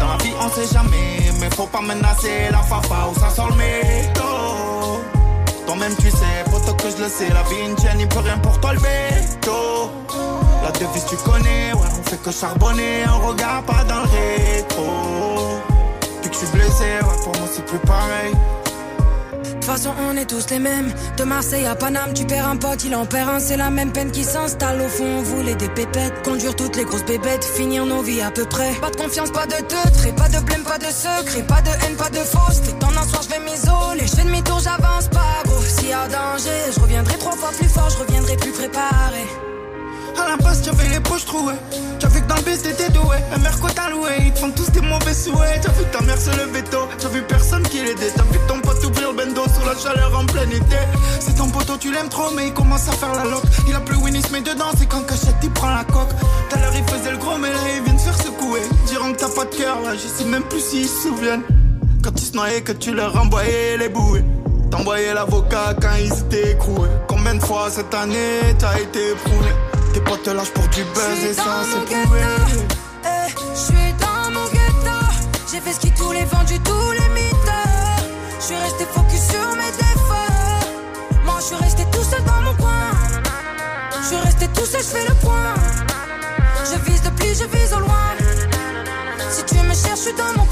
Dans 0.00 0.08
la 0.08 0.16
vie, 0.22 0.34
on 0.40 0.48
sait 0.50 0.72
jamais, 0.72 1.32
mais 1.40 1.50
faut 1.50 1.66
pas 1.66 1.80
menacer 1.80 2.50
la 2.50 2.62
fafa 2.62 3.08
où 3.10 3.18
ça 3.18 3.30
sort 3.30 3.48
le 3.48 3.56
métaux. 3.56 5.02
Toi-même, 5.66 5.94
tu 5.96 6.10
sais, 6.10 6.44
poto 6.50 6.74
que 6.74 6.90
je 6.90 7.02
le 7.02 7.08
sais, 7.08 7.28
la 7.30 7.42
vie, 7.44 7.70
une 7.70 7.78
chaîne, 7.78 7.98
il 7.98 8.08
peut 8.08 8.18
rien 8.20 8.38
pour 8.38 8.60
toi 8.60 8.72
le 8.74 8.78
veto. 8.78 9.90
La 10.64 10.70
devise, 10.70 11.04
tu 11.04 11.16
connais, 11.16 11.74
ouais, 11.74 11.88
on 12.00 12.08
fait 12.08 12.16
que 12.22 12.30
charbonner, 12.30 13.04
on 13.06 13.28
regarde 13.28 13.66
pas 13.66 13.84
dans 13.84 14.00
le 14.00 14.08
rétro. 14.08 15.60
Depuis 16.22 16.30
que 16.30 16.34
je 16.34 16.38
suis 16.38 16.56
blessé, 16.56 16.84
ouais, 17.02 17.22
pour 17.22 17.36
moi, 17.36 17.46
c'est 17.54 17.66
plus 17.66 17.78
pareil. 17.80 18.32
De 18.32 19.50
toute 19.50 19.64
façon, 19.66 19.90
on 20.08 20.16
est 20.16 20.24
tous 20.24 20.48
les 20.48 20.58
mêmes. 20.58 20.90
De 21.18 21.24
Marseille 21.24 21.66
à 21.66 21.74
Paname, 21.74 22.14
tu 22.14 22.24
perds 22.24 22.48
un 22.48 22.56
pote, 22.56 22.82
il 22.82 22.96
en 22.96 23.04
perd 23.04 23.28
un. 23.28 23.40
C'est 23.40 23.58
la 23.58 23.68
même 23.68 23.92
peine 23.92 24.10
qui 24.10 24.24
s'installe 24.24 24.80
au 24.80 24.88
fond. 24.88 25.04
On 25.18 25.22
voulait 25.22 25.54
des 25.54 25.68
pépettes, 25.68 26.22
conduire 26.24 26.56
toutes 26.56 26.76
les 26.76 26.84
grosses 26.84 27.04
bébêtes, 27.04 27.44
finir 27.44 27.84
nos 27.84 28.00
vies 28.00 28.22
à 28.22 28.30
peu 28.30 28.46
près. 28.46 28.72
Pas 28.80 28.90
de 28.90 28.96
confiance, 28.96 29.30
pas 29.32 29.46
de 29.46 29.56
teutre, 29.56 30.06
et 30.06 30.12
pas 30.12 30.30
de 30.30 30.40
blême, 30.46 30.62
pas 30.62 30.78
de 30.78 30.86
secret, 30.86 31.42
pas 31.42 31.60
de 31.60 31.68
haine, 31.84 31.96
pas 31.96 32.08
de 32.08 32.24
fausse. 32.24 32.62
T'es 32.62 32.82
en 32.82 32.88
un 32.88 33.06
soir, 33.06 33.20
je 33.22 33.28
vais 33.28 33.40
m'isoler. 33.40 34.06
Je 34.06 34.16
fais 34.16 34.24
demi-tour, 34.24 34.60
j'avance 34.60 35.08
pas, 35.08 35.42
gros. 35.44 35.60
S'il 35.60 35.90
y 35.90 35.92
a 35.92 36.08
danger, 36.08 36.72
je 36.74 36.80
reviendrai 36.80 37.18
trois 37.18 37.36
fois 37.36 37.50
plus 37.50 37.68
fort, 37.68 37.90
je 37.90 37.98
reviendrai 37.98 38.36
plus 38.38 38.52
préparé. 38.52 39.26
À 40.16 40.28
la 40.28 40.36
base, 40.36 40.62
j'avais 40.64 40.88
les 40.88 41.00
poches 41.00 41.24
trouées. 41.24 41.54
J'avais 41.98 42.20
que 42.20 42.26
dans 42.26 42.36
le 42.36 42.42
bus, 42.42 42.62
t'étais 42.62 42.90
doué. 42.90 43.16
La 43.30 43.38
mère 43.38 43.58
quoi 43.60 43.70
t'as 43.74 43.90
loué, 43.90 44.10
ils 44.20 44.32
te 44.32 44.38
font 44.38 44.50
tous 44.50 44.70
des 44.70 44.80
mauvais 44.80 45.14
souhaits. 45.14 45.60
T'as 45.62 45.72
vu 45.72 45.84
ta 45.90 46.00
mère 46.02 46.20
se 46.20 46.30
levait 46.30 46.62
tôt. 46.62 46.88
T'as 46.98 47.08
vu 47.08 47.22
personne 47.22 47.62
qui 47.62 47.78
l'aidait. 47.78 48.12
T'as 48.14 48.22
vu 48.24 48.38
ton 48.46 48.60
pote 48.60 48.84
ouvrir 48.84 49.12
le 49.12 49.16
bendo 49.16 49.42
sous 49.44 49.66
la 49.66 49.76
chaleur 49.76 50.18
en 50.18 50.24
plein 50.26 50.48
été. 50.48 50.78
C'est 51.20 51.34
ton 51.36 51.48
poteau, 51.48 51.76
tu 51.76 51.92
l'aimes 51.92 52.08
trop, 52.08 52.30
mais 52.36 52.48
il 52.48 52.54
commence 52.54 52.88
à 52.88 52.92
faire 52.92 53.14
la 53.14 53.24
loque. 53.24 53.44
Il 53.68 53.74
a 53.74 53.80
plus 53.80 53.96
Winnie, 53.96 54.22
mais 54.32 54.40
dedans, 54.40 54.70
c'est 54.78 54.86
quand 54.86 55.02
cachette, 55.06 55.36
il 55.42 55.50
prend 55.50 55.70
la 55.70 55.84
coque. 55.84 56.10
Tout 56.50 56.56
à 56.56 56.60
l'heure, 56.60 56.74
il 56.76 56.84
faisait 56.84 57.10
le 57.10 57.18
gros, 57.18 57.38
mais 57.38 57.50
là, 57.50 57.58
il 57.76 57.82
vient 57.82 57.94
de 57.94 58.00
faire 58.00 58.16
secouer. 58.16 58.62
Diront 58.86 59.12
que 59.12 59.18
t'as 59.18 59.28
pas 59.28 59.44
de 59.44 59.54
cœur, 59.54 59.80
là, 59.84 59.92
je 59.94 60.06
sais 60.06 60.28
même 60.28 60.44
plus 60.44 60.60
s'ils 60.60 60.88
se 60.88 61.02
souviennent. 61.02 61.42
Quand 62.02 62.12
ils 62.20 62.26
se 62.26 62.36
noyaient, 62.36 62.62
que 62.62 62.72
tu 62.72 62.94
leur 62.94 63.16
envoyais 63.16 63.76
les 63.78 63.88
bouées. 63.88 64.24
T'envoyais 64.70 65.14
l'avocat 65.14 65.74
quand 65.80 65.94
ils 65.98 66.12
étaient 66.12 66.52
écroués. 66.52 66.88
Combien 67.08 67.34
de 67.34 67.42
fois 67.42 67.68
cette 67.70 67.94
année 67.94 68.54
t'as 68.58 68.78
été 68.78 69.12
éprouvé? 69.12 69.50
Tes 69.94 70.00
potes 70.00 70.24
te 70.24 70.30
lâchent 70.30 70.50
pour 70.50 70.66
du 70.68 70.82
buzz 70.82 71.24
et 71.24 71.34
ça 71.34 71.62
c'est 71.70 71.84
prouvé. 71.84 72.20
Eh, 73.04 73.30
je 73.54 73.60
suis 73.60 73.92
dans 74.00 74.28
mon 74.32 74.44
ghetto. 74.48 74.98
J'ai 75.50 75.60
fait 75.60 75.72
ce 75.72 75.78
qui 75.78 75.92
tous 75.92 76.10
les 76.10 76.24
vendus, 76.24 76.58
tous 76.64 76.90
les 76.90 77.08
mythes. 77.10 77.52
Je 78.40 78.44
suis 78.44 78.56
resté 78.56 78.84
focus 78.92 79.20
sur 79.30 79.48
mes 79.54 79.70
défauts. 79.70 81.22
Moi, 81.24 81.36
je 81.38 81.44
suis 81.44 81.56
resté 81.56 81.84
tout 81.92 82.02
seul 82.02 82.24
dans 82.24 82.42
mon 82.42 82.54
coin. 82.54 82.90
Je 84.02 84.06
suis 84.08 84.16
resté 84.16 84.48
tout 84.48 84.66
seul, 84.66 84.80
je 84.80 84.86
fais 84.86 85.06
le 85.08 85.14
point. 85.14 85.54
Je 86.64 86.90
vise 86.90 87.02
de 87.02 87.10
plus, 87.10 87.38
je 87.38 87.44
vise 87.56 87.72
au 87.72 87.78
loin. 87.78 88.16
Si 89.30 89.44
tu 89.44 89.54
me 89.62 89.74
cherches, 89.74 89.98
je 89.98 90.04
suis 90.08 90.14
dans 90.14 90.32
mon 90.36 90.43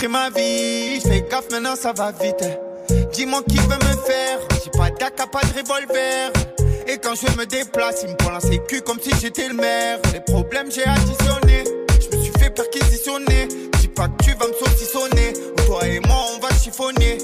Montrais 0.00 0.08
ma 0.08 0.30
vie. 0.30 1.00
Fais 1.00 1.26
gaffe 1.28 1.50
maintenant, 1.50 1.74
ça 1.74 1.92
va 1.92 2.12
vite. 2.12 2.44
Dis-moi 3.12 3.42
qui 3.48 3.56
veut 3.56 3.66
me 3.66 3.96
faire. 4.06 4.38
J'ai 4.62 4.70
pas 4.70 4.90
d'AK, 4.90 5.28
pas 5.30 5.40
de 5.40 5.58
revolver. 5.58 6.30
Et 6.86 6.98
quand 6.98 7.14
je 7.16 7.36
me 7.36 7.44
déplace, 7.44 8.04
il 8.04 8.10
me 8.10 8.14
prend 8.14 8.30
la 8.30 8.38
sécu 8.38 8.80
comme 8.82 9.00
si 9.00 9.10
j'étais 9.20 9.48
le 9.48 9.54
maire. 9.54 9.98
Les 10.12 10.20
problèmes, 10.20 10.70
j'ai 10.70 10.84
additionné. 10.84 11.64
Je 12.00 12.16
me 12.16 12.22
suis 12.22 12.32
fait 12.38 12.50
perquisitionner. 12.50 13.48
Dis 13.80 13.88
pas 13.88 14.06
que 14.06 14.22
tu 14.22 14.30
vas 14.34 14.46
me 14.46 14.52
saucissonner. 14.52 15.32
Toi 15.66 15.84
et 15.88 15.98
moi, 15.98 16.26
on 16.36 16.38
va 16.38 16.48
chiffonner. 16.54 17.18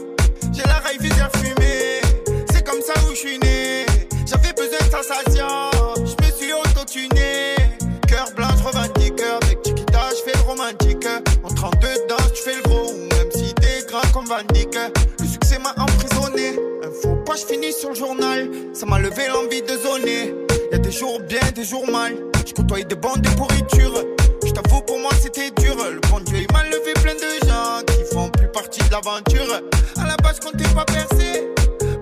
Le 15.20 15.26
succès 15.26 15.58
m'a 15.58 15.72
emprisonné. 15.80 16.58
Un 16.82 16.90
faux 16.90 17.16
pas, 17.24 17.36
je 17.36 17.46
finis 17.46 17.72
sur 17.72 17.90
le 17.90 17.94
journal. 17.94 18.50
Ça 18.72 18.86
m'a 18.86 18.98
levé 18.98 19.28
l'envie 19.28 19.62
de 19.62 19.76
zoner. 19.78 20.34
Y 20.72 20.74
a 20.74 20.78
des 20.78 20.90
jours 20.90 21.20
bien, 21.20 21.38
des 21.54 21.64
jours 21.64 21.88
mal. 21.88 22.16
Je 22.44 22.52
côtoie 22.52 22.82
des 22.82 22.96
bandes 22.96 23.20
de 23.20 23.30
pourriture. 23.30 24.04
Je 24.44 24.50
t'avoue, 24.50 24.82
pour 24.82 24.98
moi 24.98 25.12
c'était 25.22 25.50
dur. 25.62 25.76
Le 25.76 26.00
bon 26.10 26.18
Dieu, 26.20 26.38
il 26.40 26.52
m'a 26.52 26.64
levé 26.64 26.92
plein 26.94 27.14
de 27.14 27.46
gens 27.46 27.82
qui 27.86 28.14
font 28.14 28.28
plus 28.30 28.48
partie 28.48 28.80
de 28.80 28.90
l'aventure. 28.90 29.62
À 29.96 30.08
la 30.08 30.16
base, 30.16 30.40
je 30.42 30.48
comptais 30.48 30.68
pas 30.74 30.84
percer. 30.84 31.48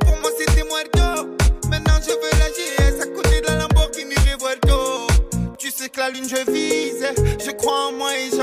Pour 0.00 0.16
moi, 0.20 0.30
c'était 0.38 0.64
muerto. 0.64 1.28
Maintenant, 1.68 2.00
je 2.00 2.12
veux 2.12 2.38
la 2.38 2.48
GS 2.48 3.02
à 3.02 3.06
côté 3.06 3.42
de 3.42 3.46
la 3.48 3.56
Lamborghini 3.56 4.14
Revuelto. 4.14 5.08
Tu 5.58 5.70
sais 5.70 5.90
que 5.90 6.00
la 6.00 6.08
lune, 6.08 6.26
je 6.26 6.50
vise. 6.50 7.06
Je 7.38 7.50
crois 7.50 7.88
en 7.88 7.92
moi 7.92 8.10
et 8.16 8.30
j'ose. 8.30 8.41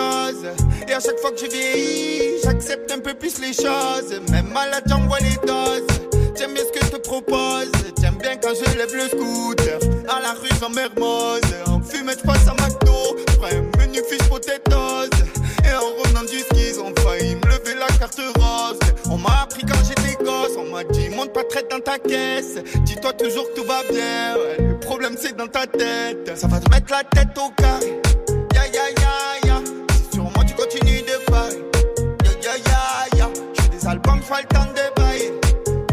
À 1.00 1.02
chaque 1.02 1.20
fois 1.20 1.32
que 1.32 1.38
je 1.38 1.46
vieillis, 1.46 2.42
j'accepte 2.44 2.92
un 2.92 3.00
peu 3.00 3.14
plus 3.14 3.40
les 3.40 3.54
choses. 3.54 4.20
Même 4.32 4.50
malade, 4.52 4.84
j'envoie 4.86 5.20
les 5.20 5.48
doses. 5.48 5.88
J'aime 6.38 6.54
bien 6.54 6.62
ce 6.62 6.78
que 6.78 6.86
je 6.86 6.92
te 6.92 6.98
propose. 6.98 7.72
J'aime 8.02 8.18
bien 8.18 8.36
quand 8.36 8.50
je 8.50 8.78
lève 8.78 8.94
le 8.94 9.08
scooter. 9.08 9.80
À 10.10 10.20
la 10.20 10.34
rue, 10.34 10.50
j'en 10.60 10.70
mermose. 10.70 11.40
En 11.68 11.82
fumette, 11.82 12.20
je 12.20 12.26
passe 12.26 12.46
à 12.50 12.52
McDo. 12.52 13.16
Prends 13.38 13.48
un 13.48 13.62
menu 13.80 14.00
fiche 14.10 14.28
potatoes. 14.28 15.24
Et 15.64 15.74
en 15.74 16.04
revenant 16.04 16.30
du 16.30 16.40
ski, 16.40 16.78
ont 16.82 16.94
failli 17.02 17.36
me 17.36 17.46
lever 17.46 17.80
la 17.80 17.88
carte 17.98 18.20
rose. 18.36 18.80
On 19.10 19.18
m'a 19.18 19.44
appris 19.44 19.64
quand 19.64 19.80
j'étais 19.88 20.22
gosse. 20.22 20.58
On 20.58 20.70
m'a 20.70 20.84
dit, 20.84 21.08
monte 21.16 21.32
pas 21.32 21.46
traite 21.46 21.72
dans 21.72 21.80
ta 21.80 21.98
caisse. 21.98 22.58
Dis-toi 22.84 23.14
toujours 23.14 23.48
que 23.52 23.62
tout 23.62 23.66
va 23.66 23.84
bien. 23.90 24.36
Le 24.60 24.78
problème, 24.82 25.16
c'est 25.18 25.38
dans 25.38 25.48
ta 25.48 25.66
tête. 25.66 26.38
Ça 26.38 26.48
va 26.48 26.60
te 26.60 26.70
mettre 26.70 26.92
la 26.92 27.06
tête 27.06 27.38
au 27.38 27.52
carré. 27.52 28.02
Albums, 33.90 34.22
temps 34.50 34.72
de 34.76 35.02
bailler. 35.02 35.34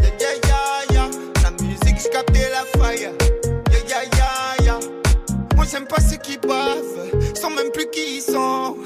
Ya 0.01 0.09
ya 0.19 0.33
ya 0.49 0.93
ya. 0.93 1.09
La 1.43 1.51
musique, 1.63 2.09
capté 2.11 2.41
la 2.51 2.79
faille. 2.79 3.09
Ya 3.71 3.79
ya 3.89 4.03
ya 4.17 4.65
ya. 4.65 4.79
Moi, 5.55 5.65
j'aime 5.71 5.87
pas 5.87 5.99
ceux 5.99 6.17
qui 6.17 6.37
bavent. 6.37 7.33
Sans 7.33 7.49
même 7.49 7.71
plus 7.71 7.89
qui 7.89 8.17
ils 8.17 8.21
sont. 8.21 8.77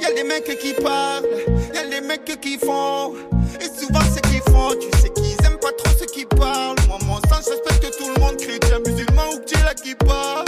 Y'a 0.00 0.12
des 0.14 0.22
mecs 0.22 0.58
qui 0.58 0.74
parlent. 0.74 1.26
Y'a 1.74 1.86
des 1.88 2.06
mecs 2.06 2.40
qui 2.40 2.56
font. 2.56 3.14
Et 3.60 3.68
souvent, 3.78 4.04
ceux 4.14 4.20
qui 4.30 4.38
font, 4.50 4.70
tu 4.80 4.88
sais 5.00 5.10
qu'ils 5.10 5.44
aiment 5.44 5.58
pas 5.58 5.72
trop 5.78 5.92
ceux 5.98 6.06
qui 6.06 6.24
parlent. 6.24 6.76
Moi, 6.86 6.98
mon 7.06 7.16
sens, 7.28 7.48
respecte 7.48 7.98
tout 7.98 8.10
le 8.14 8.20
monde. 8.20 8.36
Chrétien, 8.36 8.78
musulman 8.86 9.28
ou 9.34 9.38
que 9.38 9.58
là 9.64 9.74
qui 9.74 9.94
parle. 9.96 10.44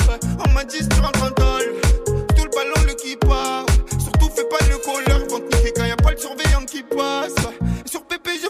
On 0.46 0.52
m'a 0.52 0.64
dit, 0.64 0.88
tu 0.88 1.00
rentres 1.00 1.24
en 1.24 1.30
tôle. 1.30 1.74
Tout 2.36 2.44
le 2.44 2.50
ballon, 2.50 2.86
le 2.86 2.94
qui 2.94 3.16
part. 3.16 3.66
Surtout, 3.98 4.30
fais 4.36 4.44
pas 4.44 4.64
le 4.70 4.78
colleur. 4.78 5.20
Quand 5.74 5.84
y 5.84 5.90
a 5.90 5.96
pas 5.96 6.12
le 6.12 6.16
surveillant 6.16 6.64
qui 6.66 6.82
passe. 6.82 7.43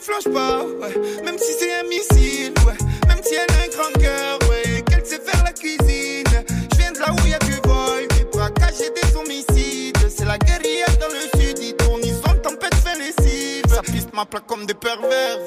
Flanche 0.04 0.32
pas. 0.32 0.64
ouais. 0.64 1.22
Même 1.24 1.38
si 1.38 1.52
c'est 1.58 1.72
un 1.74 1.84
missile, 1.84 2.52
ouais. 2.66 2.76
Même 3.08 3.22
si 3.24 3.34
elle 3.34 3.54
a 3.56 3.64
un 3.64 3.68
grand 3.68 3.92
cœur, 3.98 4.38
ouais. 4.50 4.82
Qu'elle 4.82 5.04
sait 5.06 5.18
faire 5.20 5.42
la 5.42 5.52
cuisine. 5.52 6.24
Je 6.72 6.78
viens 6.78 6.92
de 6.92 6.98
là 6.98 7.06
où 7.12 7.26
y 7.26 7.34
a 7.34 7.38
du 7.38 7.54
vol. 7.64 8.06
Des 8.08 8.24
braquages 8.24 8.80
et 8.80 8.90
des 8.90 9.16
homicides. 9.16 9.96
C'est 10.14 10.26
la 10.26 10.36
guérilla 10.38 10.86
dans 11.00 11.08
le 11.08 11.40
sud. 11.40 11.58
Ils 11.58 11.74
tournent, 11.76 12.02
ils 12.04 12.14
sont 12.14 12.36
tempête, 12.42 12.74
fait 12.74 12.98
lessive. 12.98 13.64
Ça 13.68 13.80
piste 13.82 14.12
ma 14.12 14.26
plaque 14.26 14.46
comme 14.46 14.66
des 14.66 14.74
pervers. 14.74 15.38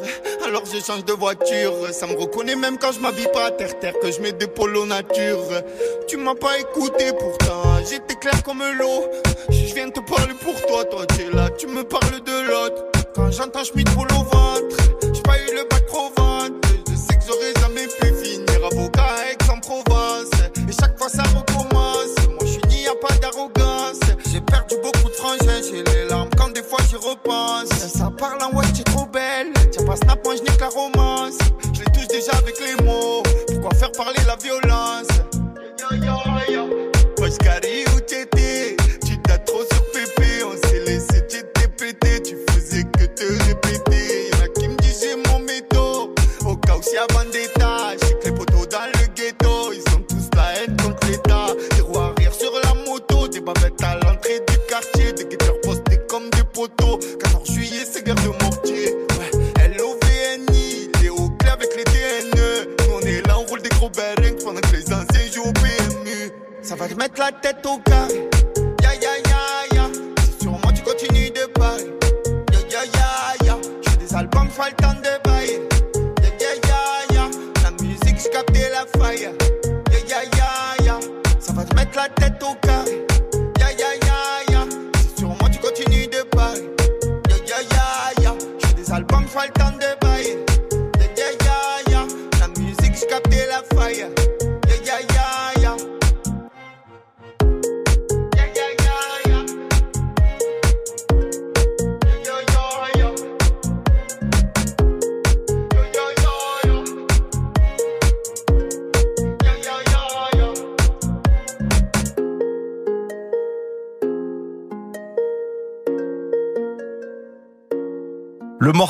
Alors 0.46 0.64
je 0.66 0.80
change 0.80 1.06
de 1.06 1.14
voiture. 1.14 1.74
Ça 1.92 2.08
me 2.08 2.16
reconnaît 2.16 2.56
même 2.56 2.78
quand 2.80 2.92
je 2.92 3.00
m'habille 3.00 3.30
pas 3.32 3.46
à 3.48 3.52
terre-terre. 3.52 3.94
Que 4.02 4.12
je 4.12 4.20
mets 4.22 4.32
des 4.32 4.48
polos 4.48 4.88
nature. 4.88 5.44
Tu 6.08 6.18
m'as 6.18 6.36
pas 6.36 6.58
écouté 6.58 7.12
pourtant. 7.14 7.64
J'étais 7.88 8.16
clair 8.16 8.42
comme 8.44 8.64
l'eau. 8.80 9.06
Je 9.52 9.74
viens 9.76 9.90
te 9.92 10.00
parler 10.00 10.34
pour 10.42 10.60
toi. 10.66 10.84
Toi, 10.86 11.06
t'es 11.06 11.30
là. 11.32 11.50
Tu 11.52 11.68
me 11.68 11.84
parles 11.84 12.22
de 12.26 12.48
l'autre. 12.50 12.97
Quand 13.18 13.32
j'entends 13.32 13.64
Schmitt 13.64 13.90
pour 13.96 14.04
au 14.04 14.24
ventre. 14.24 14.78
J'ai 15.02 15.22
pas 15.24 15.40
eu 15.40 15.56
le 15.56 15.68
bac 15.68 15.84
pro 15.88 16.12
ventre. 16.16 16.70
Je 16.88 16.96
sais 16.96 17.18
que 17.18 17.24
j'aurais 17.26 17.52
jamais 17.60 17.88
pu 17.88 18.14
finir 18.24 18.64
avocat 18.72 19.06
à 19.06 19.32
Aix-en-Provence. 19.32 20.30
Et 20.70 20.72
chaque 20.72 20.96
fois 21.00 21.10
ça 21.10 21.24
recommence. 21.24 22.14
Moi 22.30 22.46
je 22.46 22.46
suis 22.46 22.62
ni 22.70 22.84
y 22.84 22.88
a 22.88 22.94
pas 23.02 23.16
d'arrogance. 23.16 24.00
J'ai 24.32 24.40
perdu 24.42 24.76
beaucoup 24.84 25.10
de 25.10 25.16
frangins, 25.16 25.62
j'ai 25.68 25.84
les 25.84 26.08
larmes 26.08 26.30
quand 26.38 26.54
des 26.54 26.62
fois 26.62 26.78
j'y 26.88 26.96
repense. 26.96 27.70
Ça 27.70 28.12
parle 28.16 28.38
en 28.44 28.56
ouais, 28.56 28.66
t'es 28.76 28.84
trop 28.84 29.08
belle. 29.08 29.52
Tiens 29.72 29.86
pas 29.86 29.96
snap, 29.96 30.24
moi 30.24 30.36
je 30.36 30.44
nique 30.44 30.62
la 30.62 30.70
romance. 30.70 31.40
Je 31.74 31.80
les 31.80 31.92
touche 31.92 32.08
déjà 32.10 32.34
avec 32.38 32.56
les 32.60 32.86
mots. 32.86 33.24
Pourquoi 33.48 33.74
faire 33.74 33.92
parler 33.94 34.22
la 34.28 34.36
violence? 34.36 35.08
Ya, 35.80 35.98
ya, 35.98 36.06
ya. 36.06 36.27
Ça 67.18 67.24
va 67.24 67.32
te 67.32 68.27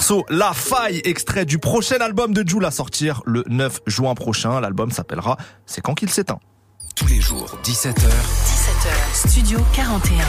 morceau 0.10 0.26
La 0.30 0.54
Faille, 0.54 1.02
extrait 1.04 1.46
du 1.46 1.58
prochain 1.58 1.98
album 1.98 2.34
de 2.34 2.48
Jules 2.48 2.64
à 2.66 2.72
sortir 2.72 3.22
le 3.26 3.44
9 3.48 3.82
juin 3.88 4.16
prochain. 4.16 4.62
L'album 4.62 4.92
s'appellera 4.92 5.38
C'est 5.66 5.82
quand 5.82 5.96
qu'il 5.96 6.10
s'éteint. 6.10 6.40
Tous 6.96 7.08
les 7.08 7.20
jours, 7.20 7.60
17h. 7.64 7.94
17h, 7.94 9.28
Studio 9.28 9.60
41. 9.74 10.24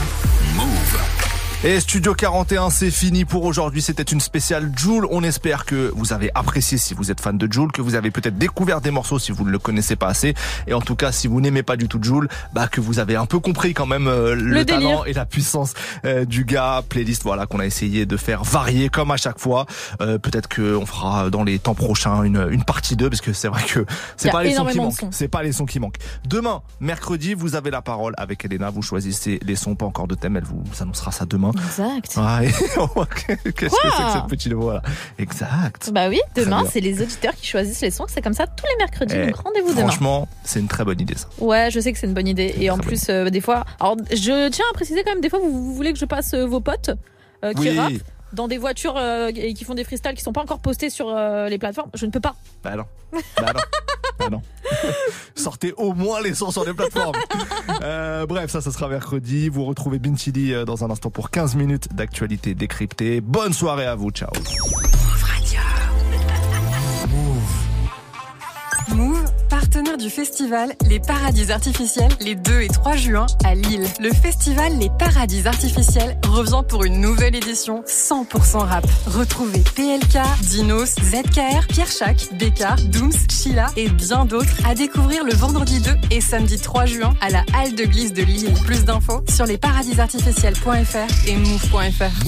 Move. 0.55 1.28
Et 1.61 1.81
Studio 1.81 2.13
41, 2.13 2.69
c'est 2.69 2.89
fini 2.89 3.25
pour 3.25 3.43
aujourd'hui. 3.43 3.81
C'était 3.81 4.01
une 4.03 4.21
spéciale 4.21 4.71
Joule. 4.77 5.05
On 5.11 5.23
espère 5.23 5.65
que 5.65 5.91
vous 5.93 6.13
avez 6.13 6.31
apprécié 6.33 6.77
si 6.77 6.93
vous 6.93 7.11
êtes 7.11 7.19
fan 7.19 7.37
de 7.37 7.51
Joule, 7.51 7.73
que 7.73 7.81
vous 7.81 7.95
avez 7.95 8.11
peut-être 8.11 8.37
découvert 8.37 8.79
des 8.79 8.91
morceaux 8.91 9.19
si 9.19 9.33
vous 9.33 9.43
ne 9.43 9.49
le 9.49 9.59
connaissez 9.59 9.97
pas 9.97 10.07
assez. 10.07 10.35
Et 10.67 10.73
en 10.73 10.79
tout 10.79 10.95
cas, 10.95 11.11
si 11.11 11.27
vous 11.27 11.41
n'aimez 11.41 11.61
pas 11.61 11.75
du 11.75 11.89
tout 11.89 12.01
Joule, 12.01 12.29
bah 12.53 12.69
que 12.69 12.79
vous 12.79 12.99
avez 12.99 13.17
un 13.17 13.25
peu 13.25 13.39
compris 13.39 13.73
quand 13.73 13.85
même 13.85 14.07
euh, 14.07 14.35
le, 14.35 14.53
Le 14.53 14.65
talent 14.65 15.03
et 15.03 15.11
la 15.11 15.25
puissance 15.25 15.73
euh, 16.05 16.23
du 16.23 16.45
gars. 16.45 16.81
Playlist, 16.87 17.23
voilà, 17.23 17.45
qu'on 17.45 17.59
a 17.59 17.65
essayé 17.65 18.05
de 18.05 18.15
faire 18.15 18.45
varier 18.45 18.87
comme 18.87 19.11
à 19.11 19.17
chaque 19.17 19.39
fois. 19.39 19.65
Euh, 19.99 20.17
peut-être 20.17 20.47
que 20.47 20.77
on 20.77 20.85
fera 20.85 21.29
dans 21.29 21.43
les 21.43 21.59
temps 21.59 21.75
prochains 21.75 22.23
une, 22.23 22.47
une 22.51 22.63
partie 22.63 22.95
2 22.95 23.09
parce 23.09 23.19
que 23.19 23.33
c'est 23.33 23.49
vrai 23.49 23.63
que 23.63 23.85
c'est 24.15 24.31
pas 24.31 24.43
les 24.43 24.53
sons 24.53 24.65
qui 24.65 24.77
manquent. 24.77 25.05
C'est 25.11 25.27
pas 25.27 25.43
les 25.43 25.51
sons 25.51 25.65
qui 25.65 25.81
manquent. 25.81 25.99
Demain, 26.25 26.61
mercredi, 26.79 27.33
vous 27.33 27.55
avez 27.55 27.69
la 27.69 27.81
parole 27.81 28.13
avec 28.15 28.45
Elena. 28.45 28.69
Vous 28.69 28.81
choisissez 28.81 29.41
les 29.43 29.57
sons, 29.57 29.75
pas 29.75 29.85
encore 29.85 30.07
de 30.07 30.15
thème. 30.15 30.37
Elle 30.37 30.45
vous 30.45 30.63
annoncera 30.79 31.11
ça 31.11 31.25
demain. 31.25 31.48
Exact. 31.57 32.13
Ah, 32.17 32.41
Qu'est-ce 32.45 33.53
que 33.53 33.69
c'est 33.69 33.69
que 33.69 34.11
cette 34.13 34.27
petite 34.27 34.53
voix 34.53 34.75
là 34.75 34.81
Exact. 35.17 35.89
Bah 35.93 36.09
oui, 36.09 36.19
demain, 36.35 36.63
c'est 36.71 36.79
les 36.79 37.01
auditeurs 37.01 37.33
qui 37.35 37.47
choisissent 37.47 37.81
les 37.81 37.91
sons. 37.91 38.05
C'est 38.07 38.21
comme 38.21 38.33
ça 38.33 38.47
tous 38.47 38.65
les 38.65 38.77
mercredis. 38.77 39.15
Eh, 39.17 39.25
donc 39.27 39.35
rendez-vous 39.37 39.71
demain. 39.73 39.81
Franchement, 39.87 40.27
c'est 40.43 40.59
une 40.59 40.67
très 40.67 40.83
bonne 40.85 40.99
idée 40.99 41.15
ça. 41.15 41.27
Ouais, 41.39 41.69
je 41.71 41.79
sais 41.79 41.91
que 41.93 41.99
c'est 41.99 42.07
une 42.07 42.13
bonne 42.13 42.27
idée. 42.27 42.53
Et 42.59 42.69
en 42.69 42.77
plus, 42.77 43.07
euh, 43.09 43.29
des 43.29 43.41
fois, 43.41 43.65
alors 43.79 43.97
je 44.11 44.49
tiens 44.49 44.65
à 44.69 44.73
préciser 44.73 45.03
quand 45.03 45.11
même, 45.11 45.21
des 45.21 45.29
fois, 45.29 45.39
vous, 45.39 45.51
vous 45.51 45.73
voulez 45.75 45.93
que 45.93 45.99
je 45.99 46.05
passe 46.05 46.33
euh, 46.33 46.45
vos 46.45 46.59
potes 46.61 46.91
euh, 47.43 47.53
qui 47.53 47.61
Oui. 47.69 47.77
rappent 47.77 47.91
dans 48.33 48.47
des 48.47 48.57
voitures 48.57 48.95
euh, 48.97 49.31
qui 49.31 49.63
font 49.63 49.75
des 49.75 49.83
freestyles 49.83 50.13
qui 50.13 50.23
sont 50.23 50.33
pas 50.33 50.41
encore 50.41 50.59
postés 50.59 50.89
sur 50.89 51.09
euh, 51.09 51.47
les 51.49 51.57
plateformes, 51.57 51.89
je 51.93 52.05
ne 52.05 52.11
peux 52.11 52.19
pas. 52.19 52.35
Bah 52.63 52.75
non. 52.75 52.85
Bah, 53.11 53.19
bah 53.37 53.53
non. 53.53 53.59
bah 54.19 54.29
non. 54.31 54.41
Sortez 55.35 55.73
au 55.77 55.93
moins 55.93 56.21
les 56.21 56.33
sons 56.33 56.51
sur 56.51 56.65
les 56.65 56.73
plateformes. 56.73 57.15
Euh, 57.81 58.25
bref, 58.25 58.51
ça, 58.51 58.59
ça 58.59 58.71
sera 58.71 58.89
mercredi. 58.89 59.47
Vous 59.47 59.63
retrouvez 59.63 59.99
Bintili 59.99 60.53
euh, 60.53 60.65
dans 60.65 60.83
un 60.83 60.91
instant 60.91 61.09
pour 61.09 61.29
15 61.29 61.55
minutes 61.55 61.93
d'actualité 61.93 62.53
décryptée. 62.53 63.21
Bonne 63.21 63.53
soirée 63.53 63.85
à 63.85 63.95
vous. 63.95 64.11
Ciao. 64.11 64.31
du 69.99 70.09
festival 70.09 70.73
Les 70.87 70.99
Paradis 70.99 71.51
Artificiels 71.51 72.11
les 72.21 72.35
2 72.35 72.61
et 72.61 72.67
3 72.67 72.95
juin 72.95 73.25
à 73.43 73.53
Lille. 73.53 73.85
Le 73.99 74.11
festival 74.13 74.77
Les 74.79 74.89
Paradis 74.97 75.45
Artificiels 75.45 76.17
revient 76.27 76.61
pour 76.67 76.85
une 76.85 77.01
nouvelle 77.01 77.35
édition 77.35 77.83
100% 77.85 78.59
rap. 78.59 78.85
Retrouvez 79.07 79.59
PLK, 79.75 80.19
Dinos, 80.43 80.95
ZKR, 80.95 81.67
Pierre 81.67 81.91
Chac, 81.91 82.29
Bekar, 82.39 82.77
Dooms, 82.77 83.11
Sheila 83.29 83.67
et 83.75 83.89
bien 83.89 84.25
d'autres 84.25 84.55
à 84.65 84.73
découvrir 84.73 85.23
le 85.25 85.33
vendredi 85.33 85.79
2 85.81 85.91
et 86.11 86.21
samedi 86.21 86.57
3 86.57 86.85
juin 86.85 87.13
à 87.19 87.29
la 87.29 87.43
Halle 87.53 87.75
de 87.75 87.83
Glisse 87.83 88.13
de 88.13 88.23
Lille. 88.23 88.53
Plus 88.65 88.85
d'infos 88.85 89.21
sur 89.29 89.45
lesparadisartificiels.fr 89.45 91.27
et 91.27 91.35
move.fr. 91.35 92.23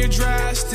you're 0.00 0.08
dressed 0.08 0.69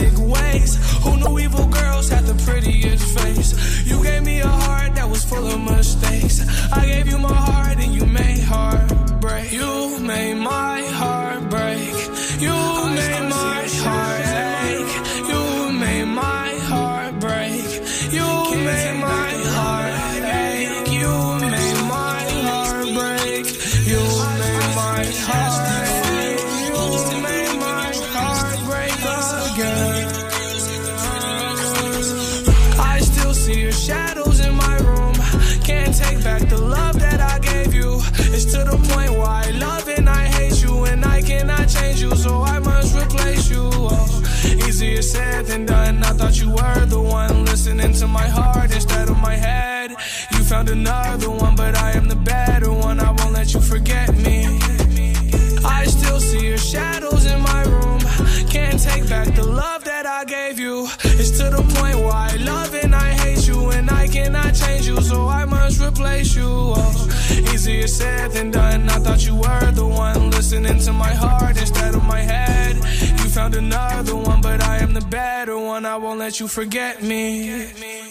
let 76.25 76.39
you 76.39 76.47
forget 76.47 77.03
me. 77.03 77.67
Forget 77.67 77.79
me. 77.79 77.94